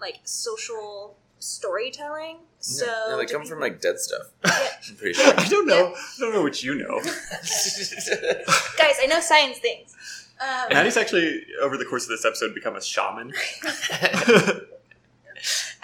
like 0.00 0.20
social 0.24 1.16
storytelling. 1.38 2.38
So 2.60 2.86
no, 3.10 3.18
they 3.18 3.26
do 3.26 3.34
come 3.34 3.42
we- 3.42 3.48
from 3.48 3.60
like 3.60 3.80
dead 3.82 3.98
stuff. 3.98 4.28
Yeah. 4.44 4.68
I'm 4.88 4.96
pretty 4.96 5.12
sure. 5.12 5.34
I 5.36 5.46
don't 5.48 5.66
know. 5.66 5.94
I 5.94 6.20
don't 6.20 6.32
know 6.32 6.42
what 6.42 6.62
you 6.62 6.74
know. 6.74 7.00
guys. 7.02 8.96
I 9.02 9.06
know 9.06 9.20
science 9.20 9.58
things. 9.58 9.94
Um, 10.40 10.68
Maddie's 10.70 10.96
actually 10.96 11.44
over 11.60 11.76
the 11.76 11.84
course 11.84 12.04
of 12.04 12.08
this 12.10 12.24
episode 12.24 12.54
become 12.54 12.76
a 12.76 12.82
shaman. 12.82 13.32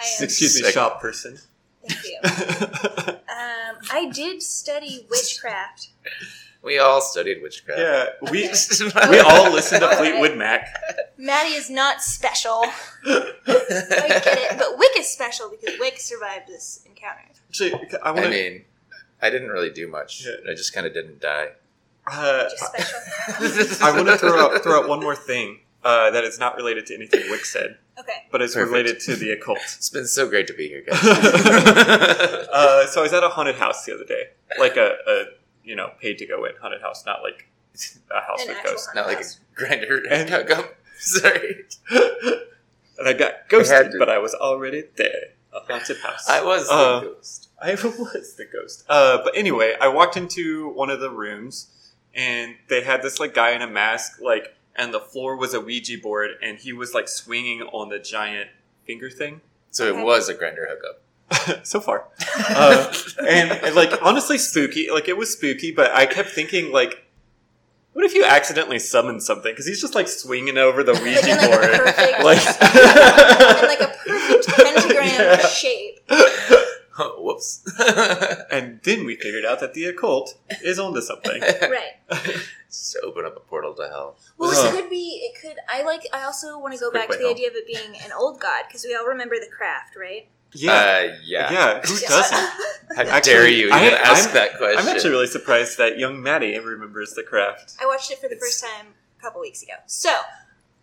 I 0.03 0.07
am. 0.17 0.23
Excuse 0.23 0.55
me, 0.57 0.61
Sick. 0.63 0.73
shop 0.73 1.01
person. 1.01 1.37
Thank 1.87 2.03
you. 2.05 3.19
Um, 3.33 3.77
I 3.91 4.09
did 4.13 4.41
study 4.43 5.05
witchcraft. 5.09 5.89
we 6.61 6.77
all 6.77 7.01
studied 7.01 7.41
witchcraft. 7.41 7.79
yeah, 7.81 8.05
we 8.31 8.47
we 8.79 9.09
we 9.09 9.19
all 9.19 9.51
listened 9.51 9.81
to 9.81 9.95
Fleetwood 9.97 10.37
Mac. 10.37 10.67
Maddie 11.17 11.55
is 11.55 11.69
not 11.69 12.01
special. 12.01 12.63
I 13.05 14.21
get 14.23 14.25
it, 14.27 14.57
but 14.57 14.77
Wick 14.77 14.91
is 14.97 15.07
special 15.11 15.49
because 15.49 15.77
Wick 15.79 15.99
survived 15.99 16.47
this 16.47 16.81
encounter. 16.85 17.23
Actually, 17.49 17.73
I 18.03 18.11
want 18.11 18.19
I 18.19 18.23
to. 18.23 18.29
mean, 18.29 18.65
I 19.21 19.29
didn't 19.29 19.49
really 19.49 19.71
do 19.71 19.87
much. 19.87 20.25
Yeah. 20.25 20.51
I 20.51 20.53
just 20.55 20.73
kind 20.73 20.85
of 20.85 20.93
didn't 20.93 21.19
die. 21.19 21.49
Uh, 22.05 22.49
Just 22.49 22.65
special. 22.65 23.85
I 23.85 23.91
want 23.95 24.07
to 24.07 24.17
throw 24.17 24.39
out 24.39 24.61
throw 24.63 24.79
out 24.83 24.87
one 24.87 24.99
more 25.01 25.15
thing 25.15 25.59
uh, 25.83 26.11
that 26.11 26.23
is 26.23 26.37
not 26.39 26.55
related 26.55 26.85
to 26.87 26.95
anything 26.95 27.29
Wick 27.31 27.45
said, 27.45 27.77
Okay. 27.99 28.25
but 28.31 28.41
it's 28.41 28.55
Perfect. 28.55 28.71
related 28.71 28.99
to 29.01 29.15
the 29.15 29.31
occult. 29.31 29.59
It's 29.77 29.89
been 29.89 30.07
so 30.07 30.27
great 30.27 30.47
to 30.47 30.53
be 30.53 30.67
here, 30.67 30.81
guys. 30.85 30.99
uh, 31.03 32.85
so 32.87 32.99
I 33.01 33.03
was 33.03 33.13
at 33.13 33.23
a 33.23 33.29
haunted 33.29 33.55
house 33.55 33.85
the 33.85 33.93
other 33.93 34.05
day, 34.05 34.29
like 34.59 34.77
a, 34.77 34.95
a 35.07 35.25
you 35.63 35.75
know 35.75 35.91
paid 36.01 36.17
to 36.19 36.25
go 36.25 36.45
in 36.45 36.53
haunted 36.61 36.81
house, 36.81 37.05
not 37.05 37.21
like 37.21 37.47
a 38.11 38.21
house 38.21 38.41
An 38.43 38.47
with 38.49 38.63
ghosts. 38.63 38.89
Not 38.95 39.07
like 39.07 39.17
a 39.17 39.23
house. 39.23 39.39
Grindr. 39.57 40.01
And- 40.09 40.29
hookup. 40.29 40.75
Sorry. 40.97 41.65
and 42.99 43.07
I 43.07 43.13
got 43.13 43.49
ghosted, 43.49 43.95
I 43.95 43.97
but 43.99 44.09
I 44.09 44.17
was 44.19 44.33
already 44.33 44.83
there. 44.95 45.33
A 45.53 45.59
haunted 45.71 45.97
house. 45.97 46.27
I 46.29 46.43
was 46.43 46.67
the 46.67 46.73
Uh, 46.73 46.99
ghost. 47.01 47.49
I 47.61 47.73
was 47.75 48.35
the 48.35 48.45
ghost. 48.51 48.85
Uh, 48.89 49.19
but 49.23 49.35
anyway, 49.35 49.75
I 49.79 49.87
walked 49.89 50.17
into 50.17 50.69
one 50.69 50.89
of 50.89 50.99
the 50.99 51.09
rooms, 51.11 51.67
and 52.13 52.55
they 52.69 52.81
had 52.83 53.01
this 53.03 53.19
like 53.19 53.33
guy 53.33 53.51
in 53.51 53.61
a 53.61 53.67
mask, 53.67 54.19
like, 54.21 54.55
and 54.75 54.93
the 54.93 54.99
floor 54.99 55.35
was 55.35 55.53
a 55.53 55.59
Ouija 55.61 55.97
board, 55.97 56.31
and 56.41 56.57
he 56.59 56.73
was 56.73 56.93
like 56.93 57.07
swinging 57.07 57.61
on 57.61 57.89
the 57.89 57.99
giant 57.99 58.49
finger 58.85 59.09
thing. 59.09 59.41
So 59.71 59.87
Okay. 59.87 59.99
it 59.99 60.03
was 60.03 60.29
a 60.29 60.35
Grindr 60.35 60.65
hookup. 60.69 61.65
so 61.65 61.79
far, 61.79 62.07
uh, 62.49 62.93
and, 63.27 63.51
and, 63.51 63.75
like 63.75 63.91
honestly 64.03 64.37
spooky. 64.37 64.89
Like 64.91 65.07
it 65.07 65.17
was 65.17 65.33
spooky, 65.33 65.71
but 65.71 65.91
I 65.91 66.05
kept 66.05 66.29
thinking 66.29 66.71
like. 66.71 66.99
What 67.93 68.03
if 68.05 68.15
you 68.15 68.25
accidentally 68.25 68.79
summon 68.79 69.21
something? 69.21 69.51
Because 69.51 69.67
he's 69.67 69.79
just 69.79 69.93
like 69.93 70.07
swinging 70.07 70.57
over 70.57 70.81
the 70.83 70.93
Ouija 70.93 71.21
Like 71.21 71.23
in, 71.27 71.37
like, 71.37 71.51
board, 71.51 71.71
perfect- 71.85 72.23
like, 72.23 72.39
In 73.61 73.67
like 73.69 73.81
a 73.81 73.93
perfect 74.07 74.47
pentagram 74.47 75.05
Yeah. 75.05 75.47
shape. 75.47 75.99
Whoops. 77.17 77.63
and 78.51 78.79
then 78.83 79.05
we 79.05 79.15
figured 79.15 79.45
out 79.45 79.59
that 79.61 79.73
the 79.73 79.85
occult 79.85 80.37
is 80.61 80.77
onto 80.79 81.01
something. 81.01 81.41
Right. 81.61 81.95
Just 82.69 82.97
open 83.03 83.25
up 83.25 83.35
a 83.37 83.39
portal 83.39 83.73
to 83.75 83.87
hell. 83.87 84.17
Well, 84.37 84.51
Ugh. 84.51 84.73
it 84.73 84.81
could 84.81 84.89
be. 84.89 85.21
It 85.31 85.39
could. 85.41 85.57
I 85.69 85.83
like. 85.83 86.01
I 86.13 86.23
also 86.23 86.57
want 86.59 86.73
to 86.73 86.79
go 86.79 86.91
back 86.91 87.09
to 87.09 87.17
the 87.17 87.23
home. 87.23 87.33
idea 87.33 87.47
of 87.49 87.55
it 87.55 87.65
being 87.67 87.95
an 88.03 88.11
old 88.17 88.39
god 88.39 88.63
because 88.67 88.83
we 88.87 88.95
all 88.95 89.05
remember 89.07 89.35
the 89.39 89.47
craft, 89.55 89.95
right? 89.95 90.27
Yeah, 90.55 90.71
Uh, 90.71 91.15
yeah. 91.23 91.51
yeah. 91.51 91.81
Who 91.81 91.99
doesn't? 91.99 92.37
How 92.95 93.01
Actually, 93.03 93.21
dare 93.33 93.47
you 93.47 93.67
even 93.67 93.73
I- 93.79 93.87
ask 93.89 94.25
I'm- 94.25 94.33
that 94.35 94.57
question? 94.57 94.79
I'm 94.79 94.87
actually 94.87 95.09
really 95.11 95.27
surprised 95.27 95.77
that 95.79 95.97
young 95.97 96.21
Maddie 96.21 96.57
remembers 96.59 97.13
the 97.13 97.23
craft. 97.23 97.73
I 97.81 97.85
watched 97.87 98.11
it 98.11 98.17
for 98.19 98.27
the 98.27 98.35
It's- 98.35 98.41
first 98.41 98.63
time 98.63 98.93
a 99.17 99.21
couple 99.21 99.41
weeks 99.41 99.63
ago. 99.63 99.73
So, 99.87 100.11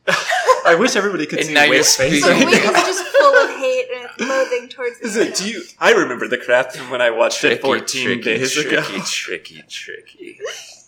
I 0.67 0.77
wish 0.79 0.97
everybody 0.97 1.27
could 1.27 1.39
And 1.41 1.49
see 1.49 1.55
now 1.55 1.65
you're 1.65 1.77
Wake's 1.77 1.97
face. 1.97 2.23
so 2.23 2.31
speaking. 2.35 2.47
right 2.49 2.55
Wake 2.65 2.73
now. 2.73 2.81
is 2.81 2.87
just 2.87 3.05
full 3.17 3.35
of 3.35 3.51
hate 3.51 3.87
and 3.95 4.29
loathing 4.29 4.69
towards 4.69 4.99
Is 5.01 5.17
it, 5.17 5.35
do 5.37 5.49
you? 5.51 5.63
I 5.79 5.93
remember 5.93 6.29
the 6.29 6.39
craft 6.39 6.77
from 6.77 6.91
when 6.91 7.01
I 7.01 7.11
watched 7.11 7.43
it 7.45 7.61
14 7.61 8.05
tricky, 8.05 8.23
days 8.23 8.53
tricky, 8.53 8.77
ago. 8.77 8.83
tricky, 9.05 9.63
tricky. 9.69 10.39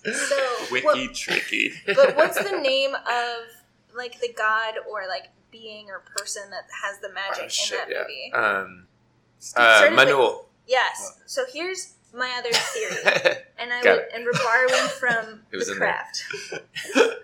So, 0.04 0.36
Wiki 0.70 0.84
what, 0.84 1.14
tricky. 1.14 1.72
but 1.86 2.16
what's 2.16 2.36
the 2.42 2.58
name 2.58 2.94
of 2.94 3.94
like 3.94 4.20
the 4.20 4.32
god 4.36 4.74
or 4.90 5.06
like 5.06 5.28
being 5.50 5.90
or 5.90 6.02
person 6.16 6.42
that 6.50 6.64
has 6.82 6.98
the 7.00 7.12
magic 7.12 7.44
Oh, 7.44 7.48
shit, 7.48 7.80
in 7.82 7.88
that 7.88 7.94
yeah. 7.94 8.00
movie? 8.00 8.32
Um, 8.32 8.86
uh, 8.86 9.38
Started 9.38 9.90
with- 9.96 9.96
Manon. 10.08 10.38
Yes. 10.66 11.18
So 11.26 11.44
here's 11.52 11.94
my 12.14 12.34
other 12.38 12.52
theory, 12.52 13.36
and 13.58 13.72
I 13.72 13.82
Got 13.82 13.96
would, 13.96 14.04
and 14.14 14.24
we're 14.24 14.32
borrowing 14.44 14.88
from 15.00 15.40
It 15.52 15.56
was 15.56 15.66
the 15.68 15.72
in 15.74 15.78
there. 15.78 15.88
craft. 15.88 16.24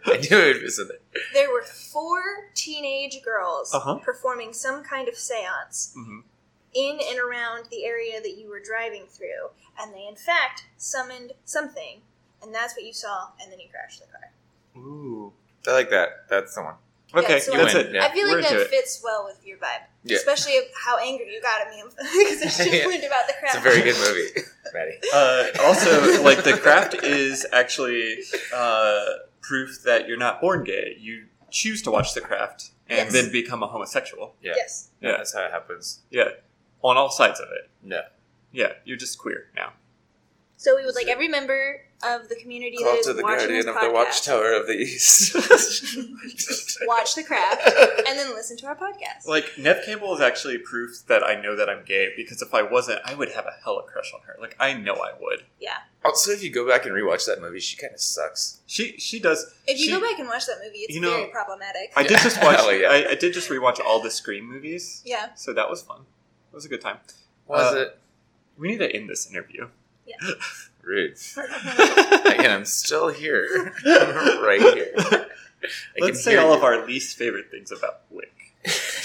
I 0.07 0.17
knew 0.17 0.39
it 0.39 0.63
was 0.63 0.79
in 0.79 0.89
there. 0.89 0.99
There 1.35 1.51
were 1.51 1.63
four 1.63 2.51
teenage 2.55 3.23
girls 3.23 3.73
Uh-huh. 3.75 3.97
performing 3.97 4.53
some 4.53 4.83
kind 4.83 5.09
of 5.09 5.15
séance 5.15 5.95
Mhm. 5.95 6.23
in 6.75 6.99
and 7.03 7.19
around 7.19 7.67
the 7.71 7.85
area 7.85 8.21
that 8.21 8.37
you 8.39 8.49
were 8.49 8.61
driving 8.61 9.07
through, 9.07 9.51
and 9.79 9.93
they 9.95 10.07
in 10.07 10.17
fact 10.17 10.65
summoned 10.77 11.33
something, 11.45 12.03
and 12.43 12.55
that's 12.55 12.75
what 12.75 12.85
you 12.85 12.93
saw, 12.93 13.29
and 13.41 13.53
then 13.53 13.61
you 13.61 13.69
crashed 13.71 14.01
the 14.01 14.07
car. 14.07 14.33
Ooh. 14.77 15.33
I 15.67 15.73
like 15.73 15.91
that. 15.91 16.29
That's 16.31 16.55
the 16.55 16.63
one. 16.63 16.77
Okay, 17.15 17.35
Yeah, 17.35 17.39
so 17.39 17.53
that's 17.57 17.75
I- 17.75 17.79
it. 17.81 17.95
Yeah, 17.95 18.05
I 18.05 18.13
feel 18.13 18.29
like 18.29 18.43
that 18.43 18.51
into 18.53 18.63
it. 18.65 18.69
fits 18.69 19.01
well 19.03 19.25
with 19.25 19.41
your 19.47 19.57
vibe, 19.59 19.81
Yeah. 20.05 20.17
especially 20.19 20.59
how 20.85 20.99
angry 20.99 21.33
you 21.33 21.41
got 21.41 21.63
at 21.63 21.71
me 21.71 21.83
because 21.97 22.43
I 22.43 22.45
just 22.45 22.59
Yeah. 22.73 22.87
learned 22.87 23.05
about 23.05 23.27
the 23.27 23.33
craft. 23.41 23.57
It's 23.57 23.67
a 23.67 23.69
very 23.71 23.81
good 23.83 23.97
movie, 23.97 24.47
Maddie. 24.75 24.99
Uh, 25.15 25.47
also, 25.67 26.23
like 26.23 26.45
the 26.45 26.53
craft 26.59 26.95
is 27.03 27.47
actually 27.53 28.19
uh, 28.55 29.05
proof 29.41 29.83
that 29.85 30.07
you're 30.07 30.19
not 30.19 30.41
born 30.43 30.65
gay. 30.65 30.97
You 31.01 31.27
choose 31.51 31.81
to 31.83 31.91
watch 31.91 32.13
the 32.13 32.21
craft 32.21 32.73
and 32.89 33.11
Yes. 33.11 33.13
then 33.13 33.33
become 33.33 33.63
a 33.63 33.67
homosexual. 33.67 34.35
Yeah. 34.43 34.53
Yes. 34.57 34.91
Yeah. 35.01 35.13
That's 35.17 35.33
how 35.33 35.45
it 35.47 35.51
happens. 35.51 36.01
Yeah, 36.11 36.29
on 36.83 36.99
all 36.99 37.11
sides 37.11 37.41
of 37.41 37.49
it. 37.53 37.71
No. 37.83 38.03
Yeah, 38.53 38.73
you're 38.85 38.97
just 38.99 39.19
queer 39.19 39.47
now. 39.57 39.73
So 40.59 40.77
we 40.77 40.85
would 40.85 40.95
like 40.95 41.07
every 41.09 41.29
member 41.29 41.81
of 42.05 42.29
the 42.29 42.37
community 42.37 42.77
that 42.79 42.85
Call 42.85 42.95
is 42.99 43.07
to 43.07 43.13
the 43.13 43.23
watching 43.23 43.39
guardian 43.49 43.67
this 43.67 43.67
of 43.67 43.75
podcast 43.75 43.87
the 43.89 43.93
Watchtower 43.93 44.53
of 44.53 44.67
the 44.69 44.75
East. 44.75 45.35
watch 46.87 47.15
the 47.17 47.25
craft 47.25 47.67
and 48.07 48.19
then 48.19 48.31
listen 48.35 48.57
to 48.59 48.67
our 48.67 48.77
podcast. 48.77 49.27
Like 49.27 49.47
Neve 49.59 49.83
Campbell 49.85 50.15
is 50.15 50.21
actually 50.21 50.59
proof 50.59 51.03
that 51.09 51.25
I 51.25 51.41
know 51.41 51.57
that 51.57 51.69
I'm 51.69 51.85
gay 51.85 52.11
because 52.17 52.41
if 52.41 52.55
I 52.55 52.63
wasn't, 52.63 53.01
I 53.05 53.15
would 53.15 53.33
have 53.33 53.47
a 53.47 53.55
hella 53.65 53.83
crush 53.83 54.13
on 54.15 54.21
her. 54.27 54.37
Like 54.41 54.55
I 54.61 54.75
know 54.75 54.95
I 54.95 55.13
would. 55.21 55.45
Yeah. 55.61 55.79
Also, 56.05 56.31
if 56.31 56.43
you 56.43 56.51
go 56.51 56.67
back 56.69 56.87
and 56.87 56.95
rewatch 56.95 57.27
that 57.27 57.41
movie, 57.41 57.59
she 57.59 57.77
kind 57.77 57.93
of 57.93 58.01
sucks. 58.01 58.61
She 58.67 58.97
she 58.99 59.19
does. 59.19 59.53
if 59.67 59.79
you 59.79 59.87
she- 59.87 59.91
go 59.91 60.01
back 60.01 60.19
and 60.21 60.29
watch 60.29 60.47
that 60.47 60.59
movie, 60.65 60.79
it's 60.79 60.95
You 60.95 61.01
know, 61.01 61.11
very 61.11 61.27
problematic. 61.31 61.93
I 61.97 62.05
did 62.05 62.19
just 62.21 62.37
watch. 62.43 62.59
Yeah. 62.71 62.89
I, 62.91 63.11
I 63.11 63.15
did 63.17 63.33
just 63.33 63.51
rewatch 63.51 63.81
all 63.85 64.01
the 64.01 64.11
Scream 64.11 64.45
movies, 64.49 65.03
yeah. 65.05 65.35
so 65.35 65.53
that 65.53 65.69
was 65.69 65.83
fun. 65.83 66.03
It 66.53 66.55
was 66.55 66.65
a 66.65 66.69
good 66.69 66.81
time. 66.81 66.99
Was 67.49 67.75
Uh, 67.75 67.79
it 67.81 67.99
We 68.57 68.69
need 68.69 68.79
to 68.79 68.95
end 68.95 69.09
this 69.11 69.29
interview. 69.29 69.69
Rude? 70.89 71.17
Again, 71.37 72.51
I'm 72.51 72.65
still 72.65 73.09
here, 73.09 73.73
right 73.87 74.61
here. 74.61 74.93
I 74.97 75.09
can 75.99 76.05
Let's 76.05 76.25
say 76.25 76.37
all 76.37 76.51
you. 76.51 76.57
of 76.57 76.65
our 76.65 76.87
least 76.87 77.17
favorite 77.17 77.51
things 77.51 77.71
about 77.71 78.01
Wick. 78.11 78.33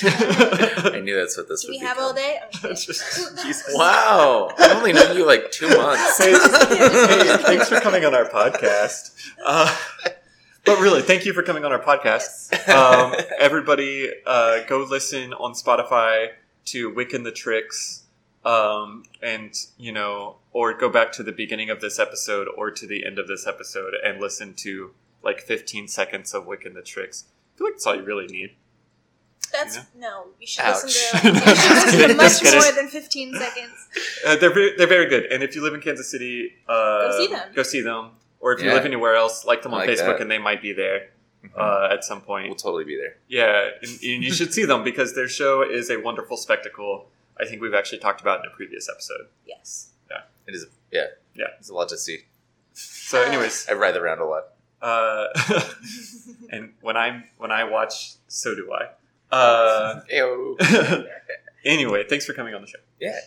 I 0.06 1.00
knew 1.04 1.16
that's 1.16 1.38
what 1.38 1.48
this 1.48 1.62
Do 1.64 1.68
would 1.70 1.74
we 1.76 1.80
be. 1.80 1.86
have 1.86 1.98
all 2.00 2.14
day? 2.14 2.40
I'm 2.64 2.70
just 2.76 2.88
That's 2.88 3.16
kidding. 3.18 3.36
just- 3.36 3.46
Jesus. 3.46 3.74
Wow, 3.76 4.52
I've 4.58 4.78
only 4.78 4.94
known 4.94 5.16
you 5.16 5.26
like 5.26 5.52
two 5.52 5.68
months. 5.70 6.18
Hey, 6.18 6.32
hey, 6.34 7.38
thanks 7.44 7.70
for 7.70 7.80
coming 7.80 8.04
on 8.06 8.14
our 8.16 8.26
podcast. 8.26 9.14
Uh, 9.46 9.76
but 10.66 10.80
really, 10.80 11.02
thank 11.02 11.26
you 11.26 11.34
for 11.34 11.44
coming 11.44 11.66
on 11.66 11.72
our 11.72 11.80
podcast. 11.82 12.50
Yes. 12.52 12.70
Um, 12.70 13.14
everybody, 13.40 14.12
uh, 14.26 14.64
go 14.68 14.80
listen 14.90 15.34
on 15.34 15.54
Spotify 15.54 16.30
to 16.66 16.94
Wick 16.94 17.14
and 17.14 17.26
the 17.26 17.32
Tricks, 17.32 18.04
um, 18.46 19.04
and 19.22 19.54
you 19.78 19.92
know, 19.92 20.38
or 20.54 20.74
go 20.74 20.88
back 20.90 21.12
to 21.14 21.24
the 21.24 21.32
beginning 21.34 21.70
of 21.70 21.82
this 21.82 22.00
episode 22.00 22.48
or 22.56 22.72
to 22.72 22.88
the 22.88 23.06
end 23.06 23.20
of 23.20 23.28
this 23.28 23.46
episode 23.46 23.94
and 24.06 24.22
listen 24.22 24.54
to 24.54 24.94
like 25.24 25.40
15 25.42 25.88
seconds 25.88 26.34
of 26.34 26.46
Wick 26.46 26.64
and 26.66 26.76
the 26.76 26.82
Tricks. 26.82 27.26
I 27.28 27.58
feel 27.58 27.68
like 27.68 27.74
that's 27.76 27.88
all 27.88 27.96
you 27.96 28.04
really 28.04 28.28
need. 28.28 28.52
That's 29.52 29.76
Yeah. 29.78 29.84
no. 29.98 30.28
You 30.40 30.48
should 30.48 30.64
Ouch. 30.66 30.84
listen 30.84 31.22
to. 31.22 31.28
You 31.34 31.56
should 31.56 31.78
listen 31.78 32.10
to 32.10 32.14
much 32.54 32.54
more 32.66 32.72
than 32.76 32.88
15 32.88 33.36
seconds. 33.36 33.72
Uh, 34.26 34.36
they're 34.38 34.54
very, 34.54 34.76
they're 34.78 34.88
very 34.88 35.08
good, 35.08 35.26
and 35.26 35.44
if 35.44 35.56
you 35.56 35.62
live 35.64 35.74
in 35.74 35.82
Kansas 35.82 36.10
City, 36.10 36.54
uh, 36.68 37.10
Go 37.12 37.18
see 37.20 37.28
them. 37.28 37.50
Go 37.56 37.64
see 37.64 37.82
them. 37.82 38.10
Or 38.40 38.54
if 38.54 38.62
you 38.64 38.72
live 38.72 38.86
anywhere 38.86 39.16
else, 39.16 39.46
like 39.46 39.62
them 39.62 39.74
on 39.74 39.82
Like 39.82 39.90
Facebook, 39.90 40.18
that. 40.18 40.22
and 40.22 40.30
they 40.32 40.38
might 40.40 40.62
be 40.62 40.74
there 40.74 41.10
Mhm. 41.46 41.52
uh, 41.58 41.94
at 41.94 42.04
some 42.04 42.20
point. 42.22 42.48
we'll 42.48 42.56
totally 42.56 42.84
be 42.84 42.98
there. 42.98 43.16
Yeah, 43.28 43.70
and, 43.82 43.90
and 43.92 44.24
you 44.24 44.34
should 44.34 44.54
see 44.54 44.66
them 44.66 44.84
because 44.84 45.14
their 45.16 45.30
show 45.30 45.62
is 45.62 45.90
a 45.90 45.98
wonderful 45.98 46.36
spectacle. 46.36 47.10
I 47.40 47.46
think 47.46 47.62
we've 47.62 47.74
actually 47.74 48.00
talked 48.00 48.22
about 48.22 48.40
in 48.44 48.52
a 48.52 48.56
previous 48.56 48.90
episode. 48.90 49.28
Yes. 49.46 49.90
It 50.48 50.56
is, 50.56 50.66
yeah, 50.92 51.06
Yeah. 51.36 51.46
It's 51.60 51.70
a 51.70 51.74
lot 51.74 51.90
to 51.90 51.98
see. 51.98 52.20
So, 52.74 53.22
anyways, 53.22 53.68
I 53.70 53.74
ride 53.74 53.96
around 53.96 54.20
a 54.20 54.26
lot. 54.26 54.44
uh, 54.82 55.28
and 56.52 56.74
when 56.82 56.98
I'm 56.98 57.24
when 57.38 57.52
I 57.52 57.64
watch, 57.64 58.16
so 58.28 58.54
do 58.56 58.72
I. 58.74 58.90
Uh, 59.36 60.02
anyway, 61.66 62.04
thanks 62.10 62.26
for 62.26 62.34
coming 62.34 62.54
on 62.54 62.62
the 62.62 62.68
show. 62.68 62.80
Yeah. 63.00 63.20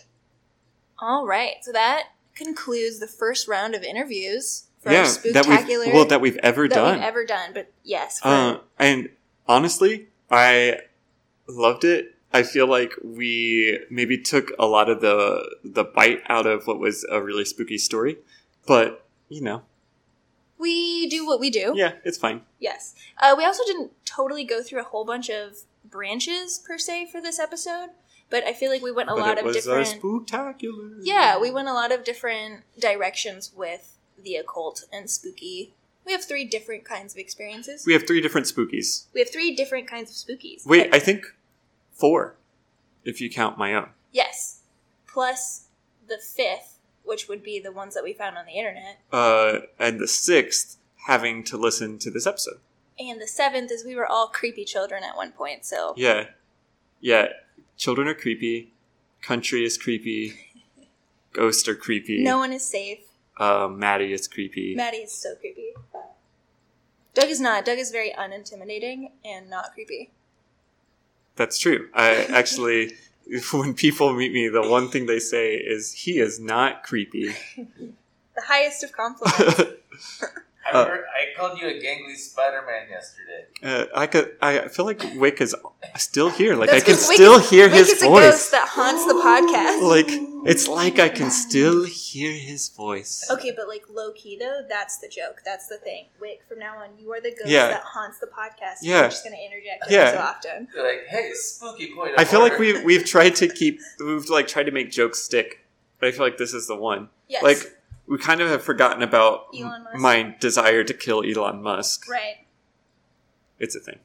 All 0.99 1.25
right. 1.25 1.55
So 1.61 1.71
that 1.71 2.03
concludes 2.35 2.99
the 2.99 3.07
first 3.07 3.47
round 3.47 3.73
of 3.75 3.83
interviews 3.83 4.65
for 4.81 4.89
our 4.89 4.95
that 4.95 5.05
spooktacular 5.07 5.85
we've 5.85 5.93
well 5.93 6.05
that 6.05 6.21
we've 6.21 6.37
ever 6.37 6.67
that 6.67 6.75
done. 6.75 6.95
we've 6.95 7.03
ever 7.03 7.25
done. 7.25 7.51
But 7.53 7.71
yes, 7.83 8.19
for, 8.19 8.27
Uh, 8.27 8.57
and 8.77 9.09
honestly, 9.47 10.07
I 10.29 10.79
loved 11.47 11.83
it. 11.83 12.15
I 12.33 12.43
feel 12.43 12.67
like 12.67 12.93
we 13.03 13.79
maybe 13.89 14.17
took 14.17 14.51
a 14.59 14.65
lot 14.67 14.89
of 14.89 15.01
the 15.01 15.57
the 15.63 15.83
bite 15.83 16.21
out 16.27 16.45
of 16.45 16.67
what 16.67 16.79
was 16.79 17.05
a 17.09 17.21
really 17.21 17.45
spooky 17.45 17.77
story, 17.77 18.17
but 18.65 19.05
you 19.29 19.41
know, 19.41 19.63
We 20.57 21.07
do 21.07 21.25
what 21.25 21.39
we 21.39 21.49
do. 21.49 21.73
yeah, 21.75 21.93
it's 22.03 22.17
fine. 22.17 22.41
Yes. 22.59 22.95
Uh, 23.21 23.35
we 23.37 23.45
also 23.45 23.63
didn't 23.65 23.91
totally 24.05 24.43
go 24.43 24.61
through 24.63 24.79
a 24.81 24.83
whole 24.83 25.05
bunch 25.05 25.29
of 25.29 25.59
branches 25.85 26.59
per 26.65 26.77
se 26.77 27.07
for 27.11 27.21
this 27.21 27.39
episode, 27.39 27.89
but 28.29 28.43
I 28.43 28.53
feel 28.53 28.71
like 28.71 28.81
we 28.81 28.91
went 28.91 29.09
a 29.09 29.13
but 29.13 29.19
lot 29.21 29.37
of 29.45 29.53
different. 29.53 29.87
spooktacular. 30.01 30.99
yeah, 31.03 31.37
we 31.39 31.51
went 31.51 31.67
a 31.67 31.73
lot 31.73 31.91
of 31.91 32.03
different 32.03 32.63
directions 32.79 33.51
with 33.55 33.97
the 34.21 34.35
occult 34.35 34.85
and 34.91 35.09
spooky. 35.09 35.73
We 36.05 36.11
have 36.13 36.23
three 36.23 36.45
different 36.45 36.85
kinds 36.85 37.13
of 37.13 37.19
experiences. 37.19 37.85
We 37.85 37.93
have 37.93 38.07
three 38.07 38.21
different 38.21 38.47
spookies. 38.47 39.05
We 39.13 39.19
have 39.21 39.29
three 39.29 39.53
different 39.55 39.87
kinds 39.87 40.09
of 40.09 40.15
spookies. 40.17 40.65
Wait, 40.65 40.93
I 40.93 40.99
think 40.99 41.25
four, 41.97 42.35
if 43.03 43.19
you 43.21 43.29
count 43.29 43.57
my 43.57 43.73
own. 43.73 43.89
yes, 44.11 44.61
plus 45.07 45.65
the 46.07 46.17
fifth, 46.17 46.79
which 47.03 47.27
would 47.27 47.43
be 47.43 47.59
the 47.59 47.71
ones 47.71 47.93
that 47.95 48.03
we 48.03 48.13
found 48.13 48.37
on 48.37 48.45
the 48.45 48.53
internet, 48.53 48.99
Uh, 49.11 49.59
and 49.79 49.99
the 49.99 50.07
sixth 50.07 50.77
having 51.07 51.43
to 51.45 51.57
listen 51.57 51.97
to 51.99 52.09
this 52.11 52.25
episode. 52.27 52.59
and 52.99 53.21
the 53.21 53.27
seventh 53.27 53.71
is 53.71 53.83
we 53.85 53.95
were 53.95 54.05
all 54.07 54.27
creepy 54.27 54.65
children 54.65 55.03
at 55.03 55.15
one 55.15 55.31
point. 55.31 55.65
So 55.65 55.93
Yeah, 55.97 56.27
yeah. 57.01 57.27
Children 57.77 58.07
are 58.07 58.15
creepy. 58.15 58.73
Country 59.21 59.63
is 59.65 59.77
creepy. 59.77 60.33
Ghosts 61.33 61.67
are 61.67 61.75
creepy. 61.75 62.23
no 62.23 62.37
one 62.39 62.51
is 62.53 62.65
safe. 62.65 62.99
Uh, 63.37 63.67
Maddie 63.69 64.13
is 64.13 64.27
creepy. 64.27 64.73
Maddie 64.75 64.97
is 64.97 65.11
so 65.11 65.35
creepy. 65.35 65.73
Doug 67.13 67.29
is 67.29 67.39
not. 67.39 67.65
Doug 67.65 67.77
is 67.77 67.91
very 67.91 68.11
unintimidating 68.17 69.11
and 69.23 69.47
not 69.49 69.73
creepy. 69.73 70.11
That's 71.37 71.57
true. 71.57 71.87
I 71.93 72.25
actually, 72.25 72.93
when 73.53 73.73
people 73.73 74.13
meet 74.13 74.33
me, 74.33 74.47
the 74.49 74.67
one 74.67 74.89
thing 74.89 75.05
they 75.05 75.19
say 75.19 75.55
is, 75.55 75.93
"He 75.93 76.19
is 76.19 76.39
not 76.39 76.83
creepy." 76.83 77.33
The 78.37 78.43
highest 78.45 78.83
of 78.83 78.91
compliments. 78.91 79.41
I, 80.71 80.71
remember, 80.71 81.05
I 81.09 81.35
called 81.35 81.57
you 81.59 81.65
a 81.67 81.71
gangly 81.81 82.15
Spider-Man 82.15 82.87
yesterday. 82.87 83.45
Uh, 83.63 83.85
I 83.95 84.05
could. 84.05 84.35
I 84.43 84.67
feel 84.67 84.85
like 84.85 85.01
Wick 85.15 85.41
is 85.41 85.55
still 85.95 86.29
here. 86.29 86.55
Like 86.55 86.69
That's 86.69 86.83
I 86.83 86.85
can 86.85 86.95
Wick 86.97 87.15
still 87.17 87.39
hear 87.39 87.65
Wick 87.65 87.73
his 87.77 87.89
is 87.89 88.03
a 88.03 88.05
voice. 88.05 88.29
ghost 88.29 88.51
that 88.51 88.67
haunts 88.67 89.05
the 89.07 89.15
podcast. 89.15 89.81
Like 89.81 90.11
it's 90.47 90.67
like 90.67 90.97
I 90.99 91.09
can 91.09 91.29
still 91.29 91.83
hear 91.85 92.31
his 92.31 92.69
voice. 92.69 93.27
okay, 93.29 93.51
but 93.55 93.67
like 93.67 93.83
low 93.89 94.11
key 94.13 94.37
though, 94.39 94.61
that's 94.67 94.97
the 94.99 95.07
joke. 95.07 95.41
That's 95.45 95.67
the 95.67 95.77
thing. 95.77 96.05
Wick, 96.21 96.41
from 96.47 96.59
now 96.59 96.77
on, 96.77 96.89
you 96.97 97.11
are 97.13 97.21
the 97.21 97.31
ghost 97.31 97.47
Yeah. 97.47 97.67
that 97.67 97.81
haunts 97.83 98.19
the 98.19 98.27
podcast. 98.27 98.77
Yeah. 98.81 99.01
We're 99.03 99.09
just 99.09 99.23
gonna 99.23 99.35
interject 99.37 99.83
every 99.83 99.95
Yeah. 99.95 100.11
so 100.13 100.17
often. 100.19 100.67
You're 100.73 100.87
like, 100.87 101.05
hey, 101.07 101.31
spooky 101.33 101.93
point. 101.93 102.13
Of 102.15 102.19
I 102.19 102.23
feel 102.25 102.39
like 102.39 102.53
order. 102.53 102.79
we 102.79 102.83
we've 102.89 103.05
tried 103.05 103.35
to 103.37 103.47
keep 103.47 103.79
we've 103.99 104.29
like 104.29 104.47
tried 104.47 104.65
to 104.67 104.71
make 104.71 104.89
jokes 104.91 105.19
stick, 105.23 105.65
but 105.99 106.07
I 106.07 106.11
feel 106.11 106.21
like 106.25 106.37
this 106.37 106.53
is 106.53 106.67
the 106.67 106.75
one. 106.75 107.09
Yes. 107.27 107.43
Like 107.43 107.77
we 108.07 108.17
kind 108.17 108.39
of 108.41 108.47
have 108.49 108.63
forgotten 108.63 109.03
about 109.03 109.47
Elon 109.53 109.83
Musk. 109.83 109.97
my 109.97 110.35
desire 110.39 110.83
to 110.83 110.93
kill 110.93 111.23
Elon 111.23 111.61
Musk. 111.61 112.09
right. 112.09 112.45
It's 113.59 113.75
a 113.75 113.79
thing. 113.79 113.99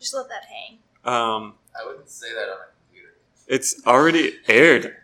Just 0.00 0.14
let 0.14 0.28
that 0.28 0.44
hang. 0.46 0.78
Um, 1.04 1.54
I 1.78 1.84
wouldn't 1.86 2.08
say 2.08 2.32
that 2.32 2.48
on 2.48 2.56
a 2.56 2.66
computer. 2.88 3.14
it's 3.48 3.84
already 3.86 4.38
aired. 4.48 4.96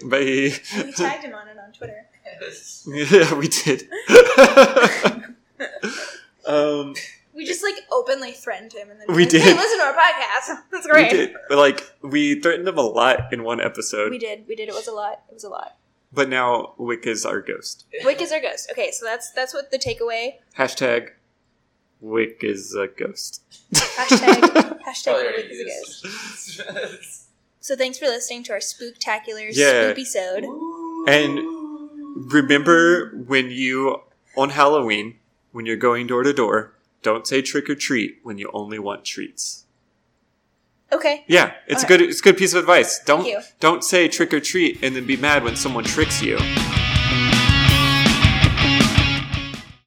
Goodbye. 0.00 0.18
Bye. 0.18 0.84
We 0.84 0.92
tagged 0.96 1.24
him 1.24 1.34
on 1.34 1.48
it 1.48 1.56
on 1.58 1.72
Twitter. 1.72 2.06
yeah, 2.86 3.34
we 3.34 3.48
did. 3.48 3.88
um, 6.46 6.94
We 7.34 7.44
just 7.44 7.62
like 7.62 7.76
openly 7.90 8.32
threatened 8.32 8.72
him, 8.72 8.90
and 8.90 9.00
then 9.00 9.06
We 9.08 9.22
like, 9.22 9.28
did. 9.30 9.42
Hey, 9.42 9.54
listen 9.54 9.78
to 9.78 9.84
our 9.84 9.94
podcast. 9.94 10.62
That's 10.70 10.86
we 10.86 10.90
great. 10.90 11.10
did. 11.10 11.34
Like 11.50 11.82
we 12.02 12.40
threatened 12.40 12.68
him 12.68 12.78
a 12.78 12.82
lot 12.82 13.32
in 13.32 13.44
one 13.44 13.60
episode, 13.60 14.10
We 14.10 14.18
did. 14.18 14.46
We 14.48 14.54
did. 14.56 14.68
It 14.68 14.74
was 14.74 14.86
a 14.88 14.92
lot. 14.92 15.22
It 15.30 15.34
was 15.34 15.44
a 15.44 15.48
lot. 15.48 15.76
but 16.12 16.28
now 16.28 16.74
Wick 16.78 17.06
is 17.06 17.24
our 17.26 17.40
ghost. 17.40 17.86
Wick 18.04 18.20
is 18.20 18.32
our 18.32 18.40
ghost. 18.40 18.68
Okay, 18.72 18.90
so 18.92 19.04
that's 19.06 19.30
that's 19.32 19.54
what 19.54 19.70
the 19.70 19.78
takeaway. 19.78 20.34
Hashtag 20.56 21.10
Wick 22.00 22.38
is 22.42 22.74
a 22.74 22.86
ghost. 22.88 23.42
Hashtag 23.74 24.80
hashtag 24.82 25.34
Wick 25.36 25.46
is 25.50 26.60
a 26.60 26.72
ghost. 26.72 27.27
So 27.68 27.76
thanks 27.76 27.98
for 27.98 28.06
listening 28.06 28.44
to 28.44 28.52
our 28.54 28.60
spooktacular 28.60 29.50
Yeah. 29.52 29.92
spoopy 29.92 30.06
sode. 30.06 30.44
And 31.06 31.38
remember 32.32 33.10
when 33.26 33.50
you 33.50 34.00
on 34.38 34.48
Halloween 34.48 35.18
when 35.52 35.66
you're 35.66 35.76
going 35.76 36.06
door 36.06 36.22
to 36.22 36.32
door, 36.32 36.72
don't 37.02 37.26
say 37.26 37.42
trick 37.42 37.68
or 37.68 37.74
treat 37.74 38.20
when 38.22 38.38
you 38.38 38.48
only 38.54 38.78
want 38.78 39.04
treats. 39.04 39.64
Okay. 40.90 41.26
Yeah, 41.28 41.52
it's 41.66 41.84
Okay. 41.84 41.94
a 41.96 41.98
good 41.98 42.08
it's 42.08 42.20
a 42.20 42.22
good 42.22 42.38
piece 42.38 42.54
of 42.54 42.60
advice. 42.60 43.00
Don't 43.04 43.28
don't 43.60 43.84
say 43.84 44.08
trick 44.08 44.32
or 44.32 44.40
treat 44.40 44.78
and 44.82 44.96
then 44.96 45.04
be 45.04 45.18
mad 45.18 45.44
when 45.44 45.54
someone 45.54 45.84
tricks 45.84 46.22
you. 46.22 46.38